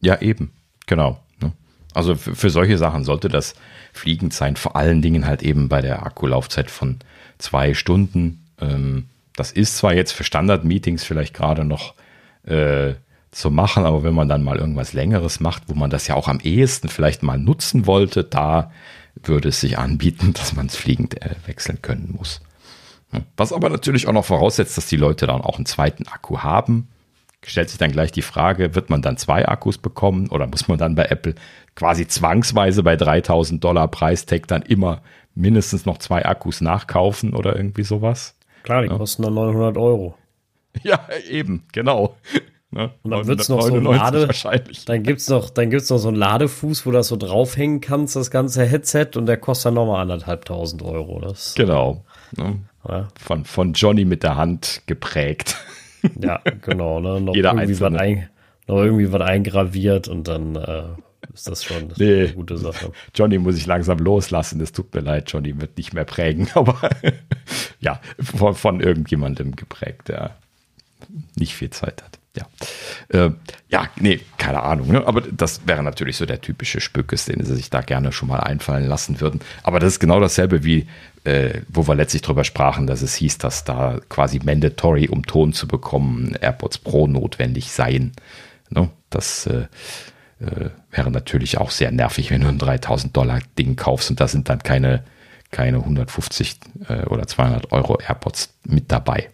Ja, 0.00 0.20
eben, 0.20 0.52
genau. 0.86 1.18
Ne? 1.42 1.52
Also 1.94 2.14
für, 2.14 2.34
für 2.34 2.50
solche 2.50 2.78
Sachen 2.78 3.02
sollte 3.04 3.28
das 3.28 3.54
fliegend 3.92 4.32
sein, 4.32 4.56
vor 4.56 4.76
allen 4.76 5.02
Dingen 5.02 5.26
halt 5.26 5.42
eben 5.42 5.68
bei 5.68 5.80
der 5.80 6.06
Akkulaufzeit 6.06 6.70
von 6.70 6.98
zwei 7.38 7.74
Stunden 7.74 8.46
ähm, 8.60 9.06
das 9.36 9.52
ist 9.52 9.76
zwar 9.76 9.94
jetzt 9.94 10.12
für 10.12 10.24
Standard-Meetings 10.24 11.04
vielleicht 11.04 11.34
gerade 11.34 11.64
noch 11.64 11.94
äh, 12.44 12.94
zu 13.30 13.50
machen, 13.50 13.84
aber 13.84 14.02
wenn 14.02 14.14
man 14.14 14.28
dann 14.28 14.42
mal 14.42 14.56
irgendwas 14.56 14.94
Längeres 14.94 15.40
macht, 15.40 15.64
wo 15.66 15.74
man 15.74 15.90
das 15.90 16.06
ja 16.06 16.14
auch 16.14 16.26
am 16.26 16.40
ehesten 16.40 16.88
vielleicht 16.88 17.22
mal 17.22 17.38
nutzen 17.38 17.86
wollte, 17.86 18.24
da 18.24 18.72
würde 19.22 19.48
es 19.48 19.60
sich 19.60 19.78
anbieten, 19.78 20.32
dass 20.34 20.54
man 20.54 20.66
es 20.66 20.76
fliegend 20.76 21.20
äh, 21.22 21.34
wechseln 21.46 21.82
können 21.82 22.14
muss. 22.16 22.40
Hm. 23.10 23.24
Was 23.36 23.52
aber 23.52 23.68
natürlich 23.68 24.06
auch 24.06 24.12
noch 24.12 24.24
voraussetzt, 24.24 24.76
dass 24.76 24.86
die 24.86 24.96
Leute 24.96 25.26
dann 25.26 25.40
auch 25.40 25.56
einen 25.56 25.66
zweiten 25.66 26.06
Akku 26.08 26.38
haben. 26.38 26.88
Stellt 27.44 27.70
sich 27.70 27.78
dann 27.78 27.92
gleich 27.92 28.10
die 28.10 28.22
Frage, 28.22 28.74
wird 28.74 28.90
man 28.90 29.02
dann 29.02 29.18
zwei 29.18 29.46
Akkus 29.46 29.78
bekommen 29.78 30.28
oder 30.30 30.48
muss 30.48 30.66
man 30.66 30.78
dann 30.78 30.96
bei 30.96 31.04
Apple 31.04 31.36
quasi 31.76 32.08
zwangsweise 32.08 32.82
bei 32.82 32.96
3000 32.96 33.62
Dollar 33.62 33.86
Preistag 33.86 34.48
dann 34.48 34.62
immer 34.62 35.00
mindestens 35.36 35.86
noch 35.86 35.98
zwei 35.98 36.24
Akkus 36.24 36.60
nachkaufen 36.60 37.34
oder 37.34 37.54
irgendwie 37.54 37.84
sowas? 37.84 38.34
Klar, 38.64 38.82
die 38.82 38.88
ja. 38.88 38.96
kosten 38.96 39.22
dann 39.22 39.34
900 39.34 39.76
Euro. 39.76 40.16
Ja, 40.82 41.06
eben, 41.30 41.64
genau. 41.72 42.16
Ne? 42.76 42.90
Und 43.02 43.10
dann 43.10 43.26
wird 43.26 43.40
es 43.40 43.48
noch 43.48 43.62
so 43.62 43.74
ein 43.74 43.84
Lade, 43.84 44.28
dann 44.84 45.02
gibt's 45.02 45.30
noch, 45.30 45.48
dann 45.48 45.70
gibt's 45.70 45.88
noch 45.88 45.96
so 45.96 46.08
einen 46.08 46.18
Ladefuß, 46.18 46.84
wo 46.84 46.90
du 46.90 46.98
das 46.98 47.08
so 47.08 47.16
draufhängen 47.16 47.80
kannst, 47.80 48.16
das 48.16 48.30
ganze 48.30 48.66
Headset, 48.66 49.16
und 49.16 49.24
der 49.24 49.38
kostet 49.38 49.68
dann 49.68 49.74
nochmal 49.74 50.02
anderthalbtausend 50.02 50.82
Euro. 50.82 51.20
Das, 51.20 51.54
genau. 51.54 52.04
Ne? 52.36 52.58
Ja. 52.86 53.08
Von, 53.18 53.46
von 53.46 53.72
Johnny 53.72 54.04
mit 54.04 54.22
der 54.22 54.36
Hand 54.36 54.82
geprägt. 54.86 55.56
Ja, 56.20 56.40
genau. 56.60 57.00
Ne? 57.00 57.20
Noch, 57.20 57.34
Jeder 57.34 57.54
irgendwie 57.54 57.80
was 57.80 57.94
ein, 57.94 58.28
noch 58.68 58.76
irgendwie 58.76 59.10
was 59.10 59.22
eingraviert 59.22 60.06
und 60.06 60.28
dann 60.28 60.54
äh, 60.54 60.84
ist 61.32 61.48
das 61.48 61.64
schon 61.64 61.92
nee. 61.96 62.24
eine 62.24 62.32
gute 62.34 62.58
Sache. 62.58 62.92
Johnny 63.14 63.38
muss 63.38 63.56
ich 63.56 63.66
langsam 63.66 63.98
loslassen. 63.98 64.60
Es 64.60 64.72
tut 64.72 64.94
mir 64.94 65.00
leid, 65.00 65.32
Johnny 65.32 65.60
wird 65.60 65.78
nicht 65.78 65.94
mehr 65.94 66.04
prägen, 66.04 66.48
aber 66.54 66.90
ja, 67.80 68.00
von, 68.20 68.54
von, 68.54 68.80
irgendjemandem 68.80 69.56
geprägt, 69.56 70.08
der 70.08 70.36
nicht 71.36 71.54
viel 71.54 71.70
Zeit 71.70 72.02
hat. 72.04 72.18
Ja, 72.36 72.46
äh, 73.08 73.30
ja, 73.68 73.88
nee, 73.96 74.20
keine 74.36 74.62
Ahnung. 74.62 74.92
Ne? 74.92 75.06
Aber 75.06 75.20
das 75.20 75.66
wäre 75.66 75.82
natürlich 75.82 76.16
so 76.16 76.26
der 76.26 76.40
typische 76.40 76.80
Spückes, 76.80 77.24
den 77.24 77.44
sie 77.44 77.54
sich 77.56 77.70
da 77.70 77.80
gerne 77.80 78.12
schon 78.12 78.28
mal 78.28 78.40
einfallen 78.40 78.86
lassen 78.86 79.20
würden. 79.20 79.40
Aber 79.62 79.80
das 79.80 79.94
ist 79.94 80.00
genau 80.00 80.20
dasselbe 80.20 80.64
wie, 80.64 80.86
äh, 81.24 81.60
wo 81.68 81.88
wir 81.88 81.94
letztlich 81.94 82.22
drüber 82.22 82.44
sprachen, 82.44 82.86
dass 82.86 83.02
es 83.02 83.14
hieß, 83.14 83.38
dass 83.38 83.64
da 83.64 83.98
quasi 84.08 84.40
mandatory, 84.44 85.08
um 85.08 85.24
Ton 85.24 85.52
zu 85.52 85.66
bekommen, 85.66 86.36
AirPods 86.40 86.78
Pro 86.78 87.06
notwendig 87.06 87.72
seien. 87.72 88.12
Ne? 88.70 88.90
Das 89.10 89.46
äh, 89.46 89.66
äh, 90.40 90.70
wäre 90.90 91.10
natürlich 91.10 91.58
auch 91.58 91.70
sehr 91.70 91.90
nervig, 91.90 92.30
wenn 92.30 92.42
du 92.42 92.48
ein 92.48 92.58
3000 92.58 93.16
Dollar 93.16 93.40
Ding 93.58 93.76
kaufst 93.76 94.10
und 94.10 94.20
da 94.20 94.28
sind 94.28 94.48
dann 94.48 94.62
keine, 94.62 95.04
keine 95.50 95.78
150 95.78 96.60
äh, 96.88 97.06
oder 97.06 97.26
200 97.26 97.72
Euro 97.72 97.98
AirPods 97.98 98.54
mit 98.64 98.92
dabei. 98.92 99.30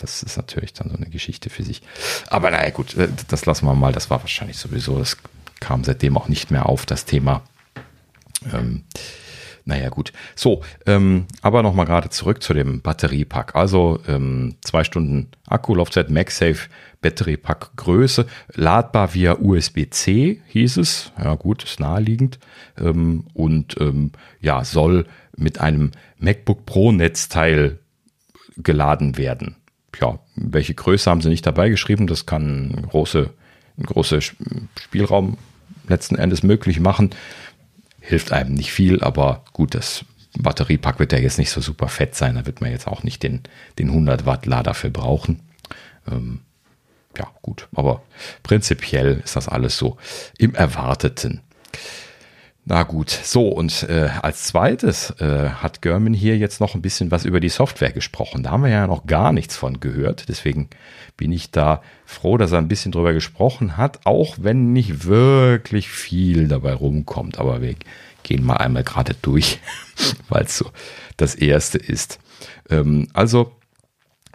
Das 0.00 0.22
ist 0.22 0.36
natürlich 0.36 0.72
dann 0.72 0.90
so 0.90 0.96
eine 0.96 1.06
Geschichte 1.06 1.50
für 1.50 1.62
sich. 1.62 1.82
Aber 2.28 2.50
naja, 2.50 2.70
gut, 2.70 2.96
äh, 2.96 3.08
das 3.28 3.46
lassen 3.46 3.66
wir 3.66 3.74
mal. 3.74 3.92
Das 3.92 4.10
war 4.10 4.20
wahrscheinlich 4.20 4.56
sowieso, 4.56 4.98
das 4.98 5.16
kam 5.60 5.84
seitdem 5.84 6.16
auch 6.16 6.28
nicht 6.28 6.50
mehr 6.50 6.66
auf, 6.66 6.86
das 6.86 7.04
Thema. 7.04 7.42
Ähm, 8.52 8.84
naja, 9.64 9.88
gut. 9.90 10.12
So, 10.34 10.62
ähm, 10.86 11.26
aber 11.42 11.62
nochmal 11.62 11.86
gerade 11.86 12.08
zurück 12.08 12.42
zu 12.42 12.54
dem 12.54 12.80
Batteriepack. 12.80 13.54
Also 13.54 14.00
ähm, 14.08 14.56
zwei 14.62 14.84
Stunden 14.84 15.28
Akkulaufzeit, 15.46 16.10
MagSafe, 16.10 16.68
Batteriepack 17.02 17.76
Größe, 17.76 18.26
ladbar 18.54 19.14
via 19.14 19.36
USB-C 19.38 20.40
hieß 20.46 20.76
es. 20.78 21.12
Ja 21.22 21.34
gut, 21.34 21.64
ist 21.64 21.78
naheliegend. 21.78 22.38
Ähm, 22.78 23.26
und 23.34 23.76
ähm, 23.80 24.12
ja, 24.40 24.64
soll 24.64 25.06
mit 25.36 25.60
einem 25.60 25.92
MacBook 26.18 26.66
Pro 26.66 26.90
Netzteil 26.90 27.78
geladen 28.56 29.16
werden. 29.18 29.56
Ja, 30.00 30.18
welche 30.36 30.74
Größe 30.74 31.10
haben 31.10 31.20
sie 31.20 31.28
nicht 31.28 31.46
dabei 31.46 31.68
geschrieben? 31.68 32.06
Das 32.06 32.26
kann 32.26 32.86
große, 32.90 33.30
ein 33.78 33.84
großer 33.84 34.20
Spielraum 34.20 35.38
letzten 35.88 36.16
Endes 36.16 36.42
möglich 36.42 36.80
machen 36.80 37.10
hilft 38.00 38.32
einem 38.32 38.54
nicht 38.54 38.72
viel, 38.72 39.02
aber 39.02 39.44
gut, 39.52 39.74
das 39.74 40.04
Batteriepack 40.38 40.98
wird 40.98 41.12
ja 41.12 41.18
jetzt 41.18 41.38
nicht 41.38 41.50
so 41.50 41.60
super 41.60 41.88
fett 41.88 42.14
sein, 42.14 42.34
da 42.34 42.46
wird 42.46 42.60
man 42.60 42.70
jetzt 42.70 42.86
auch 42.86 43.02
nicht 43.02 43.22
den, 43.22 43.42
den 43.78 43.88
100 43.88 44.26
Watt 44.26 44.46
Lader 44.46 44.74
für 44.74 44.90
brauchen. 44.90 45.40
Ähm, 46.10 46.40
ja, 47.16 47.28
gut, 47.42 47.68
aber 47.74 48.02
prinzipiell 48.42 49.20
ist 49.24 49.36
das 49.36 49.48
alles 49.48 49.76
so 49.76 49.96
im 50.38 50.54
Erwarteten. 50.54 51.40
Na 52.70 52.84
gut, 52.84 53.10
so 53.10 53.48
und 53.48 53.82
äh, 53.88 54.10
als 54.22 54.44
zweites 54.44 55.10
äh, 55.18 55.48
hat 55.48 55.82
German 55.82 56.14
hier 56.14 56.38
jetzt 56.38 56.60
noch 56.60 56.76
ein 56.76 56.82
bisschen 56.82 57.10
was 57.10 57.24
über 57.24 57.40
die 57.40 57.48
Software 57.48 57.90
gesprochen. 57.90 58.44
Da 58.44 58.52
haben 58.52 58.62
wir 58.62 58.70
ja 58.70 58.86
noch 58.86 59.06
gar 59.06 59.32
nichts 59.32 59.56
von 59.56 59.80
gehört. 59.80 60.28
Deswegen 60.28 60.70
bin 61.16 61.32
ich 61.32 61.50
da 61.50 61.82
froh, 62.06 62.38
dass 62.38 62.52
er 62.52 62.58
ein 62.58 62.68
bisschen 62.68 62.92
drüber 62.92 63.12
gesprochen 63.12 63.76
hat, 63.76 64.06
auch 64.06 64.36
wenn 64.40 64.72
nicht 64.72 65.06
wirklich 65.06 65.88
viel 65.88 66.46
dabei 66.46 66.74
rumkommt. 66.74 67.40
Aber 67.40 67.60
wir 67.60 67.74
gehen 68.22 68.44
mal 68.44 68.58
einmal 68.58 68.84
gerade 68.84 69.16
durch, 69.20 69.58
weil 70.28 70.44
es 70.44 70.56
so 70.56 70.70
das 71.16 71.34
erste 71.34 71.78
ist. 71.78 72.20
Ähm, 72.68 73.08
also 73.12 73.50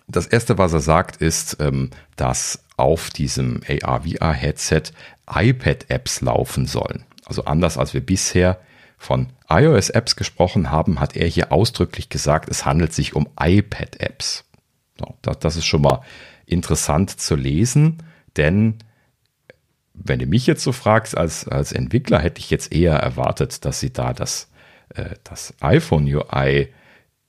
das 0.09 0.27
erste, 0.27 0.57
was 0.57 0.73
er 0.73 0.81
sagt, 0.81 1.21
ist, 1.21 1.55
ähm, 1.61 1.89
dass 2.17 2.65
auf 2.75 3.11
diesem 3.11 3.61
AR-VR-Headset 3.65 4.91
iPad-Apps 5.25 6.19
laufen 6.19 6.65
sollen. 6.65 7.05
Also 7.25 7.45
anders 7.45 7.77
als 7.77 7.93
wir 7.93 8.01
bisher 8.01 8.59
von 8.97 9.27
iOS-Apps 9.49 10.15
gesprochen 10.15 10.71
haben, 10.71 10.99
hat 10.99 11.15
er 11.15 11.27
hier 11.27 11.51
ausdrücklich 11.51 12.09
gesagt, 12.09 12.49
es 12.49 12.65
handelt 12.65 12.93
sich 12.93 13.15
um 13.15 13.27
iPad-Apps. 13.39 14.45
Das 15.21 15.55
ist 15.55 15.65
schon 15.65 15.81
mal 15.81 16.01
interessant 16.45 17.19
zu 17.19 17.35
lesen, 17.35 18.03
denn 18.37 18.77
wenn 19.93 20.19
du 20.19 20.25
mich 20.25 20.45
jetzt 20.45 20.63
so 20.63 20.71
fragst, 20.71 21.17
als, 21.17 21.47
als 21.47 21.71
Entwickler 21.71 22.19
hätte 22.19 22.39
ich 22.39 22.49
jetzt 22.49 22.73
eher 22.73 22.95
erwartet, 22.95 23.65
dass 23.65 23.79
sie 23.79 23.91
da 23.91 24.13
das, 24.13 24.49
äh, 24.89 25.15
das 25.23 25.53
iPhone 25.61 26.05
UI 26.05 26.69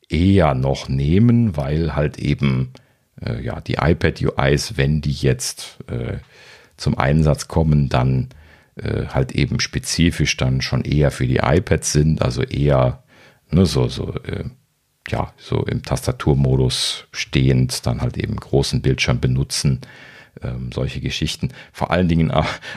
eher 0.08 0.54
noch 0.54 0.88
nehmen, 0.88 1.56
weil 1.56 1.94
halt 1.94 2.18
eben 2.18 2.72
äh, 3.24 3.40
ja 3.42 3.60
die 3.60 3.74
iPad 3.74 4.20
UIs, 4.20 4.76
wenn 4.76 5.00
die 5.00 5.12
jetzt 5.12 5.78
äh, 5.88 6.18
zum 6.76 6.98
Einsatz 6.98 7.48
kommen, 7.48 7.88
dann 7.88 8.28
äh, 8.76 9.06
halt 9.06 9.32
eben 9.32 9.60
spezifisch 9.60 10.36
dann 10.36 10.60
schon 10.60 10.82
eher 10.84 11.10
für 11.10 11.26
die 11.26 11.40
iPads 11.42 11.92
sind, 11.92 12.22
also 12.22 12.42
eher 12.42 13.02
ne, 13.50 13.66
so, 13.66 13.88
so, 13.88 14.14
äh, 14.24 14.44
ja, 15.08 15.32
so 15.36 15.64
im 15.64 15.82
Tastaturmodus 15.82 17.06
stehend, 17.12 17.86
dann 17.86 18.00
halt 18.00 18.16
eben 18.16 18.36
großen 18.36 18.82
Bildschirm 18.82 19.20
benutzen, 19.20 19.80
ähm, 20.42 20.70
solche 20.72 21.00
Geschichten. 21.00 21.50
Vor 21.72 21.90
allen 21.90 22.08
Dingen 22.08 22.30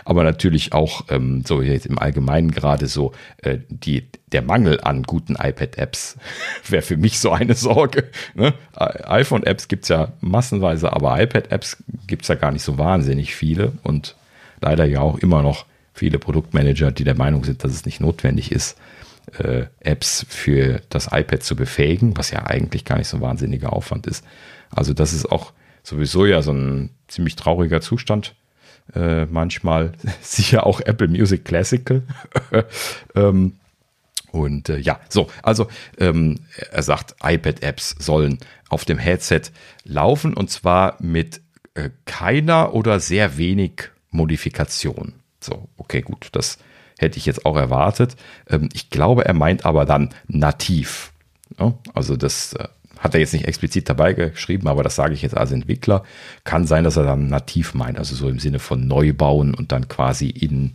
aber 0.05 0.23
natürlich 0.23 0.71
auch 0.73 1.05
ähm, 1.09 1.43
so 1.45 1.61
jetzt 1.61 1.85
im 1.85 1.99
Allgemeinen 1.99 2.51
gerade 2.51 2.87
so 2.87 3.11
äh, 3.37 3.57
die, 3.67 4.07
der 4.31 4.41
Mangel 4.41 4.79
an 4.81 5.03
guten 5.03 5.35
iPad-Apps 5.35 6.17
wäre 6.67 6.83
für 6.83 6.97
mich 6.97 7.19
so 7.19 7.31
eine 7.31 7.55
Sorge. 7.55 8.09
Ne? 8.35 8.53
iPhone-Apps 8.73 9.67
gibt 9.67 9.83
es 9.83 9.89
ja 9.89 10.13
massenweise, 10.21 10.93
aber 10.93 11.19
iPad-Apps 11.21 11.83
gibt 12.07 12.21
es 12.21 12.27
ja 12.29 12.35
gar 12.35 12.51
nicht 12.51 12.63
so 12.63 12.77
wahnsinnig 12.77 13.35
viele 13.35 13.73
und 13.83 14.15
leider 14.61 14.85
ja 14.85 15.01
auch 15.01 15.17
immer 15.17 15.41
noch 15.41 15.65
viele 15.99 16.17
Produktmanager, 16.17 16.91
die 16.91 17.03
der 17.03 17.17
Meinung 17.17 17.43
sind, 17.43 17.63
dass 17.63 17.73
es 17.73 17.85
nicht 17.85 17.99
notwendig 17.99 18.51
ist, 18.51 18.77
äh, 19.37 19.65
Apps 19.81 20.25
für 20.29 20.81
das 20.89 21.09
iPad 21.11 21.43
zu 21.43 21.55
befähigen, 21.55 22.17
was 22.17 22.31
ja 22.31 22.45
eigentlich 22.45 22.85
gar 22.85 22.97
nicht 22.97 23.09
so 23.09 23.17
ein 23.17 23.21
wahnsinniger 23.21 23.73
Aufwand 23.73 24.07
ist. 24.07 24.25
Also 24.71 24.93
das 24.93 25.13
ist 25.13 25.29
auch 25.29 25.51
sowieso 25.83 26.25
ja 26.25 26.41
so 26.41 26.53
ein 26.53 26.89
ziemlich 27.07 27.35
trauriger 27.35 27.81
Zustand. 27.81 28.35
Äh, 28.95 29.25
manchmal 29.25 29.91
sicher 30.21 30.65
auch 30.65 30.79
Apple 30.79 31.09
Music 31.09 31.43
Classical. 31.43 32.03
ähm, 33.15 33.53
und 34.31 34.69
äh, 34.69 34.77
ja, 34.77 34.99
so, 35.09 35.29
also 35.43 35.67
ähm, 35.97 36.39
er 36.71 36.83
sagt, 36.83 37.15
iPad-Apps 37.21 37.95
sollen 37.99 38.37
auf 38.69 38.85
dem 38.85 38.99
Headset 38.99 39.41
laufen 39.83 40.33
und 40.33 40.49
zwar 40.49 40.95
mit 41.01 41.41
äh, 41.73 41.89
keiner 42.05 42.73
oder 42.73 42.99
sehr 42.99 43.37
wenig 43.37 43.89
Modifikation. 44.11 45.18
So, 45.39 45.69
okay, 45.77 46.01
gut, 46.01 46.29
das 46.33 46.57
hätte 46.99 47.17
ich 47.17 47.25
jetzt 47.25 47.45
auch 47.45 47.57
erwartet. 47.57 48.15
Ähm, 48.49 48.69
ich 48.73 48.89
glaube, 48.89 49.25
er 49.25 49.33
meint 49.33 49.65
aber 49.65 49.85
dann 49.85 50.09
nativ. 50.27 51.11
Also 51.93 52.15
das 52.15 52.53
äh, 52.53 52.67
hat 52.99 53.13
er 53.13 53.21
jetzt 53.21 53.33
nicht 53.33 53.47
explizit 53.47 53.89
dabei 53.89 54.13
geschrieben, 54.13 54.67
aber 54.67 54.83
das 54.83 54.95
sage 54.95 55.13
ich 55.13 55.21
jetzt 55.21 55.35
als 55.35 55.51
Entwickler. 55.51 56.03
Kann 56.43 56.67
sein, 56.67 56.83
dass 56.83 56.97
er 56.97 57.03
dann 57.03 57.27
nativ 57.27 57.73
meint, 57.73 57.97
also 57.97 58.15
so 58.15 58.29
im 58.29 58.39
Sinne 58.39 58.59
von 58.59 58.87
neu 58.87 59.13
bauen 59.13 59.53
und 59.53 59.71
dann 59.71 59.87
quasi 59.87 60.29
in 60.29 60.73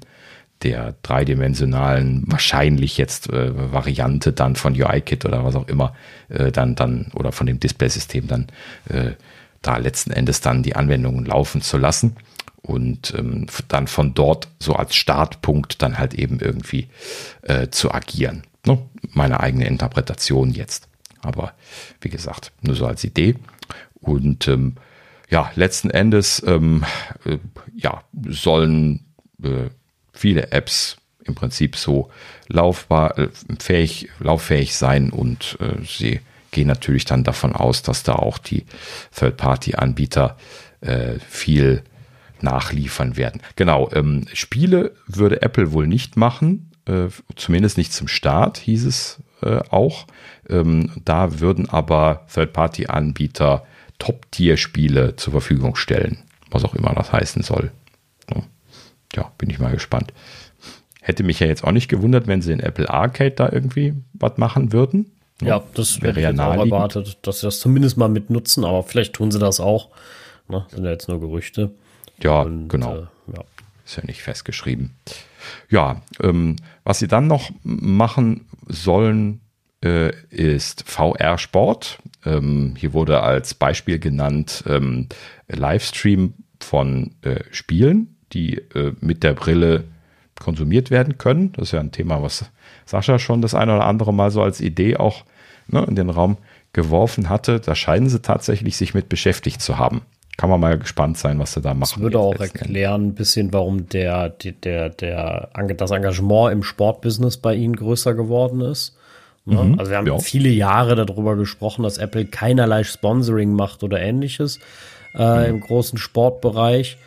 der 0.63 0.95
dreidimensionalen, 1.03 2.25
wahrscheinlich 2.27 2.97
jetzt 2.97 3.31
äh, 3.31 3.73
Variante 3.73 4.33
dann 4.33 4.57
von 4.57 4.73
UIKit 4.81 5.27
oder 5.27 5.45
was 5.45 5.57
auch 5.57 5.69
immer, 5.69 5.95
äh, 6.31 6.51
dann, 6.51 6.75
dann, 6.75 7.11
oder 7.15 7.33
von 7.33 7.47
dem 7.47 7.61
Displaysystem 7.61 8.27
dann 8.27 8.47
äh, 8.89 9.13
da 9.61 9.77
letzten 9.77 10.11
Endes 10.11 10.41
dann 10.41 10.63
die 10.63 10.77
Anwendungen 10.77 11.27
laufen 11.27 11.61
zu 11.61 11.77
lassen 11.77 12.17
und 12.65 13.15
ähm, 13.17 13.47
dann 13.69 13.87
von 13.87 14.15
dort 14.15 14.49
so 14.59 14.75
als 14.75 14.95
Startpunkt 14.95 15.83
dann 15.83 15.99
halt 15.99 16.15
eben 16.15 16.41
irgendwie 16.41 16.89
äh, 17.43 17.69
zu 17.69 17.93
agieren. 17.93 18.43
Ne? 18.65 18.79
Meine 19.13 19.41
eigene 19.41 19.67
Interpretation 19.67 20.51
jetzt. 20.51 20.89
Aber 21.21 21.53
wie 22.01 22.09
gesagt, 22.09 22.53
nur 22.63 22.75
so 22.75 22.87
als 22.87 23.05
Idee. 23.05 23.37
Und 24.01 24.49
ähm, 24.49 24.77
ja, 25.31 25.51
letzten 25.55 25.91
Endes 25.91 26.43
ähm, 26.47 26.85
äh, 27.25 27.39
ja, 27.77 28.03
sollen 28.29 29.05
äh, 29.43 29.69
viele 30.13 30.53
Apps 30.53 30.97
im 31.25 31.35
Prinzip 31.35 31.77
so 31.77 32.11
laufbar, 32.49 33.19
äh, 33.19 33.29
fähig, 33.59 34.09
lauffähig 34.21 34.75
sein 34.75 35.11
und 35.11 35.59
äh, 35.61 35.85
sie 35.85 36.21
gehen 36.51 36.69
natürlich 36.69 37.05
dann 37.05 37.25
davon 37.25 37.55
aus, 37.55 37.83
dass 37.83 38.05
da 38.05 38.15
auch 38.15 38.39
die 38.39 38.65
Third-Party-Anbieter 39.19 40.37
äh, 40.81 41.19
viel 41.29 41.83
nachliefern 42.41 43.17
werden. 43.17 43.41
Genau, 43.57 43.91
ähm, 43.93 44.27
Spiele 44.33 44.93
würde 45.07 45.43
Apple 45.43 45.73
wohl 45.73 45.87
nicht 45.87 46.17
machen, 46.17 46.71
äh, 46.87 47.09
zumindest 47.37 47.79
nicht 47.79 47.93
zum 47.93 48.09
Start, 48.09 48.59
hieß 48.59 48.85
es 48.85 49.23
äh, 49.43 49.61
auch. 49.71 50.07
Ähm, 50.49 50.91
da 51.05 51.41
würden 51.41 51.69
aber 51.69 52.27
Third-Party-Anbieter 52.33 53.65
Top-Tier-Spiele 53.99 55.17
zur 55.17 55.33
Verfügung 55.33 55.77
stellen, 55.77 56.19
was 56.51 56.65
auch 56.65 56.75
immer 56.75 56.93
das 56.95 57.13
heißen 57.13 57.43
soll. 57.43 57.71
Ja, 59.15 59.33
bin 59.39 59.51
ich 59.51 59.59
mal 59.59 59.73
gespannt. 59.73 60.13
Hätte 61.01 61.23
mich 61.23 61.41
ja 61.41 61.47
jetzt 61.47 61.65
auch 61.65 61.73
nicht 61.73 61.89
gewundert, 61.89 62.27
wenn 62.27 62.43
sie 62.43 62.53
in 62.53 62.61
Apple 62.61 62.89
Arcade 62.89 63.33
da 63.33 63.51
irgendwie 63.51 63.95
was 64.15 64.39
machen 64.39 64.73
würden. 64.73 65.13
Ja, 65.43 65.63
das 65.75 66.01
wäre 66.01 66.21
ja 66.21 66.31
auch 66.31 66.57
erwartet, 66.57 67.19
dass 67.23 67.41
sie 67.41 67.47
das 67.47 67.59
zumindest 67.59 67.97
mal 67.97 68.09
mit 68.09 68.31
nutzen, 68.31 68.65
aber 68.65 68.83
vielleicht 68.83 69.15
tun 69.15 69.31
sie 69.31 69.39
das 69.39 69.61
auch. 69.61 69.91
Ne? 70.49 70.65
Sind 70.71 70.85
ja 70.85 70.91
jetzt 70.91 71.09
nur 71.09 71.21
Gerüchte. 71.21 71.71
Ja, 72.23 72.43
und, 72.43 72.69
genau. 72.69 72.97
Äh, 72.97 73.07
ja. 73.37 73.45
Ist 73.85 73.97
ja 73.97 74.05
nicht 74.07 74.23
festgeschrieben. 74.23 74.95
Ja, 75.69 76.03
ähm, 76.23 76.57
was 76.85 77.01
sie 77.01 77.09
dann 77.09 77.27
noch 77.27 77.51
machen 77.63 78.47
sollen, 78.67 79.41
äh, 79.85 80.13
ist 80.31 80.89
VR-Sport. 80.89 81.99
Ähm, 82.25 82.75
hier 82.79 82.95
wurde 82.95 83.21
als 83.21 83.53
Beispiel 83.53 83.99
genannt 83.99 84.65
ähm, 84.67 85.09
Livestream 85.49 86.35
von 86.61 87.15
äh, 87.23 87.41
Spielen, 87.51 88.17
die 88.33 88.57
äh, 88.57 88.95
mit 89.01 89.23
der 89.23 89.35
Brille 89.35 89.85
konsumiert 90.41 90.91
werden 90.91 91.19
können. 91.19 91.53
Das 91.53 91.69
ist 91.69 91.73
ja 91.73 91.81
ein 91.81 91.93
Thema, 91.93 92.23
was 92.23 92.51
Sascha 92.87 93.19
schon 93.19 93.43
das 93.43 93.55
eine 93.55 93.75
oder 93.75 93.85
andere 93.85 94.15
Mal 94.15 94.31
so 94.31 94.43
als 94.43 94.61
Idee 94.61 94.97
auch 94.97 95.25
ne, 95.69 95.85
in 95.87 95.95
den 95.95 96.09
Raum 96.09 96.39
geworfen 96.73 97.29
hatte. 97.29 97.61
Da 97.61 97.75
scheinen 97.75 98.09
sie 98.09 98.23
tatsächlich 98.23 98.79
sich 98.79 98.95
mit 98.95 99.11
beschäftigt 99.11 99.61
zu 99.61 99.79
haben 99.79 100.01
kann 100.37 100.51
man 100.51 100.61
mal 100.61 100.79
gespannt 100.79 101.17
sein, 101.17 101.39
was 101.39 101.53
sie 101.53 101.61
da 101.61 101.75
machen. 101.75 101.93
Das 101.95 102.01
würde 102.01 102.19
auch 102.19 102.35
erklären 102.35 103.09
ein 103.09 103.15
bisschen, 103.15 103.53
warum 103.53 103.89
der, 103.89 104.31
der, 104.31 104.91
der, 104.91 105.51
das 105.77 105.91
Engagement 105.91 106.53
im 106.53 106.63
Sportbusiness 106.63 107.37
bei 107.37 107.55
ihnen 107.55 107.77
größer 107.77 108.15
geworden 108.15 108.61
ist. 108.61 108.97
Ne? 109.45 109.63
Mhm, 109.63 109.79
also 109.79 109.91
wir 109.91 109.99
haben 109.99 110.07
ja. 110.07 110.19
viele 110.19 110.49
Jahre 110.49 110.97
darüber 110.97 111.37
gesprochen, 111.37 111.83
dass 111.83 111.99
Apple 111.99 112.27
keinerlei 112.27 112.83
Sponsoring 112.83 113.53
macht 113.53 113.83
oder 113.83 114.01
ähnliches 114.01 114.59
äh, 115.15 115.41
mhm. 115.41 115.45
im 115.57 115.61
großen 115.61 115.99
Sportbereich. 115.99 116.99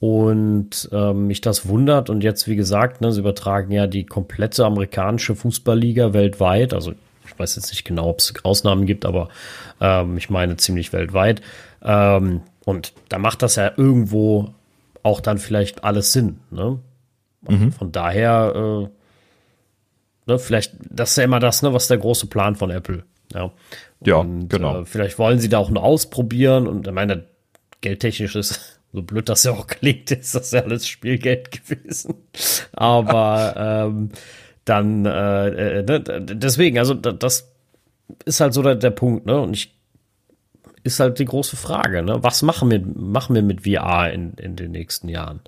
und 0.00 0.88
ähm, 0.90 1.28
mich 1.28 1.40
das 1.42 1.68
wundert. 1.68 2.10
Und 2.10 2.24
jetzt, 2.24 2.48
wie 2.48 2.56
gesagt, 2.56 3.00
ne, 3.00 3.12
sie 3.12 3.20
übertragen 3.20 3.70
ja 3.70 3.86
die 3.86 4.04
komplette 4.04 4.64
amerikanische 4.64 5.36
Fußballliga 5.36 6.12
weltweit. 6.12 6.74
Also 6.74 6.94
ich 7.24 7.38
weiß 7.38 7.54
jetzt 7.54 7.70
nicht 7.70 7.84
genau, 7.84 8.08
ob 8.08 8.18
es 8.18 8.34
Ausnahmen 8.42 8.84
gibt, 8.84 9.04
aber 9.04 9.28
ähm, 9.80 10.16
ich 10.16 10.28
meine 10.28 10.56
ziemlich 10.56 10.92
weltweit. 10.92 11.40
Ähm, 11.84 12.40
und 12.64 12.92
da 13.08 13.18
macht 13.18 13.42
das 13.42 13.56
ja 13.56 13.72
irgendwo 13.76 14.54
auch 15.02 15.20
dann 15.20 15.38
vielleicht 15.38 15.84
alles 15.84 16.12
Sinn. 16.12 16.40
Ne? 16.50 16.78
Mhm. 17.48 17.72
Von 17.72 17.92
daher, 17.92 18.52
äh, 18.54 20.30
ne, 20.30 20.38
vielleicht, 20.38 20.74
das 20.88 21.10
ist 21.10 21.16
ja 21.16 21.24
immer 21.24 21.40
das, 21.40 21.62
ne, 21.62 21.72
was 21.72 21.88
der 21.88 21.98
große 21.98 22.26
Plan 22.26 22.54
von 22.54 22.70
Apple. 22.70 23.04
Ja, 23.34 23.50
ja 24.04 24.16
und, 24.16 24.48
genau. 24.48 24.82
Äh, 24.82 24.86
vielleicht 24.86 25.18
wollen 25.18 25.40
sie 25.40 25.48
da 25.48 25.58
auch 25.58 25.70
nur 25.70 25.82
ausprobieren 25.82 26.66
und 26.66 26.86
ich 26.86 26.92
meine, 26.92 27.24
geldtechnisch 27.80 28.36
ist 28.36 28.80
so 28.92 29.02
blöd 29.02 29.28
das 29.28 29.44
ja 29.44 29.52
auch 29.52 29.66
klingt, 29.66 30.10
ist 30.10 30.34
das 30.34 30.52
ja 30.52 30.62
alles 30.62 30.86
Spielgeld 30.86 31.50
gewesen. 31.50 32.14
Aber 32.72 33.54
ähm, 33.56 34.10
dann, 34.64 35.06
äh, 35.06 35.80
äh, 35.80 35.82
ne, 35.82 36.00
deswegen, 36.00 36.78
also 36.78 36.94
das 36.94 37.52
ist 38.24 38.40
halt 38.40 38.54
so 38.54 38.62
der, 38.62 38.76
der 38.76 38.90
Punkt, 38.90 39.26
ne? 39.26 39.40
Und 39.40 39.54
ich 39.54 39.74
ist 40.84 41.00
halt 41.00 41.18
die 41.18 41.24
große 41.24 41.56
Frage, 41.56 42.02
ne? 42.02 42.22
Was 42.22 42.42
machen 42.42 42.70
wir, 42.70 42.80
machen 42.80 43.34
wir 43.34 43.42
mit 43.42 43.62
VR 43.62 44.12
in, 44.12 44.34
in 44.34 44.56
den 44.56 44.72
nächsten 44.72 45.08
Jahren? 45.08 45.40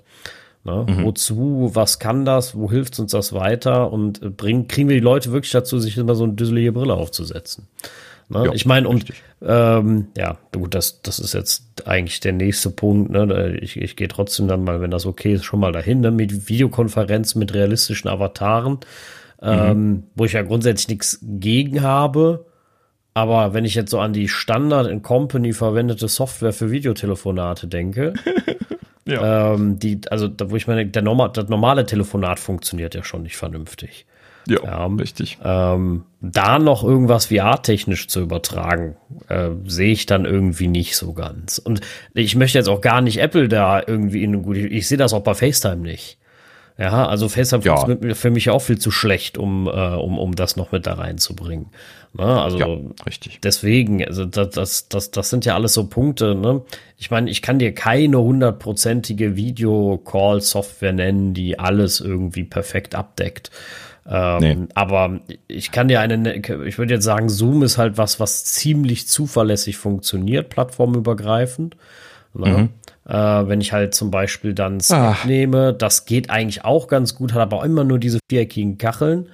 Ne? 0.65 0.85
Mhm. 0.89 1.03
Wozu, 1.03 1.71
was 1.73 1.99
kann 1.99 2.25
das, 2.25 2.55
wo 2.55 2.71
hilft 2.71 2.99
uns 2.99 3.11
das 3.11 3.33
weiter 3.33 3.93
und 3.93 4.35
bringen, 4.35 4.67
kriegen 4.67 4.89
wir 4.89 4.95
die 4.95 5.03
Leute 5.03 5.31
wirklich 5.31 5.51
dazu, 5.51 5.77
sich 5.77 5.97
immer 5.97 6.15
so 6.15 6.23
eine 6.23 6.33
düsselige 6.33 6.71
Brille 6.71 6.95
aufzusetzen? 6.95 7.67
Ne? 8.29 8.45
Ja, 8.45 8.51
ich 8.51 8.65
meine, 8.65 8.89
und 8.89 9.05
ähm, 9.43 10.07
ja, 10.17 10.37
gut, 10.51 10.73
das, 10.73 11.03
das 11.03 11.19
ist 11.19 11.35
jetzt 11.35 11.87
eigentlich 11.87 12.19
der 12.19 12.33
nächste 12.33 12.71
Punkt. 12.71 13.11
Ne? 13.11 13.57
Ich, 13.61 13.77
ich 13.77 13.95
gehe 13.95 14.07
trotzdem 14.07 14.47
dann 14.47 14.63
mal, 14.63 14.81
wenn 14.81 14.89
das 14.89 15.05
okay 15.05 15.33
ist, 15.33 15.45
schon 15.45 15.59
mal 15.59 15.71
dahin, 15.71 16.01
ne? 16.01 16.09
mit 16.09 16.49
Videokonferenzen 16.49 17.37
mit 17.37 17.53
realistischen 17.53 18.09
Avataren, 18.09 18.79
ähm, 19.43 19.89
mhm. 19.89 20.03
wo 20.15 20.25
ich 20.25 20.33
ja 20.33 20.41
grundsätzlich 20.41 20.87
nichts 20.87 21.19
gegen 21.21 21.83
habe. 21.83 22.45
Aber 23.15 23.53
wenn 23.53 23.63
ich 23.63 23.75
jetzt 23.75 23.91
so 23.91 23.99
an 23.99 24.11
die 24.11 24.27
Standard 24.27 24.87
in 24.87 25.01
Company 25.01 25.53
verwendete 25.53 26.09
Software 26.09 26.51
für 26.51 26.69
Videotelefonate 26.69 27.67
denke, 27.67 28.13
ja. 29.07 29.53
ähm, 29.53 29.79
die, 29.79 30.01
also 30.11 30.27
da, 30.27 30.51
wo 30.51 30.57
ich 30.57 30.67
meine, 30.67 30.85
der 30.85 31.01
normal, 31.01 31.31
das 31.33 31.47
normale 31.47 31.85
Telefonat 31.85 32.39
funktioniert 32.39 32.93
ja 32.93 33.05
schon 33.05 33.23
nicht 33.23 33.37
vernünftig. 33.37 34.05
Ja, 34.47 34.57
ja 34.63 34.85
richtig. 34.87 35.37
Ähm, 35.43 36.03
da 36.19 36.59
noch 36.59 36.83
irgendwas 36.83 37.27
VR-technisch 37.27 38.09
zu 38.09 38.19
übertragen, 38.19 38.97
äh, 39.29 39.51
sehe 39.65 39.93
ich 39.93 40.05
dann 40.05 40.25
irgendwie 40.25 40.67
nicht 40.67 40.97
so 40.97 41.13
ganz. 41.13 41.57
Und 41.57 41.79
ich 42.13 42.35
möchte 42.35 42.57
jetzt 42.57 42.67
auch 42.67 42.81
gar 42.81 42.99
nicht 42.99 43.21
Apple 43.21 43.47
da 43.47 43.81
irgendwie 43.85 44.23
in 44.23 44.43
gut. 44.43 44.57
Ich 44.57 44.89
sehe 44.89 44.97
das 44.97 45.13
auch 45.13 45.23
bei 45.23 45.33
FaceTime 45.33 45.77
nicht. 45.77 46.17
Ja, 46.77 47.07
also 47.07 47.29
FaceTime 47.29 47.63
ja. 47.63 47.77
funktioniert 47.77 48.17
für 48.17 48.29
mich 48.29 48.49
auch 48.49 48.59
viel 48.59 48.77
zu 48.77 48.91
schlecht, 48.91 49.37
um, 49.37 49.67
äh, 49.67 49.71
um, 49.71 50.19
um 50.19 50.35
das 50.35 50.57
noch 50.57 50.73
mit 50.73 50.85
da 50.85 50.95
reinzubringen. 50.95 51.67
Ne? 52.17 52.41
Also 52.41 52.57
ja, 52.57 52.67
richtig. 53.05 53.39
deswegen, 53.43 54.03
also 54.05 54.25
das, 54.25 54.49
das, 54.51 54.89
das, 54.89 55.11
das 55.11 55.29
sind 55.29 55.45
ja 55.45 55.55
alles 55.55 55.73
so 55.73 55.87
Punkte. 55.87 56.33
Ne? 56.35 56.61
Ich 56.97 57.11
meine, 57.11 57.29
ich 57.29 57.41
kann 57.41 57.59
dir 57.59 57.73
keine 57.73 58.19
hundertprozentige 58.19 59.35
Video-Call-Software 59.35 60.93
nennen, 60.93 61.33
die 61.33 61.59
alles 61.59 61.99
irgendwie 61.99 62.45
perfekt 62.45 62.95
abdeckt. 62.95 63.51
Ähm, 64.07 64.37
nee. 64.39 64.57
Aber 64.75 65.19
ich 65.47 65.71
kann 65.71 65.87
dir 65.89 65.99
eine, 65.99 66.35
ich 66.37 66.77
würde 66.77 66.93
jetzt 66.93 67.03
sagen, 67.03 67.27
Zoom 67.27 67.63
ist 67.63 67.77
halt 67.77 67.97
was, 67.97 68.19
was 68.19 68.45
ziemlich 68.45 69.07
zuverlässig 69.07 69.77
funktioniert, 69.77 70.49
plattformübergreifend. 70.49 71.75
Ne? 72.33 72.47
Mhm. 72.47 72.69
Äh, 73.11 73.47
wenn 73.47 73.59
ich 73.59 73.73
halt 73.73 73.93
zum 73.93 74.09
Beispiel 74.09 74.53
dann 74.53 74.79
Snap 74.79 75.17
Ach. 75.19 75.25
nehme, 75.25 75.73
das 75.73 76.05
geht 76.05 76.29
eigentlich 76.29 76.63
auch 76.63 76.87
ganz 76.87 77.15
gut, 77.15 77.33
hat 77.33 77.41
aber 77.41 77.57
auch 77.57 77.63
immer 77.63 77.83
nur 77.83 77.99
diese 77.99 78.19
viereckigen 78.29 78.77
Kacheln. 78.77 79.27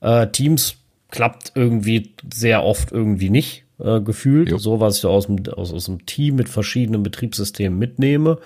Äh, 0.00 0.28
Teams 0.28 0.76
klappt 1.12 1.52
irgendwie 1.54 2.14
sehr 2.32 2.64
oft 2.64 2.90
irgendwie 2.90 3.30
nicht 3.30 3.64
äh, 3.78 4.00
gefühlt. 4.00 4.50
Jo. 4.50 4.58
So, 4.58 4.80
was 4.80 4.98
ich 4.98 5.06
aus 5.06 5.26
dem, 5.26 5.46
aus, 5.52 5.72
aus 5.72 5.84
dem 5.84 6.04
Team 6.06 6.34
mit 6.34 6.48
verschiedenen 6.48 7.04
Betriebssystemen 7.04 7.78
mitnehme. 7.78 8.38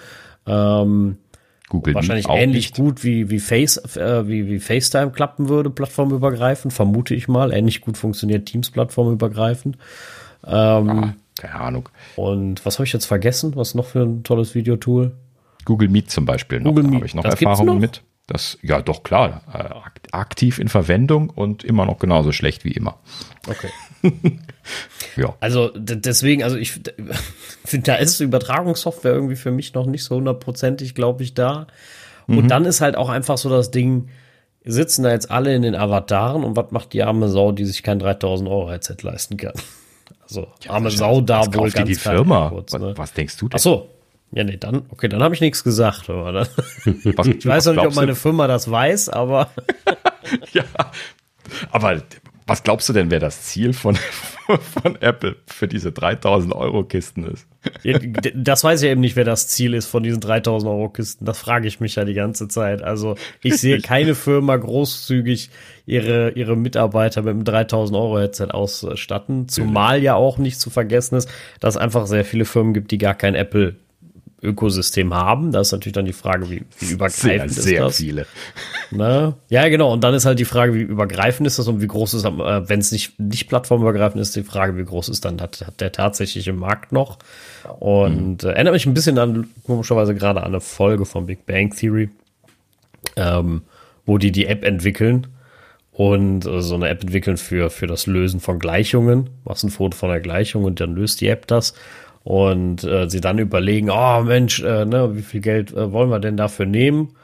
Ähm, 0.47 1.17
Google 1.69 1.95
wahrscheinlich 1.95 2.29
ähnlich 2.29 2.71
nicht. 2.71 2.77
gut 2.77 3.03
wie, 3.03 3.31
wie, 3.31 3.39
Face, 3.39 3.79
äh, 3.97 4.29
wie, 4.29 4.47
wie 4.47 4.59
FaceTime 4.61 5.11
klappen 5.11 5.49
würde, 5.49 5.71
plattformübergreifend, 5.71 6.73
vermute 6.73 7.15
ich 7.15 7.29
mal. 7.29 7.53
Ähnlich 7.53 7.81
gut 7.81 7.97
funktioniert 7.97 8.47
Teams 8.47 8.71
plattformübergreifend. 8.71 9.77
Ähm, 10.45 10.53
ah, 10.91 11.15
keine 11.39 11.55
Ahnung. 11.55 11.89
Und 12.17 12.65
was 12.67 12.79
habe 12.79 12.85
ich 12.85 12.93
jetzt 12.93 13.07
vergessen? 13.07 13.57
Was 13.57 13.75
noch 13.75 13.87
für 13.87 14.03
ein 14.03 14.23
tolles 14.23 14.55
Videotool? 14.55 15.13
Google 15.65 15.89
Meet 15.89 16.11
zum 16.11 16.25
Beispiel. 16.25 16.61
Google 16.61 16.85
Meet. 16.85 16.95
Habe 16.95 17.07
ich 17.07 17.15
noch 17.15 17.25
das 17.25 17.41
Erfahrungen 17.41 17.79
mit. 17.79 18.03
Das, 18.27 18.59
ja, 18.63 18.83
doch, 18.83 19.05
klar. 19.05 19.43
Äh, 19.53 20.11
aktiv 20.11 20.59
in 20.59 20.69
Verwendung 20.69 21.31
und 21.31 21.63
immer 21.63 21.87
noch 21.87 21.99
genauso 21.99 22.33
schlecht 22.33 22.65
wie 22.65 22.73
immer. 22.73 22.99
Okay. 23.47 23.71
ja. 25.17 25.35
Also 25.39 25.71
deswegen, 25.77 26.43
also 26.43 26.57
ich 26.57 26.73
finde, 26.73 26.95
da 27.85 27.95
ist 27.95 28.21
Übertragungssoftware 28.21 29.13
irgendwie 29.13 29.37
für 29.37 29.53
mich 29.53 29.75
noch 29.75 29.87
nicht 29.87 30.03
so 30.03 30.17
hundertprozentig, 30.17 30.95
glaube 30.95 31.23
ich, 31.23 31.35
da. 31.35 31.69
Und 32.27 32.45
mhm. 32.45 32.49
dann 32.49 32.65
ist 32.65 32.81
halt 32.81 32.97
auch 32.97 33.09
einfach 33.09 33.39
so 33.39 33.49
das 33.49 33.71
Ding, 33.71 34.09
sitzen 34.65 35.05
da 35.05 35.11
jetzt 35.11 35.31
alle 35.31 35.55
in 35.55 35.63
den 35.63 35.77
Avataren 35.77 36.43
und 36.43 36.57
was 36.57 36.73
macht 36.73 36.93
die 36.93 37.05
arme 37.05 37.29
Sau, 37.29 37.53
die 37.53 37.65
sich 37.65 37.85
kein 37.85 38.01
3000 38.01 38.51
Euro 38.51 38.71
Headset 38.71 38.97
leisten 39.03 39.37
kann? 39.37 39.55
Also 40.23 40.49
ja, 40.65 40.73
arme 40.73 40.91
Sau 40.91 41.21
da 41.21 41.47
wohl 41.55 41.71
ganz 41.71 41.89
die 41.89 41.95
Firma. 41.95 42.49
Kurz, 42.49 42.73
ne? 42.73 42.81
was, 42.81 42.99
was, 42.99 43.13
denkst 43.13 43.37
du 43.37 43.49
denn? 43.49 43.57
Ach 43.57 43.61
so. 43.61 43.91
Ja, 44.33 44.45
nee, 44.45 44.57
dann, 44.57 44.83
okay, 44.89 45.09
dann 45.09 45.23
habe 45.23 45.35
ich 45.35 45.41
nichts 45.41 45.65
gesagt. 45.65 46.09
Oder? 46.09 46.33
Was, 46.85 47.27
ich 47.27 47.47
weiß 47.47 47.67
noch 47.67 47.75
nicht, 47.75 47.87
ob 47.87 47.95
meine 47.95 48.15
Firma 48.15 48.47
das 48.47 48.71
weiß, 48.71 49.09
aber. 49.09 49.51
ja, 50.53 50.65
aber 51.71 52.03
was 52.47 52.63
glaubst 52.63 52.89
du 52.89 52.93
denn, 52.93 53.11
wer 53.11 53.19
das 53.19 53.43
Ziel 53.43 53.73
von, 53.73 53.97
von 54.83 54.97
Apple 55.01 55.35
für 55.47 55.67
diese 55.67 55.91
3000 55.91 56.55
Euro 56.55 56.85
Kisten 56.85 57.25
ist? 57.25 57.49
Das 58.35 58.63
weiß 58.63 58.83
ich 58.83 58.91
eben 58.91 59.01
nicht, 59.01 59.17
wer 59.17 59.25
das 59.25 59.49
Ziel 59.49 59.75
ist 59.75 59.87
von 59.87 60.05
diesen 60.05 60.21
3000 60.21 60.71
Euro 60.71 60.89
Kisten. 60.89 61.25
Das 61.25 61.39
frage 61.41 61.67
ich 61.67 61.81
mich 61.81 61.97
ja 61.97 62.05
die 62.05 62.15
ganze 62.15 62.47
Zeit. 62.47 62.83
Also 62.83 63.17
ich 63.43 63.57
sehe 63.57 63.81
keine 63.81 64.15
Firma 64.15 64.57
großzügig 64.57 65.51
ihre, 65.87 66.31
ihre 66.31 66.57
Mitarbeiter 66.57 67.23
mit 67.23 67.35
einem 67.35 67.45
3000 67.45 67.99
Euro 67.99 68.21
Headset 68.21 68.49
ausstatten. 68.53 69.49
Zumal 69.49 70.01
ja 70.01 70.15
auch 70.15 70.39
nicht 70.39 70.61
zu 70.61 70.71
vergessen 70.71 71.17
ist, 71.17 71.29
dass 71.59 71.75
es 71.75 71.81
einfach 71.81 72.07
sehr 72.07 72.25
viele 72.25 72.45
Firmen 72.45 72.75
gibt, 72.75 72.93
die 72.93 72.99
gar 72.99 73.15
kein 73.15 73.35
Apple 73.35 73.75
Ökosystem 74.43 75.15
haben. 75.15 75.51
Da 75.51 75.61
ist 75.61 75.73
natürlich 75.73 75.95
dann 75.95 76.05
die 76.05 76.13
Frage, 76.13 76.51
wie, 76.51 76.63
wie 76.79 76.93
übergreifend 76.93 77.53
sehr, 77.53 77.63
sehr 77.63 77.87
ist 77.87 77.87
das? 77.87 77.97
viele. 77.97 78.27
Na? 78.91 79.35
Ja, 79.49 79.69
genau. 79.69 79.93
Und 79.93 80.05
dann 80.05 80.15
ist 80.15 80.27
halt 80.27 80.39
die 80.39 80.45
Frage, 80.45 80.75
wie 80.75 80.83
übergreifend 80.83 81.47
ist 81.47 81.59
das 81.59 81.69
und 81.69 81.81
wie 81.81 81.87
groß 81.87 82.15
ist, 82.15 82.25
äh, 82.25 82.69
wenn 82.69 82.81
es 82.81 82.93
nicht, 82.93 83.19
nicht 83.19 83.49
plattformübergreifend 83.49 84.21
ist, 84.21 84.37
die 84.37 84.43
Frage, 84.43 84.77
wie 84.77 84.85
groß 84.85 85.09
ist 85.09 85.25
dann 85.25 85.41
hat, 85.41 85.65
hat 85.67 85.81
der 85.81 85.93
tatsächliche 85.93 86.53
Markt 86.53 86.93
noch. 86.93 87.19
Und 87.79 88.43
mhm. 88.43 88.49
äh, 88.49 88.53
erinnert 88.53 88.75
mich 88.75 88.87
ein 88.87 88.95
bisschen 88.95 89.19
an, 89.19 89.49
komischerweise 89.65 90.15
gerade 90.15 90.41
an 90.41 90.49
eine 90.49 90.61
Folge 90.61 91.07
von 91.07 91.27
Big 91.27 91.47
Bang 91.47 91.75
Theory, 91.75 92.11
ähm, 93.17 93.63
wo 94.05 94.19
die 94.19 94.33
die 94.33 94.47
App 94.47 94.65
entwickeln 94.65 95.29
und 95.93 96.45
äh, 96.45 96.61
so 96.61 96.75
eine 96.75 96.91
App 96.91 97.03
entwickeln 97.03 97.39
für, 97.39 97.71
für 97.71 97.87
das 97.87 98.07
Lösen 98.07 98.41
von 98.41 98.59
Gleichungen. 98.59 99.31
Machst 99.45 99.65
ein 99.65 99.71
Foto 99.71 99.97
von 99.97 100.11
der 100.11 100.21
Gleichung 100.21 100.65
und 100.65 100.79
dann 100.79 100.95
löst 100.95 101.23
die 101.23 101.29
App 101.29 101.47
das 101.47 101.73
und 102.27 102.83
äh, 102.83 103.09
sie 103.09 103.21
dann 103.21 103.39
überlegen, 103.39 103.89
oh 103.89 104.21
Mensch, 104.23 104.61
äh, 104.61 104.85
ne, 104.85 105.15
wie 105.15 105.23
viel 105.23 105.41
Geld 105.41 105.71
äh, 105.73 105.93
wollen 105.93 106.11
wir 106.11 106.19
denn 106.19 106.37
dafür 106.37 106.67
nehmen? 106.67 107.15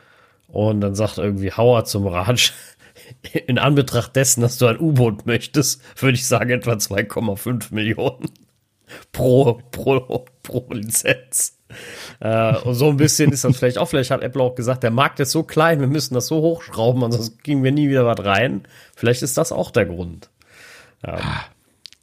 Und 0.47 0.81
dann 0.81 0.95
sagt 0.95 1.19
irgendwie 1.19 1.51
Howard 1.51 1.89
zum 1.89 2.07
Raj, 2.07 2.53
in 3.47 3.59
Anbetracht 3.59 4.15
dessen, 4.15 4.43
dass 4.43 4.59
du 4.59 4.67
ein 4.67 4.79
U-Boot 4.79 5.27
möchtest, 5.27 5.83
würde 6.01 6.15
ich 6.15 6.25
sagen 6.25 6.51
etwa 6.51 6.75
2,5 6.75 7.75
Millionen 7.75 8.31
pro, 9.11 9.61
pro, 9.73 10.25
pro 10.45 10.67
Lizenz. 10.73 11.59
Äh, 12.21 12.59
und 12.59 12.75
so 12.75 12.89
ein 12.89 12.97
bisschen 12.97 13.33
ist 13.33 13.43
das 13.43 13.57
vielleicht 13.57 13.79
auch, 13.79 13.89
vielleicht 13.89 14.13
hat 14.13 14.23
Apple 14.23 14.41
auch 14.41 14.55
gesagt, 14.55 14.85
der 14.85 14.93
Markt 14.93 15.19
ist 15.19 15.33
so 15.33 15.43
klein, 15.43 15.81
wir 15.81 15.89
müssen 15.89 16.15
das 16.15 16.29
so 16.29 16.37
hochschrauben, 16.43 17.03
ansonsten 17.03 17.39
kriegen 17.39 17.65
wir 17.65 17.73
nie 17.73 17.89
wieder 17.89 18.07
was 18.07 18.25
rein. 18.25 18.69
Vielleicht 18.95 19.23
ist 19.23 19.37
das 19.37 19.51
auch 19.51 19.73
der 19.73 19.87
Grund. 19.87 20.31
Ähm, 21.03 21.19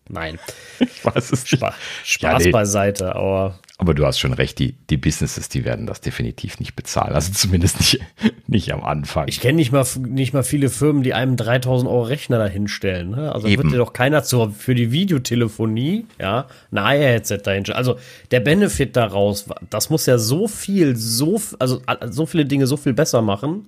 Nein. 0.09 0.39
Ich 0.79 1.05
weiß 1.05 1.31
es 1.31 1.47
Spa 1.47 1.73
Spaß 2.03 2.41
ja, 2.41 2.47
nee. 2.47 2.51
beiseite, 2.51 3.15
aber. 3.15 3.59
Aber 3.77 3.93
du 3.93 4.05
hast 4.05 4.19
schon 4.19 4.33
recht, 4.33 4.59
die, 4.59 4.73
die 4.89 4.97
Businesses, 4.97 5.47
die 5.47 5.63
werden 5.63 5.85
das 5.85 6.01
definitiv 6.01 6.59
nicht 6.59 6.75
bezahlen. 6.75 7.13
Also 7.13 7.31
zumindest 7.31 7.79
nicht, 7.79 8.01
nicht 8.47 8.73
am 8.73 8.83
Anfang. 8.83 9.29
Ich 9.29 9.39
kenne 9.39 9.55
nicht 9.55 9.71
mal, 9.71 9.85
nicht 9.99 10.33
mal 10.33 10.43
viele 10.43 10.69
Firmen, 10.69 11.01
die 11.01 11.13
einem 11.13 11.37
3000 11.37 11.89
Euro 11.89 12.01
Rechner 12.01 12.39
dahinstellen. 12.39 13.11
Ne? 13.11 13.31
Also 13.31 13.47
Eben. 13.47 13.63
wird 13.63 13.73
dir 13.73 13.77
doch 13.77 13.93
keiner 13.93 14.23
zur, 14.23 14.51
für 14.51 14.75
die 14.75 14.91
Videotelefonie, 14.91 16.07
ja, 16.19 16.47
ein 16.71 16.77
AR-Headset 16.77 17.39
dahinstellen. 17.43 17.77
Also 17.77 17.97
der 18.31 18.41
Benefit 18.41 18.97
daraus, 18.97 19.45
das 19.69 19.89
muss 19.89 20.05
ja 20.07 20.17
so 20.17 20.49
viel, 20.49 20.97
so, 20.97 21.39
also 21.59 21.81
so 22.09 22.25
viele 22.25 22.45
Dinge 22.45 22.67
so 22.67 22.75
viel 22.75 22.93
besser 22.93 23.21
machen 23.21 23.67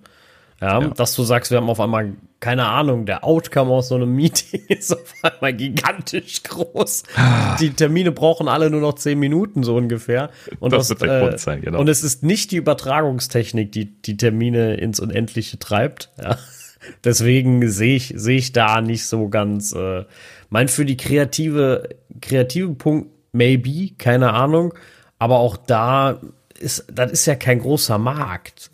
Ja, 0.62 0.80
Ja. 0.80 0.88
dass 0.90 1.16
du 1.16 1.24
sagst, 1.24 1.50
wir 1.52 1.58
haben 1.58 1.70
auf 1.70 1.80
einmal, 1.80 2.14
keine 2.40 2.68
Ahnung, 2.68 3.06
der 3.08 3.24
Outcome 3.24 3.72
aus 3.72 3.88
so 3.88 3.96
einem 3.96 4.12
Meeting 4.16 4.62
ist 4.68 4.94
auf 4.94 5.14
einmal 5.24 5.54
gigantisch 5.54 6.44
groß. 6.44 7.04
Ah. 7.16 7.58
Die 7.58 7.72
Termine 7.72 8.12
brauchen 8.12 8.48
alle 8.48 8.70
nur 8.70 8.80
noch 8.82 8.94
zehn 8.94 9.18
Minuten 9.20 9.64
so 9.64 9.76
ungefähr. 9.76 10.30
Und 10.60 10.72
Das 10.72 10.90
wird 10.90 11.02
der 11.02 11.18
äh, 11.18 11.22
Grund 11.28 11.40
sein, 11.40 11.62
genau. 11.62 11.80
Und 11.80 11.90
es 11.90 12.04
ist 12.04 12.24
nicht 12.24 12.52
die 12.52 12.58
Übertragungstechnik, 12.58 13.72
die 13.72 13.86
die 13.86 14.18
Termine 14.18 14.76
ins 14.76 15.00
Unendliche 15.00 15.58
treibt. 15.58 16.12
Ja. 16.22 16.38
Deswegen 17.04 17.68
sehe 17.70 17.96
ich, 17.96 18.14
sehe 18.16 18.38
ich 18.38 18.54
da 18.54 18.82
nicht 18.82 19.06
so 19.06 19.30
ganz, 19.30 19.72
äh, 19.74 20.06
mein 20.50 20.68
für 20.68 20.86
die 20.86 20.98
kreative, 20.98 21.90
kreative 22.22 22.74
Punkt, 22.74 23.10
maybe, 23.32 23.92
keine 23.98 24.34
Ahnung. 24.34 24.74
Aber 25.20 25.40
auch 25.40 25.58
da 25.58 26.20
ist, 26.60 26.86
das 26.92 27.12
ist 27.12 27.26
ja 27.26 27.36
kein 27.36 27.60
großer 27.60 27.98
Markt. 27.98 28.72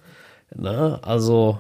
Ne? 0.55 0.99
Also, 1.01 1.59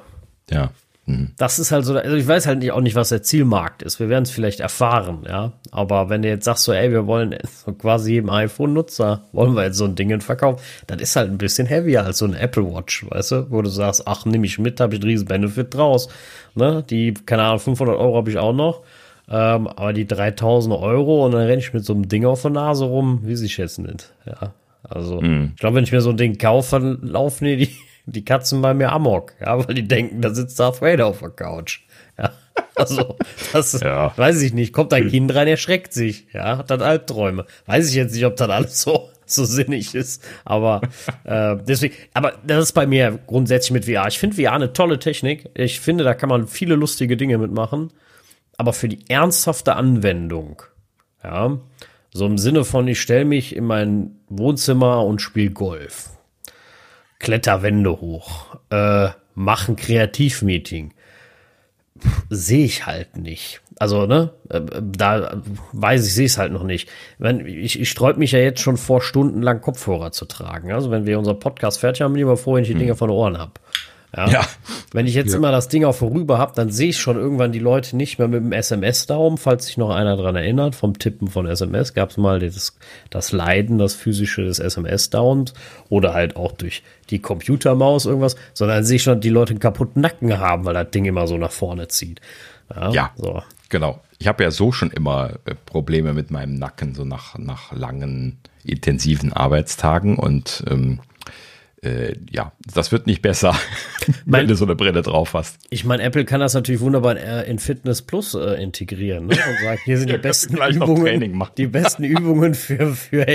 Ja. 0.49 0.71
Mhm. 1.07 1.29
das 1.37 1.57
ist 1.57 1.71
halt 1.71 1.85
so, 1.85 1.95
also 1.95 2.17
ich 2.17 2.27
weiß 2.27 2.47
halt 2.47 2.59
nicht, 2.59 2.73
auch 2.73 2.81
nicht, 2.81 2.95
was 2.95 3.09
der 3.09 3.23
Zielmarkt 3.23 3.81
ist. 3.81 3.97
Wir 4.01 4.09
werden 4.09 4.23
es 4.23 4.31
vielleicht 4.31 4.59
erfahren, 4.59 5.25
ja. 5.25 5.53
Aber 5.71 6.09
wenn 6.09 6.21
du 6.21 6.27
jetzt 6.27 6.43
sagst 6.43 6.65
so, 6.65 6.73
ey, 6.73 6.91
wir 6.91 7.07
wollen 7.07 7.33
so 7.65 7.71
quasi 7.71 8.13
jedem 8.13 8.29
iPhone-Nutzer, 8.29 9.23
wollen 9.31 9.55
wir 9.55 9.63
jetzt 9.63 9.77
so 9.77 9.85
ein 9.85 9.95
Ding 9.95 10.19
verkaufen, 10.19 10.61
dann 10.85 10.99
ist 10.99 11.15
halt 11.15 11.31
ein 11.31 11.37
bisschen 11.37 11.65
heavier 11.65 12.03
als 12.03 12.17
so 12.17 12.25
eine 12.25 12.37
Apple 12.37 12.73
Watch, 12.73 13.05
weißt 13.09 13.31
du, 13.31 13.51
wo 13.51 13.61
du 13.61 13.69
sagst, 13.69 14.03
ach, 14.05 14.25
nehme 14.25 14.45
ich 14.45 14.59
mit, 14.59 14.81
habe 14.81 14.95
ich 14.95 15.01
einen 15.01 15.09
riesen 15.09 15.27
Benefit 15.27 15.73
draus. 15.73 16.09
Ne? 16.55 16.83
Die, 16.89 17.13
keine 17.13 17.43
Ahnung, 17.43 17.59
500 17.59 17.97
Euro 17.97 18.17
habe 18.17 18.29
ich 18.29 18.37
auch 18.37 18.53
noch. 18.53 18.81
Ähm, 19.29 19.67
aber 19.67 19.93
die 19.93 20.07
3000 20.07 20.75
Euro 20.75 21.25
und 21.25 21.31
dann 21.31 21.41
renne 21.41 21.59
ich 21.59 21.73
mit 21.73 21.85
so 21.85 21.93
einem 21.93 22.09
Ding 22.09 22.25
auf 22.25 22.41
der 22.41 22.51
Nase 22.51 22.85
rum, 22.85 23.21
wie 23.23 23.33
ich 23.33 23.57
jetzt 23.57 23.79
nicht. 23.79 24.13
Ja, 24.25 24.53
also 24.83 25.21
ich 25.21 25.55
glaube, 25.57 25.75
wenn 25.75 25.83
ich 25.83 25.91
mir 25.91 26.01
so 26.01 26.09
ein 26.09 26.17
Ding 26.17 26.37
kaufe, 26.37 26.79
dann 26.79 27.01
laufen 27.01 27.45
die, 27.45 27.57
die, 27.57 27.75
die 28.07 28.25
Katzen 28.25 28.61
bei 28.61 28.73
mir 28.73 28.91
amok, 28.91 29.33
ja, 29.39 29.65
weil 29.67 29.75
die 29.75 29.87
denken, 29.87 30.21
da 30.21 30.33
sitzt 30.33 30.59
Darth 30.59 30.81
Vader 30.81 31.07
auf 31.07 31.19
der 31.19 31.29
Couch. 31.29 31.81
Ja, 32.17 32.31
also 32.75 33.15
das 33.53 33.79
Ja. 33.81 34.13
weiß 34.17 34.41
ich 34.41 34.53
nicht. 34.53 34.73
Kommt 34.73 34.93
ein 34.93 35.09
Kind 35.09 35.33
rein, 35.35 35.47
erschreckt 35.47 35.93
sich, 35.93 36.25
ja, 36.33 36.57
hat 36.57 36.71
dann 36.71 36.81
Albträume. 36.81 37.45
Weiß 37.65 37.89
ich 37.89 37.95
jetzt 37.95 38.13
nicht, 38.15 38.25
ob 38.25 38.35
das 38.37 38.49
alles 38.49 38.81
so 38.81 39.09
so 39.29 39.43
sinnig 39.43 39.93
ist, 39.93 40.25
aber 40.45 40.79
äh, 41.25 41.57
deswegen. 41.67 41.93
Aber 42.13 42.33
das 42.47 42.63
ist 42.63 42.71
bei 42.71 42.87
mir 42.87 43.19
grundsätzlich 43.27 43.71
mit 43.71 43.83
VR. 43.85 44.07
Ich 44.07 44.19
finde 44.19 44.37
VR 44.41 44.53
eine 44.53 44.71
tolle 44.71 44.99
Technik. 44.99 45.49
Ich 45.53 45.81
finde, 45.81 46.05
da 46.05 46.13
kann 46.13 46.29
man 46.29 46.47
viele 46.47 46.75
lustige 46.75 47.17
Dinge 47.17 47.37
mitmachen. 47.37 47.91
Aber 48.57 48.71
für 48.71 48.87
die 48.87 49.07
ernsthafte 49.09 49.75
Anwendung, 49.75 50.61
ja, 51.23 51.57
so 52.13 52.25
im 52.25 52.37
Sinne 52.37 52.63
von, 52.63 52.87
ich 52.87 53.01
stelle 53.01 53.25
mich 53.25 53.53
in 53.55 53.65
mein 53.65 54.11
Wohnzimmer 54.29 55.05
und 55.05 55.21
spiele 55.21 55.51
Golf, 55.51 56.09
Kletterwände 57.19 57.99
hoch, 57.99 58.57
äh, 58.69 59.09
mache 59.35 59.71
ein 59.71 59.75
Kreativmeeting, 59.75 60.93
sehe 62.29 62.65
ich 62.65 62.85
halt 62.85 63.17
nicht. 63.17 63.61
Also, 63.79 64.05
ne, 64.05 64.31
äh, 64.49 64.61
da 64.81 65.41
weiß 65.73 66.05
ich, 66.05 66.13
sehe 66.13 66.25
es 66.25 66.37
halt 66.37 66.51
noch 66.51 66.63
nicht. 66.63 66.89
Wenn, 67.19 67.45
ich, 67.45 67.79
ich 67.79 67.89
sträub 67.89 68.17
mich 68.17 68.31
ja 68.31 68.39
jetzt 68.39 68.61
schon 68.61 68.77
vor, 68.77 69.01
stundenlang 69.01 69.61
Kopfhörer 69.61 70.11
zu 70.11 70.25
tragen. 70.25 70.71
Also, 70.71 70.89
wenn 70.89 71.05
wir 71.05 71.19
unser 71.19 71.35
Podcast 71.35 71.79
fertig 71.79 72.01
haben, 72.01 72.13
bin 72.13 72.19
ich 72.19 72.23
immer 72.23 72.37
froh, 72.37 72.55
wenn 72.55 72.63
ich 72.63 72.69
die 72.69 72.75
Dinger 72.75 72.95
von 72.95 73.09
den 73.09 73.17
Ohren 73.17 73.37
hab. 73.37 73.59
Ja. 74.17 74.27
Ja. 74.29 74.47
Wenn 74.93 75.05
ich 75.05 75.13
jetzt 75.13 75.33
immer 75.33 75.51
das 75.51 75.67
Ding 75.67 75.83
auch 75.85 75.93
vorüber 75.95 76.37
habe, 76.39 76.53
dann 76.55 76.71
sehe 76.71 76.89
ich 76.89 76.97
schon 76.97 77.17
irgendwann 77.17 77.51
die 77.51 77.59
Leute 77.59 77.95
nicht 77.95 78.17
mehr 78.17 78.27
mit 78.27 78.41
dem 78.41 78.51
SMS-Daumen, 78.51 79.37
falls 79.37 79.67
sich 79.67 79.77
noch 79.77 79.91
einer 79.91 80.17
dran 80.17 80.35
erinnert. 80.35 80.75
Vom 80.75 80.97
Tippen 80.97 81.27
von 81.27 81.45
SMS 81.45 81.93
gab 81.93 82.09
es 82.09 82.17
mal 82.17 82.39
das, 82.39 82.77
das 83.09 83.31
Leiden, 83.31 83.77
das 83.77 83.93
physische 83.93 84.43
des 84.43 84.59
SMS-Daumens 84.59 85.53
oder 85.89 86.13
halt 86.13 86.35
auch 86.35 86.51
durch 86.51 86.83
die 87.09 87.19
Computermaus 87.19 88.05
irgendwas, 88.05 88.35
sondern 88.53 88.77
dann 88.77 88.85
sehe 88.85 88.95
ich 88.95 89.03
schon, 89.03 89.21
die 89.21 89.29
Leute 89.29 89.51
einen 89.51 89.59
kaputten 89.59 90.01
Nacken 90.01 90.37
haben, 90.39 90.65
weil 90.65 90.73
das 90.73 90.89
Ding 90.91 91.05
immer 91.05 91.27
so 91.27 91.37
nach 91.37 91.51
vorne 91.51 91.87
zieht. 91.87 92.19
Ja. 92.75 92.91
Ja, 92.91 93.11
So. 93.15 93.43
genau. 93.69 94.01
Ich 94.19 94.27
habe 94.27 94.43
ja 94.43 94.49
so 94.49 94.71
schon 94.71 94.89
immer 94.89 95.33
äh, 95.45 95.53
Probleme 95.53 96.13
mit 96.13 96.31
meinem 96.31 96.55
Nacken, 96.55 96.95
so 96.95 97.05
nach, 97.05 97.37
nach 97.37 97.71
langen, 97.71 98.39
intensiven 98.63 99.31
Arbeitstagen 99.31 100.17
und 100.17 100.63
ähm, 100.69 100.99
äh, 101.83 102.13
ja, 102.31 102.51
das 102.73 102.91
wird 102.91 103.05
nicht 103.07 103.21
besser, 103.21 103.55
Mein- 104.25 104.41
wenn 104.41 104.47
du 104.47 104.55
so 104.55 104.65
eine 104.65 104.75
Brille 104.75 105.01
drauf 105.01 105.33
hast. 105.33 105.57
Ich 105.69 105.85
meine, 105.85 106.03
Apple 106.03 106.25
kann 106.25 106.39
das 106.39 106.53
natürlich 106.53 106.81
wunderbar 106.81 107.17
äh, 107.17 107.49
in 107.49 107.59
Fitness 107.59 108.01
Plus 108.01 108.33
äh, 108.33 108.61
integrieren 108.61 109.27
ne? 109.27 109.35
und 109.35 109.63
sagt, 109.65 109.81
hier 109.85 109.97
sind 109.97 110.09
die 110.11 110.17
besten 110.17 110.57
Übungen, 110.57 111.43
die 111.57 111.67
besten 111.67 112.03
Übungen 112.05 112.53
für 112.55 112.93
für 112.95 113.25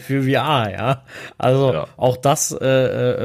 für 0.00 0.22
VR, 0.22 0.70
ja. 0.72 1.02
Also 1.36 1.72
Ja. 1.72 1.86
auch 1.96 2.16
das 2.16 2.52
äh, 2.52 2.64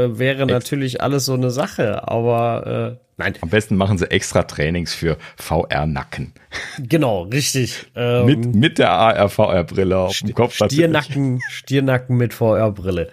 äh, 0.06 0.20
wäre 0.20 0.46
natürlich 0.46 1.02
alles 1.02 1.26
so 1.26 1.34
eine 1.34 1.52
Sache, 1.52 2.08
aber 2.08 2.98
äh, 2.98 3.04
nein, 3.18 3.34
Am 3.42 3.50
besten 3.50 3.76
machen 3.78 3.98
sie 3.98 4.10
extra 4.12 4.44
Trainings 4.44 4.94
für 4.94 5.18
VR-Nacken. 5.38 6.34
genau, 6.80 7.24
richtig. 7.24 7.86
Ähm, 7.96 8.26
Mit, 8.26 8.56
mit 8.56 8.78
der 8.80 8.92
AR-VR-Brille 8.92 9.98
auf 9.98 10.18
dem 10.20 10.34
Kopf. 10.34 10.56
Stiernacken, 10.56 11.40
Stiernacken 11.50 12.18
mit 12.18 12.34
VR-Brille. 12.34 13.10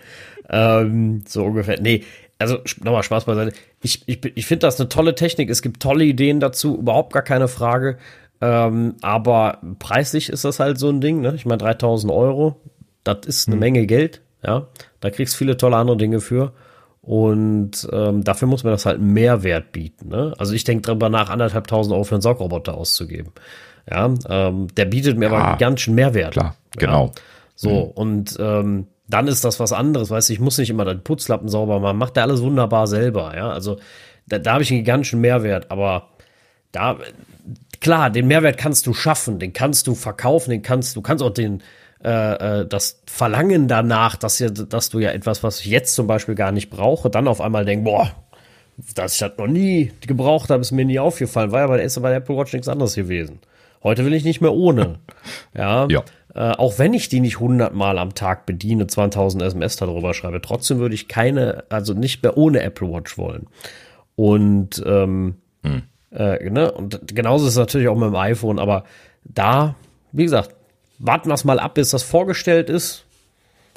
Ähm, 0.48 1.24
so 1.26 1.44
ungefähr. 1.44 1.80
Nee, 1.80 2.04
also 2.38 2.58
nochmal 2.82 3.02
Spaß 3.02 3.24
beiseite. 3.24 3.52
Ich, 3.82 4.06
ich, 4.06 4.24
ich 4.36 4.46
finde 4.46 4.66
das 4.66 4.78
eine 4.78 4.88
tolle 4.88 5.14
Technik. 5.14 5.50
Es 5.50 5.62
gibt 5.62 5.82
tolle 5.82 6.04
Ideen 6.04 6.40
dazu, 6.40 6.76
überhaupt 6.78 7.12
gar 7.12 7.22
keine 7.22 7.48
Frage. 7.48 7.98
Ähm, 8.40 8.96
aber 9.00 9.60
preislich 9.78 10.28
ist 10.28 10.44
das 10.44 10.60
halt 10.60 10.78
so 10.78 10.90
ein 10.90 11.00
Ding. 11.00 11.20
Ne? 11.20 11.34
Ich 11.34 11.46
meine, 11.46 11.58
3000 11.58 12.12
Euro, 12.12 12.60
das 13.04 13.18
ist 13.26 13.48
eine 13.48 13.56
Menge 13.56 13.86
Geld. 13.86 14.20
Ja, 14.44 14.68
da 15.00 15.10
kriegst 15.10 15.36
viele 15.36 15.56
tolle 15.56 15.76
andere 15.76 15.96
Dinge 15.96 16.20
für. 16.20 16.52
Und 17.00 17.88
ähm, 17.92 18.24
dafür 18.24 18.48
muss 18.48 18.64
man 18.64 18.72
das 18.72 18.84
halt 18.84 18.98
einen 18.98 19.12
Mehrwert 19.12 19.72
bieten. 19.72 20.08
Ne? 20.08 20.34
Also 20.38 20.52
ich 20.54 20.64
denke 20.64 20.82
drüber 20.82 21.08
nach, 21.08 21.30
anderthalbtausend 21.30 21.94
Euro 21.94 22.04
für 22.04 22.16
einen 22.16 22.22
Saugroboter 22.22 22.74
auszugeben. 22.74 23.32
Ja, 23.88 24.12
ähm, 24.28 24.66
der 24.76 24.84
bietet 24.86 25.16
mir 25.16 25.28
aber 25.28 25.38
Ja, 25.38 25.48
einen 25.50 25.58
ganz 25.58 25.80
schön 25.80 25.94
Mehrwert. 25.94 26.32
Klar, 26.32 26.56
genau. 26.76 27.12
So, 27.54 27.78
und 27.94 28.36
ähm, 28.40 28.88
dann 29.08 29.28
ist 29.28 29.44
das 29.44 29.60
was 29.60 29.72
anderes, 29.72 30.10
weißt 30.10 30.28
du, 30.28 30.32
ich 30.32 30.40
muss 30.40 30.58
nicht 30.58 30.70
immer 30.70 30.84
den 30.84 31.02
Putzlappen 31.02 31.48
sauber 31.48 31.80
machen, 31.80 31.98
macht 31.98 32.16
der 32.16 32.24
alles 32.24 32.42
wunderbar 32.42 32.86
selber, 32.86 33.36
ja. 33.36 33.50
Also 33.50 33.78
da, 34.26 34.38
da 34.38 34.54
habe 34.54 34.62
ich 34.62 34.70
einen 34.70 34.80
gigantischen 34.80 35.20
Mehrwert, 35.20 35.70
aber 35.70 36.08
da, 36.72 36.98
klar, 37.80 38.10
den 38.10 38.26
Mehrwert 38.26 38.58
kannst 38.58 38.86
du 38.86 38.94
schaffen, 38.94 39.38
den 39.38 39.52
kannst 39.52 39.86
du 39.86 39.94
verkaufen, 39.94 40.50
den 40.50 40.62
kannst, 40.62 40.96
du 40.96 41.02
kannst 41.02 41.22
auch 41.22 41.30
den, 41.30 41.62
äh, 42.04 42.60
äh, 42.60 42.66
das 42.66 43.02
Verlangen 43.06 43.68
danach, 43.68 44.16
dass, 44.16 44.38
ja, 44.38 44.50
dass 44.50 44.90
du 44.90 44.98
ja 44.98 45.10
etwas, 45.10 45.42
was 45.42 45.60
ich 45.60 45.66
jetzt 45.66 45.94
zum 45.94 46.06
Beispiel 46.06 46.34
gar 46.34 46.52
nicht 46.52 46.70
brauche, 46.70 47.08
dann 47.08 47.28
auf 47.28 47.40
einmal 47.40 47.64
denken, 47.64 47.84
boah, 47.84 48.10
dass 48.94 49.14
ich 49.14 49.18
das 49.20 49.38
noch 49.38 49.46
nie 49.46 49.92
gebraucht 50.06 50.50
habe, 50.50 50.60
ist 50.60 50.72
mir 50.72 50.84
nie 50.84 50.98
aufgefallen. 50.98 51.50
War 51.52 51.60
ja 51.60 51.66
bei 51.66 51.78
der, 51.78 52.00
bei 52.00 52.10
der 52.10 52.18
Apple 52.18 52.36
Watch 52.36 52.52
nichts 52.52 52.68
anderes 52.68 52.94
gewesen. 52.94 53.40
Heute 53.82 54.04
will 54.04 54.12
ich 54.12 54.24
nicht 54.24 54.40
mehr 54.40 54.52
ohne. 54.52 54.98
ja. 55.54 55.86
Ja. 55.88 56.04
Äh, 56.36 56.50
auch 56.50 56.78
wenn 56.78 56.92
ich 56.92 57.08
die 57.08 57.20
nicht 57.20 57.36
100 57.36 57.74
Mal 57.74 57.98
am 57.98 58.14
Tag 58.14 58.44
bediene, 58.44 58.84
20.000 58.84 59.42
SMS 59.42 59.76
darüber 59.76 60.12
schreibe, 60.12 60.42
trotzdem 60.42 60.78
würde 60.78 60.94
ich 60.94 61.08
keine, 61.08 61.64
also 61.70 61.94
nicht 61.94 62.22
mehr 62.22 62.36
ohne 62.36 62.60
Apple 62.60 62.92
Watch 62.92 63.16
wollen. 63.16 63.46
Und, 64.16 64.82
ähm, 64.84 65.36
äh, 66.10 66.50
ne? 66.50 66.70
Und 66.72 67.00
genauso 67.06 67.46
ist 67.46 67.52
es 67.52 67.58
natürlich 67.58 67.88
auch 67.88 67.96
mit 67.96 68.08
dem 68.08 68.16
iPhone, 68.16 68.58
aber 68.58 68.84
da, 69.24 69.76
wie 70.12 70.24
gesagt, 70.24 70.54
warten 70.98 71.30
wir 71.30 71.34
es 71.34 71.44
mal 71.44 71.58
ab, 71.58 71.72
bis 71.72 71.90
das 71.90 72.02
vorgestellt 72.02 72.68
ist. 72.68 73.06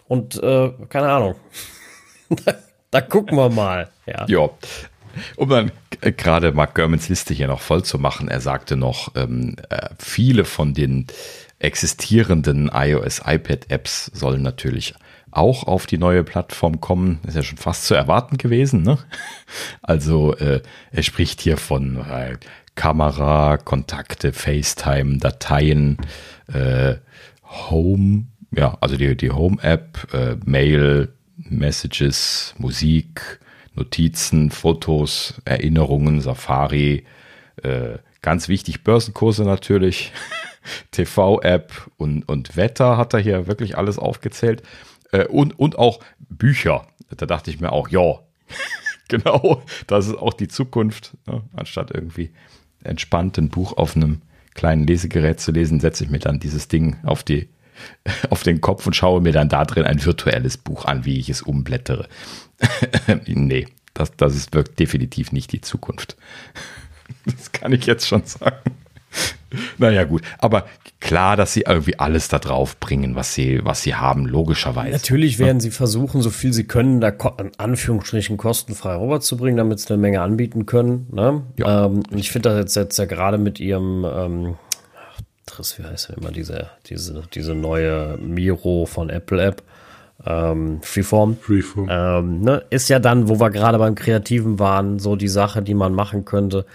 Und 0.09 0.35
äh, 0.43 0.71
keine 0.89 1.09
Ahnung. 1.09 1.35
da, 2.43 2.55
da 2.91 2.99
gucken 2.99 3.37
wir 3.37 3.49
mal. 3.49 3.89
Ja. 4.05 4.25
Ja. 4.27 4.49
Um 5.37 5.49
dann 5.49 5.71
gerade 6.01 6.51
Mark 6.51 6.75
Gurmans 6.75 7.07
Liste 7.07 7.33
hier 7.33 7.47
noch 7.47 7.61
voll 7.61 7.83
zu 7.83 7.99
machen, 7.99 8.27
er 8.27 8.41
sagte 8.41 8.75
noch, 8.75 9.15
ähm, 9.15 9.55
äh, 9.69 9.89
viele 9.97 10.43
von 10.43 10.73
den 10.73 11.07
existierenden 11.59 12.71
iOS 12.73 13.21
iPad 13.25 13.69
Apps 13.69 14.05
sollen 14.13 14.41
natürlich 14.41 14.95
auch 15.31 15.63
auf 15.63 15.85
die 15.85 15.97
neue 15.97 16.23
Plattform 16.23 16.81
kommen. 16.81 17.19
ist 17.27 17.35
ja 17.35 17.43
schon 17.43 17.57
fast 17.57 17.85
zu 17.85 17.93
erwarten 17.93 18.37
gewesen. 18.37 18.81
Ne? 18.83 18.97
Also 19.81 20.35
äh, 20.35 20.61
er 20.91 21.03
spricht 21.03 21.41
hier 21.41 21.57
von 21.57 21.97
äh, 21.97 22.37
Kamera, 22.75 23.57
Kontakte, 23.57 24.31
FaceTime, 24.31 25.17
Dateien, 25.17 25.97
äh, 26.47 26.95
Home, 27.43 28.27
ja, 28.51 28.77
also 28.79 28.95
die, 28.95 29.15
die 29.17 29.31
Home-App, 29.31 30.13
äh, 30.13 30.35
Mail, 30.45 31.13
Messages, 31.37 32.53
Musik, 32.57 33.39
Notizen, 33.75 34.51
Fotos, 34.51 35.41
Erinnerungen, 35.45 36.21
Safari, 36.21 37.05
äh, 37.63 37.97
ganz 38.21 38.47
wichtig, 38.49 38.83
Börsenkurse 38.83 39.43
natürlich, 39.43 40.11
TV-App 40.91 41.89
und, 41.97 42.27
und 42.27 42.55
Wetter 42.55 42.97
hat 42.97 43.13
er 43.13 43.19
hier 43.19 43.47
wirklich 43.47 43.77
alles 43.77 43.97
aufgezählt. 43.97 44.63
Äh, 45.11 45.25
und, 45.25 45.57
und 45.57 45.77
auch 45.77 45.99
Bücher. 46.29 46.87
Da 47.15 47.25
dachte 47.25 47.49
ich 47.49 47.59
mir 47.59 47.71
auch, 47.71 47.89
ja, 47.89 48.19
genau, 49.07 49.63
das 49.87 50.07
ist 50.07 50.17
auch 50.17 50.33
die 50.33 50.47
Zukunft. 50.47 51.17
Ne? 51.27 51.43
Anstatt 51.55 51.91
irgendwie 51.91 52.31
entspannt 52.83 53.37
ein 53.37 53.49
Buch 53.49 53.77
auf 53.77 53.95
einem 53.95 54.21
kleinen 54.53 54.85
Lesegerät 54.85 55.39
zu 55.39 55.51
lesen, 55.51 55.79
setze 55.79 56.03
ich 56.03 56.09
mir 56.09 56.19
dann 56.19 56.39
dieses 56.39 56.67
Ding 56.67 56.97
auf 57.03 57.23
die 57.23 57.49
auf 58.29 58.43
den 58.43 58.61
Kopf 58.61 58.85
und 58.85 58.95
schaue 58.95 59.21
mir 59.21 59.31
dann 59.31 59.49
da 59.49 59.65
drin 59.65 59.85
ein 59.85 60.03
virtuelles 60.03 60.57
Buch 60.57 60.85
an, 60.85 61.05
wie 61.05 61.19
ich 61.19 61.29
es 61.29 61.41
umblättere. 61.41 62.07
nee, 63.25 63.67
das, 63.93 64.15
das 64.17 64.35
ist 64.35 64.53
wirklich 64.53 64.75
definitiv 64.75 65.31
nicht 65.31 65.51
die 65.51 65.61
Zukunft. 65.61 66.17
Das 67.25 67.51
kann 67.51 67.71
ich 67.71 67.85
jetzt 67.85 68.07
schon 68.07 68.25
sagen. 68.25 68.71
Naja, 69.77 70.03
gut. 70.03 70.21
Aber 70.37 70.65
klar, 70.99 71.35
dass 71.35 71.53
sie 71.53 71.61
irgendwie 71.61 71.97
alles 71.97 72.27
da 72.27 72.39
drauf 72.39 72.79
bringen, 72.79 73.15
was 73.15 73.33
sie, 73.33 73.61
was 73.63 73.81
sie 73.81 73.95
haben, 73.95 74.25
logischerweise. 74.25 74.91
Natürlich 74.91 75.39
werden 75.39 75.59
sie 75.59 75.71
versuchen, 75.71 76.21
so 76.21 76.29
viel 76.29 76.53
sie 76.53 76.65
können, 76.65 77.01
da 77.01 77.09
in 77.39 77.51
Anführungsstrichen 77.57 78.37
kostenfrei 78.37 78.95
rüberzubringen, 78.95 79.57
damit 79.57 79.79
sie 79.79 79.91
eine 79.91 80.01
Menge 80.01 80.21
anbieten 80.21 80.65
können. 80.65 81.07
Ne? 81.11 81.41
Ja. 81.57 81.85
Ähm, 81.85 82.03
ich 82.11 82.31
finde 82.31 82.49
das 82.49 82.59
jetzt, 82.59 82.75
jetzt 82.75 82.99
ja 82.99 83.05
gerade 83.05 83.37
mit 83.37 83.59
ihrem, 83.59 84.05
ähm, 84.05 84.55
Triss, 85.45 85.79
wie 85.79 85.83
heißt 85.83 86.09
ja 86.09 86.15
immer 86.15 86.31
diese, 86.31 86.69
diese, 86.85 87.23
diese 87.33 87.55
neue 87.55 88.17
Miro 88.17 88.85
von 88.85 89.09
Apple 89.09 89.41
App. 89.41 89.63
Ähm, 90.25 90.79
Freeform. 90.83 91.37
Freeform. 91.37 91.87
Ähm, 91.89 92.41
ne, 92.41 92.63
ist 92.69 92.89
ja 92.89 92.99
dann, 92.99 93.29
wo 93.29 93.39
wir 93.39 93.49
gerade 93.49 93.77
beim 93.77 93.95
Kreativen 93.95 94.59
waren, 94.59 94.99
so 94.99 95.15
die 95.15 95.27
Sache, 95.27 95.61
die 95.61 95.73
man 95.73 95.93
machen 95.93 96.25
könnte. 96.25 96.65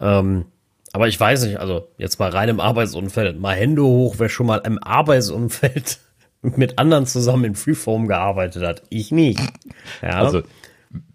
Ähm, 0.00 0.44
aber 0.92 1.08
ich 1.08 1.18
weiß 1.18 1.44
nicht, 1.44 1.58
also 1.58 1.88
jetzt 1.96 2.18
mal 2.18 2.30
rein 2.30 2.48
im 2.48 2.60
Arbeitsumfeld, 2.60 3.40
mal 3.40 3.54
Hände 3.54 3.82
hoch, 3.82 4.16
wer 4.18 4.28
schon 4.28 4.46
mal 4.46 4.58
im 4.58 4.82
Arbeitsumfeld 4.82 5.98
mit 6.42 6.78
anderen 6.78 7.06
zusammen 7.06 7.44
in 7.44 7.54
Freeform 7.54 8.08
gearbeitet 8.08 8.62
hat. 8.62 8.82
Ich 8.90 9.10
nicht. 9.10 9.40
Ja. 10.02 10.10
Also 10.20 10.42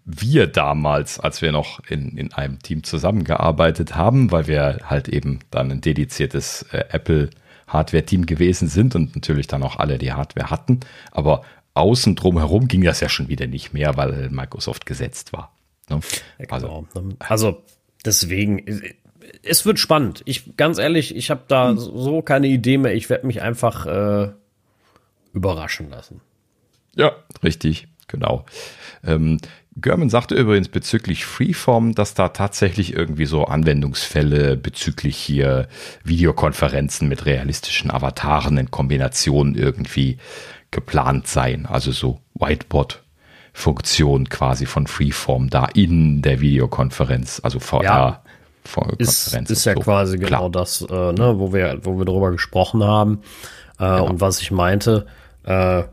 wir 0.04 0.46
damals, 0.46 1.20
als 1.20 1.42
wir 1.42 1.52
noch 1.52 1.80
in, 1.88 2.16
in 2.16 2.32
einem 2.32 2.58
Team 2.60 2.82
zusammengearbeitet 2.82 3.94
haben, 3.94 4.32
weil 4.32 4.46
wir 4.46 4.78
halt 4.84 5.08
eben 5.08 5.40
dann 5.50 5.70
ein 5.70 5.80
dediziertes 5.80 6.62
äh, 6.72 6.84
Apple 6.90 7.30
Hardware-Team 7.68 8.26
gewesen 8.26 8.68
sind 8.68 8.94
und 8.94 9.14
natürlich 9.14 9.46
dann 9.46 9.62
auch 9.62 9.76
alle 9.76 9.98
die 9.98 10.12
Hardware 10.12 10.50
hatten. 10.50 10.80
Aber 11.12 11.42
außen 11.74 12.16
drumherum 12.16 12.66
ging 12.66 12.82
das 12.82 13.00
ja 13.00 13.08
schon 13.08 13.28
wieder 13.28 13.46
nicht 13.46 13.72
mehr, 13.74 13.96
weil 13.96 14.30
Microsoft 14.30 14.86
gesetzt 14.86 15.32
war. 15.32 15.52
Ne? 15.90 16.00
Also, 16.48 16.86
genau. 16.94 17.14
also 17.18 17.62
deswegen, 18.04 18.64
es 19.42 19.66
wird 19.66 19.78
spannend. 19.78 20.22
Ich 20.24 20.56
ganz 20.56 20.78
ehrlich, 20.78 21.14
ich 21.14 21.30
habe 21.30 21.42
da 21.48 21.70
hm. 21.70 21.78
so 21.78 22.22
keine 22.22 22.48
Idee 22.48 22.78
mehr. 22.78 22.94
Ich 22.94 23.10
werde 23.10 23.26
mich 23.26 23.42
einfach 23.42 23.86
äh, 23.86 24.32
überraschen 25.32 25.90
lassen. 25.90 26.20
Ja, 26.94 27.12
richtig, 27.42 27.88
genau. 28.08 28.44
Ähm, 29.04 29.38
German 29.80 30.10
sagte 30.10 30.34
übrigens 30.34 30.68
bezüglich 30.68 31.24
Freeform, 31.24 31.94
dass 31.94 32.14
da 32.14 32.30
tatsächlich 32.30 32.94
irgendwie 32.94 33.26
so 33.26 33.44
Anwendungsfälle 33.44 34.56
bezüglich 34.56 35.16
hier 35.16 35.68
Videokonferenzen 36.02 37.08
mit 37.08 37.26
realistischen 37.26 37.92
Avataren 37.92 38.58
in 38.58 38.72
Kombination 38.72 39.54
irgendwie 39.54 40.18
geplant 40.72 41.28
seien. 41.28 41.66
Also 41.66 41.92
so 41.92 42.20
Whiteboard 42.34 43.02
Funktion 43.52 44.28
quasi 44.28 44.66
von 44.66 44.86
Freeform 44.86 45.50
da 45.50 45.66
in 45.66 46.22
der 46.22 46.40
Videokonferenz, 46.40 47.40
also 47.42 47.58
VR. 47.58 47.82
Ja, 47.82 48.22
ist, 48.98 49.34
ist 49.34 49.64
ja 49.64 49.74
so. 49.74 49.80
quasi 49.80 50.18
Klar. 50.18 50.28
genau 50.28 50.48
das, 50.48 50.82
äh, 50.82 51.12
ne, 51.12 51.34
wo 51.38 51.52
wir, 51.52 51.78
wo 51.82 51.98
wir 51.98 52.04
darüber 52.04 52.30
gesprochen 52.30 52.84
haben. 52.84 53.22
Äh, 53.78 53.84
genau. 53.84 54.06
Und 54.06 54.20
was 54.20 54.40
ich 54.40 54.50
meinte, 54.50 55.06
äh, 55.44 55.84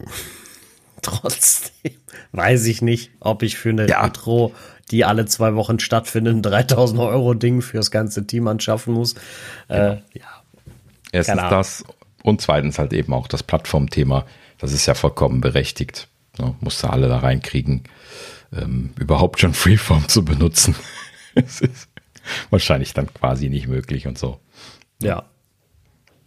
trotzdem 1.02 1.92
weiß 2.32 2.66
ich 2.66 2.82
nicht, 2.82 3.10
ob 3.20 3.42
ich 3.42 3.56
für 3.56 3.70
eine 3.70 3.88
ja. 3.88 4.04
Intro, 4.04 4.52
die 4.90 5.04
alle 5.04 5.26
zwei 5.26 5.54
Wochen 5.54 5.78
stattfindet, 5.78 6.36
ein 6.36 6.42
3000 6.42 7.00
Euro 7.00 7.34
Ding 7.34 7.62
für 7.62 7.78
das 7.78 7.90
ganze 7.90 8.26
Team 8.26 8.46
anschaffen 8.46 8.94
muss. 8.94 9.14
Äh, 9.68 9.76
genau. 9.76 10.00
ja. 10.14 10.26
Erstens 11.12 11.42
das 11.50 11.84
und 12.22 12.40
zweitens 12.40 12.78
halt 12.78 12.92
eben 12.92 13.12
auch 13.12 13.28
das 13.28 13.42
Plattformthema. 13.42 14.26
Das 14.58 14.72
ist 14.72 14.86
ja 14.86 14.94
vollkommen 14.94 15.40
berechtigt. 15.40 16.08
Ne? 16.38 16.54
Musste 16.60 16.90
alle 16.90 17.08
da 17.08 17.18
reinkriegen, 17.18 17.84
ähm, 18.52 18.90
überhaupt 18.98 19.40
schon 19.40 19.54
Freeform 19.54 20.08
zu 20.08 20.24
benutzen. 20.24 20.74
es 21.44 21.60
ist 21.60 21.88
wahrscheinlich 22.50 22.94
dann 22.94 23.12
quasi 23.12 23.48
nicht 23.48 23.68
möglich 23.68 24.06
und 24.06 24.18
so. 24.18 24.40
Ja. 25.00 25.24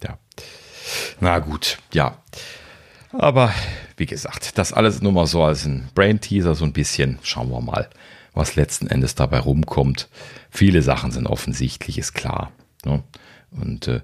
Ja. 0.02 0.18
Na 1.20 1.38
gut, 1.40 1.78
ja. 1.92 2.16
Aber 3.12 3.52
wie 3.96 4.06
gesagt, 4.06 4.56
das 4.56 4.72
alles 4.72 5.02
nur 5.02 5.12
mal 5.12 5.26
so 5.26 5.42
als 5.42 5.66
ein 5.66 5.88
Brain-Teaser, 5.94 6.54
so 6.54 6.64
ein 6.64 6.72
bisschen. 6.72 7.18
Schauen 7.22 7.50
wir 7.50 7.60
mal, 7.60 7.90
was 8.32 8.54
letzten 8.54 8.86
Endes 8.86 9.16
dabei 9.16 9.40
rumkommt. 9.40 10.08
Viele 10.50 10.82
Sachen 10.82 11.10
sind 11.10 11.26
offensichtlich, 11.26 11.98
ist 11.98 12.14
klar. 12.14 12.52
Ne? 12.84 13.02
Und 13.50 13.88
äh, 13.88 14.00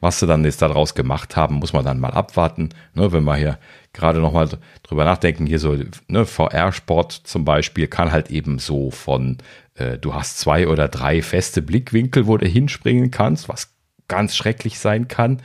was 0.00 0.20
sie 0.20 0.26
dann 0.26 0.44
jetzt 0.44 0.62
daraus 0.62 0.94
gemacht 0.94 1.36
haben, 1.36 1.56
muss 1.56 1.72
man 1.72 1.84
dann 1.84 2.00
mal 2.00 2.12
abwarten. 2.12 2.70
Ne, 2.94 3.12
wenn 3.12 3.24
wir 3.24 3.36
hier 3.36 3.58
gerade 3.92 4.20
nochmal 4.20 4.48
drüber 4.82 5.04
nachdenken, 5.04 5.46
hier 5.46 5.58
so 5.58 5.76
ne, 6.08 6.26
VR-Sport 6.26 7.12
zum 7.12 7.44
Beispiel 7.44 7.88
kann 7.88 8.12
halt 8.12 8.30
eben 8.30 8.58
so 8.58 8.90
von, 8.90 9.38
äh, 9.76 9.98
du 9.98 10.14
hast 10.14 10.38
zwei 10.38 10.68
oder 10.68 10.88
drei 10.88 11.22
feste 11.22 11.62
Blickwinkel, 11.62 12.26
wo 12.26 12.36
du 12.36 12.46
hinspringen 12.46 13.10
kannst, 13.10 13.48
was 13.48 13.72
ganz 14.08 14.36
schrecklich 14.36 14.78
sein 14.78 15.08
kann, 15.08 15.42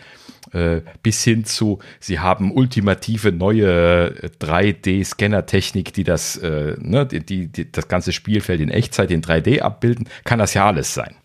äh, 0.53 0.81
bis 1.03 1.23
hin 1.23 1.45
zu, 1.45 1.79
sie 1.99 2.19
haben 2.19 2.51
ultimative 2.51 3.31
neue 3.31 4.13
3D-Scanner-Technik, 4.39 5.89
äh, 5.89 5.91
die 5.91 6.03
das, 6.03 6.37
äh, 6.37 6.75
ne, 6.79 7.05
die, 7.05 7.47
die, 7.47 7.71
das 7.71 7.87
ganze 7.87 8.11
Spielfeld 8.11 8.61
in 8.61 8.69
Echtzeit 8.69 9.11
in 9.11 9.21
3D 9.21 9.61
abbilden, 9.61 10.09
kann 10.23 10.39
das 10.39 10.53
ja 10.53 10.67
alles 10.67 10.93
sein. 10.93 11.15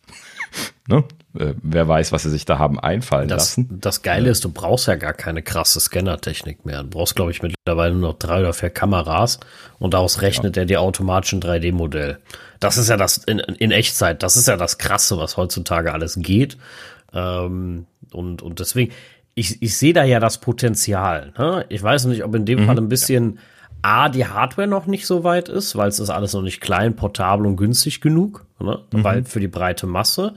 ne? 0.88 1.04
Äh, 1.38 1.54
wer 1.62 1.88
weiß, 1.88 2.12
was 2.12 2.22
sie 2.22 2.30
sich 2.30 2.44
da 2.44 2.58
haben 2.58 2.78
einfallen 2.78 3.28
das, 3.28 3.56
lassen. 3.56 3.78
Das 3.80 4.02
Geile 4.02 4.30
ist, 4.30 4.44
du 4.44 4.50
brauchst 4.50 4.86
ja 4.88 4.94
gar 4.94 5.12
keine 5.12 5.42
krasse 5.42 5.80
Scanner-Technik 5.80 6.64
mehr. 6.64 6.82
Du 6.82 6.90
brauchst, 6.90 7.16
glaube 7.16 7.30
ich, 7.30 7.42
mittlerweile 7.42 7.94
nur 7.94 8.10
noch 8.10 8.18
drei 8.18 8.40
oder 8.40 8.52
vier 8.52 8.70
Kameras 8.70 9.40
und 9.78 9.94
daraus 9.94 10.22
rechnet 10.22 10.56
ja. 10.56 10.62
er 10.62 10.66
dir 10.66 10.80
automatisch 10.80 11.32
ein 11.32 11.42
3D-Modell. 11.42 12.18
Das 12.60 12.76
ist 12.76 12.88
ja 12.88 12.96
das 12.96 13.18
in, 13.18 13.38
in, 13.38 13.70
Echtzeit, 13.70 14.22
das 14.22 14.36
ist 14.36 14.48
ja 14.48 14.56
das 14.56 14.78
Krasse, 14.78 15.18
was 15.18 15.36
heutzutage 15.36 15.92
alles 15.92 16.16
geht. 16.18 16.56
Ähm, 17.12 17.86
und, 18.12 18.42
und 18.42 18.60
deswegen, 18.60 18.92
ich, 19.34 19.62
ich 19.62 19.76
sehe 19.76 19.92
da 19.92 20.04
ja 20.04 20.20
das 20.20 20.38
Potenzial. 20.38 21.32
Ne? 21.38 21.66
Ich 21.68 21.82
weiß 21.82 22.06
nicht, 22.06 22.24
ob 22.24 22.34
in 22.34 22.46
dem 22.46 22.62
mhm. 22.62 22.66
Fall 22.66 22.78
ein 22.78 22.88
bisschen 22.88 23.38
A, 23.82 24.08
die 24.08 24.26
Hardware 24.26 24.66
noch 24.66 24.86
nicht 24.86 25.06
so 25.06 25.22
weit 25.22 25.48
ist, 25.48 25.76
weil 25.76 25.88
es 25.88 26.00
ist 26.00 26.10
alles 26.10 26.32
noch 26.32 26.42
nicht 26.42 26.60
klein, 26.60 26.96
portabel 26.96 27.46
und 27.46 27.56
günstig 27.56 28.00
genug, 28.00 28.44
ne? 28.58 28.80
Mhm. 28.92 29.04
weil 29.04 29.24
für 29.24 29.38
die 29.38 29.48
breite 29.48 29.86
Masse. 29.86 30.34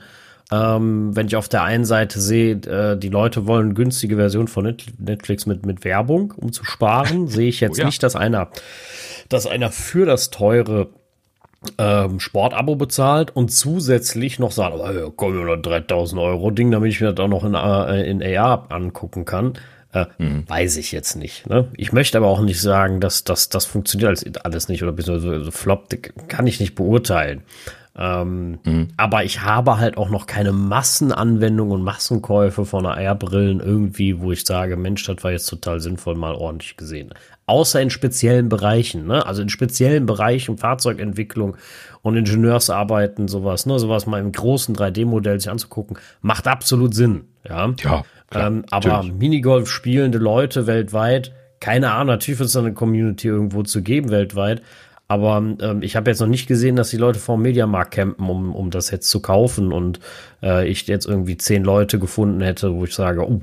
Ähm, 0.51 1.15
wenn 1.15 1.27
ich 1.27 1.35
auf 1.35 1.47
der 1.47 1.63
einen 1.63 1.85
Seite 1.85 2.19
sehe, 2.19 2.53
äh, 2.55 2.97
die 2.97 3.09
Leute 3.09 3.45
wollen 3.45 3.76
günstige 3.76 4.15
Version 4.15 4.47
von 4.47 4.76
Netflix 4.97 5.45
mit, 5.45 5.65
mit 5.65 5.84
Werbung, 5.84 6.34
um 6.35 6.51
zu 6.51 6.63
sparen, 6.65 7.27
sehe 7.30 7.49
ich 7.49 7.59
jetzt 7.59 7.77
oh, 7.77 7.81
ja. 7.81 7.85
nicht, 7.85 8.01
dass 8.01 8.15
einer, 8.15 8.49
dass 9.30 9.45
einer 9.45 9.71
für 9.71 10.05
das 10.05 10.31
teure 10.31 10.89
ähm, 11.77 12.19
Sportabo 12.19 12.76
bezahlt 12.76 13.35
und 13.35 13.49
zusätzlich 13.51 14.39
noch 14.39 14.51
sagt, 14.51 14.76
oh, 14.76 15.11
komm, 15.15 15.39
oder 15.39 15.57
3000 15.57 16.19
Euro 16.19 16.51
Ding, 16.51 16.71
damit 16.71 16.91
ich 16.93 17.01
mir 17.01 17.13
das 17.13 17.23
auch 17.23 17.30
noch 17.30 17.43
in, 17.43 17.53
äh, 17.53 18.09
in 18.09 18.23
AR 18.23 18.71
angucken 18.71 19.26
kann. 19.26 19.53
Äh, 19.91 20.05
mhm. 20.19 20.47
Weiß 20.47 20.77
ich 20.77 20.91
jetzt 20.91 21.15
nicht. 21.15 21.47
Ne? 21.47 21.67
Ich 21.76 21.91
möchte 21.91 22.17
aber 22.17 22.27
auch 22.27 22.41
nicht 22.41 22.61
sagen, 22.61 23.01
dass, 23.01 23.23
dass 23.23 23.49
das 23.49 23.65
funktioniert 23.65 24.45
alles 24.45 24.67
nicht 24.67 24.84
oder 24.84 24.91
beziehungsweise 24.91 25.43
so 25.43 25.51
floppt, 25.51 26.27
kann 26.27 26.47
ich 26.47 26.59
nicht 26.59 26.76
beurteilen. 26.76 27.43
Ähm, 28.01 28.59
mhm. 28.63 28.88
Aber 28.95 29.26
ich 29.26 29.41
habe 29.41 29.77
halt 29.77 29.97
auch 29.97 30.09
noch 30.09 30.26
keine 30.26 30.53
Massenanwendung 30.53 31.71
und 31.71 31.84
Massenkäufe 31.84 32.65
von 32.65 32.85
AR-Brillen 32.85 33.59
irgendwie, 33.59 34.21
wo 34.21 34.31
ich 34.31 34.45
sage, 34.45 34.77
Mensch, 34.77 35.03
das 35.03 35.21
war 35.21 35.31
jetzt 35.31 35.47
total 35.47 35.81
sinnvoll, 35.81 36.15
mal 36.15 36.34
ordentlich 36.34 36.77
gesehen. 36.77 37.13
Außer 37.45 37.81
in 37.81 37.89
speziellen 37.89 38.47
Bereichen, 38.47 39.05
ne? 39.05 39.26
Also 39.26 39.41
in 39.41 39.49
speziellen 39.49 40.05
Bereichen 40.05 40.57
Fahrzeugentwicklung 40.57 41.57
und 42.01 42.15
Ingenieursarbeiten, 42.15 43.27
sowas, 43.27 43.65
ne? 43.65 43.77
Sowas 43.80 44.05
mal 44.05 44.21
im 44.21 44.31
großen 44.31 44.73
3D-Modell 44.77 45.38
sich 45.38 45.51
anzugucken, 45.51 45.97
macht 46.21 46.47
absolut 46.47 46.95
Sinn, 46.95 47.26
ja. 47.47 47.73
Ja. 47.84 48.03
Klar, 48.30 48.47
ähm, 48.47 48.63
aber 48.69 49.03
Minigolf 49.03 49.69
spielende 49.69 50.19
Leute 50.19 50.67
weltweit, 50.67 51.34
keine 51.59 51.91
Ahnung, 51.91 52.07
natürlich 52.07 52.39
wird 52.39 52.49
es 52.49 52.55
eine 52.55 52.73
Community 52.73 53.27
irgendwo 53.27 53.63
zu 53.63 53.81
geben 53.81 54.09
weltweit, 54.09 54.61
aber 55.10 55.38
ähm, 55.60 55.81
ich 55.81 55.95
habe 55.95 56.11
jetzt 56.11 56.19
noch 56.19 56.27
nicht 56.27 56.45
gesehen, 56.48 56.76
dass 56.76 56.91
die 56.91 56.98
Leute 56.98 57.18
vor 57.18 57.36
dem 57.36 57.41
Mediamarkt 57.41 57.95
campen, 57.95 58.30
um, 58.30 58.53
um 58.53 58.69
das 58.69 58.91
jetzt 58.91 59.10
zu 59.10 59.22
kaufen. 59.22 59.73
Und 59.73 59.99
äh, 60.44 60.68
ich 60.69 60.86
jetzt 60.86 61.07
irgendwie 61.07 61.36
zehn 61.36 61.64
Leute 61.64 61.98
gefunden 61.98 62.41
hätte, 62.41 62.76
wo 62.76 62.84
ich 62.84 62.94
sage, 62.94 63.27
uh, 63.27 63.41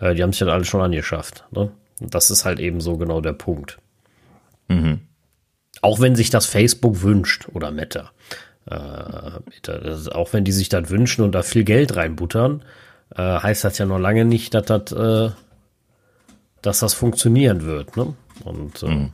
äh, 0.00 0.14
die 0.14 0.22
haben 0.22 0.32
sich 0.32 0.38
das 0.38 0.48
alles 0.48 0.66
schon 0.66 0.80
angeschafft. 0.80 1.44
Ne? 1.50 1.70
Und 2.00 2.14
das 2.14 2.30
ist 2.30 2.46
halt 2.46 2.58
eben 2.58 2.80
so 2.80 2.96
genau 2.96 3.20
der 3.20 3.34
Punkt. 3.34 3.78
Mhm. 4.68 5.00
Auch 5.82 6.00
wenn 6.00 6.16
sich 6.16 6.30
das 6.30 6.46
Facebook 6.46 7.02
wünscht 7.02 7.48
oder 7.52 7.70
Meta. 7.70 8.10
Äh, 8.64 10.08
auch 10.10 10.32
wenn 10.32 10.44
die 10.44 10.52
sich 10.52 10.70
das 10.70 10.88
wünschen 10.88 11.22
und 11.22 11.32
da 11.32 11.42
viel 11.42 11.64
Geld 11.64 11.96
reinbuttern, 11.96 12.64
äh, 13.14 13.20
heißt 13.20 13.62
das 13.62 13.76
ja 13.76 13.84
noch 13.84 13.98
lange 13.98 14.24
nicht, 14.24 14.54
dass 14.54 14.64
das, 14.64 14.92
äh, 14.92 15.34
dass 16.62 16.80
das 16.80 16.94
funktionieren 16.94 17.66
wird. 17.66 17.94
Ne? 17.98 18.14
Und 18.42 18.82
äh, 18.82 18.86
mhm. 18.86 19.10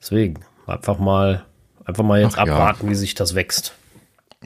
deswegen. 0.00 0.44
Einfach 0.66 0.98
mal, 0.98 1.44
einfach 1.84 2.04
mal 2.04 2.20
jetzt 2.20 2.36
Ach, 2.36 2.42
abwarten, 2.42 2.86
ja. 2.86 2.90
wie 2.90 2.94
sich 2.94 3.14
das 3.14 3.34
wächst. 3.34 3.74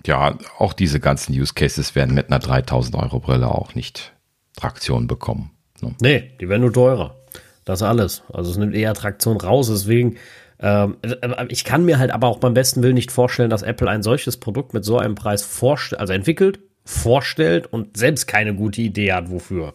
Ja, 0.05 0.37
auch 0.59 0.73
diese 0.73 1.01
ganzen 1.01 1.33
Use 1.33 1.55
Cases 1.55 1.95
werden 1.95 2.15
mit 2.15 2.27
einer 2.29 2.39
3000 2.39 2.97
Euro 2.97 3.19
Brille 3.19 3.49
auch 3.49 3.75
nicht 3.75 4.13
Traktion 4.57 5.07
bekommen. 5.07 5.51
Ne? 5.81 5.95
Nee, 6.01 6.31
die 6.41 6.49
werden 6.49 6.63
nur 6.63 6.73
teurer. 6.73 7.17
Das 7.65 7.83
alles. 7.83 8.23
Also 8.33 8.51
es 8.51 8.57
nimmt 8.57 8.75
eher 8.75 8.95
Traktion 8.95 9.37
raus. 9.39 9.69
Deswegen 9.69 10.17
Ähm, 10.59 10.97
äh, 11.03 11.47
ich 11.49 11.65
kann 11.65 11.85
mir 11.85 11.99
halt 11.99 12.11
aber 12.11 12.29
auch 12.29 12.39
beim 12.39 12.55
besten 12.55 12.83
Willen 12.83 12.95
nicht 12.95 13.13
vorstellen, 13.13 13.51
dass 13.51 13.63
Apple 13.63 13.91
ein 13.91 14.03
solches 14.03 14.39
Produkt 14.39 14.73
mit 14.73 14.85
so 14.85 14.99
einem 14.99 15.15
Preis 15.15 15.43
vorstellt, 15.43 16.01
also 16.01 16.13
entwickelt, 16.13 16.61
vorstellt 16.85 17.71
und 17.71 17.97
selbst 17.97 18.27
keine 18.27 18.55
gute 18.55 18.81
Idee 18.81 19.13
hat, 19.13 19.31
wofür. 19.31 19.75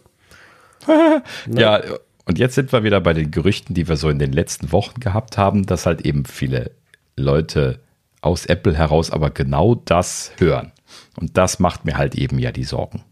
ja, 1.46 1.80
und 2.24 2.38
jetzt 2.38 2.54
sind 2.54 2.72
wir 2.72 2.84
wieder 2.84 3.00
bei 3.00 3.12
den 3.12 3.30
Gerüchten, 3.30 3.74
die 3.74 3.88
wir 3.88 3.96
so 3.96 4.08
in 4.08 4.18
den 4.18 4.32
letzten 4.32 4.72
Wochen 4.72 5.00
gehabt 5.00 5.38
haben, 5.38 5.66
dass 5.66 5.86
halt 5.86 6.02
eben 6.02 6.24
viele 6.24 6.70
Leute 7.16 7.80
aus 8.20 8.46
Apple 8.46 8.74
heraus 8.74 9.10
aber 9.10 9.30
genau 9.30 9.74
das 9.74 10.32
hören. 10.38 10.72
Und 11.18 11.36
das 11.36 11.58
macht 11.58 11.84
mir 11.84 11.96
halt 11.96 12.14
eben 12.14 12.38
ja 12.38 12.52
die 12.52 12.64
Sorgen. 12.64 13.02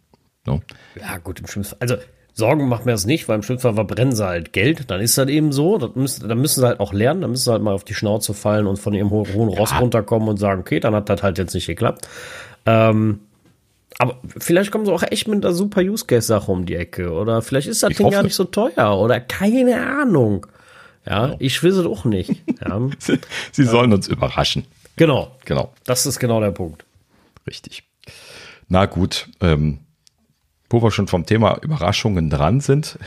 No? 0.47 0.61
Ja, 0.99 1.19
gut, 1.19 1.41
im 1.41 1.47
schlimmsten. 1.47 1.77
Also, 1.81 1.97
Sorgen 2.33 2.69
macht 2.69 2.87
mir 2.87 2.93
das 2.93 3.07
nicht, 3.07 3.29
weil 3.29 3.37
im 3.37 3.43
schlimmsten 3.43 3.69
Fall 3.69 3.75
verbrennen 3.75 4.15
sie 4.15 4.25
halt 4.25 4.53
Geld. 4.53 4.91
Dann 4.91 5.01
ist 5.01 5.19
das 5.19 5.29
eben 5.29 5.53
so. 5.53 5.79
Das 5.79 5.95
müssen, 5.95 6.29
dann 6.29 6.39
müssen 6.41 6.61
sie 6.61 6.67
halt 6.67 6.81
auch 6.81 6.93
lernen. 6.93 7.23
Dann 7.23 7.31
müssen 7.31 7.45
sie 7.45 7.51
halt 7.53 7.63
mal 7.63 7.75
auf 7.75 7.85
die 7.85 7.95
Schnauze 7.95 8.35
fallen 8.35 8.67
und 8.67 8.79
von 8.79 8.95
ihrem 8.95 9.11
hohen 9.11 9.49
Ross 9.49 9.73
ja. 9.73 9.79
runterkommen 9.79 10.29
und 10.29 10.39
sagen, 10.39 10.61
okay, 10.61 10.81
dann 10.81 10.95
hat 10.95 11.09
das 11.09 11.23
halt 11.23 11.39
jetzt 11.39 11.55
nicht 11.55 11.67
geklappt. 11.67 12.09
Ähm, 12.67 13.21
aber 14.01 14.19
vielleicht 14.39 14.71
kommen 14.71 14.87
sie 14.87 14.93
auch 14.93 15.03
echt 15.03 15.29
mit 15.29 15.45
einer 15.45 15.53
super 15.53 15.83
Use 15.83 16.07
Case 16.07 16.27
Sache 16.27 16.51
um 16.51 16.65
die 16.65 16.75
Ecke. 16.75 17.13
Oder 17.13 17.43
vielleicht 17.43 17.69
ist 17.69 17.83
das 17.83 17.91
ich 17.91 17.99
Ding 17.99 18.07
hoffe. 18.07 18.17
gar 18.17 18.23
nicht 18.23 18.35
so 18.35 18.45
teuer. 18.45 18.99
Oder 18.99 19.21
keine 19.21 19.87
Ahnung. 19.87 20.47
Ja, 21.05 21.29
ja. 21.29 21.37
ich 21.39 21.63
will 21.63 21.73
es 21.73 21.85
auch 21.85 22.07
nicht. 22.07 22.31
Ja. 22.67 22.81
sie, 22.99 23.19
sie 23.53 23.65
sollen 23.65 23.93
uns 23.93 24.09
überraschen. 24.09 24.65
Genau. 24.97 25.37
Genau. 25.45 25.75
Das 25.85 26.07
ist 26.07 26.19
genau 26.19 26.41
der 26.41 26.51
Punkt. 26.51 26.87
Richtig. 27.47 27.85
Na 28.69 28.87
gut, 28.87 29.29
ähm, 29.43 29.81
wo 30.71 30.83
wir 30.83 30.91
schon 30.91 31.07
vom 31.07 31.27
Thema 31.27 31.59
Überraschungen 31.61 32.31
dran 32.31 32.61
sind. 32.61 32.99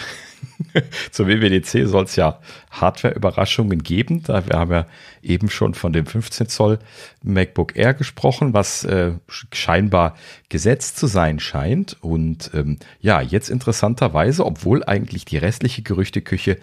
Zur 1.12 1.28
WWDC 1.28 1.88
soll 1.88 2.06
es 2.06 2.16
ja 2.16 2.40
Hardware-Überraschungen 2.72 3.84
geben. 3.84 4.24
Da 4.24 4.48
wir 4.48 4.58
haben 4.58 4.72
ja 4.72 4.86
eben 5.22 5.50
schon 5.50 5.74
von 5.74 5.94
dem 5.94 6.06
15 6.06 6.48
Zoll 6.48 6.80
MacBook 7.24 7.76
Air 7.76 7.94
gesprochen, 7.94 8.54
was 8.54 8.84
äh, 8.84 9.14
scheinbar 9.52 10.16
gesetzt 10.50 10.98
zu 10.98 11.08
sein 11.08 11.40
scheint. 11.40 11.98
Und 12.02 12.52
ähm, 12.54 12.78
ja, 13.00 13.22
jetzt 13.22 13.50
interessanterweise, 13.50 14.46
obwohl 14.46 14.84
eigentlich 14.84 15.26
die 15.26 15.38
restliche 15.38 15.82
Gerüchteküche 15.82 16.58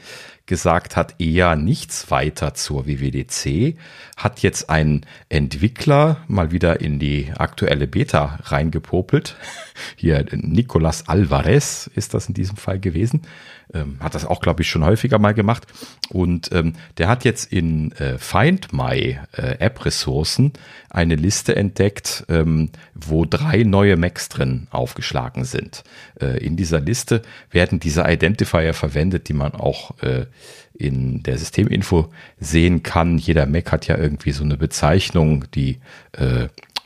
gesagt 0.47 0.97
hat, 0.97 1.15
eher 1.21 1.55
nichts 1.55 2.11
weiter 2.11 2.55
zur 2.55 2.87
WWDC, 2.87 3.77
hat 4.17 4.41
jetzt 4.41 4.69
ein 4.69 5.07
Entwickler 5.29 6.25
mal 6.27 6.51
wieder 6.51 6.81
in 6.81 6.99
die 6.99 7.33
aktuelle 7.37 7.87
Beta 7.87 8.41
reingepopelt. 8.43 9.37
Hier 9.97 10.27
Nicolas 10.33 11.09
Alvarez 11.09 11.89
ist 11.95 12.15
das 12.15 12.27
in 12.27 12.35
diesem 12.35 12.57
Fall 12.57 12.81
gewesen. 12.81 13.23
Ähm, 13.73 13.99
hat 14.01 14.15
das 14.15 14.25
auch, 14.25 14.41
glaube 14.41 14.63
ich, 14.63 14.71
schon 14.71 14.85
häufiger 14.85 15.19
mal 15.19 15.35
gemacht. 15.35 15.67
Und 16.11 16.51
ähm, 16.53 16.75
der 16.99 17.09
hat 17.09 17.25
jetzt 17.25 17.53
in 17.53 17.93
äh, 17.93 18.19
Find 18.19 18.73
My 18.73 19.19
äh, 19.33 19.59
App-Ressourcen 19.59 20.53
eine 20.89 21.15
Liste 21.15 21.55
entdeckt, 21.55 22.25
ähm, 22.29 22.71
wo 22.95 23.25
drei 23.25 23.63
neue 23.63 23.97
Macs 23.97 24.29
drin 24.29 24.67
aufgeschlagen 24.71 25.45
sind. 25.45 25.85
Äh, 26.21 26.45
in 26.45 26.57
dieser 26.57 26.81
Liste 26.81 27.23
werden 27.51 27.79
diese 27.79 28.03
Identifier 28.03 28.75
verwendet, 28.75 29.29
die 29.29 29.35
man 29.35 29.53
auch 29.53 30.03
äh, 30.03 30.27
in 30.75 31.23
der 31.23 31.39
Systeminfo 31.39 32.11
sehen 32.39 32.83
kann. 32.83 33.19
Jeder 33.19 33.47
Mac 33.47 33.71
hat 33.71 33.87
ja 33.87 33.97
irgendwie 33.99 34.33
so 34.33 34.43
eine 34.43 34.57
Bezeichnung, 34.57 35.45
die, 35.55 35.79
äh, 36.13 36.45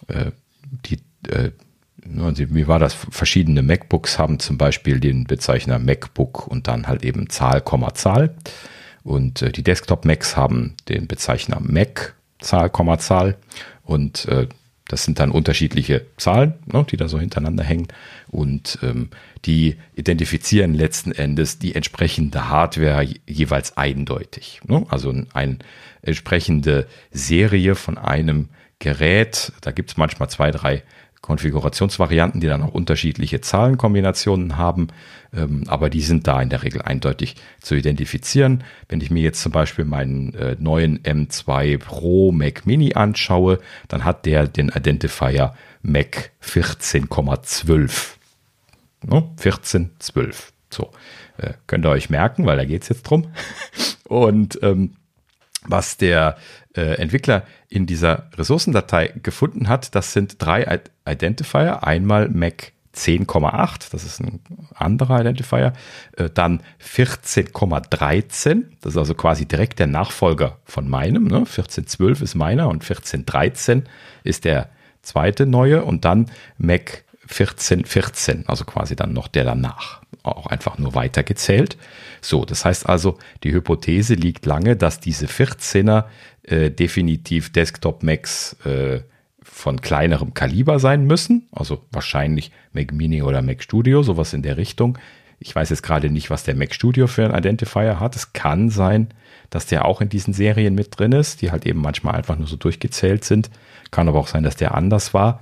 äh, 0.09 0.32
die 0.85 0.98
äh, 1.28 1.52
wie 2.55 2.68
war 2.68 2.78
das? 2.78 2.94
Verschiedene 2.94 3.62
MacBooks 3.62 4.18
haben 4.18 4.39
zum 4.39 4.59
Beispiel 4.59 5.01
den 5.01 5.24
Bezeichner 5.24 5.78
MacBook 5.78 6.47
und 6.47 6.68
dann 6.68 6.86
halt 6.86 7.05
eben 7.05 7.31
Zahl, 7.31 7.62
Zahl. 7.94 8.35
Und 9.02 9.43
äh, 9.43 9.52
die 9.52 9.62
Desktop-Macs 9.62 10.36
haben 10.36 10.74
den 10.89 11.06
Bezeichner 11.06 11.60
Mac, 11.60 12.14
Zahl, 12.40 12.70
Zahl. 12.98 13.36
Und 13.82 14.26
äh, 14.26 14.48
das 14.89 15.05
sind 15.05 15.18
dann 15.18 15.31
unterschiedliche 15.31 16.06
Zahlen, 16.18 16.55
ne, 16.66 16.85
die 16.90 16.97
da 16.97 17.09
so 17.09 17.18
hintereinander 17.18 17.64
hängen. 17.64 17.89
Und 18.28 18.78
ähm, 18.82 19.09
die 19.44 19.76
identifizieren 19.94 20.74
letzten 20.74 21.12
Endes 21.12 21.59
die 21.59 21.74
entsprechende 21.74 22.48
Hardware 22.48 23.06
jeweils 23.26 23.76
eindeutig. 23.76 24.60
Ne? 24.66 24.85
Also 24.89 25.14
eine 25.32 25.59
entsprechende 26.02 26.86
Serie 27.10 27.74
von 27.74 27.97
einem 27.97 28.51
Gerät. 28.78 29.52
Da 29.62 29.70
gibt 29.70 29.90
es 29.90 29.97
manchmal 29.97 30.28
zwei, 30.28 30.51
drei 30.51 30.82
Konfigurationsvarianten, 31.24 32.42
die 32.42 32.46
dann 32.48 32.60
auch 32.60 32.74
unterschiedliche 32.74 33.40
Zahlenkombinationen 33.40 34.59
haben, 34.59 34.88
ähm, 35.34 35.64
aber 35.68 35.88
die 35.88 36.02
sind 36.02 36.26
da 36.26 36.42
in 36.42 36.51
der 36.51 36.62
Regel 36.62 36.82
eindeutig 36.82 37.36
zu 37.62 37.74
identifizieren. 37.74 38.62
Wenn 38.90 39.01
ich 39.01 39.10
mir 39.10 39.22
jetzt 39.22 39.40
zum 39.40 39.51
Beispiel 39.51 39.86
meinen 39.86 40.34
äh, 40.34 40.55
neuen 40.60 40.98
M2 40.98 41.78
Pro 41.78 42.30
Mac 42.30 42.66
Mini 42.66 42.92
anschaue, 42.92 43.59
dann 43.88 44.05
hat 44.05 44.26
der 44.26 44.46
den 44.46 44.68
Identifier 44.68 45.55
Mac 45.80 46.30
14,12. 46.42 48.16
No? 49.06 49.32
1412. 49.38 50.52
So, 50.68 50.90
äh, 51.38 51.55
könnt 51.66 51.86
ihr 51.86 51.90
euch 51.90 52.10
merken, 52.10 52.44
weil 52.44 52.59
da 52.59 52.66
geht 52.66 52.82
es 52.82 52.90
jetzt 52.90 53.05
drum. 53.05 53.28
Und 54.05 54.59
ähm, 54.62 54.96
was 55.66 55.96
der 55.96 56.36
äh, 56.76 56.94
Entwickler 56.96 57.44
in 57.68 57.86
dieser 57.86 58.30
Ressourcendatei 58.36 59.12
gefunden 59.22 59.68
hat, 59.68 59.94
das 59.94 60.12
sind 60.12 60.42
drei 60.42 60.80
Identifier. 61.06 61.84
Einmal 61.84 62.28
Mac 62.28 62.72
10,8, 62.94 63.90
das 63.90 64.05
ist 64.05 64.20
ein 64.20 64.40
anderer 64.74 65.20
Identifier. 65.20 65.72
Äh, 66.16 66.30
dann 66.30 66.62
14,13, 66.82 68.64
das 68.80 68.92
ist 68.92 68.98
also 68.98 69.14
quasi 69.14 69.46
direkt 69.46 69.78
der 69.78 69.86
Nachfolger 69.86 70.59
von 70.64 70.88
meinem. 70.88 71.24
Ne? 71.24 71.40
14,12 71.40 72.22
ist 72.22 72.34
meiner 72.34 72.68
und 72.68 72.84
14,13 72.84 73.84
ist 74.22 74.44
der 74.44 74.68
zweite 75.02 75.46
neue. 75.46 75.84
Und 75.84 76.05
dann 76.05 76.30
Mac 76.59 77.03
14,14, 77.28 78.46
also 78.46 78.64
quasi 78.64 78.96
dann 78.96 79.12
noch 79.12 79.28
der 79.28 79.44
danach. 79.44 80.02
Auch 80.22 80.46
einfach 80.46 80.78
nur 80.78 80.94
weitergezählt. 80.94 81.76
So, 82.20 82.44
das 82.44 82.64
heißt 82.64 82.88
also, 82.88 83.18
die 83.42 83.52
Hypothese 83.52 84.14
liegt 84.14 84.46
lange, 84.46 84.76
dass 84.76 85.01
diese 85.01 85.26
14er 85.26 86.05
äh, 86.42 86.70
definitiv 86.70 87.52
Desktop-Macs 87.52 88.56
äh, 88.64 89.01
von 89.42 89.80
kleinerem 89.80 90.34
Kaliber 90.34 90.78
sein 90.78 91.06
müssen. 91.06 91.48
Also 91.52 91.84
wahrscheinlich 91.90 92.51
Mac 92.72 92.92
Mini 92.92 93.22
oder 93.22 93.42
Mac 93.42 93.62
Studio, 93.62 94.02
sowas 94.02 94.32
in 94.32 94.42
der 94.42 94.56
Richtung. 94.56 94.98
Ich 95.38 95.55
weiß 95.55 95.70
jetzt 95.70 95.82
gerade 95.82 96.10
nicht, 96.10 96.30
was 96.30 96.44
der 96.44 96.56
Mac 96.56 96.74
Studio 96.74 97.06
für 97.06 97.24
ein 97.26 97.38
Identifier 97.38 98.01
hat. 98.01 98.16
Es 98.16 98.32
kann 98.32 98.70
sein, 98.70 99.09
dass 99.51 99.66
der 99.66 99.84
auch 99.84 100.01
in 100.01 100.09
diesen 100.09 100.32
Serien 100.32 100.74
mit 100.74 100.98
drin 100.98 101.12
ist, 101.12 101.42
die 101.42 101.51
halt 101.51 101.66
eben 101.66 101.80
manchmal 101.80 102.14
einfach 102.14 102.36
nur 102.36 102.46
so 102.46 102.56
durchgezählt 102.56 103.24
sind. 103.24 103.51
Kann 103.90 104.09
aber 104.09 104.18
auch 104.18 104.28
sein, 104.28 104.42
dass 104.42 104.56
der 104.56 104.74
anders 104.74 105.12
war. 105.12 105.40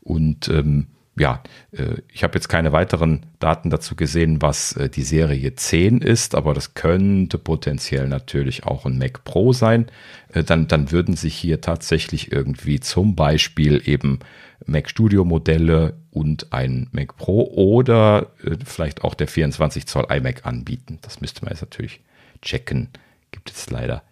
Und 0.00 0.48
ähm, 0.48 0.88
ja, 1.18 1.42
äh, 1.72 1.96
ich 2.12 2.22
habe 2.22 2.34
jetzt 2.34 2.48
keine 2.48 2.72
weiteren 2.72 3.26
Daten 3.38 3.70
dazu 3.70 3.96
gesehen, 3.96 4.42
was 4.42 4.72
äh, 4.72 4.88
die 4.88 5.02
Serie 5.02 5.54
10 5.54 6.00
ist, 6.00 6.34
aber 6.34 6.54
das 6.54 6.74
könnte 6.74 7.38
potenziell 7.38 8.08
natürlich 8.08 8.64
auch 8.64 8.86
ein 8.86 8.98
Mac 8.98 9.24
Pro 9.24 9.52
sein. 9.52 9.86
Äh, 10.32 10.44
dann, 10.44 10.68
dann 10.68 10.90
würden 10.90 11.16
sich 11.16 11.34
hier 11.34 11.60
tatsächlich 11.60 12.32
irgendwie 12.32 12.80
zum 12.80 13.16
Beispiel 13.16 13.82
eben 13.84 14.20
Mac 14.66 14.90
Studio 14.90 15.24
Modelle 15.24 15.94
und 16.10 16.52
ein 16.52 16.88
Mac 16.92 17.16
Pro 17.16 17.44
oder 17.44 18.32
vielleicht 18.64 19.04
auch 19.04 19.14
der 19.14 19.28
24 19.28 19.86
Zoll 19.86 20.06
iMac 20.10 20.44
anbieten. 20.46 20.98
Das 21.02 21.20
müsste 21.20 21.44
man 21.44 21.52
jetzt 21.52 21.62
natürlich 21.62 22.00
checken. 22.42 22.88
Gibt 23.30 23.50
es 23.50 23.70
leider 23.70 24.02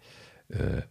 äh, 0.49 0.81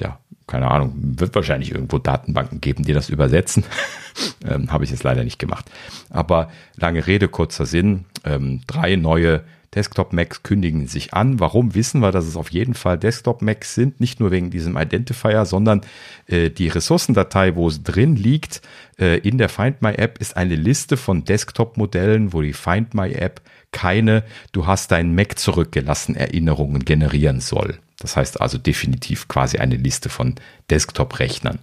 ja, 0.00 0.18
keine 0.46 0.70
Ahnung, 0.70 0.92
wird 0.96 1.34
wahrscheinlich 1.34 1.72
irgendwo 1.72 1.98
Datenbanken 1.98 2.60
geben, 2.60 2.84
die 2.84 2.92
das 2.92 3.08
übersetzen. 3.08 3.64
ähm, 4.48 4.70
Habe 4.70 4.84
ich 4.84 4.90
jetzt 4.90 5.04
leider 5.04 5.24
nicht 5.24 5.38
gemacht. 5.38 5.70
Aber 6.10 6.50
lange 6.76 7.06
Rede, 7.06 7.28
kurzer 7.28 7.66
Sinn. 7.66 8.04
Ähm, 8.24 8.60
drei 8.66 8.96
neue 8.96 9.42
Desktop-Macs 9.74 10.42
kündigen 10.42 10.86
sich 10.86 11.14
an. 11.14 11.40
Warum 11.40 11.74
wissen 11.74 12.00
wir, 12.00 12.12
dass 12.12 12.26
es 12.26 12.36
auf 12.36 12.50
jeden 12.50 12.74
Fall 12.74 12.98
Desktop-Macs 12.98 13.74
sind? 13.74 14.00
Nicht 14.00 14.20
nur 14.20 14.30
wegen 14.30 14.50
diesem 14.50 14.76
Identifier, 14.76 15.44
sondern 15.44 15.80
äh, 16.26 16.50
die 16.50 16.68
Ressourcendatei, 16.68 17.56
wo 17.56 17.68
es 17.68 17.82
drin 17.82 18.16
liegt, 18.16 18.62
äh, 18.98 19.18
in 19.18 19.38
der 19.38 19.48
Find 19.48 19.82
My 19.82 19.92
App 19.94 20.18
ist 20.20 20.36
eine 20.36 20.56
Liste 20.56 20.96
von 20.96 21.24
Desktop-Modellen, 21.24 22.32
wo 22.32 22.42
die 22.42 22.52
Find 22.52 22.94
My 22.94 23.12
App 23.12 23.40
keine 23.74 24.22
Du 24.52 24.66
hast 24.66 24.92
deinen 24.92 25.14
Mac 25.14 25.38
zurückgelassen 25.38 26.14
Erinnerungen 26.14 26.84
generieren 26.84 27.40
soll. 27.40 27.78
Das 27.98 28.16
heißt 28.16 28.40
also 28.40 28.56
definitiv 28.56 29.28
quasi 29.28 29.58
eine 29.58 29.76
Liste 29.76 30.08
von 30.08 30.36
Desktop-Rechnern. 30.70 31.58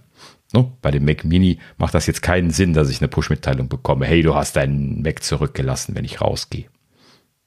No, 0.52 0.76
bei 0.82 0.90
dem 0.90 1.06
Mac 1.06 1.24
Mini 1.24 1.58
macht 1.78 1.94
das 1.94 2.06
jetzt 2.06 2.20
keinen 2.20 2.50
Sinn, 2.50 2.74
dass 2.74 2.90
ich 2.90 3.00
eine 3.00 3.08
Push-Mitteilung 3.08 3.68
bekomme. 3.68 4.06
Hey, 4.06 4.22
du 4.22 4.34
hast 4.34 4.56
deinen 4.56 5.02
Mac 5.02 5.24
zurückgelassen, 5.24 5.94
wenn 5.94 6.04
ich 6.04 6.20
rausgehe. 6.20 6.66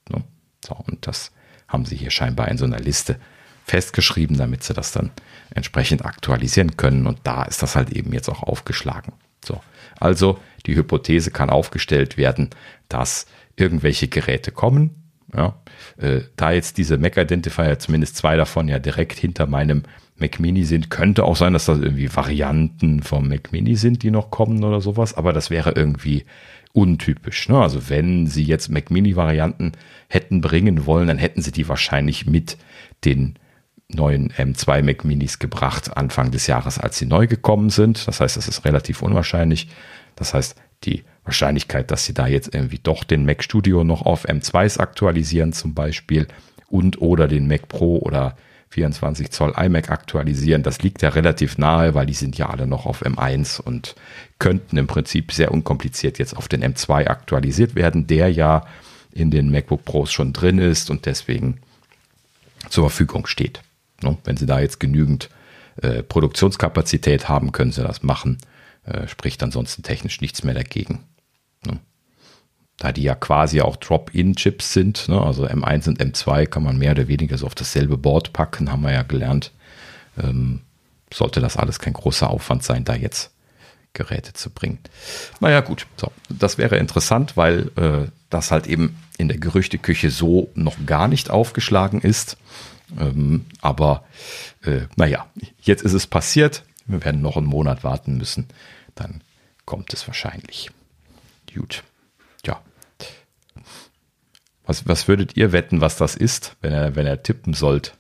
No, 0.09 0.23
so, 0.65 0.75
und 0.87 1.05
das 1.05 1.31
haben 1.67 1.85
sie 1.85 1.95
hier 1.95 2.09
scheinbar 2.09 2.47
in 2.47 2.57
so 2.57 2.65
einer 2.65 2.79
Liste 2.79 3.19
festgeschrieben, 3.65 4.37
damit 4.37 4.63
sie 4.63 4.73
das 4.73 4.91
dann 4.91 5.11
entsprechend 5.51 6.05
aktualisieren 6.05 6.77
können. 6.77 7.07
Und 7.07 7.19
da 7.23 7.43
ist 7.43 7.61
das 7.63 7.75
halt 7.75 7.91
eben 7.91 8.13
jetzt 8.13 8.29
auch 8.29 8.43
aufgeschlagen. 8.43 9.13
So, 9.43 9.61
also 9.99 10.39
die 10.65 10.75
Hypothese 10.75 11.31
kann 11.31 11.49
aufgestellt 11.49 12.17
werden, 12.17 12.49
dass 12.89 13.27
irgendwelche 13.55 14.07
Geräte 14.07 14.51
kommen, 14.51 14.91
Ja, 15.33 15.55
äh, 15.97 16.21
da 16.35 16.51
jetzt 16.51 16.77
diese 16.77 16.97
Mac 16.97 17.17
Identifier, 17.17 17.79
zumindest 17.79 18.15
zwei 18.17 18.37
davon 18.37 18.67
ja 18.67 18.79
direkt 18.79 19.17
hinter 19.19 19.47
meinem 19.47 19.83
Mac 20.17 20.39
Mini 20.39 20.63
sind, 20.63 20.89
könnte 20.89 21.23
auch 21.23 21.35
sein, 21.35 21.53
dass 21.53 21.65
das 21.65 21.79
irgendwie 21.79 22.13
Varianten 22.15 23.03
vom 23.03 23.27
Mac 23.27 23.51
Mini 23.51 23.75
sind, 23.75 24.03
die 24.03 24.11
noch 24.11 24.31
kommen 24.31 24.63
oder 24.63 24.79
sowas, 24.81 25.13
aber 25.13 25.33
das 25.33 25.49
wäre 25.49 25.71
irgendwie 25.71 26.25
untypisch. 26.73 27.49
Ne? 27.49 27.59
Also 27.59 27.89
wenn 27.89 28.27
sie 28.27 28.43
jetzt 28.43 28.69
Mac 28.69 28.91
Mini 28.91 29.15
Varianten 29.15 29.73
hätten 30.07 30.41
bringen 30.41 30.85
wollen, 30.85 31.07
dann 31.07 31.17
hätten 31.17 31.41
sie 31.41 31.51
die 31.51 31.67
wahrscheinlich 31.67 32.25
mit 32.25 32.57
den 33.03 33.35
neuen 33.87 34.31
M2 34.31 34.83
Mac 34.83 35.05
Minis 35.05 35.39
gebracht 35.39 35.95
Anfang 35.95 36.31
des 36.31 36.47
Jahres, 36.47 36.79
als 36.79 36.97
sie 36.97 37.05
neu 37.05 37.27
gekommen 37.27 37.69
sind. 37.69 38.07
Das 38.07 38.19
heißt, 38.19 38.37
das 38.37 38.47
ist 38.47 38.65
relativ 38.65 39.01
unwahrscheinlich. 39.01 39.67
Das 40.15 40.33
heißt, 40.33 40.55
die 40.83 41.03
Wahrscheinlichkeit, 41.23 41.91
dass 41.91 42.05
sie 42.05 42.13
da 42.13 42.27
jetzt 42.27 42.53
irgendwie 42.53 42.79
doch 42.81 43.03
den 43.03 43.25
Mac 43.25 43.43
Studio 43.43 43.83
noch 43.83 44.03
auf 44.03 44.27
M2s 44.27 44.79
aktualisieren 44.79 45.53
zum 45.53 45.73
Beispiel 45.73 46.27
und 46.67 47.01
oder 47.01 47.27
den 47.27 47.47
Mac 47.47 47.67
Pro 47.67 47.97
oder 47.99 48.35
24 48.69 49.31
Zoll 49.31 49.53
iMac 49.55 49.89
aktualisieren, 49.89 50.61
das 50.61 50.81
liegt 50.81 51.01
ja 51.01 51.09
relativ 51.09 51.57
nahe, 51.57 51.95
weil 51.95 52.05
die 52.05 52.13
sind 52.13 52.37
ja 52.37 52.49
alle 52.49 52.67
noch 52.67 52.85
auf 52.85 53.05
M1 53.05 53.61
und 53.61 53.95
könnten 54.37 54.77
im 54.77 54.87
Prinzip 54.87 55.31
sehr 55.31 55.51
unkompliziert 55.51 56.19
jetzt 56.19 56.35
auf 56.35 56.47
den 56.47 56.63
M2 56.63 57.07
aktualisiert 57.07 57.75
werden, 57.75 58.05
der 58.07 58.29
ja 58.31 58.65
in 59.13 59.31
den 59.31 59.49
MacBook 59.49 59.85
Pros 59.85 60.11
schon 60.11 60.33
drin 60.33 60.59
ist 60.59 60.89
und 60.89 61.05
deswegen 61.05 61.59
zur 62.69 62.89
Verfügung 62.89 63.27
steht. 63.27 63.61
Wenn 64.23 64.37
Sie 64.37 64.45
da 64.45 64.59
jetzt 64.59 64.79
genügend 64.79 65.29
äh, 65.81 66.03
Produktionskapazität 66.03 67.27
haben, 67.29 67.51
können 67.51 67.71
Sie 67.71 67.83
das 67.83 68.03
machen. 68.03 68.37
Äh, 68.85 69.07
spricht 69.07 69.41
ansonsten 69.43 69.83
technisch 69.83 70.21
nichts 70.21 70.43
mehr 70.43 70.53
dagegen. 70.53 71.03
Ne? 71.65 71.79
Da 72.77 72.91
die 72.91 73.03
ja 73.03 73.15
quasi 73.15 73.61
auch 73.61 73.77
Drop-in-Chips 73.77 74.73
sind, 74.73 75.07
ne? 75.09 75.21
also 75.21 75.45
M1 75.45 75.87
und 75.87 75.99
M2 75.99 76.45
kann 76.45 76.63
man 76.63 76.77
mehr 76.77 76.91
oder 76.91 77.07
weniger 77.07 77.37
so 77.37 77.45
auf 77.45 77.55
dasselbe 77.55 77.97
Board 77.97 78.33
packen, 78.33 78.71
haben 78.71 78.83
wir 78.83 78.93
ja 78.93 79.03
gelernt. 79.03 79.51
Ähm, 80.21 80.61
sollte 81.13 81.39
das 81.39 81.57
alles 81.57 81.79
kein 81.79 81.93
großer 81.93 82.29
Aufwand 82.29 82.63
sein, 82.63 82.83
da 82.83 82.95
jetzt 82.95 83.31
Geräte 83.93 84.33
zu 84.33 84.51
bringen. 84.51 84.79
Naja, 85.39 85.61
gut, 85.61 85.87
so, 85.97 86.11
das 86.29 86.57
wäre 86.57 86.77
interessant, 86.77 87.37
weil 87.37 87.71
äh, 87.77 88.09
das 88.29 88.51
halt 88.51 88.67
eben 88.67 88.97
in 89.17 89.29
der 89.29 89.37
Gerüchteküche 89.37 90.11
so 90.11 90.51
noch 90.53 90.75
gar 90.85 91.07
nicht 91.07 91.31
aufgeschlagen 91.31 92.01
ist. 92.01 92.37
Ähm, 92.99 93.45
aber 93.61 94.03
äh, 94.63 94.81
naja, 94.95 95.27
jetzt 95.61 95.83
ist 95.83 95.93
es 95.93 96.07
passiert. 96.07 96.63
Wir 96.85 97.03
werden 97.03 97.21
noch 97.21 97.37
einen 97.37 97.47
Monat 97.47 97.83
warten 97.83 98.17
müssen. 98.17 98.47
Dann 98.93 99.21
kommt 99.65 99.93
es 99.93 100.07
wahrscheinlich. 100.07 100.69
Gut. 101.53 101.83
Ja. 102.45 102.61
Was, 104.65 104.87
was 104.87 105.07
würdet 105.07 105.35
ihr 105.37 105.51
wetten, 105.51 105.81
was 105.81 105.97
das 105.97 106.15
ist, 106.15 106.55
wenn 106.61 106.73
er, 106.73 106.95
wenn 106.95 107.07
er 107.07 107.23
tippen 107.23 107.53
sollt? 107.53 107.95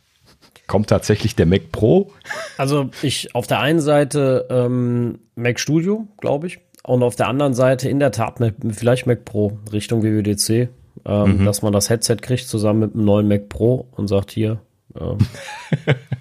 Kommt 0.67 0.89
tatsächlich 0.89 1.35
der 1.35 1.45
Mac 1.45 1.71
Pro? 1.71 2.11
Also 2.57 2.89
ich 3.03 3.35
auf 3.35 3.45
der 3.45 3.59
einen 3.59 3.81
Seite 3.81 4.47
ähm, 4.49 5.19
Mac 5.35 5.59
Studio, 5.59 6.07
glaube 6.17 6.47
ich. 6.47 6.59
Und 6.83 7.03
auf 7.03 7.15
der 7.15 7.27
anderen 7.27 7.53
Seite 7.53 7.89
in 7.89 7.99
der 7.99 8.11
Tat 8.11 8.39
vielleicht 8.71 9.07
Mac 9.07 9.25
Pro 9.25 9.59
Richtung 9.71 10.03
WWDC, 10.03 10.69
ähm, 11.05 11.39
mhm. 11.39 11.45
dass 11.45 11.61
man 11.61 11.73
das 11.73 11.89
Headset 11.89 12.17
kriegt 12.17 12.47
zusammen 12.47 12.79
mit 12.79 12.93
einem 12.95 13.05
neuen 13.05 13.27
Mac 13.27 13.49
Pro 13.49 13.87
und 13.91 14.07
sagt 14.07 14.31
hier. 14.31 14.59
Ähm, 14.99 15.17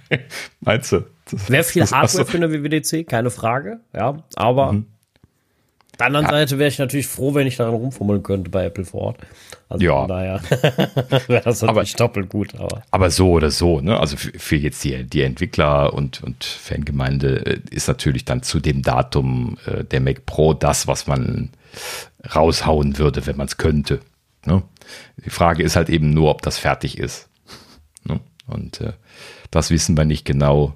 Meinst 0.61 0.93
du? 0.93 1.05
Wäre 1.49 1.65
viel 1.65 1.85
Hardware 1.85 2.27
für 2.27 2.37
eine 2.37 2.53
WWDC, 2.53 3.09
keine 3.09 3.31
Frage, 3.31 3.81
ja. 3.95 4.23
Aber 4.37 4.73
mhm. 4.73 4.87
Auf 5.95 5.99
der 5.99 6.07
anderen 6.09 6.27
ja. 6.27 6.33
Seite 6.33 6.59
wäre 6.59 6.69
ich 6.69 6.79
natürlich 6.81 7.07
froh, 7.07 7.35
wenn 7.35 7.47
ich 7.47 7.57
daran 7.57 7.75
rumfummeln 7.75 8.25
könnte 8.25 8.51
bei 8.51 8.65
Apple 8.65 8.85
vor 8.85 9.01
Ort. 9.01 9.19
Also 9.69 9.85
ja. 9.85 10.01
von 10.01 10.09
daher 10.09 10.41
wäre 11.29 11.45
das 11.45 11.63
natürlich 11.63 11.95
aber, 11.95 12.09
doppelt 12.09 12.29
gut. 12.31 12.53
Aber. 12.59 12.83
aber 12.91 13.11
so 13.13 13.31
oder 13.31 13.53
so, 13.53 13.81
ne? 13.81 14.01
Also 14.01 14.17
für, 14.17 14.37
für 14.37 14.57
jetzt 14.57 14.83
die, 14.83 15.05
die 15.05 15.23
Entwickler 15.23 15.95
und, 15.95 16.21
und 16.25 16.43
Fangemeinde 16.43 17.47
äh, 17.47 17.61
ist 17.71 17.87
natürlich 17.87 18.25
dann 18.25 18.43
zu 18.43 18.59
dem 18.59 18.83
Datum 18.83 19.57
äh, 19.67 19.85
der 19.85 20.01
Mac 20.01 20.27
Pro 20.27 20.53
das, 20.53 20.89
was 20.89 21.07
man 21.07 21.51
raushauen 22.35 22.99
würde, 22.99 23.25
wenn 23.27 23.37
man 23.37 23.47
es 23.47 23.57
könnte. 23.57 24.01
Ne? 24.47 24.65
Die 25.25 25.31
Frage 25.31 25.63
ist 25.63 25.77
halt 25.77 25.91
eben 25.91 26.11
nur, 26.11 26.29
ob 26.29 26.43
das 26.43 26.59
fertig 26.59 26.99
ist. 26.99 27.29
Und 28.47 28.81
äh, 28.81 28.93
das 29.51 29.71
wissen 29.71 29.97
wir 29.97 30.05
nicht 30.05 30.25
genau. 30.25 30.75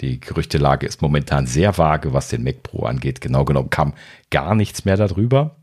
Die 0.00 0.20
Gerüchtelage 0.20 0.86
ist 0.86 1.02
momentan 1.02 1.48
sehr 1.48 1.76
vage, 1.78 2.12
was 2.12 2.28
den 2.28 2.44
Mac 2.44 2.62
Pro 2.62 2.84
angeht. 2.84 3.20
Genau 3.20 3.44
genommen 3.44 3.70
kam 3.70 3.92
gar 4.30 4.54
nichts 4.54 4.84
mehr 4.84 4.96
darüber. 4.96 5.56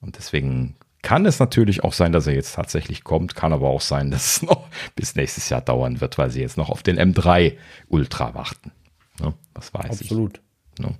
Und 0.00 0.16
deswegen 0.16 0.74
kann 1.02 1.26
es 1.26 1.38
natürlich 1.38 1.84
auch 1.84 1.92
sein, 1.92 2.12
dass 2.12 2.26
er 2.26 2.34
jetzt 2.34 2.54
tatsächlich 2.54 3.04
kommt, 3.04 3.34
kann 3.34 3.52
aber 3.52 3.68
auch 3.68 3.80
sein, 3.80 4.10
dass 4.10 4.36
es 4.36 4.42
noch 4.42 4.68
bis 4.94 5.14
nächstes 5.14 5.48
Jahr 5.48 5.60
dauern 5.60 6.00
wird, 6.00 6.18
weil 6.18 6.30
sie 6.30 6.40
jetzt 6.40 6.56
noch 6.56 6.70
auf 6.70 6.82
den 6.82 6.98
M3 6.98 7.56
Ultra 7.88 8.34
warten. 8.34 8.72
Was 9.54 9.74
weiß 9.74 9.90
Absolut. 9.90 10.00
ich. 10.00 10.10
Absolut. 10.10 10.40
Ne? 10.78 10.94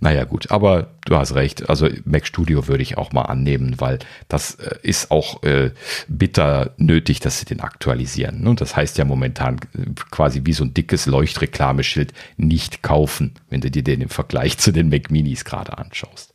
Naja, 0.00 0.24
gut, 0.24 0.50
aber 0.50 0.90
du 1.04 1.16
hast 1.16 1.34
recht. 1.34 1.68
Also 1.68 1.88
Mac 2.04 2.26
Studio 2.26 2.68
würde 2.68 2.82
ich 2.82 2.98
auch 2.98 3.12
mal 3.12 3.22
annehmen, 3.22 3.76
weil 3.78 3.98
das 4.28 4.56
äh, 4.56 4.76
ist 4.82 5.10
auch 5.10 5.42
äh, 5.42 5.70
bitter 6.08 6.72
nötig, 6.76 7.20
dass 7.20 7.38
sie 7.38 7.46
den 7.46 7.60
aktualisieren. 7.60 8.42
Ne? 8.42 8.54
Das 8.54 8.76
heißt 8.76 8.98
ja 8.98 9.04
momentan 9.04 9.56
äh, 9.74 9.90
quasi 10.10 10.42
wie 10.44 10.52
so 10.52 10.64
ein 10.64 10.74
dickes 10.74 11.06
Leuchtreklameschild 11.06 12.12
nicht 12.36 12.82
kaufen, 12.82 13.34
wenn 13.48 13.60
du 13.60 13.70
dir 13.70 13.82
den 13.82 14.00
im 14.00 14.08
Vergleich 14.08 14.58
zu 14.58 14.72
den 14.72 14.88
Mac 14.88 15.10
Minis 15.10 15.44
gerade 15.44 15.78
anschaust. 15.78 16.32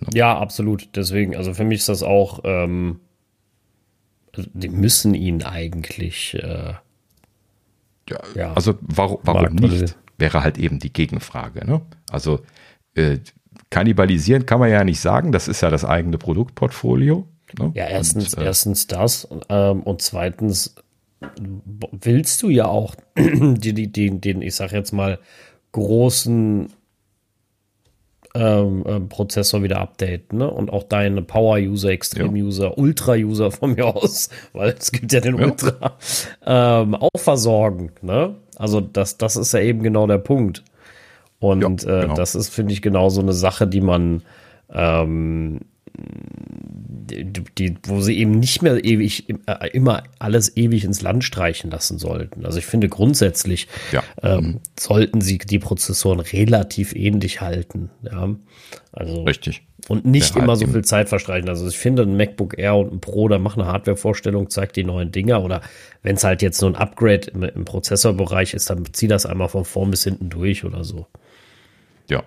Ne? 0.00 0.08
Ja, 0.14 0.38
absolut. 0.38 0.88
Deswegen, 0.94 1.36
also 1.36 1.54
für 1.54 1.64
mich 1.64 1.80
ist 1.80 1.88
das 1.88 2.02
auch, 2.02 2.40
ähm, 2.44 3.00
also 4.32 4.48
die 4.52 4.68
müssen 4.68 5.14
ihn 5.14 5.42
eigentlich. 5.42 6.34
Äh, 6.34 6.74
ja, 8.10 8.18
ja, 8.34 8.52
also 8.52 8.74
warum, 8.82 9.18
warum 9.22 9.54
nicht? 9.54 9.96
Wäre 10.18 10.42
halt 10.42 10.58
eben 10.58 10.78
die 10.78 10.92
Gegenfrage. 10.92 11.66
Ne? 11.66 11.80
Also 12.10 12.40
äh, 12.94 13.18
kannibalisieren 13.70 14.46
kann 14.46 14.60
man 14.60 14.70
ja 14.70 14.84
nicht 14.84 15.00
sagen, 15.00 15.32
das 15.32 15.48
ist 15.48 15.60
ja 15.60 15.70
das 15.70 15.84
eigene 15.84 16.18
Produktportfolio. 16.18 17.26
Ne? 17.58 17.72
Ja, 17.74 17.86
erstens, 17.86 18.34
und, 18.34 18.42
äh, 18.42 18.46
erstens 18.46 18.86
das 18.86 19.28
ähm, 19.48 19.82
und 19.82 20.02
zweitens 20.02 20.74
willst 21.92 22.42
du 22.42 22.50
ja 22.50 22.66
auch 22.66 22.94
die, 23.16 23.72
die, 23.72 24.20
den, 24.20 24.42
ich 24.42 24.54
sag 24.54 24.72
jetzt 24.72 24.92
mal, 24.92 25.18
großen 25.72 26.68
ähm, 28.36 28.84
ähm, 28.86 29.08
Prozessor 29.08 29.62
wieder 29.62 29.78
updaten 29.78 30.38
ne? 30.38 30.50
und 30.50 30.70
auch 30.72 30.82
deine 30.82 31.22
Power-User, 31.22 31.90
Extrem-User, 31.90 32.64
ja. 32.66 32.72
Ultra-User 32.76 33.52
von 33.52 33.74
mir 33.74 33.86
aus, 33.86 34.28
weil 34.52 34.74
es 34.78 34.90
gibt 34.90 35.12
ja 35.12 35.20
den 35.20 35.38
ja. 35.38 35.46
Ultra, 35.46 35.96
ähm, 36.44 36.94
auch 36.96 37.10
versorgen. 37.16 37.92
Ne? 38.02 38.34
Also 38.56 38.80
das, 38.80 39.18
das 39.18 39.36
ist 39.36 39.52
ja 39.52 39.60
eben 39.60 39.82
genau 39.82 40.06
der 40.06 40.18
Punkt. 40.18 40.64
Und 41.38 41.82
ja, 41.82 41.98
äh, 41.98 42.00
genau. 42.02 42.14
äh, 42.14 42.16
das 42.16 42.34
ist, 42.34 42.48
finde 42.48 42.72
ich, 42.72 42.82
genau 42.82 43.08
so 43.08 43.20
eine 43.20 43.32
Sache, 43.32 43.66
die 43.66 43.80
man, 43.80 44.22
ähm, 44.72 45.60
die, 45.96 47.76
wo 47.84 48.00
sie 48.00 48.18
eben 48.18 48.38
nicht 48.38 48.62
mehr 48.62 48.84
ewig, 48.84 49.28
äh, 49.46 49.68
immer 49.70 50.04
alles 50.18 50.56
ewig 50.56 50.84
ins 50.84 51.02
Land 51.02 51.22
streichen 51.24 51.70
lassen 51.70 51.98
sollten. 51.98 52.44
Also 52.44 52.58
ich 52.58 52.66
finde 52.66 52.88
grundsätzlich 52.88 53.68
ja. 53.92 54.02
ähm, 54.22 54.60
sollten 54.78 55.20
sie 55.20 55.38
die 55.38 55.58
Prozessoren 55.58 56.20
relativ 56.20 56.94
ähnlich 56.94 57.40
halten. 57.40 57.90
Ja, 58.02 58.34
also 58.92 59.22
richtig 59.22 59.62
und 59.88 60.04
nicht 60.04 60.34
ja, 60.34 60.42
immer 60.42 60.52
halt 60.52 60.60
so 60.60 60.66
viel 60.66 60.84
Zeit 60.84 61.08
verstreichen. 61.08 61.48
Also 61.48 61.68
ich 61.68 61.78
finde, 61.78 62.02
ein 62.02 62.16
MacBook 62.16 62.58
Air 62.58 62.76
und 62.76 62.92
ein 62.92 63.00
Pro, 63.00 63.28
da 63.28 63.38
macht 63.38 63.58
eine 63.58 63.66
Hardware-Vorstellung, 63.66 64.48
zeigt 64.50 64.76
die 64.76 64.84
neuen 64.84 65.12
Dinger. 65.12 65.42
Oder 65.42 65.60
wenn 66.02 66.16
es 66.16 66.24
halt 66.24 66.42
jetzt 66.42 66.58
so 66.58 66.66
ein 66.66 66.74
Upgrade 66.74 67.30
im, 67.32 67.42
im, 67.42 67.64
Prozessorbereich 67.64 68.54
ist, 68.54 68.70
dann 68.70 68.84
zieh 68.92 69.08
das 69.08 69.26
einmal 69.26 69.48
von 69.48 69.64
vorn 69.64 69.90
bis 69.90 70.04
hinten 70.04 70.30
durch 70.30 70.64
oder 70.64 70.84
so. 70.84 71.06
Ja. 72.08 72.22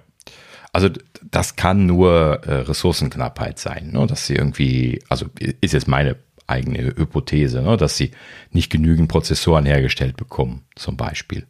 Also 0.78 0.90
das 1.32 1.56
kann 1.56 1.88
nur 1.88 2.44
äh, 2.46 2.54
Ressourcenknappheit 2.54 3.58
sein, 3.58 3.94
ne? 3.94 4.06
dass 4.06 4.28
sie 4.28 4.36
irgendwie, 4.36 5.02
also 5.10 5.26
ist 5.40 5.74
jetzt 5.74 5.88
meine 5.88 6.18
eigene 6.46 6.94
Hypothese, 6.96 7.64
ne? 7.64 7.78
dass 7.78 7.98
sie 7.98 8.12
nicht 8.52 8.72
genügend 8.72 9.10
Prozessoren 9.10 9.66
hergestellt 9.66 10.18
bekommen, 10.18 10.66
zum 10.76 10.96
Beispiel. 10.96 11.48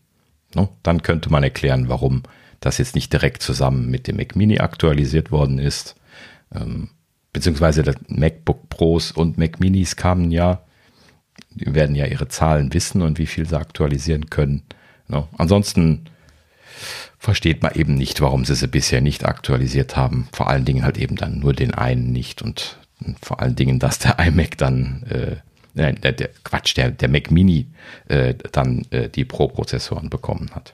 Ne? 0.55 0.69
Dann 0.81 1.01
könnte 1.01 1.29
man 1.29 1.43
erklären, 1.43 1.89
warum 1.89 2.23
das 2.61 2.77
jetzt 2.77 2.95
nicht 2.95 3.11
direkt 3.11 3.41
zusammen 3.41 3.89
mit 3.89 4.07
dem 4.07 4.15
Mac 4.15 4.37
Mini 4.37 4.59
aktualisiert 4.59 5.29
worden 5.29 5.59
ist. 5.59 5.97
Ähm, 6.55 6.91
beziehungsweise 7.33 7.83
das 7.83 7.97
MacBook 8.07 8.69
Pros 8.69 9.11
und 9.11 9.37
Mac 9.37 9.59
Minis 9.59 9.97
kamen 9.97 10.31
ja, 10.31 10.61
die 11.49 11.75
werden 11.75 11.97
ja 11.97 12.05
ihre 12.05 12.29
Zahlen 12.29 12.73
wissen 12.73 13.01
und 13.01 13.19
wie 13.19 13.27
viel 13.27 13.45
sie 13.45 13.59
aktualisieren 13.59 14.29
können. 14.29 14.63
No. 15.09 15.27
Ansonsten 15.37 16.05
versteht 17.17 17.63
man 17.63 17.73
eben 17.75 17.95
nicht, 17.95 18.21
warum 18.21 18.45
sie 18.45 18.55
sie 18.55 18.67
bisher 18.67 19.01
nicht 19.01 19.25
aktualisiert 19.25 19.95
haben. 19.95 20.27
Vor 20.33 20.49
allen 20.49 20.65
Dingen 20.65 20.83
halt 20.83 20.97
eben 20.97 21.15
dann 21.15 21.39
nur 21.39 21.53
den 21.53 21.73
einen 21.73 22.11
nicht 22.11 22.41
und 22.41 22.77
vor 23.21 23.41
allen 23.41 23.55
Dingen, 23.55 23.79
dass 23.79 23.99
der 23.99 24.17
iMac 24.19 24.57
dann, 24.57 25.03
äh, 25.03 25.35
der, 25.75 26.11
der 26.11 26.29
Quatsch, 26.43 26.75
der, 26.75 26.91
der 26.91 27.09
Mac 27.09 27.29
Mini 27.31 27.67
äh, 28.07 28.33
dann 28.51 28.85
äh, 28.89 29.09
die 29.09 29.25
Pro-Prozessoren 29.25 30.09
bekommen 30.09 30.49
hat. 30.55 30.73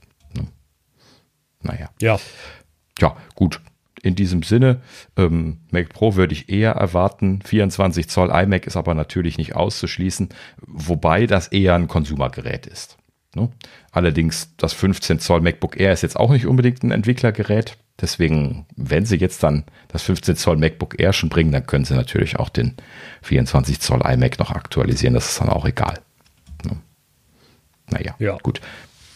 Naja. 1.64 1.90
Ja. 2.00 2.20
Ja, 3.00 3.16
gut. 3.36 3.60
in 4.04 4.16
diesem 4.16 4.44
Sinne, 4.44 4.82
ähm, 5.16 5.60
Mac 5.72 5.90
Pro 5.90 6.16
würde 6.16 6.34
ich 6.34 6.50
eher 6.50 6.74
erwarten. 6.74 7.42
24 7.42 8.10
Zoll 8.10 8.30
iMac 8.32 8.68
ist 8.68 8.76
aber 8.76 8.94
natürlich 8.94 9.38
nicht 9.38 9.56
auszuschließen, 9.56 10.28
wobei 10.68 11.26
das 11.26 11.48
eher 11.48 11.76
ein 11.76 11.88
Konsumergerät 11.88 12.68
ist. 12.68 12.98
Ne? 13.36 13.50
Allerdings 13.92 14.56
das 14.58 14.74
15 14.74 15.20
Zoll 15.20 15.42
MacBook 15.42 15.80
Air 15.80 15.94
ist 15.94 16.04
jetzt 16.04 16.18
auch 16.18 16.32
nicht 16.32 16.46
unbedingt 16.46 16.84
ein 16.84 16.92
Entwicklergerät. 16.92 17.78
Deswegen, 18.00 18.66
wenn 18.76 19.06
sie 19.06 19.18
jetzt 19.18 19.44
dann 19.44 19.66
das 19.88 20.04
15 20.04 20.36
Zoll 20.36 20.58
MacBook 20.58 21.00
Air 21.00 21.14
schon 21.14 21.30
bringen, 21.30 21.52
dann 21.52 21.66
können 21.66 21.86
sie 21.86 21.94
natürlich 21.94 22.38
auch 22.38 22.50
den 22.50 22.76
24 23.22 23.80
Zoll 23.80 24.02
iMac 24.02 24.40
noch 24.40 24.52
aktualisieren. 24.52 25.14
Das 25.14 25.30
ist 25.30 25.40
dann 25.40 25.50
auch 25.50 25.66
egal. 25.66 26.00
Ne? 26.66 26.78
Naja, 27.92 28.16
ja. 28.20 28.38
gut. 28.42 28.62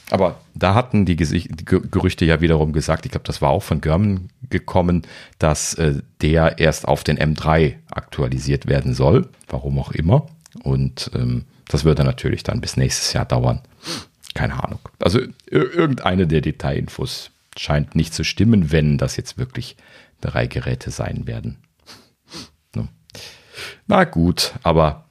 Aber 0.10 0.39
da 0.53 0.73
hatten 0.73 1.06
die, 1.06 1.15
Gesicht, 1.15 1.49
die 1.60 1.65
Gerüchte 1.65 2.23
ja 2.23 2.39
wiederum 2.39 2.72
gesagt, 2.72 3.06
ich 3.06 3.11
glaube, 3.11 3.26
das 3.26 3.41
war 3.41 3.49
auch 3.49 3.64
von 3.64 3.81
German 3.81 4.30
gekommen, 4.49 5.02
dass 5.38 5.73
äh, 5.73 6.02
der 6.22 6.60
erst 6.60 6.88
auf 6.88 7.03
den 7.03 7.18
M3 7.18 7.76
aktualisiert 7.91 8.68
werden 8.68 8.94
soll, 8.94 9.27
warum 9.49 9.80
auch 9.80 9.91
immer. 9.91 10.27
Und 10.64 11.11
ähm, 11.14 11.45
das 11.68 11.84
würde 11.84 12.03
natürlich 12.03 12.44
dann 12.44 12.61
bis 12.61 12.77
nächstes 12.77 13.11
Jahr 13.14 13.26
dauern. 13.26 13.61
Keine 14.38 14.64
Ahnung. 14.64 14.80
Also 14.99 15.19
irgendeine 15.47 16.27
der 16.27 16.41
Detailinfos 16.41 17.31
scheint 17.57 17.95
nicht 17.95 18.14
zu 18.14 18.23
stimmen, 18.23 18.72
wenn 18.72 18.99
das 18.99 19.18
jetzt 19.18 19.39
wirklich 19.39 19.77
drei 20.22 20.45
Geräte 20.45 20.91
sein 20.91 21.26
werden. 21.26 21.57
Na 23.88 24.03
gut, 24.03 24.53
aber 24.61 25.07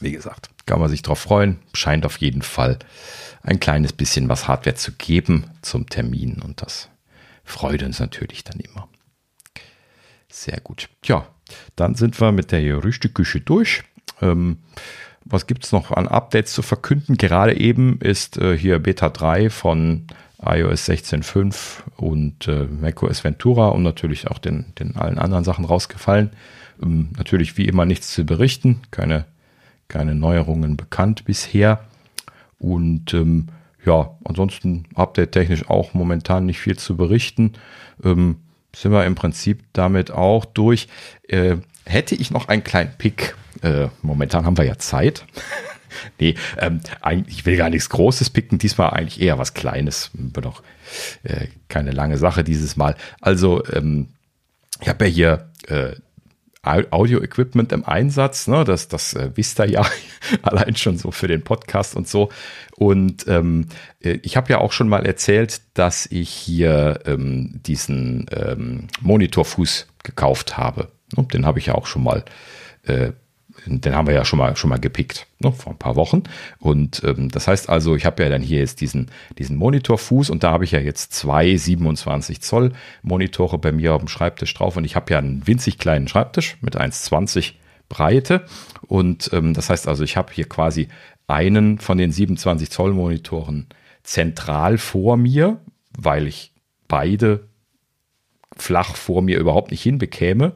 wie 0.00 0.12
gesagt, 0.12 0.48
kann 0.64 0.80
man 0.80 0.88
sich 0.88 1.02
darauf 1.02 1.18
freuen. 1.18 1.58
Scheint 1.74 2.06
auf 2.06 2.16
jeden 2.16 2.40
Fall 2.40 2.78
ein 3.42 3.60
kleines 3.60 3.92
bisschen 3.92 4.30
was 4.30 4.48
Hardware 4.48 4.74
zu 4.74 4.92
geben 4.92 5.50
zum 5.60 5.90
Termin 5.90 6.40
und 6.40 6.62
das 6.62 6.88
freut 7.44 7.82
uns 7.82 8.00
natürlich 8.00 8.42
dann 8.42 8.58
immer. 8.60 8.88
Sehr 10.30 10.60
gut. 10.60 10.88
Tja, 11.02 11.28
dann 11.76 11.94
sind 11.94 12.18
wir 12.18 12.32
mit 12.32 12.52
der 12.52 12.62
Gerüchteküche 12.62 13.42
durch. 13.42 13.82
Ähm, 14.22 14.60
was 15.28 15.46
gibt 15.46 15.64
es 15.64 15.72
noch 15.72 15.90
an 15.90 16.08
Updates 16.08 16.52
zu 16.52 16.62
verkünden? 16.62 17.16
Gerade 17.16 17.58
eben 17.58 17.98
ist 18.00 18.38
äh, 18.38 18.56
hier 18.56 18.78
Beta 18.78 19.08
3 19.08 19.50
von 19.50 20.06
iOS 20.40 20.88
16.5 20.88 21.82
und 21.96 22.46
äh, 22.46 22.64
macOS 22.64 23.24
Ventura 23.24 23.68
und 23.68 23.82
natürlich 23.82 24.28
auch 24.28 24.38
den, 24.38 24.66
den 24.78 24.96
allen 24.96 25.18
anderen 25.18 25.44
Sachen 25.44 25.64
rausgefallen. 25.64 26.30
Ähm, 26.82 27.10
natürlich 27.16 27.56
wie 27.56 27.66
immer 27.66 27.84
nichts 27.84 28.12
zu 28.12 28.24
berichten, 28.24 28.80
keine, 28.90 29.24
keine 29.88 30.14
Neuerungen 30.14 30.76
bekannt 30.76 31.24
bisher. 31.24 31.80
Und 32.58 33.12
ähm, 33.14 33.48
ja, 33.84 34.10
ansonsten 34.24 34.84
update-technisch 34.94 35.68
auch 35.68 35.94
momentan 35.94 36.46
nicht 36.46 36.60
viel 36.60 36.76
zu 36.76 36.96
berichten. 36.96 37.52
Ähm, 38.04 38.36
sind 38.74 38.92
wir 38.92 39.06
im 39.06 39.14
Prinzip 39.14 39.64
damit 39.72 40.10
auch 40.10 40.44
durch. 40.44 40.88
Äh, 41.28 41.56
hätte 41.84 42.14
ich 42.14 42.30
noch 42.30 42.48
einen 42.48 42.64
kleinen 42.64 42.92
Pick, 42.98 43.36
äh, 43.66 43.88
momentan 44.02 44.46
haben 44.46 44.56
wir 44.56 44.64
ja 44.64 44.78
Zeit. 44.78 45.24
nee, 46.20 46.34
ähm, 46.58 46.80
ich 47.26 47.44
will 47.46 47.56
gar 47.56 47.70
nichts 47.70 47.88
Großes 47.90 48.30
picken, 48.30 48.58
diesmal 48.58 48.90
eigentlich 48.90 49.20
eher 49.20 49.38
was 49.38 49.54
Kleines. 49.54 50.10
Wird 50.14 50.46
auch 50.46 50.62
äh, 51.24 51.48
keine 51.68 51.90
lange 51.90 52.18
Sache 52.18 52.44
dieses 52.44 52.76
Mal. 52.76 52.94
Also, 53.20 53.64
ähm, 53.72 54.08
ich 54.80 54.88
habe 54.88 55.06
ja 55.06 55.10
hier 55.10 55.50
äh, 55.68 55.96
Audio-Equipment 56.62 57.72
im 57.72 57.84
Einsatz. 57.84 58.48
Ne? 58.48 58.64
Das, 58.64 58.88
das 58.88 59.14
äh, 59.14 59.30
wisst 59.34 59.60
ihr 59.60 59.70
ja 59.70 59.86
allein 60.42 60.76
schon 60.76 60.98
so 60.98 61.10
für 61.10 61.28
den 61.28 61.42
Podcast 61.42 61.94
und 61.94 62.08
so. 62.08 62.30
Und 62.76 63.26
ähm, 63.28 63.68
äh, 64.00 64.18
ich 64.22 64.36
habe 64.36 64.50
ja 64.50 64.58
auch 64.58 64.72
schon 64.72 64.88
mal 64.88 65.06
erzählt, 65.06 65.60
dass 65.74 66.06
ich 66.06 66.28
hier 66.28 67.00
ähm, 67.06 67.60
diesen 67.66 68.26
ähm, 68.32 68.88
Monitorfuß 69.00 69.86
gekauft 70.02 70.56
habe. 70.56 70.88
Den 71.16 71.46
habe 71.46 71.58
ich 71.58 71.66
ja 71.66 71.74
auch 71.74 71.86
schon 71.86 72.02
mal 72.02 72.24
äh, 72.82 73.12
den 73.66 73.94
haben 73.94 74.06
wir 74.06 74.14
ja 74.14 74.24
schon 74.24 74.38
mal, 74.38 74.56
schon 74.56 74.70
mal 74.70 74.78
gepickt, 74.78 75.26
ne, 75.40 75.52
vor 75.52 75.72
ein 75.72 75.78
paar 75.78 75.96
Wochen. 75.96 76.22
Und 76.58 77.02
ähm, 77.04 77.30
das 77.30 77.48
heißt 77.48 77.68
also, 77.68 77.96
ich 77.96 78.06
habe 78.06 78.22
ja 78.22 78.28
dann 78.28 78.42
hier 78.42 78.60
jetzt 78.60 78.80
diesen, 78.80 79.10
diesen 79.38 79.56
Monitorfuß 79.56 80.30
und 80.30 80.42
da 80.42 80.52
habe 80.52 80.64
ich 80.64 80.70
ja 80.70 80.80
jetzt 80.80 81.12
zwei 81.12 81.56
27 81.56 82.40
Zoll 82.40 82.72
Monitore 83.02 83.58
bei 83.58 83.72
mir 83.72 83.94
auf 83.94 84.00
dem 84.02 84.08
Schreibtisch 84.08 84.54
drauf 84.54 84.76
und 84.76 84.84
ich 84.84 84.96
habe 84.96 85.12
ja 85.12 85.18
einen 85.18 85.46
winzig 85.46 85.78
kleinen 85.78 86.08
Schreibtisch 86.08 86.56
mit 86.60 86.76
1,20 86.76 87.54
Breite. 87.88 88.44
Und 88.86 89.30
ähm, 89.32 89.54
das 89.54 89.70
heißt 89.70 89.88
also, 89.88 90.04
ich 90.04 90.16
habe 90.16 90.32
hier 90.32 90.48
quasi 90.48 90.88
einen 91.26 91.78
von 91.78 91.98
den 91.98 92.12
27 92.12 92.70
Zoll 92.70 92.92
Monitoren 92.92 93.66
zentral 94.02 94.78
vor 94.78 95.16
mir, 95.16 95.60
weil 95.96 96.26
ich 96.26 96.52
beide 96.88 97.48
flach 98.56 98.96
vor 98.96 99.22
mir 99.22 99.38
überhaupt 99.38 99.70
nicht 99.70 99.82
hinbekäme. 99.82 100.52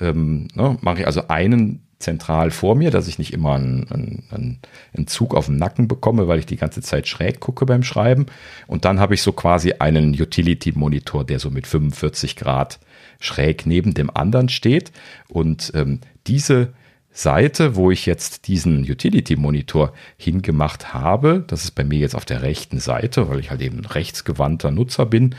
Ähm, 0.00 0.48
ne, 0.54 0.78
mache 0.80 1.00
ich 1.00 1.06
also 1.06 1.28
einen 1.28 1.86
zentral 2.02 2.50
vor 2.50 2.74
mir, 2.74 2.90
dass 2.90 3.08
ich 3.08 3.18
nicht 3.18 3.32
immer 3.32 3.54
einen, 3.54 3.88
einen, 4.30 4.58
einen, 4.94 5.06
Zug 5.06 5.34
auf 5.34 5.46
den 5.46 5.56
Nacken 5.56 5.88
bekomme, 5.88 6.28
weil 6.28 6.38
ich 6.38 6.46
die 6.46 6.56
ganze 6.56 6.82
Zeit 6.82 7.08
schräg 7.08 7.40
gucke 7.40 7.64
beim 7.64 7.82
Schreiben. 7.82 8.26
Und 8.66 8.84
dann 8.84 9.00
habe 9.00 9.14
ich 9.14 9.22
so 9.22 9.32
quasi 9.32 9.74
einen 9.78 10.10
Utility-Monitor, 10.10 11.24
der 11.24 11.38
so 11.38 11.50
mit 11.50 11.66
45 11.66 12.36
Grad 12.36 12.78
schräg 13.20 13.66
neben 13.66 13.94
dem 13.94 14.10
anderen 14.14 14.48
steht. 14.48 14.92
Und 15.28 15.72
ähm, 15.74 16.00
diese 16.26 16.72
Seite, 17.12 17.76
wo 17.76 17.90
ich 17.90 18.06
jetzt 18.06 18.48
diesen 18.48 18.80
Utility-Monitor 18.80 19.92
hingemacht 20.16 20.94
habe, 20.94 21.44
das 21.46 21.64
ist 21.64 21.72
bei 21.72 21.84
mir 21.84 21.98
jetzt 21.98 22.14
auf 22.14 22.24
der 22.24 22.42
rechten 22.42 22.80
Seite, 22.80 23.28
weil 23.28 23.40
ich 23.40 23.50
halt 23.50 23.60
eben 23.60 23.84
rechtsgewandter 23.84 24.70
Nutzer 24.70 25.06
bin. 25.06 25.34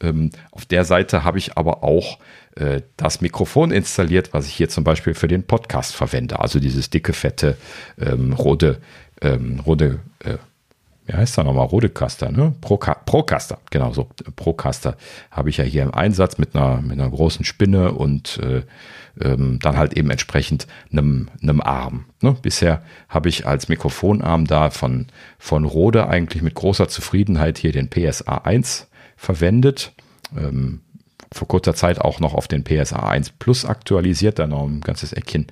Ähm, 0.00 0.30
auf 0.52 0.66
der 0.66 0.84
Seite 0.84 1.24
habe 1.24 1.38
ich 1.38 1.56
aber 1.56 1.82
auch 1.82 2.18
äh, 2.56 2.82
das 2.96 3.20
Mikrofon 3.20 3.70
installiert, 3.70 4.32
was 4.32 4.46
ich 4.46 4.54
hier 4.54 4.68
zum 4.68 4.84
Beispiel 4.84 5.14
für 5.14 5.28
den 5.28 5.44
Podcast 5.44 5.94
verwende. 5.94 6.40
Also 6.40 6.58
dieses 6.58 6.90
dicke, 6.90 7.12
fette, 7.12 7.56
ähm, 7.98 8.32
rote, 8.32 8.80
ähm, 9.20 9.60
rote, 9.60 10.00
äh, 10.24 10.38
wie 11.06 11.12
heißt 11.12 11.38
da 11.38 11.44
nochmal? 11.44 11.66
Rodecaster, 11.66 12.32
ne? 12.32 12.54
Proca 12.60 12.94
Procaster, 12.94 13.58
genau 13.70 13.92
so. 13.92 14.08
Procaster 14.34 14.96
habe 15.30 15.50
ich 15.50 15.58
ja 15.58 15.64
hier 15.64 15.84
im 15.84 15.94
Einsatz 15.94 16.36
mit 16.38 16.56
einer, 16.56 16.80
mit 16.82 16.98
einer 16.98 17.10
großen 17.10 17.44
Spinne 17.44 17.92
und 17.92 18.38
äh, 18.38 18.62
ähm, 19.20 19.58
dann 19.60 19.76
halt 19.76 19.96
eben 19.96 20.10
entsprechend 20.10 20.66
einem, 20.90 21.28
einem 21.40 21.60
Arm. 21.60 22.06
Ne? 22.22 22.36
Bisher 22.42 22.82
habe 23.08 23.28
ich 23.28 23.46
als 23.46 23.68
Mikrofonarm 23.68 24.46
da 24.46 24.70
von, 24.70 25.06
von 25.38 25.64
Rode 25.64 26.08
eigentlich 26.08 26.42
mit 26.42 26.54
großer 26.54 26.88
Zufriedenheit 26.88 27.58
hier 27.58 27.72
den 27.72 27.88
PSA 27.88 28.38
1 28.38 28.88
verwendet. 29.16 29.92
Ähm, 30.36 30.80
vor 31.32 31.48
kurzer 31.48 31.74
Zeit 31.74 32.00
auch 32.00 32.20
noch 32.20 32.34
auf 32.34 32.48
den 32.48 32.64
PSA 32.64 33.08
1 33.08 33.30
Plus 33.38 33.64
aktualisiert, 33.64 34.38
der 34.38 34.46
noch 34.46 34.66
ein 34.66 34.80
ganzes 34.80 35.12
Eckchen 35.12 35.46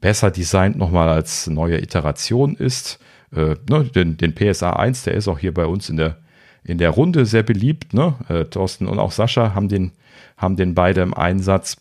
besser 0.00 0.30
designt 0.30 0.76
nochmal 0.76 1.08
als 1.08 1.46
neue 1.46 1.80
Iteration 1.80 2.56
ist. 2.56 2.98
Äh, 3.34 3.56
ne, 3.68 3.84
den, 3.84 4.16
den, 4.16 4.34
PSA 4.34 4.70
1, 4.72 5.04
der 5.04 5.14
ist 5.14 5.28
auch 5.28 5.38
hier 5.38 5.54
bei 5.54 5.66
uns 5.66 5.88
in 5.88 5.96
der, 5.96 6.16
in 6.64 6.78
der 6.78 6.90
Runde 6.90 7.26
sehr 7.26 7.42
beliebt. 7.42 7.94
Ne? 7.94 8.14
Äh, 8.28 8.44
Thorsten 8.46 8.86
und 8.86 8.98
auch 8.98 9.12
Sascha 9.12 9.54
haben 9.54 9.68
den, 9.68 9.92
haben 10.36 10.56
den 10.56 10.74
beide 10.74 11.02
im 11.02 11.14
Einsatz. 11.14 11.76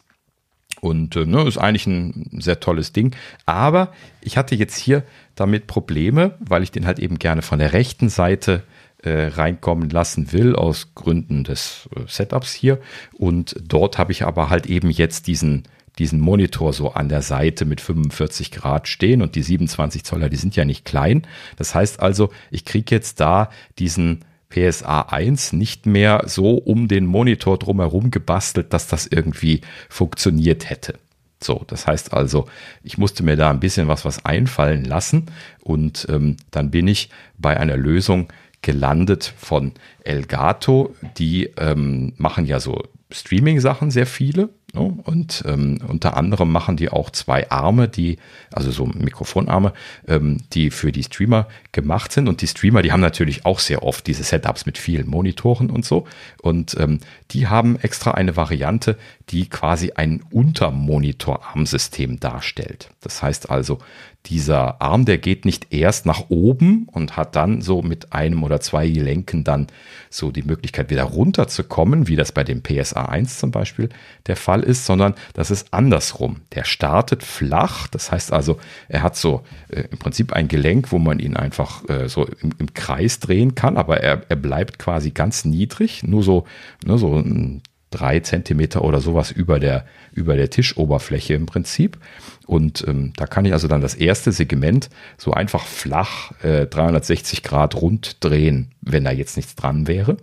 Und 0.82 1.16
äh, 1.16 1.26
ne, 1.26 1.48
ist 1.48 1.58
eigentlich 1.58 1.88
ein 1.88 2.30
sehr 2.40 2.60
tolles 2.60 2.94
Ding. 2.94 3.16
Aber 3.46 3.92
ich 4.22 4.38
hatte 4.38 4.56
jetzt 4.56 4.78
hier 4.78 5.04
damit 5.36 5.68
Probleme, 5.68 6.36
weil 6.40 6.64
ich 6.64 6.72
den 6.72 6.86
halt 6.86 7.00
eben 7.00 7.20
gerne 7.20 7.42
von 7.42 7.60
der 7.60 7.74
rechten 7.74 8.10
Seite 8.10 8.64
äh, 9.04 9.28
reinkommen 9.28 9.90
lassen 9.90 10.32
will, 10.34 10.56
aus 10.56 10.94
Gründen 10.96 11.44
des 11.44 11.90
äh, 11.96 12.02
Setups 12.08 12.54
hier. 12.54 12.80
Und 13.14 13.56
dort 13.62 13.98
habe 13.98 14.12
ich 14.12 14.24
aber 14.24 14.50
halt 14.50 14.66
eben 14.66 14.90
jetzt 14.90 15.28
diesen, 15.28 15.64
diesen 15.98 16.20
Monitor 16.20 16.74
so 16.74 16.92
an 16.92 17.10
der 17.10 17.22
Seite 17.22 17.66
mit 17.66 17.82
45 17.82 18.52
Grad 18.52 18.88
stehen 18.88 19.22
und 19.22 19.36
die 19.36 19.44
27 19.44 20.04
Zoller, 20.04 20.30
die 20.30 20.38
sind 20.38 20.56
ja 20.56 20.66
nicht 20.66 20.86
klein. 20.86 21.26
Das 21.58 21.76
heißt 21.76 22.02
also, 22.02 22.30
ich 22.52 22.66
kriege 22.66 22.94
jetzt 22.94 23.20
da 23.20 23.50
diesen 23.78 24.26
PSA 24.50 25.02
1 25.02 25.54
nicht 25.54 25.86
mehr 25.86 26.24
so 26.26 26.56
um 26.56 26.88
den 26.88 27.06
Monitor 27.06 27.58
drumherum 27.58 28.12
gebastelt, 28.12 28.74
dass 28.74 28.88
das 28.88 29.06
irgendwie 29.06 29.62
funktioniert 29.90 30.70
hätte. 30.70 30.96
So, 31.42 31.64
das 31.68 31.88
heißt 31.88 32.14
also, 32.14 32.50
ich 32.84 32.98
musste 32.98 33.24
mir 33.24 33.38
da 33.38 33.50
ein 33.50 33.62
bisschen 33.62 33.88
was 33.88 34.04
was 34.04 34.26
einfallen 34.26 34.84
lassen 34.84 35.28
und 35.62 36.06
ähm, 36.10 36.36
dann 36.52 36.70
bin 36.70 36.88
ich 36.88 37.10
bei 37.38 37.58
einer 37.58 37.78
Lösung 37.78 38.28
gelandet 38.62 39.34
von 39.38 39.74
Elgato. 40.04 40.96
Die 41.18 41.52
ähm, 41.58 42.14
machen 42.18 42.46
ja 42.46 42.60
so 42.60 42.84
Streaming-Sachen 43.12 43.90
sehr 43.90 44.06
viele. 44.06 44.50
Ne? 44.74 44.82
Und 44.82 45.44
ähm, 45.48 45.80
unter 45.88 46.16
anderem 46.16 46.52
machen 46.52 46.78
die 46.78 46.90
auch 46.90 47.10
zwei 47.10 47.50
Arme, 47.50 47.88
die, 47.88 48.18
also 48.52 48.72
so 48.72 48.86
Mikrofonarme, 48.86 49.74
ähm, 50.08 50.38
die 50.54 50.70
für 50.70 50.92
die 50.92 51.04
Streamer 51.04 51.48
gemacht 51.72 52.12
sind. 52.12 52.28
Und 52.28 52.42
die 52.42 52.48
Streamer, 52.48 52.82
die 52.82 52.92
haben 52.92 53.02
natürlich 53.02 53.46
auch 53.46 53.60
sehr 53.60 53.84
oft 53.84 54.06
diese 54.06 54.24
Setups 54.24 54.66
mit 54.66 54.78
vielen 54.78 55.08
Monitoren 55.10 55.70
und 55.70 55.86
so. 55.86 56.06
Und 56.42 56.78
ähm, 56.80 57.00
die 57.32 57.48
haben 57.48 57.80
extra 57.80 58.12
eine 58.12 58.36
Variante, 58.36 58.98
die 59.30 59.50
quasi 59.50 59.94
ein 59.96 60.24
Untermonitorarmsystem 60.32 62.20
darstellt. 62.20 62.92
Das 63.02 63.24
heißt 63.24 63.50
also, 63.50 63.80
dieser 64.26 64.82
Arm, 64.82 65.06
der 65.06 65.18
geht 65.18 65.46
nicht 65.46 65.74
erst 65.74 66.06
nach 66.06 66.30
oben 66.30 66.88
und 66.92 67.16
hat 67.16 67.36
dann 67.36 67.62
so 67.62 67.82
mit 67.82 68.12
einem 68.12 68.44
oder 68.44 68.60
zwei 68.60 68.88
Gelenken 68.90 69.44
dann 69.44 69.68
so 70.10 70.30
die 70.32 70.44
Möglichkeit 70.44 70.90
wieder 70.90 71.04
runterzukommen, 71.04 72.08
wie 72.08 72.16
das 72.16 72.32
bei 72.32 72.44
dem 72.44 72.62
PSA 72.62 73.06
1 73.06 73.40
zum 73.40 73.52
Beispiel 73.52 73.90
der 74.28 74.36
Fall 74.36 74.62
ist, 74.62 74.86
sondern 74.86 75.16
das 75.34 75.52
ist 75.52 75.74
andersrum. 75.74 76.42
Der 76.54 76.66
startet 76.66 77.24
flach, 77.24 77.88
das 77.88 78.12
heißt 78.12 78.34
also, 78.34 78.60
er 78.90 79.04
hat 79.04 79.16
so 79.16 79.44
äh, 79.70 79.84
im 79.90 79.98
Prinzip 79.98 80.34
ein 80.34 80.48
Gelenk, 80.48 80.92
wo 80.92 81.00
man 81.00 81.20
ihn 81.20 81.38
einfach 81.38 81.88
äh, 81.90 82.10
so 82.10 82.26
im, 82.42 82.52
im, 82.60 82.74
Kreis 82.74 83.20
drehen 83.20 83.56
kann, 83.56 83.78
aber 83.78 84.02
er, 84.02 84.24
er 84.30 84.36
bleibt 84.36 84.80
quasi 84.80 85.12
ganz 85.12 85.46
niedrig, 85.46 86.04
nur 86.04 86.24
so, 86.24 86.46
nur 86.86 86.98
so 86.98 87.16
ein 87.16 87.62
drei 87.92 88.20
Zentimeter 88.20 88.84
oder 88.84 89.02
sowas 89.02 89.32
über 89.32 89.60
der, 89.60 89.86
über 90.14 90.36
der 90.36 90.50
Tischoberfläche 90.50 91.34
im 91.34 91.46
Prinzip. 91.46 91.98
Und 92.46 92.86
ähm, 92.88 93.14
da 93.16 93.26
kann 93.26 93.46
ich 93.46 93.54
also 93.54 93.68
dann 93.68 93.82
das 93.82 93.96
erste 93.96 94.32
Segment 94.32 94.90
so 95.18 95.34
einfach 95.34 95.66
flach 95.66 96.32
äh, 96.44 96.66
360 96.68 97.44
Grad 97.44 97.76
rund 97.76 98.24
drehen, 98.24 98.72
wenn 98.82 99.04
da 99.04 99.12
jetzt 99.12 99.38
nichts 99.38 99.56
dran 99.56 99.88
wäre. 99.88 100.18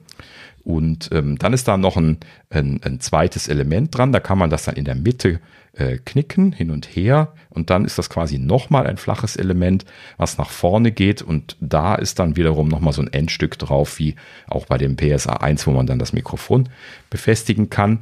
Und 0.65 1.11
ähm, 1.13 1.39
dann 1.39 1.53
ist 1.53 1.69
da 1.69 1.77
noch 1.77 1.97
ein, 1.97 2.19
ein, 2.51 2.81
ein 2.83 2.99
zweites 2.99 3.47
Element 3.47 3.97
dran. 3.97 4.11
Da 4.11 4.19
kann 4.19 4.39
man 4.39 4.51
das 4.51 4.65
dann 4.65 4.75
in 4.75 4.85
der 4.85 4.97
Mitte 4.97 5.41
äh, 5.77 5.99
knicken, 6.05 6.53
hin 6.53 6.71
und 6.71 6.87
her. 6.87 7.33
Und 7.51 7.71
dann 7.71 7.85
ist 7.85 7.99
das 7.99 8.11
quasi 8.11 8.39
nochmal 8.39 8.87
ein 8.87 8.97
flaches 8.97 9.37
Element, 9.37 9.85
was 10.17 10.39
nach 10.39 10.51
vorne 10.51 10.93
geht. 10.93 11.23
Und 11.23 11.57
da 11.61 11.95
ist 11.95 12.19
dann 12.19 12.37
wiederum 12.37 12.69
nochmal 12.69 12.93
so 12.93 13.03
ein 13.03 13.13
Endstück 13.13 13.59
drauf, 13.59 13.99
wie 13.99 14.17
auch 14.49 14.67
bei 14.67 14.79
dem 14.79 14.97
PSA 14.97 15.35
1, 15.35 15.67
wo 15.67 15.73
man 15.73 15.87
dann 15.87 15.99
das 15.99 16.13
Mikrofon 16.13 16.69
befestigen 17.11 17.71
kann. 17.71 18.01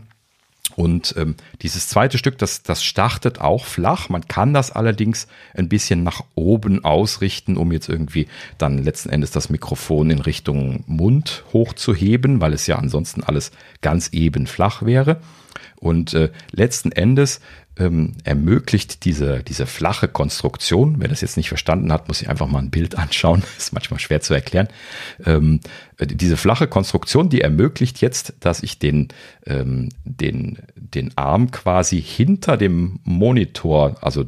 Und 0.76 1.14
ähm, 1.16 1.36
dieses 1.62 1.88
zweite 1.88 2.18
Stück, 2.18 2.38
das, 2.38 2.62
das 2.62 2.82
startet 2.82 3.40
auch 3.40 3.64
flach. 3.64 4.08
Man 4.08 4.26
kann 4.26 4.54
das 4.54 4.72
allerdings 4.72 5.28
ein 5.54 5.68
bisschen 5.68 6.02
nach 6.02 6.22
oben 6.34 6.84
ausrichten, 6.84 7.56
um 7.56 7.70
jetzt 7.70 7.88
irgendwie 7.88 8.26
dann 8.58 8.78
letzten 8.78 9.10
Endes 9.10 9.30
das 9.30 9.50
Mikrofon 9.50 10.10
in 10.10 10.20
Richtung 10.20 10.82
Mund 10.86 11.44
hochzuheben, 11.52 12.40
weil 12.40 12.54
es 12.54 12.66
ja 12.66 12.76
ansonsten 12.76 13.22
alles 13.22 13.52
ganz 13.82 14.08
eben 14.12 14.46
flach 14.46 14.82
wäre. 14.82 15.20
Und 15.76 16.14
äh, 16.14 16.30
letzten 16.50 16.92
Endes 16.92 17.40
ähm, 17.78 18.12
ermöglicht 18.22 19.04
diese, 19.04 19.42
diese 19.42 19.66
flache 19.66 20.08
Konstruktion, 20.08 20.96
wer 20.98 21.08
das 21.08 21.20
jetzt 21.20 21.36
nicht 21.36 21.48
verstanden 21.48 21.92
hat, 21.92 22.08
muss 22.08 22.18
sich 22.18 22.28
einfach 22.28 22.46
mal 22.46 22.60
ein 22.60 22.70
Bild 22.70 22.96
anschauen, 22.98 23.42
ist 23.58 23.72
manchmal 23.72 24.00
schwer 24.00 24.20
zu 24.20 24.34
erklären. 24.34 24.68
Ähm, 25.24 25.60
äh, 25.98 26.06
diese 26.06 26.36
flache 26.36 26.68
Konstruktion, 26.68 27.28
die 27.28 27.40
ermöglicht 27.40 28.00
jetzt, 28.00 28.34
dass 28.40 28.62
ich 28.62 28.78
den, 28.78 29.08
ähm, 29.46 29.88
den, 30.04 30.58
den 30.76 31.16
Arm 31.16 31.50
quasi 31.50 32.00
hinter 32.00 32.56
dem 32.56 33.00
Monitor, 33.04 33.96
also 34.00 34.24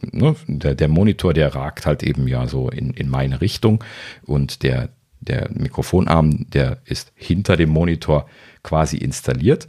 ne, 0.00 0.34
der, 0.46 0.74
der 0.74 0.88
Monitor, 0.88 1.34
der 1.34 1.54
ragt 1.54 1.86
halt 1.86 2.02
eben 2.02 2.26
ja 2.26 2.46
so 2.46 2.70
in, 2.70 2.90
in 2.90 3.08
meine 3.08 3.40
Richtung 3.40 3.84
und 4.24 4.62
der, 4.62 4.90
der 5.20 5.50
Mikrofonarm, 5.52 6.46
der 6.50 6.78
ist 6.84 7.12
hinter 7.14 7.56
dem 7.56 7.70
Monitor 7.70 8.28
quasi 8.62 8.96
installiert. 8.96 9.68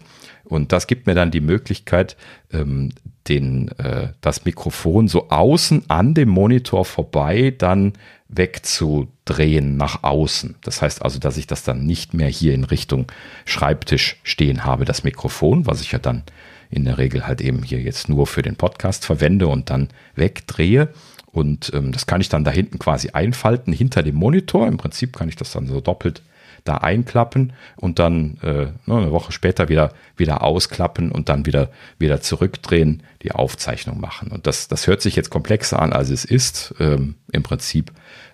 Und 0.50 0.72
das 0.72 0.88
gibt 0.88 1.06
mir 1.08 1.14
dann 1.14 1.32
die 1.32 1.42
Möglichkeit, 1.42 2.18
ähm, 2.52 2.90
den, 3.28 3.70
äh, 3.78 4.10
das 4.20 4.46
Mikrofon 4.46 5.08
so 5.08 5.30
außen 5.30 5.84
an 5.90 6.16
dem 6.16 6.30
Monitor 6.30 6.86
vorbei 6.86 7.54
dann 7.56 7.94
wegzudrehen 8.30 9.78
nach 9.78 10.04
außen. 10.04 10.56
Das 10.64 10.82
heißt 10.82 11.04
also, 11.04 11.20
dass 11.20 11.38
ich 11.38 11.46
das 11.46 11.64
dann 11.64 11.86
nicht 11.86 12.16
mehr 12.16 12.28
hier 12.28 12.56
in 12.56 12.64
Richtung 12.64 13.12
Schreibtisch 13.46 14.20
stehen 14.24 14.66
habe, 14.66 14.86
das 14.86 15.04
Mikrofon, 15.04 15.68
was 15.68 15.82
ich 15.82 15.92
ja 15.92 16.00
dann 16.00 16.24
in 16.72 16.86
der 16.86 16.98
Regel 16.98 17.28
halt 17.28 17.42
eben 17.42 17.64
hier 17.64 17.80
jetzt 17.80 18.10
nur 18.10 18.28
für 18.28 18.42
den 18.42 18.56
Podcast 18.56 19.06
verwende 19.06 19.48
und 19.48 19.70
dann 19.70 19.90
wegdrehe. 20.16 20.90
Und 21.32 21.72
ähm, 21.76 21.92
das 21.92 22.08
kann 22.08 22.22
ich 22.22 22.30
dann 22.30 22.44
da 22.44 22.52
hinten 22.52 22.80
quasi 22.80 23.12
einfalten 23.12 23.72
hinter 23.72 24.02
dem 24.02 24.16
Monitor. 24.16 24.68
Im 24.68 24.78
Prinzip 24.78 25.16
kann 25.16 25.30
ich 25.30 25.36
das 25.36 25.52
dann 25.52 25.68
so 25.68 25.80
doppelt 25.80 26.24
da 26.64 26.78
einklappen 26.78 27.54
und 27.76 28.00
dann 28.00 28.38
äh, 28.42 28.66
ne, 28.66 28.74
eine 28.88 29.12
Woche 29.12 29.32
später 29.32 29.70
wieder, 29.70 29.94
wieder 30.18 30.44
ausklappen 30.44 31.12
und 31.12 31.30
dann 31.30 31.46
wieder, 31.46 31.70
wieder 31.98 32.22
zurückdrehen, 32.22 33.04
die 33.22 33.32
Aufzeichnung 33.32 34.00
machen. 34.00 34.32
Und 34.32 34.48
das, 34.48 34.68
das 34.68 34.88
hört 34.88 35.02
sich 35.02 35.16
jetzt 35.16 35.30
komplexer 35.30 35.82
an, 35.82 35.94
als 35.94 36.10
es 36.10 36.26
ist. 36.26 36.74
Ähm, 36.80 37.16
Im 37.32 37.44
Prinzip 37.44 37.92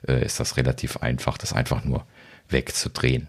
äh, 0.08 0.24
ist 0.24 0.40
das 0.40 0.58
relativ 0.58 0.98
einfach, 0.98 1.38
das 1.38 1.54
einfach 1.54 1.84
nur 1.84 2.06
wegzudrehen. 2.50 3.28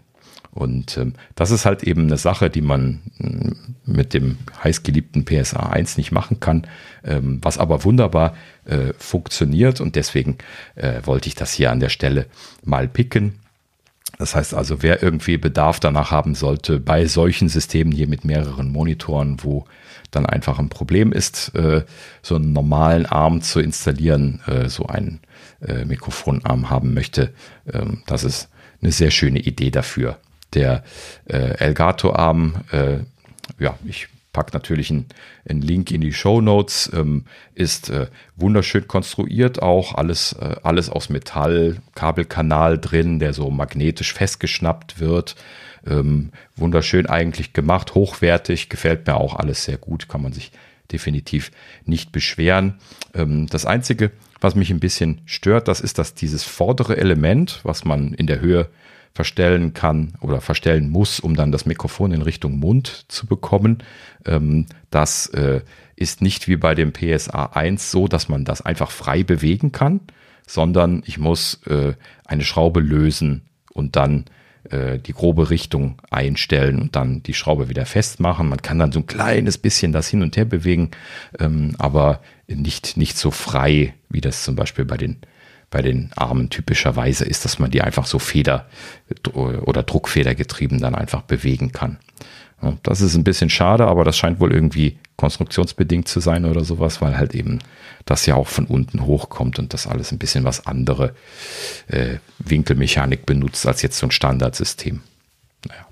Und 0.57 0.97
ähm, 0.97 1.13
das 1.35 1.51
ist 1.51 1.65
halt 1.65 1.83
eben 1.83 2.03
eine 2.03 2.17
Sache, 2.17 2.49
die 2.49 2.61
man 2.61 3.01
mm, 3.19 3.51
mit 3.85 4.13
dem 4.15 4.39
heißgeliebten 4.63 5.23
PSA 5.23 5.69
1 5.69 5.97
nicht 5.97 6.11
machen 6.11 6.39
kann, 6.39 6.65
ähm, 7.03 7.39
was 7.43 7.59
aber 7.59 7.83
wunderbar 7.83 8.35
äh, 8.65 8.93
funktioniert. 8.97 9.81
Und 9.81 9.95
deswegen 9.95 10.37
äh, 10.75 11.01
wollte 11.03 11.27
ich 11.29 11.35
das 11.35 11.53
hier 11.53 11.71
an 11.71 11.79
der 11.79 11.89
Stelle 11.89 12.25
mal 12.63 12.87
picken. 12.87 13.39
Das 14.17 14.35
heißt 14.35 14.53
also, 14.53 14.81
wer 14.81 15.03
irgendwie 15.03 15.37
Bedarf 15.37 15.79
danach 15.79 16.11
haben 16.11 16.33
sollte, 16.33 16.79
bei 16.79 17.05
solchen 17.05 17.49
Systemen 17.49 17.93
hier 17.93 18.07
mit 18.07 18.25
mehreren 18.25 18.71
Monitoren, 18.71 19.37
wo 19.43 19.65
dann 20.11 20.25
einfach 20.25 20.57
ein 20.57 20.69
Problem 20.69 21.11
ist, 21.11 21.53
äh, 21.55 21.83
so 22.21 22.35
einen 22.35 22.53
normalen 22.53 23.05
Arm 23.05 23.41
zu 23.41 23.59
installieren, 23.59 24.41
äh, 24.47 24.69
so 24.69 24.87
einen 24.87 25.19
äh, 25.61 25.85
Mikrofonarm 25.85 26.69
haben 26.69 26.93
möchte, 26.93 27.33
ähm, 27.71 28.01
das 28.07 28.23
ist 28.23 28.49
eine 28.81 28.91
sehr 28.91 29.11
schöne 29.11 29.39
Idee 29.39 29.71
dafür. 29.71 30.17
Der 30.53 30.83
Elgato-Arm, 31.25 32.61
ja, 33.59 33.77
ich 33.83 34.07
packt 34.37 34.53
natürlich 34.53 34.91
einen, 34.91 35.07
einen 35.49 35.63
Link 35.63 35.89
in 35.89 35.99
die 35.99 36.13
Show 36.13 36.41
Notes, 36.41 36.91
ähm, 36.93 37.25
ist 37.55 37.89
äh, 37.89 38.05
wunderschön 38.35 38.87
konstruiert 38.87 39.63
auch, 39.63 39.95
alles, 39.95 40.33
äh, 40.33 40.57
alles 40.61 40.91
aus 40.91 41.09
Metall, 41.09 41.77
Kabelkanal 41.95 42.77
drin, 42.77 43.17
der 43.17 43.33
so 43.33 43.49
magnetisch 43.49 44.13
festgeschnappt 44.13 44.99
wird. 44.99 45.35
Ähm, 45.87 46.29
wunderschön 46.55 47.07
eigentlich 47.07 47.53
gemacht, 47.53 47.95
hochwertig, 47.95 48.69
gefällt 48.69 49.07
mir 49.07 49.15
auch 49.15 49.33
alles 49.33 49.63
sehr 49.63 49.77
gut, 49.77 50.07
kann 50.07 50.21
man 50.21 50.33
sich 50.33 50.51
definitiv 50.91 51.49
nicht 51.85 52.11
beschweren. 52.11 52.75
Ähm, 53.15 53.47
das 53.47 53.65
Einzige, 53.65 54.11
was 54.39 54.53
mich 54.53 54.69
ein 54.69 54.79
bisschen 54.79 55.21
stört, 55.25 55.67
das 55.67 55.81
ist, 55.81 55.97
dass 55.97 56.13
dieses 56.13 56.43
vordere 56.43 56.97
Element, 56.97 57.61
was 57.63 57.85
man 57.85 58.13
in 58.13 58.27
der 58.27 58.39
Höhe 58.39 58.69
verstellen 59.17 59.73
kann 59.73 60.13
oder 60.21 60.41
verstellen 60.41 60.91
muss, 60.91 61.19
um 61.19 61.35
dann 61.35 61.51
das 61.51 61.65
Mikrofon 61.65 62.11
in 62.11 62.21
Richtung 62.21 62.59
Mund 62.59 63.05
zu 63.07 63.25
bekommen. 63.25 63.79
Ähm, 64.25 64.67
das 64.91 65.25
äh, 65.27 65.61
ist 65.95 66.21
nicht 66.21 66.47
wie 66.47 66.55
bei 66.55 66.75
dem 66.75 66.93
PSA 66.93 67.47
1 67.47 67.89
so, 67.89 68.07
dass 68.07 68.29
man 68.29 68.45
das 68.45 68.61
einfach 68.61 68.91
frei 68.91 69.23
bewegen 69.23 69.71
kann, 69.71 70.01
sondern 70.45 71.01
ich 71.07 71.17
muss 71.17 71.61
äh, 71.65 71.93
eine 72.25 72.43
Schraube 72.43 72.79
lösen 72.79 73.41
und 73.73 73.95
dann 73.95 74.25
äh, 74.69 74.99
die 74.99 75.13
grobe 75.13 75.49
Richtung 75.49 75.99
einstellen 76.11 76.79
und 76.79 76.95
dann 76.95 77.23
die 77.23 77.33
Schraube 77.33 77.69
wieder 77.69 77.87
festmachen. 77.87 78.47
Man 78.47 78.61
kann 78.61 78.77
dann 78.77 78.91
so 78.91 78.99
ein 78.99 79.07
kleines 79.07 79.57
bisschen 79.57 79.93
das 79.93 80.09
hin 80.09 80.21
und 80.21 80.37
her 80.37 80.45
bewegen, 80.45 80.91
ähm, 81.39 81.73
aber 81.79 82.21
nicht, 82.47 82.97
nicht 82.97 83.17
so 83.17 83.31
frei, 83.31 83.95
wie 84.09 84.21
das 84.21 84.43
zum 84.43 84.55
Beispiel 84.55 84.85
bei 84.85 84.97
den 84.97 85.17
bei 85.69 85.81
den 85.81 86.11
Armen 86.15 86.49
typischerweise 86.49 87.25
ist, 87.25 87.45
dass 87.45 87.59
man 87.59 87.71
die 87.71 87.81
einfach 87.81 88.05
so 88.05 88.19
Feder- 88.19 88.67
oder 89.33 89.83
Druckfedergetrieben 89.83 90.79
dann 90.79 90.95
einfach 90.95 91.21
bewegen 91.23 91.71
kann. 91.71 91.97
Das 92.83 93.01
ist 93.01 93.15
ein 93.15 93.23
bisschen 93.23 93.49
schade, 93.49 93.85
aber 93.85 94.03
das 94.03 94.17
scheint 94.17 94.39
wohl 94.39 94.51
irgendwie 94.51 94.97
konstruktionsbedingt 95.15 96.07
zu 96.07 96.19
sein 96.19 96.45
oder 96.45 96.63
sowas, 96.63 97.01
weil 97.01 97.17
halt 97.17 97.35
eben 97.35 97.59
das 98.05 98.25
ja 98.25 98.35
auch 98.35 98.47
von 98.47 98.65
unten 98.65 99.05
hochkommt 99.05 99.59
und 99.59 99.73
das 99.73 99.85
alles 99.85 100.11
ein 100.11 100.17
bisschen 100.17 100.43
was 100.43 100.65
andere 100.65 101.13
äh, 101.87 102.15
Winkelmechanik 102.39 103.25
benutzt 103.25 103.67
als 103.67 103.81
jetzt 103.83 103.99
so 103.99 104.07
ein 104.07 104.11
Standardsystem. 104.11 105.01
Naja, 105.67 105.85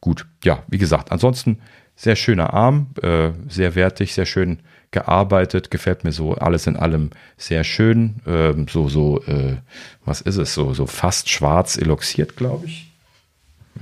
gut. 0.00 0.26
Ja, 0.42 0.64
wie 0.66 0.78
gesagt, 0.78 1.12
ansonsten 1.12 1.60
sehr 1.94 2.16
schöner 2.16 2.52
Arm, 2.54 2.88
äh, 3.02 3.30
sehr 3.48 3.76
wertig, 3.76 4.14
sehr 4.14 4.26
schön 4.26 4.60
gearbeitet, 4.94 5.70
gefällt 5.70 6.04
mir 6.04 6.12
so 6.12 6.34
alles 6.34 6.66
in 6.66 6.76
allem 6.76 7.10
sehr 7.36 7.64
schön. 7.64 8.22
Ähm, 8.26 8.66
so, 8.68 8.88
so, 8.88 9.20
äh, 9.24 9.56
was 10.04 10.22
ist 10.22 10.36
es? 10.36 10.54
So, 10.54 10.72
so 10.72 10.86
fast 10.86 11.28
schwarz 11.28 11.76
eloxiert, 11.76 12.36
glaube 12.36 12.66
ich. 12.66 12.90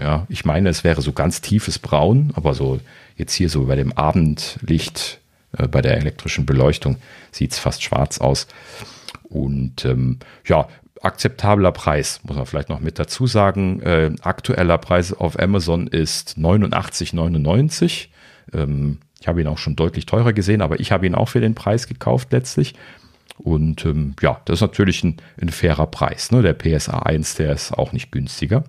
Ja, 0.01 0.26
ich 0.30 0.44
meine, 0.44 0.70
es 0.70 0.84
wäre 0.84 1.02
so 1.02 1.12
ganz 1.12 1.43
tiefes 1.43 1.78
Braun, 1.78 2.32
aber 2.34 2.55
so 2.55 2.80
jetzt 3.16 3.34
hier 3.34 3.51
so 3.51 3.66
bei 3.66 3.76
dem 3.76 3.93
Abendlicht, 3.93 5.20
äh, 5.56 5.68
bei 5.68 5.82
der 5.82 5.98
elektrischen 5.98 6.47
Beleuchtung 6.47 6.97
sieht 7.30 7.52
es 7.52 7.59
fast 7.59 7.82
schwarz 7.82 8.18
aus. 8.18 8.48
Und 9.24 9.84
ähm, 9.84 10.18
ja, 10.47 10.66
akzeptabler 11.02 11.72
Preis, 11.72 12.20
muss 12.22 12.36
man 12.36 12.47
vielleicht 12.47 12.70
noch 12.70 12.80
mit 12.80 12.98
dazu 12.98 13.26
sagen. 13.26 13.80
Äh, 13.82 14.12
aktueller 14.22 14.78
Preis 14.78 15.12
auf 15.12 15.39
Amazon 15.39 15.89
ist 15.89 16.39
89,99. 16.39 18.09
Ähm, 18.55 18.98
ich 19.23 19.28
habe 19.28 19.40
ihn 19.40 19.47
auch 19.47 19.59
schon 19.59 19.77
deutlich 19.77 20.05
teurer 20.05 20.32
gesehen, 20.32 20.62
aber 20.62 20.81
ich 20.81 20.90
habe 20.90 21.07
ihn 21.07 21.15
auch 21.15 21.28
für 21.28 21.40
den 21.40 21.55
Preis 21.55 21.86
gekauft 21.86 22.32
letztlich. 22.32 22.74
Und 23.39 23.86
ähm, 23.86 24.16
ja, 24.20 24.40
das 24.47 24.57
ist 24.57 24.62
natürlich 24.62 25.05
ein, 25.05 25.19
ein 25.40 25.51
fairer 25.51 25.86
Preis. 25.86 26.32
Ne? 26.32 26.43
Der 26.43 26.55
PSA 26.55 26.99
1, 26.99 27.36
der 27.36 27.53
ist 27.53 27.73
auch 27.73 27.93
nicht 27.93 28.11
günstiger. 28.11 28.65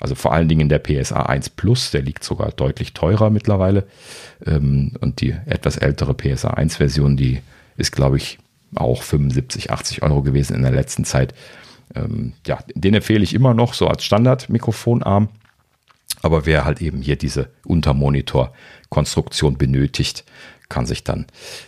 Also 0.00 0.16
vor 0.16 0.32
allen 0.32 0.48
Dingen 0.48 0.68
der 0.68 0.80
PSA 0.80 1.22
1 1.22 1.50
Plus, 1.50 1.92
der 1.92 2.02
liegt 2.02 2.24
sogar 2.24 2.50
deutlich 2.50 2.94
teurer 2.94 3.30
mittlerweile. 3.30 3.86
Ähm, 4.44 4.94
und 5.00 5.20
die 5.20 5.36
etwas 5.46 5.76
ältere 5.76 6.14
PSA 6.14 6.50
1 6.50 6.76
Version, 6.76 7.16
die 7.16 7.40
ist, 7.76 7.92
glaube 7.92 8.16
ich, 8.16 8.40
auch 8.74 9.04
75, 9.04 9.70
80 9.70 10.02
Euro 10.02 10.22
gewesen 10.22 10.56
in 10.56 10.62
der 10.62 10.72
letzten 10.72 11.04
Zeit. 11.04 11.32
Ähm, 11.94 12.32
ja, 12.44 12.58
den 12.74 12.94
empfehle 12.94 13.22
ich 13.22 13.34
immer 13.34 13.54
noch 13.54 13.72
so 13.72 13.86
als 13.86 14.02
Standard-Mikrofonarm. 14.02 15.28
Aber 16.22 16.44
wer 16.44 16.64
halt 16.64 16.82
eben 16.82 17.02
hier 17.02 17.14
diese 17.14 17.50
Untermonitor-Konstruktion 18.90 19.58
benötigt, 19.58 20.24
kann 20.68 20.86
sich 20.86 21.04
dann 21.04 21.26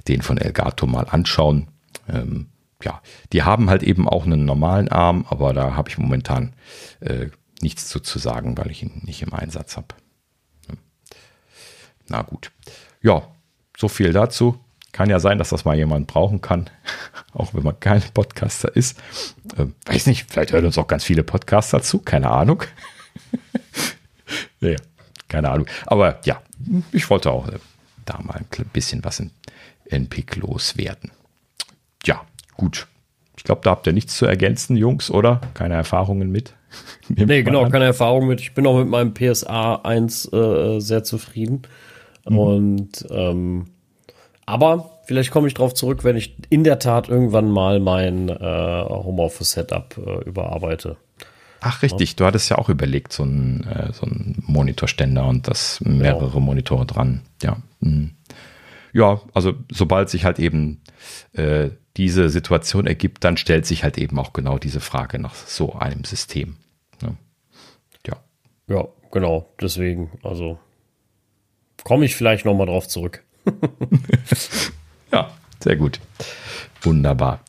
den 0.08 0.22
von 0.22 0.38
Elgato 0.38 0.86
mal 0.86 1.06
anschauen. 1.08 1.68
Ähm, 2.08 2.48
ja, 2.82 3.02
die 3.32 3.42
haben 3.42 3.70
halt 3.70 3.82
eben 3.82 4.08
auch 4.08 4.24
einen 4.24 4.44
normalen 4.44 4.88
Arm, 4.88 5.26
aber 5.28 5.52
da 5.52 5.74
habe 5.74 5.88
ich 5.88 5.98
momentan 5.98 6.54
äh, 7.00 7.26
nichts 7.60 7.88
zu, 7.88 8.00
zu 8.00 8.18
sagen, 8.18 8.56
weil 8.56 8.70
ich 8.70 8.82
ihn 8.82 9.02
nicht 9.04 9.22
im 9.22 9.34
Einsatz 9.34 9.76
habe. 9.76 9.94
Na 12.08 12.22
gut. 12.22 12.50
Ja, 13.02 13.22
so 13.76 13.88
viel 13.88 14.12
dazu. 14.12 14.58
Kann 14.92 15.10
ja 15.10 15.20
sein, 15.20 15.38
dass 15.38 15.50
das 15.50 15.66
mal 15.66 15.76
jemand 15.76 16.06
brauchen 16.06 16.40
kann, 16.40 16.70
auch 17.32 17.52
wenn 17.52 17.62
man 17.62 17.78
kein 17.78 18.02
Podcaster 18.14 18.74
ist. 18.74 18.98
Äh, 19.56 19.66
weiß 19.84 20.06
nicht, 20.06 20.30
vielleicht 20.30 20.52
hören 20.52 20.64
uns 20.64 20.78
auch 20.78 20.88
ganz 20.88 21.04
viele 21.04 21.22
Podcaster 21.22 21.82
zu, 21.82 21.98
keine 21.98 22.30
Ahnung. 22.30 22.62
naja, 24.60 24.78
keine 25.28 25.50
Ahnung. 25.50 25.66
Aber 25.86 26.18
ja, 26.24 26.40
ich 26.92 27.08
wollte 27.10 27.30
auch 27.30 27.48
äh, 27.48 27.58
da 28.04 28.18
mal 28.22 28.36
ein 28.36 28.66
bisschen 28.72 29.04
was 29.04 29.20
in 29.20 29.30
NPIC 29.86 30.36
loswerden. 30.36 31.10
Ja, 32.04 32.22
gut. 32.56 32.86
Ich 33.36 33.44
glaube, 33.44 33.60
da 33.62 33.70
habt 33.70 33.86
ihr 33.86 33.92
nichts 33.92 34.16
zu 34.16 34.26
ergänzen, 34.26 34.76
Jungs, 34.76 35.10
oder? 35.10 35.40
Keine 35.54 35.74
Erfahrungen 35.74 36.30
mit? 36.30 36.54
nee, 37.08 37.42
genau, 37.42 37.64
an. 37.64 37.72
keine 37.72 37.84
Erfahrung 37.84 38.26
mit. 38.26 38.40
Ich 38.40 38.54
bin 38.54 38.66
auch 38.66 38.78
mit 38.78 38.88
meinem 38.88 39.14
PSA 39.14 39.76
1 39.76 40.32
äh, 40.32 40.80
sehr 40.80 41.04
zufrieden. 41.04 41.62
Mhm. 42.28 42.38
Und 42.38 43.06
ähm, 43.10 43.66
aber 44.44 44.98
vielleicht 45.04 45.30
komme 45.30 45.46
ich 45.46 45.54
darauf 45.54 45.74
zurück, 45.74 46.04
wenn 46.04 46.16
ich 46.16 46.36
in 46.50 46.64
der 46.64 46.78
Tat 46.78 47.08
irgendwann 47.08 47.50
mal 47.50 47.80
mein 47.80 48.28
äh, 48.28 48.34
Homeoffice-Setup 48.88 49.96
äh, 49.98 50.24
überarbeite. 50.24 50.96
Ach, 51.60 51.82
richtig. 51.82 52.10
Ja. 52.10 52.16
Du 52.16 52.24
hattest 52.26 52.50
ja 52.50 52.58
auch 52.58 52.68
überlegt, 52.68 53.12
so 53.12 53.24
ein, 53.24 53.66
äh, 53.66 53.92
so 53.92 54.06
Monitorständer 54.46 55.26
und 55.26 55.48
das 55.48 55.80
mehrere 55.80 56.28
genau. 56.28 56.40
Monitore 56.40 56.86
dran. 56.86 57.22
Ja. 57.42 57.56
Mhm. 57.80 58.12
Ja, 58.92 59.20
also 59.34 59.54
sobald 59.70 60.08
sich 60.08 60.24
halt 60.24 60.38
eben 60.38 60.80
äh, 61.32 61.70
diese 61.96 62.30
Situation 62.30 62.86
ergibt, 62.86 63.24
dann 63.24 63.36
stellt 63.36 63.66
sich 63.66 63.82
halt 63.82 63.98
eben 63.98 64.18
auch 64.18 64.32
genau 64.32 64.58
diese 64.58 64.80
Frage 64.80 65.18
nach 65.18 65.34
so 65.34 65.74
einem 65.74 66.04
System. 66.04 66.56
Ne? 67.02 67.16
Ja. 68.06 68.16
Ja, 68.68 68.88
genau. 69.10 69.52
Deswegen, 69.60 70.12
also 70.22 70.58
komme 71.84 72.04
ich 72.04 72.14
vielleicht 72.14 72.44
nochmal 72.44 72.66
drauf 72.66 72.88
zurück. 72.88 73.24
ja, 75.12 75.30
sehr 75.60 75.76
gut. 75.76 76.00
Wunderbar. 76.82 77.40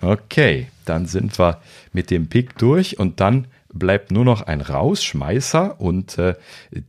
Okay, 0.00 0.68
dann 0.88 1.06
sind 1.06 1.38
wir 1.38 1.60
mit 1.92 2.10
dem 2.10 2.28
Pick 2.28 2.58
durch 2.58 2.98
und 2.98 3.20
dann 3.20 3.46
bleibt 3.72 4.10
nur 4.10 4.24
noch 4.24 4.42
ein 4.42 4.60
Rausschmeißer. 4.60 5.80
Und 5.80 6.18
äh, 6.18 6.34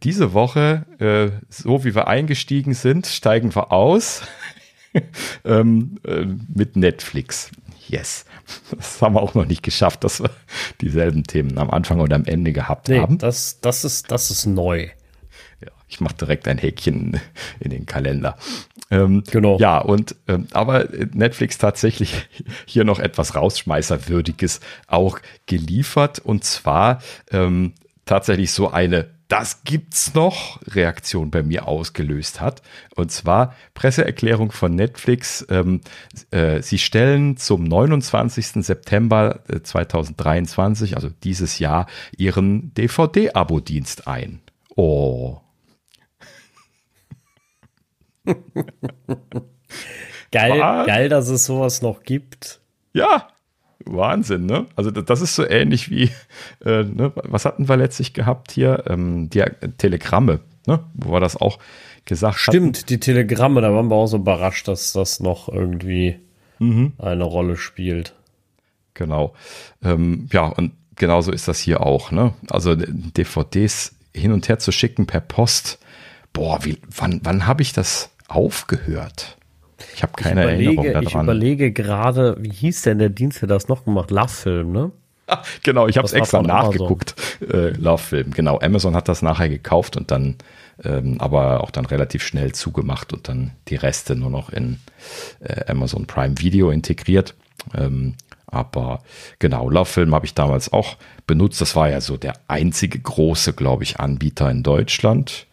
diese 0.04 0.34
Woche, 0.34 0.86
äh, 1.00 1.30
so 1.50 1.84
wie 1.84 1.96
wir 1.96 2.08
eingestiegen 2.08 2.74
sind, 2.74 3.08
steigen 3.08 3.56
wir 3.56 3.72
aus 3.72 4.24
ähm, 5.46 5.98
äh, 6.06 6.26
mit 6.54 6.76
Netflix. 6.76 7.52
Yes. 7.88 8.26
Das 8.76 9.02
haben 9.02 9.16
wir 9.16 9.22
auch 9.22 9.34
noch 9.34 9.46
nicht 9.46 9.64
geschafft, 9.64 10.04
dass 10.04 10.22
wir 10.22 10.30
dieselben 10.82 11.24
Themen 11.24 11.58
am 11.58 11.70
Anfang 11.70 12.00
oder 12.00 12.16
am 12.16 12.26
Ende 12.26 12.52
gehabt 12.52 12.90
nee, 12.90 13.00
haben. 13.00 13.18
Das, 13.18 13.60
das, 13.62 13.86
ist, 13.86 14.12
das 14.12 14.30
ist 14.30 14.46
neu. 14.46 14.90
Ich 15.88 16.02
mache 16.02 16.16
direkt 16.16 16.48
ein 16.48 16.58
Häkchen 16.58 17.20
in 17.60 17.72
den 17.72 17.86
Kalender. 17.86 18.38
Ähm, 18.90 19.24
genau. 19.30 19.58
Ja, 19.60 19.80
und 19.80 20.16
ähm, 20.28 20.48
aber 20.52 20.88
Netflix 21.14 21.58
tatsächlich 21.58 22.28
hier 22.66 22.84
noch 22.84 23.00
etwas 23.00 23.36
rausschmeißerwürdiges 23.36 24.62
auch 24.88 25.20
geliefert 25.46 26.20
und 26.20 26.44
zwar 26.44 27.02
ähm, 27.32 27.74
tatsächlich 28.06 28.52
so 28.52 28.72
eine 28.72 29.18
das 29.28 29.64
gibt's 29.64 30.14
noch 30.14 30.60
Reaktion 30.68 31.32
bei 31.32 31.44
mir 31.44 31.68
ausgelöst 31.68 32.40
hat. 32.40 32.62
Und 32.96 33.12
zwar 33.12 33.54
Presseerklärung 33.74 34.52
von 34.52 34.74
Netflix. 34.74 35.46
Ähm, 35.50 35.82
äh, 36.32 36.62
sie 36.62 36.78
stellen 36.78 37.36
zum 37.38 37.66
29. 37.66 38.64
September 38.64 39.42
2023, 39.62 40.92
äh, 40.92 40.96
also 40.96 41.10
dieses 41.24 41.60
Jahr, 41.60 41.88
ihren 42.16 42.74
DVD-Abo-Dienst 42.74 44.08
ein. 44.08 44.40
Oh. 44.76 45.42
Geil, 50.32 50.60
geil, 50.86 51.10
dass 51.10 51.30
es 51.30 51.46
sowas 51.46 51.82
noch 51.82 52.04
gibt. 52.04 52.60
Ja, 52.94 53.28
Wahnsinn, 53.86 54.46
ne? 54.46 54.66
Also 54.76 54.92
das 54.92 55.22
ist 55.22 55.36
so 55.36 55.48
ähnlich 55.48 55.90
wie, 55.90 56.12
äh, 56.66 56.84
ne? 56.84 57.12
was 57.16 57.46
hatten 57.46 57.70
wir 57.70 57.78
letztlich 57.78 58.14
gehabt 58.14 58.52
hier? 58.52 58.84
Ähm, 58.88 59.30
die 59.30 59.44
Telegramme, 59.78 60.42
ne? 60.66 60.80
Wo 60.94 61.12
wir 61.12 61.20
das 61.20 61.38
auch 61.38 61.60
gesagt. 62.06 62.40
Stimmt, 62.40 62.78
hatten. 62.78 62.88
die 62.88 63.00
Telegramme, 63.00 63.62
da 63.62 63.74
waren 63.74 63.90
wir 63.90 63.96
auch 63.96 64.08
so 64.08 64.18
überrascht, 64.18 64.68
dass 64.68 64.94
das 64.94 65.20
noch 65.20 65.50
irgendwie 65.50 66.20
mhm. 66.60 66.94
eine 66.98 67.24
Rolle 67.24 67.58
spielt. 67.58 68.14
Genau. 68.94 69.34
Ähm, 69.84 70.28
ja, 70.32 70.46
und 70.46 70.74
genauso 70.96 71.32
ist 71.32 71.48
das 71.48 71.60
hier 71.60 71.82
auch, 71.82 72.12
ne? 72.12 72.34
Also 72.50 72.76
DVDs 72.76 73.96
hin 74.14 74.32
und 74.32 74.50
her 74.50 74.60
zu 74.60 74.72
schicken 74.72 75.06
per 75.06 75.22
Post. 75.22 75.80
Boah, 76.34 76.64
wie, 76.66 76.78
wann, 76.96 77.22
wann 77.24 77.48
habe 77.48 77.62
ich 77.62 77.74
das 77.74 78.10
aufgehört? 78.28 79.38
Ich 79.94 80.04
habe 80.04 80.14
keine 80.14 80.42
ich 80.42 80.48
überlege, 80.48 80.70
Erinnerung 80.70 80.94
daran. 80.94 81.04
Ich 81.04 81.14
überlege 81.14 81.72
gerade, 81.72 82.38
wie 82.40 82.52
hieß 82.52 82.84
denn 82.84 83.00
der 83.00 83.10
Dienst, 83.10 83.42
der 83.42 83.48
das 83.48 83.68
noch 83.68 83.86
gemacht? 83.86 84.12
Love 84.12 84.30
Film, 84.30 84.72
ne? 84.72 84.92
genau, 85.64 85.88
ich 85.88 85.98
habe 85.98 86.08
es 86.08 86.14
extra 86.14 86.42
nachgeguckt. 86.42 87.16
Äh, 87.42 87.72
Love 87.72 88.02
Film, 88.02 88.32
genau. 88.32 88.60
Amazon 88.60 88.96
hat 88.96 89.08
das 89.08 89.22
nachher 89.22 89.50
gekauft 89.50 89.98
und 89.98 90.12
dann 90.12 90.38
ähm, 90.84 91.20
aber 91.20 91.62
auch 91.64 91.72
dann 91.72 91.86
relativ 91.86 92.24
schnell 92.24 92.52
zugemacht 92.52 93.14
und 93.14 93.28
dann 93.28 93.52
die 93.68 93.76
Reste 93.76 94.16
nur 94.16 94.30
noch 94.30 94.50
in 94.50 94.80
äh, 95.40 95.70
Amazon 95.72 96.06
Prime 96.06 96.36
Video 96.38 96.70
integriert. 96.70 97.36
Ähm, 97.76 98.16
aber 98.46 99.02
genau, 99.40 99.70
Love 99.70 99.86
Film 99.86 100.16
habe 100.16 100.26
ich 100.26 100.34
damals 100.34 100.72
auch 100.72 100.96
benutzt. 101.26 101.60
Das 101.60 101.76
war 101.76 101.90
ja 101.90 102.00
so 102.00 102.16
der 102.16 102.34
einzige 102.48 103.00
große, 103.00 103.54
glaube 103.54 103.84
ich, 103.84 104.00
Anbieter 104.00 104.50
in 104.50 104.64
Deutschland. 104.64 105.48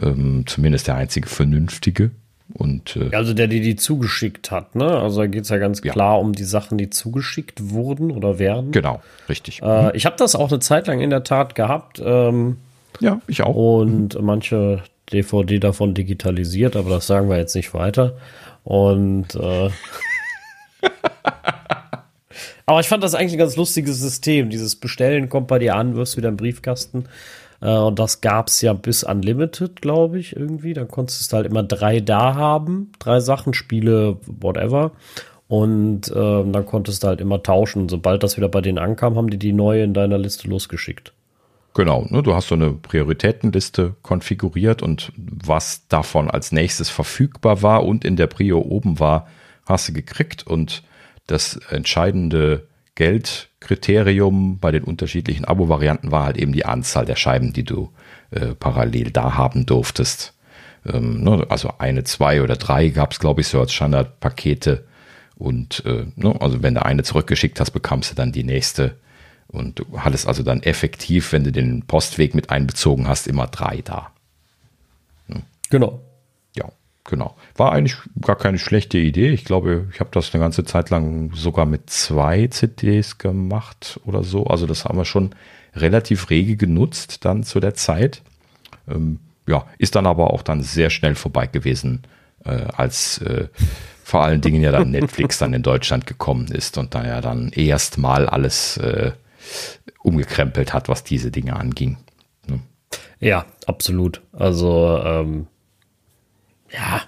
Ähm, 0.00 0.44
zumindest 0.46 0.86
der 0.88 0.96
einzige 0.96 1.28
vernünftige. 1.28 2.10
Und, 2.54 2.96
äh, 2.96 3.14
also 3.14 3.34
der, 3.34 3.48
die 3.48 3.60
die 3.60 3.76
zugeschickt 3.76 4.50
hat, 4.50 4.76
ne? 4.76 4.86
Also 4.86 5.20
da 5.20 5.26
geht 5.26 5.42
es 5.44 5.48
ja 5.48 5.58
ganz 5.58 5.82
klar 5.82 6.14
ja. 6.14 6.20
um 6.20 6.32
die 6.32 6.44
Sachen, 6.44 6.78
die 6.78 6.90
zugeschickt 6.90 7.70
wurden 7.70 8.10
oder 8.10 8.38
werden. 8.38 8.70
Genau, 8.70 9.02
richtig. 9.28 9.62
Äh, 9.62 9.84
mhm. 9.84 9.90
Ich 9.94 10.06
habe 10.06 10.16
das 10.16 10.36
auch 10.36 10.50
eine 10.50 10.60
Zeit 10.60 10.86
lang 10.86 11.00
in 11.00 11.10
der 11.10 11.24
Tat 11.24 11.54
gehabt. 11.54 12.00
Ähm, 12.04 12.58
ja, 13.00 13.20
ich 13.26 13.42
auch. 13.42 13.54
Und 13.54 14.14
mhm. 14.14 14.24
manche 14.24 14.82
DVD 15.12 15.58
davon 15.58 15.94
digitalisiert, 15.94 16.76
aber 16.76 16.90
das 16.90 17.06
sagen 17.06 17.28
wir 17.28 17.36
jetzt 17.36 17.54
nicht 17.54 17.74
weiter. 17.74 18.16
Und 18.64 19.34
äh, 19.34 19.70
aber 22.66 22.80
ich 22.80 22.88
fand 22.88 23.02
das 23.02 23.14
eigentlich 23.14 23.32
ein 23.32 23.38
ganz 23.38 23.56
lustiges 23.56 24.00
System. 24.00 24.50
Dieses 24.50 24.76
Bestellen 24.76 25.28
kommt 25.28 25.48
bei 25.48 25.58
dir 25.58 25.74
an, 25.74 25.96
wirst 25.96 26.16
wieder 26.16 26.28
im 26.28 26.36
Briefkasten. 26.36 27.06
Äh, 27.60 27.76
und 27.76 27.98
das 27.98 28.20
gab 28.20 28.48
es 28.48 28.60
ja 28.60 28.72
bis 28.72 29.04
Unlimited, 29.04 29.80
glaube 29.82 30.18
ich, 30.18 30.36
irgendwie. 30.36 30.74
Dann 30.74 30.88
konntest 30.88 31.32
du 31.32 31.36
halt 31.36 31.46
immer 31.46 31.62
drei 31.62 32.00
da 32.00 32.34
haben. 32.34 32.92
Drei 32.98 33.20
Sachen, 33.20 33.54
Spiele, 33.54 34.18
whatever. 34.26 34.92
Und 35.48 36.08
äh, 36.10 36.14
dann 36.14 36.66
konntest 36.66 37.02
du 37.02 37.08
halt 37.08 37.20
immer 37.20 37.42
tauschen. 37.42 37.88
Sobald 37.88 38.22
das 38.22 38.36
wieder 38.36 38.48
bei 38.48 38.60
denen 38.60 38.78
ankam, 38.78 39.16
haben 39.16 39.30
die 39.30 39.38
die 39.38 39.52
neue 39.52 39.84
in 39.84 39.94
deiner 39.94 40.18
Liste 40.18 40.48
losgeschickt. 40.48 41.12
Genau, 41.74 42.06
ne, 42.08 42.22
du 42.22 42.34
hast 42.34 42.48
so 42.48 42.54
eine 42.54 42.70
Prioritätenliste 42.70 43.96
konfiguriert 44.00 44.82
und 44.82 45.12
was 45.14 45.86
davon 45.88 46.30
als 46.30 46.50
nächstes 46.50 46.88
verfügbar 46.88 47.60
war 47.60 47.84
und 47.84 48.02
in 48.02 48.16
der 48.16 48.28
Prio 48.28 48.60
oben 48.60 48.98
war, 48.98 49.26
hast 49.66 49.90
du 49.90 49.92
gekriegt 49.92 50.46
und 50.46 50.82
das 51.26 51.56
entscheidende 51.68 52.66
Geldkriterium 52.96 54.58
bei 54.58 54.72
den 54.72 54.82
unterschiedlichen 54.82 55.44
Abo-Varianten 55.44 56.10
war 56.10 56.24
halt 56.24 56.38
eben 56.38 56.52
die 56.52 56.64
Anzahl 56.64 57.04
der 57.04 57.16
Scheiben, 57.16 57.52
die 57.52 57.62
du 57.62 57.92
äh, 58.30 58.54
parallel 58.54 59.12
da 59.12 59.36
haben 59.36 59.66
durftest. 59.66 60.34
Ähm, 60.84 61.22
ne, 61.22 61.46
also 61.48 61.72
eine, 61.78 62.04
zwei 62.04 62.42
oder 62.42 62.56
drei 62.56 62.88
gab 62.88 63.12
es, 63.12 63.20
glaube 63.20 63.42
ich, 63.42 63.48
so 63.48 63.60
als 63.60 63.72
Standardpakete. 63.72 64.86
Und 65.36 65.84
äh, 65.84 66.06
ne, 66.16 66.34
also 66.40 66.62
wenn 66.62 66.74
du 66.74 66.84
eine 66.84 67.02
zurückgeschickt 67.02 67.60
hast, 67.60 67.70
bekamst 67.70 68.10
du 68.10 68.14
dann 68.14 68.32
die 68.32 68.44
nächste. 68.44 68.96
Und 69.46 69.78
du 69.78 69.84
hattest 69.98 70.26
also 70.26 70.42
dann 70.42 70.62
effektiv, 70.62 71.32
wenn 71.32 71.44
du 71.44 71.52
den 71.52 71.82
Postweg 71.82 72.34
mit 72.34 72.50
einbezogen 72.50 73.06
hast, 73.06 73.26
immer 73.26 73.46
drei 73.46 73.82
da. 73.84 74.10
Ne? 75.28 75.42
Genau. 75.70 76.00
Genau. 77.08 77.36
War 77.56 77.72
eigentlich 77.72 77.96
gar 78.20 78.36
keine 78.36 78.58
schlechte 78.58 78.98
Idee. 78.98 79.30
Ich 79.30 79.44
glaube, 79.44 79.86
ich 79.92 80.00
habe 80.00 80.10
das 80.12 80.34
eine 80.34 80.42
ganze 80.42 80.64
Zeit 80.64 80.90
lang 80.90 81.32
sogar 81.34 81.64
mit 81.64 81.88
zwei 81.88 82.48
CDs 82.48 83.18
gemacht 83.18 84.00
oder 84.04 84.24
so. 84.24 84.44
Also 84.46 84.66
das 84.66 84.84
haben 84.84 84.98
wir 84.98 85.04
schon 85.04 85.30
relativ 85.74 86.30
rege 86.30 86.56
genutzt 86.56 87.24
dann 87.24 87.44
zu 87.44 87.60
der 87.60 87.74
Zeit. 87.74 88.22
Ähm, 88.88 89.20
ja, 89.46 89.66
ist 89.78 89.94
dann 89.94 90.06
aber 90.06 90.32
auch 90.32 90.42
dann 90.42 90.62
sehr 90.62 90.90
schnell 90.90 91.14
vorbei 91.14 91.46
gewesen, 91.46 92.02
äh, 92.44 92.66
als 92.76 93.18
äh, 93.18 93.48
vor 94.02 94.24
allen 94.24 94.40
Dingen 94.40 94.62
ja 94.62 94.72
dann 94.72 94.90
Netflix 94.90 95.38
dann 95.38 95.52
in 95.52 95.62
Deutschland 95.62 96.06
gekommen 96.06 96.48
ist 96.48 96.76
und 96.76 96.94
da 96.94 97.06
ja 97.06 97.20
dann 97.20 97.50
erstmal 97.50 98.28
alles 98.28 98.78
äh, 98.78 99.12
umgekrempelt 100.02 100.72
hat, 100.72 100.88
was 100.88 101.04
diese 101.04 101.30
Dinge 101.30 101.54
anging. 101.54 101.98
Ne? 102.48 102.60
Ja, 103.20 103.46
absolut. 103.66 104.22
Also 104.32 105.00
ähm, 105.04 105.46
ja, 106.76 107.02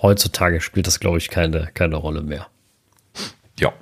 heutzutage 0.00 0.60
spielt 0.60 0.86
das, 0.86 1.00
glaube 1.00 1.18
ich, 1.18 1.30
keine, 1.30 1.70
keine 1.74 1.96
Rolle 1.96 2.22
mehr. 2.22 2.46
Ja, 3.58 3.72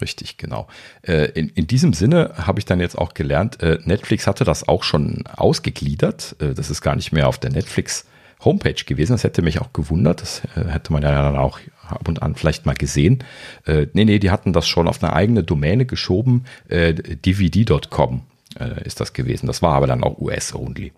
richtig, 0.00 0.36
genau. 0.36 0.68
Äh, 1.02 1.30
in, 1.32 1.48
in 1.50 1.66
diesem 1.66 1.92
Sinne 1.92 2.34
habe 2.36 2.58
ich 2.58 2.64
dann 2.64 2.80
jetzt 2.80 2.96
auch 2.96 3.14
gelernt, 3.14 3.62
äh, 3.62 3.78
Netflix 3.84 4.26
hatte 4.26 4.44
das 4.44 4.68
auch 4.68 4.82
schon 4.82 5.24
ausgegliedert. 5.26 6.36
Äh, 6.40 6.54
das 6.54 6.70
ist 6.70 6.82
gar 6.82 6.94
nicht 6.94 7.12
mehr 7.12 7.28
auf 7.28 7.38
der 7.38 7.50
Netflix 7.50 8.06
Homepage 8.44 8.84
gewesen. 8.84 9.12
Das 9.12 9.24
hätte 9.24 9.42
mich 9.42 9.60
auch 9.60 9.72
gewundert. 9.72 10.22
Das 10.22 10.42
äh, 10.56 10.68
hätte 10.68 10.92
man 10.92 11.02
ja 11.02 11.10
dann 11.10 11.36
auch 11.36 11.58
ab 11.88 12.06
und 12.08 12.22
an 12.22 12.34
vielleicht 12.34 12.66
mal 12.66 12.74
gesehen. 12.74 13.24
Äh, 13.66 13.86
nee, 13.92 14.04
nee, 14.04 14.18
die 14.18 14.30
hatten 14.30 14.52
das 14.52 14.66
schon 14.66 14.88
auf 14.88 15.02
eine 15.02 15.12
eigene 15.12 15.42
Domäne 15.42 15.86
geschoben. 15.86 16.44
Äh, 16.68 16.94
DVD.com 16.94 18.22
äh, 18.58 18.84
ist 18.84 19.00
das 19.00 19.12
gewesen. 19.12 19.46
Das 19.46 19.62
war 19.62 19.74
aber 19.74 19.86
dann 19.86 20.04
auch 20.04 20.18
US-only. 20.18 20.92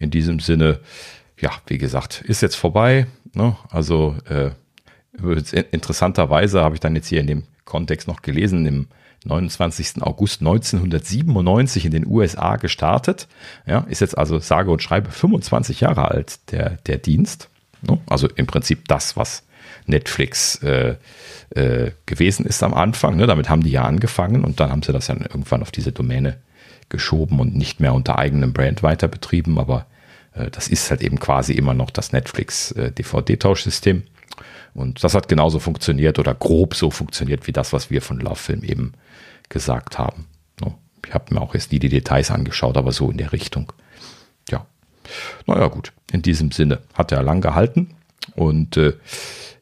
In 0.00 0.10
diesem 0.10 0.40
Sinne, 0.40 0.80
ja, 1.38 1.52
wie 1.68 1.78
gesagt, 1.78 2.22
ist 2.22 2.42
jetzt 2.42 2.56
vorbei. 2.56 3.06
Ne? 3.34 3.56
Also 3.70 4.16
äh, 4.28 4.50
interessanterweise 5.70 6.62
habe 6.62 6.74
ich 6.74 6.80
dann 6.80 6.96
jetzt 6.96 7.06
hier 7.06 7.20
in 7.20 7.28
dem 7.28 7.44
Kontext 7.64 8.08
noch 8.08 8.22
gelesen, 8.22 8.66
im 8.66 8.88
29. 9.24 10.02
August 10.02 10.40
1997 10.40 11.84
in 11.84 11.92
den 11.92 12.06
USA 12.06 12.56
gestartet. 12.56 13.28
Ja, 13.66 13.80
ist 13.80 14.00
jetzt 14.00 14.16
also 14.16 14.38
sage 14.38 14.70
und 14.70 14.82
schreibe 14.82 15.10
25 15.10 15.80
Jahre 15.80 16.10
alt, 16.10 16.50
der, 16.50 16.78
der 16.86 16.96
Dienst. 16.98 17.48
Ne? 17.82 17.98
Also 18.08 18.28
im 18.28 18.46
Prinzip 18.46 18.88
das, 18.88 19.16
was 19.16 19.44
Netflix 19.86 20.56
äh, 20.62 20.96
äh, 21.50 21.92
gewesen 22.06 22.46
ist 22.46 22.62
am 22.62 22.74
Anfang. 22.74 23.16
Ne? 23.16 23.26
Damit 23.26 23.50
haben 23.50 23.62
die 23.62 23.70
ja 23.70 23.84
angefangen 23.84 24.44
und 24.44 24.58
dann 24.60 24.70
haben 24.70 24.82
sie 24.82 24.92
das 24.92 25.08
ja 25.08 25.16
irgendwann 25.16 25.62
auf 25.62 25.70
diese 25.70 25.92
Domäne 25.92 26.38
geschoben 26.90 27.40
und 27.40 27.56
nicht 27.56 27.80
mehr 27.80 27.94
unter 27.94 28.18
eigenem 28.18 28.52
Brand 28.52 28.82
weiter 28.82 29.08
betrieben. 29.08 29.58
Aber 29.58 29.86
äh, 30.34 30.50
das 30.50 30.68
ist 30.68 30.90
halt 30.90 31.00
eben 31.00 31.18
quasi 31.18 31.54
immer 31.54 31.72
noch 31.72 31.90
das 31.90 32.12
Netflix 32.12 32.72
äh. 32.72 32.92
Und 34.74 35.02
das 35.02 35.14
hat 35.14 35.28
genauso 35.28 35.58
funktioniert 35.58 36.18
oder 36.18 36.34
grob 36.34 36.74
so 36.74 36.90
funktioniert 36.90 37.46
wie 37.46 37.52
das, 37.52 37.72
was 37.72 37.90
wir 37.90 38.02
von 38.02 38.20
Love 38.20 38.36
Film 38.36 38.62
eben 38.62 38.92
gesagt 39.48 39.98
haben. 39.98 40.26
Ich 41.06 41.14
habe 41.14 41.34
mir 41.34 41.40
auch 41.40 41.54
jetzt 41.54 41.72
nie 41.72 41.78
die 41.78 41.88
Details 41.88 42.30
angeschaut, 42.30 42.76
aber 42.76 42.92
so 42.92 43.10
in 43.10 43.16
der 43.16 43.32
Richtung. 43.32 43.72
Ja. 44.50 44.66
Naja, 45.46 45.68
gut. 45.68 45.92
In 46.12 46.22
diesem 46.22 46.52
Sinne 46.52 46.80
hat 46.94 47.12
er 47.12 47.22
lang 47.22 47.40
gehalten. 47.40 47.94
Und 48.34 48.76
äh, 48.76 48.92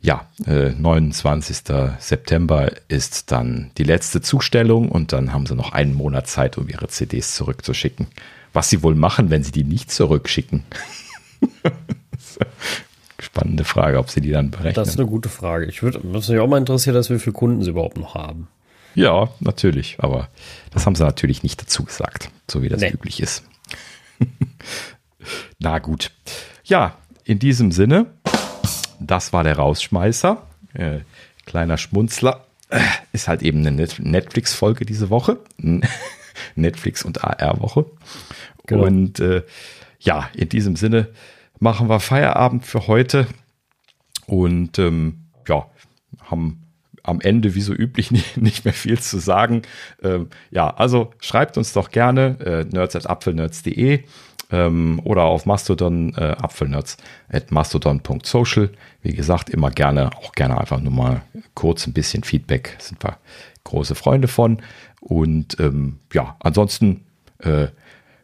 ja, 0.09 0.27
äh, 0.47 0.71
29. 0.71 1.59
September 1.99 2.71
ist 2.89 3.31
dann 3.31 3.71
die 3.77 3.85
letzte 3.85 4.23
Zustellung 4.23 4.89
und 4.89 5.13
dann 5.13 5.35
haben 5.35 5.45
sie 5.45 5.55
noch 5.55 5.73
einen 5.73 5.93
Monat 5.93 6.27
Zeit, 6.27 6.57
um 6.57 6.67
ihre 6.67 6.89
CDs 6.89 7.35
zurückzuschicken. 7.35 8.07
Was 8.55 8.71
sie 8.71 8.83
wohl 8.83 8.95
machen, 8.95 9.29
wenn 9.29 9.43
sie 9.43 9.53
die 9.53 9.65
nicht 9.65 9.93
zurückschicken? 9.93 10.65
Spannende 13.19 13.65
Frage, 13.65 13.99
ob 13.99 14.09
sie 14.09 14.23
die 14.23 14.31
dann 14.31 14.51
berechnen. 14.51 14.73
Das 14.73 14.89
ist 14.89 14.99
eine 14.99 15.07
gute 15.07 15.29
Frage. 15.29 15.67
Ich 15.67 15.83
würde, 15.83 16.01
mich 16.03 16.39
auch 16.39 16.49
mal 16.49 16.57
interessiert, 16.57 16.97
dass 16.97 17.11
wie 17.11 17.19
viele 17.19 17.35
Kunden 17.35 17.63
sie 17.63 17.71
überhaupt 17.71 17.99
noch 17.99 18.15
haben. 18.15 18.49
Ja, 18.95 19.29
natürlich, 19.41 19.97
aber 19.99 20.29
das 20.71 20.87
haben 20.87 20.95
sie 20.95 21.05
natürlich 21.05 21.43
nicht 21.43 21.61
dazu 21.61 21.85
gesagt, 21.85 22.31
so 22.51 22.63
wie 22.63 22.71
das 22.71 22.81
nee. 22.81 22.89
üblich 22.89 23.21
ist. 23.21 23.45
Na 25.59 25.81
gut. 25.81 26.13
Ja, 26.65 26.97
in 27.25 27.39
diesem 27.39 27.73
Sinne, 27.73 28.07
das 29.01 29.33
war 29.33 29.45
der 29.45 29.57
Rausschmeißer. 29.57 30.43
Äh, 30.75 31.01
kleiner 31.47 31.77
Schmunzler. 31.77 32.45
Äh, 32.71 32.81
ist 33.13 33.29
halt 33.29 33.43
eben 33.43 33.67
eine 33.67 33.87
Netflix-Folge 33.99 34.85
diese 34.85 35.11
Woche. 35.11 35.39
Netflix- 36.55 37.05
und 37.05 37.25
AR-Woche. 37.25 37.87
Genau. 38.67 38.85
Und 38.85 39.21
äh, 39.21 39.43
ja, 39.99 40.29
in 40.35 40.49
diesem 40.49 40.77
Sinne 40.77 41.09
machen 41.59 41.89
wir 41.89 42.01
Feierabend 42.01 42.65
für 42.67 42.87
heute. 42.87 43.27
Und 44.27 44.79
ähm, 44.79 45.23
ja, 45.49 45.67
haben 46.25 46.63
am 47.03 47.21
Ende, 47.21 47.55
wie 47.55 47.63
so 47.63 47.73
üblich, 47.73 48.11
nicht, 48.13 48.37
nicht 48.37 48.65
mehr 48.65 48.75
viel 48.75 48.99
zu 48.99 49.19
sagen. 49.19 49.63
Ähm, 50.03 50.29
ja, 50.51 50.69
also 50.71 51.13
schreibt 51.21 51.57
uns 51.57 51.73
doch 51.73 51.91
gerne 51.91 52.37
äh, 52.41 52.65
nerds.apfelnerds.de 52.65 54.05
ähm, 54.51 55.01
oder 55.05 55.25
auf 55.25 55.47
Mastodon 55.47 56.15
äh, 56.15 56.37
apfelnerds 56.39 56.97
at 57.29 57.51
mastodon.social. 57.51 58.71
Wie 59.03 59.13
gesagt, 59.13 59.51
immer 59.51 59.71
gerne, 59.71 60.11
auch 60.17 60.33
gerne 60.33 60.59
einfach 60.59 60.81
nur 60.81 60.93
mal 60.93 61.23
kurz 61.55 61.87
ein 61.87 61.93
bisschen 61.93 62.23
Feedback. 62.23 62.77
Sind 62.79 63.03
wir 63.05 63.19
große 63.65 63.95
Freunde 63.95 64.29
von. 64.29 64.63
Und 65.01 65.59
ähm, 65.61 65.99
ja, 66.13 66.37
ansonsten 66.41 67.05
äh, 67.39 67.69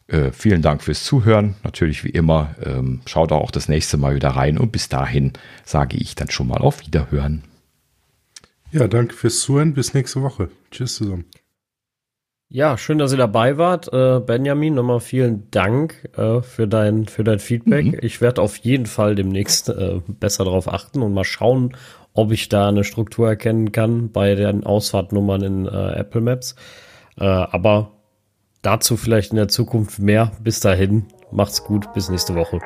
äh, 0.06 0.32
vielen 0.32 0.62
Dank 0.62 0.82
fürs 0.82 1.05
Zuhören. 1.05 1.55
Natürlich 1.62 2.05
wie 2.05 2.10
immer. 2.10 2.55
Ähm, 2.62 3.01
schaut 3.06 3.32
auch 3.32 3.51
das 3.51 3.68
nächste 3.68 3.96
Mal 3.96 4.14
wieder 4.14 4.30
rein. 4.30 4.59
Und 4.59 4.72
bis 4.72 4.88
dahin 4.88 5.32
sage 5.64 5.96
ich 5.96 6.14
dann 6.14 6.30
schon 6.30 6.48
mal 6.48 6.59
auf 6.59 6.80
Wiederhören. 6.80 7.42
Ja, 8.70 8.88
danke 8.88 9.14
fürs 9.14 9.40
Zuhören. 9.40 9.74
Bis 9.74 9.94
nächste 9.94 10.22
Woche. 10.22 10.51
Tschüss 10.70 10.96
zusammen. 10.96 11.24
Ja, 12.55 12.78
schön, 12.78 12.98
dass 12.98 13.10
ihr 13.10 13.18
dabei 13.18 13.59
wart. 13.59 13.93
Äh, 13.93 14.20
Benjamin, 14.20 14.74
nochmal 14.74 15.01
vielen 15.01 15.51
Dank 15.51 16.09
äh, 16.16 16.40
für, 16.40 16.68
dein, 16.68 17.06
für 17.06 17.24
dein 17.24 17.40
Feedback. 17.40 17.86
Mhm. 17.86 17.98
Ich 18.01 18.20
werde 18.20 18.43
auf 18.43 18.59
jeden 18.59 18.86
Fall 18.86 19.16
demnächst 19.16 19.70
äh, 19.70 20.01
besser 20.06 20.44
darauf 20.44 20.72
achten 20.72 21.02
und 21.02 21.12
mal 21.12 21.24
schauen, 21.24 21.76
ob 22.12 22.31
ich 22.31 22.48
da 22.48 22.68
eine 22.68 22.85
Struktur 22.85 23.28
erkennen 23.28 23.72
kann 23.72 24.12
bei 24.12 24.36
den 24.36 24.64
Ausfahrtnummern 24.64 25.43
in 25.43 25.66
Apple 25.66 26.20
Maps. 26.20 26.55
Aber 27.16 27.90
dazu 28.62 28.97
vielleicht 28.97 29.32
in 29.32 29.36
der 29.36 29.48
Zukunft 29.48 29.98
mehr. 29.98 30.31
Bis 30.40 30.60
dahin, 30.60 31.06
macht's 31.32 31.64
gut, 31.64 31.93
bis 31.93 32.09
nächste 32.09 32.36
Woche. 32.36 32.60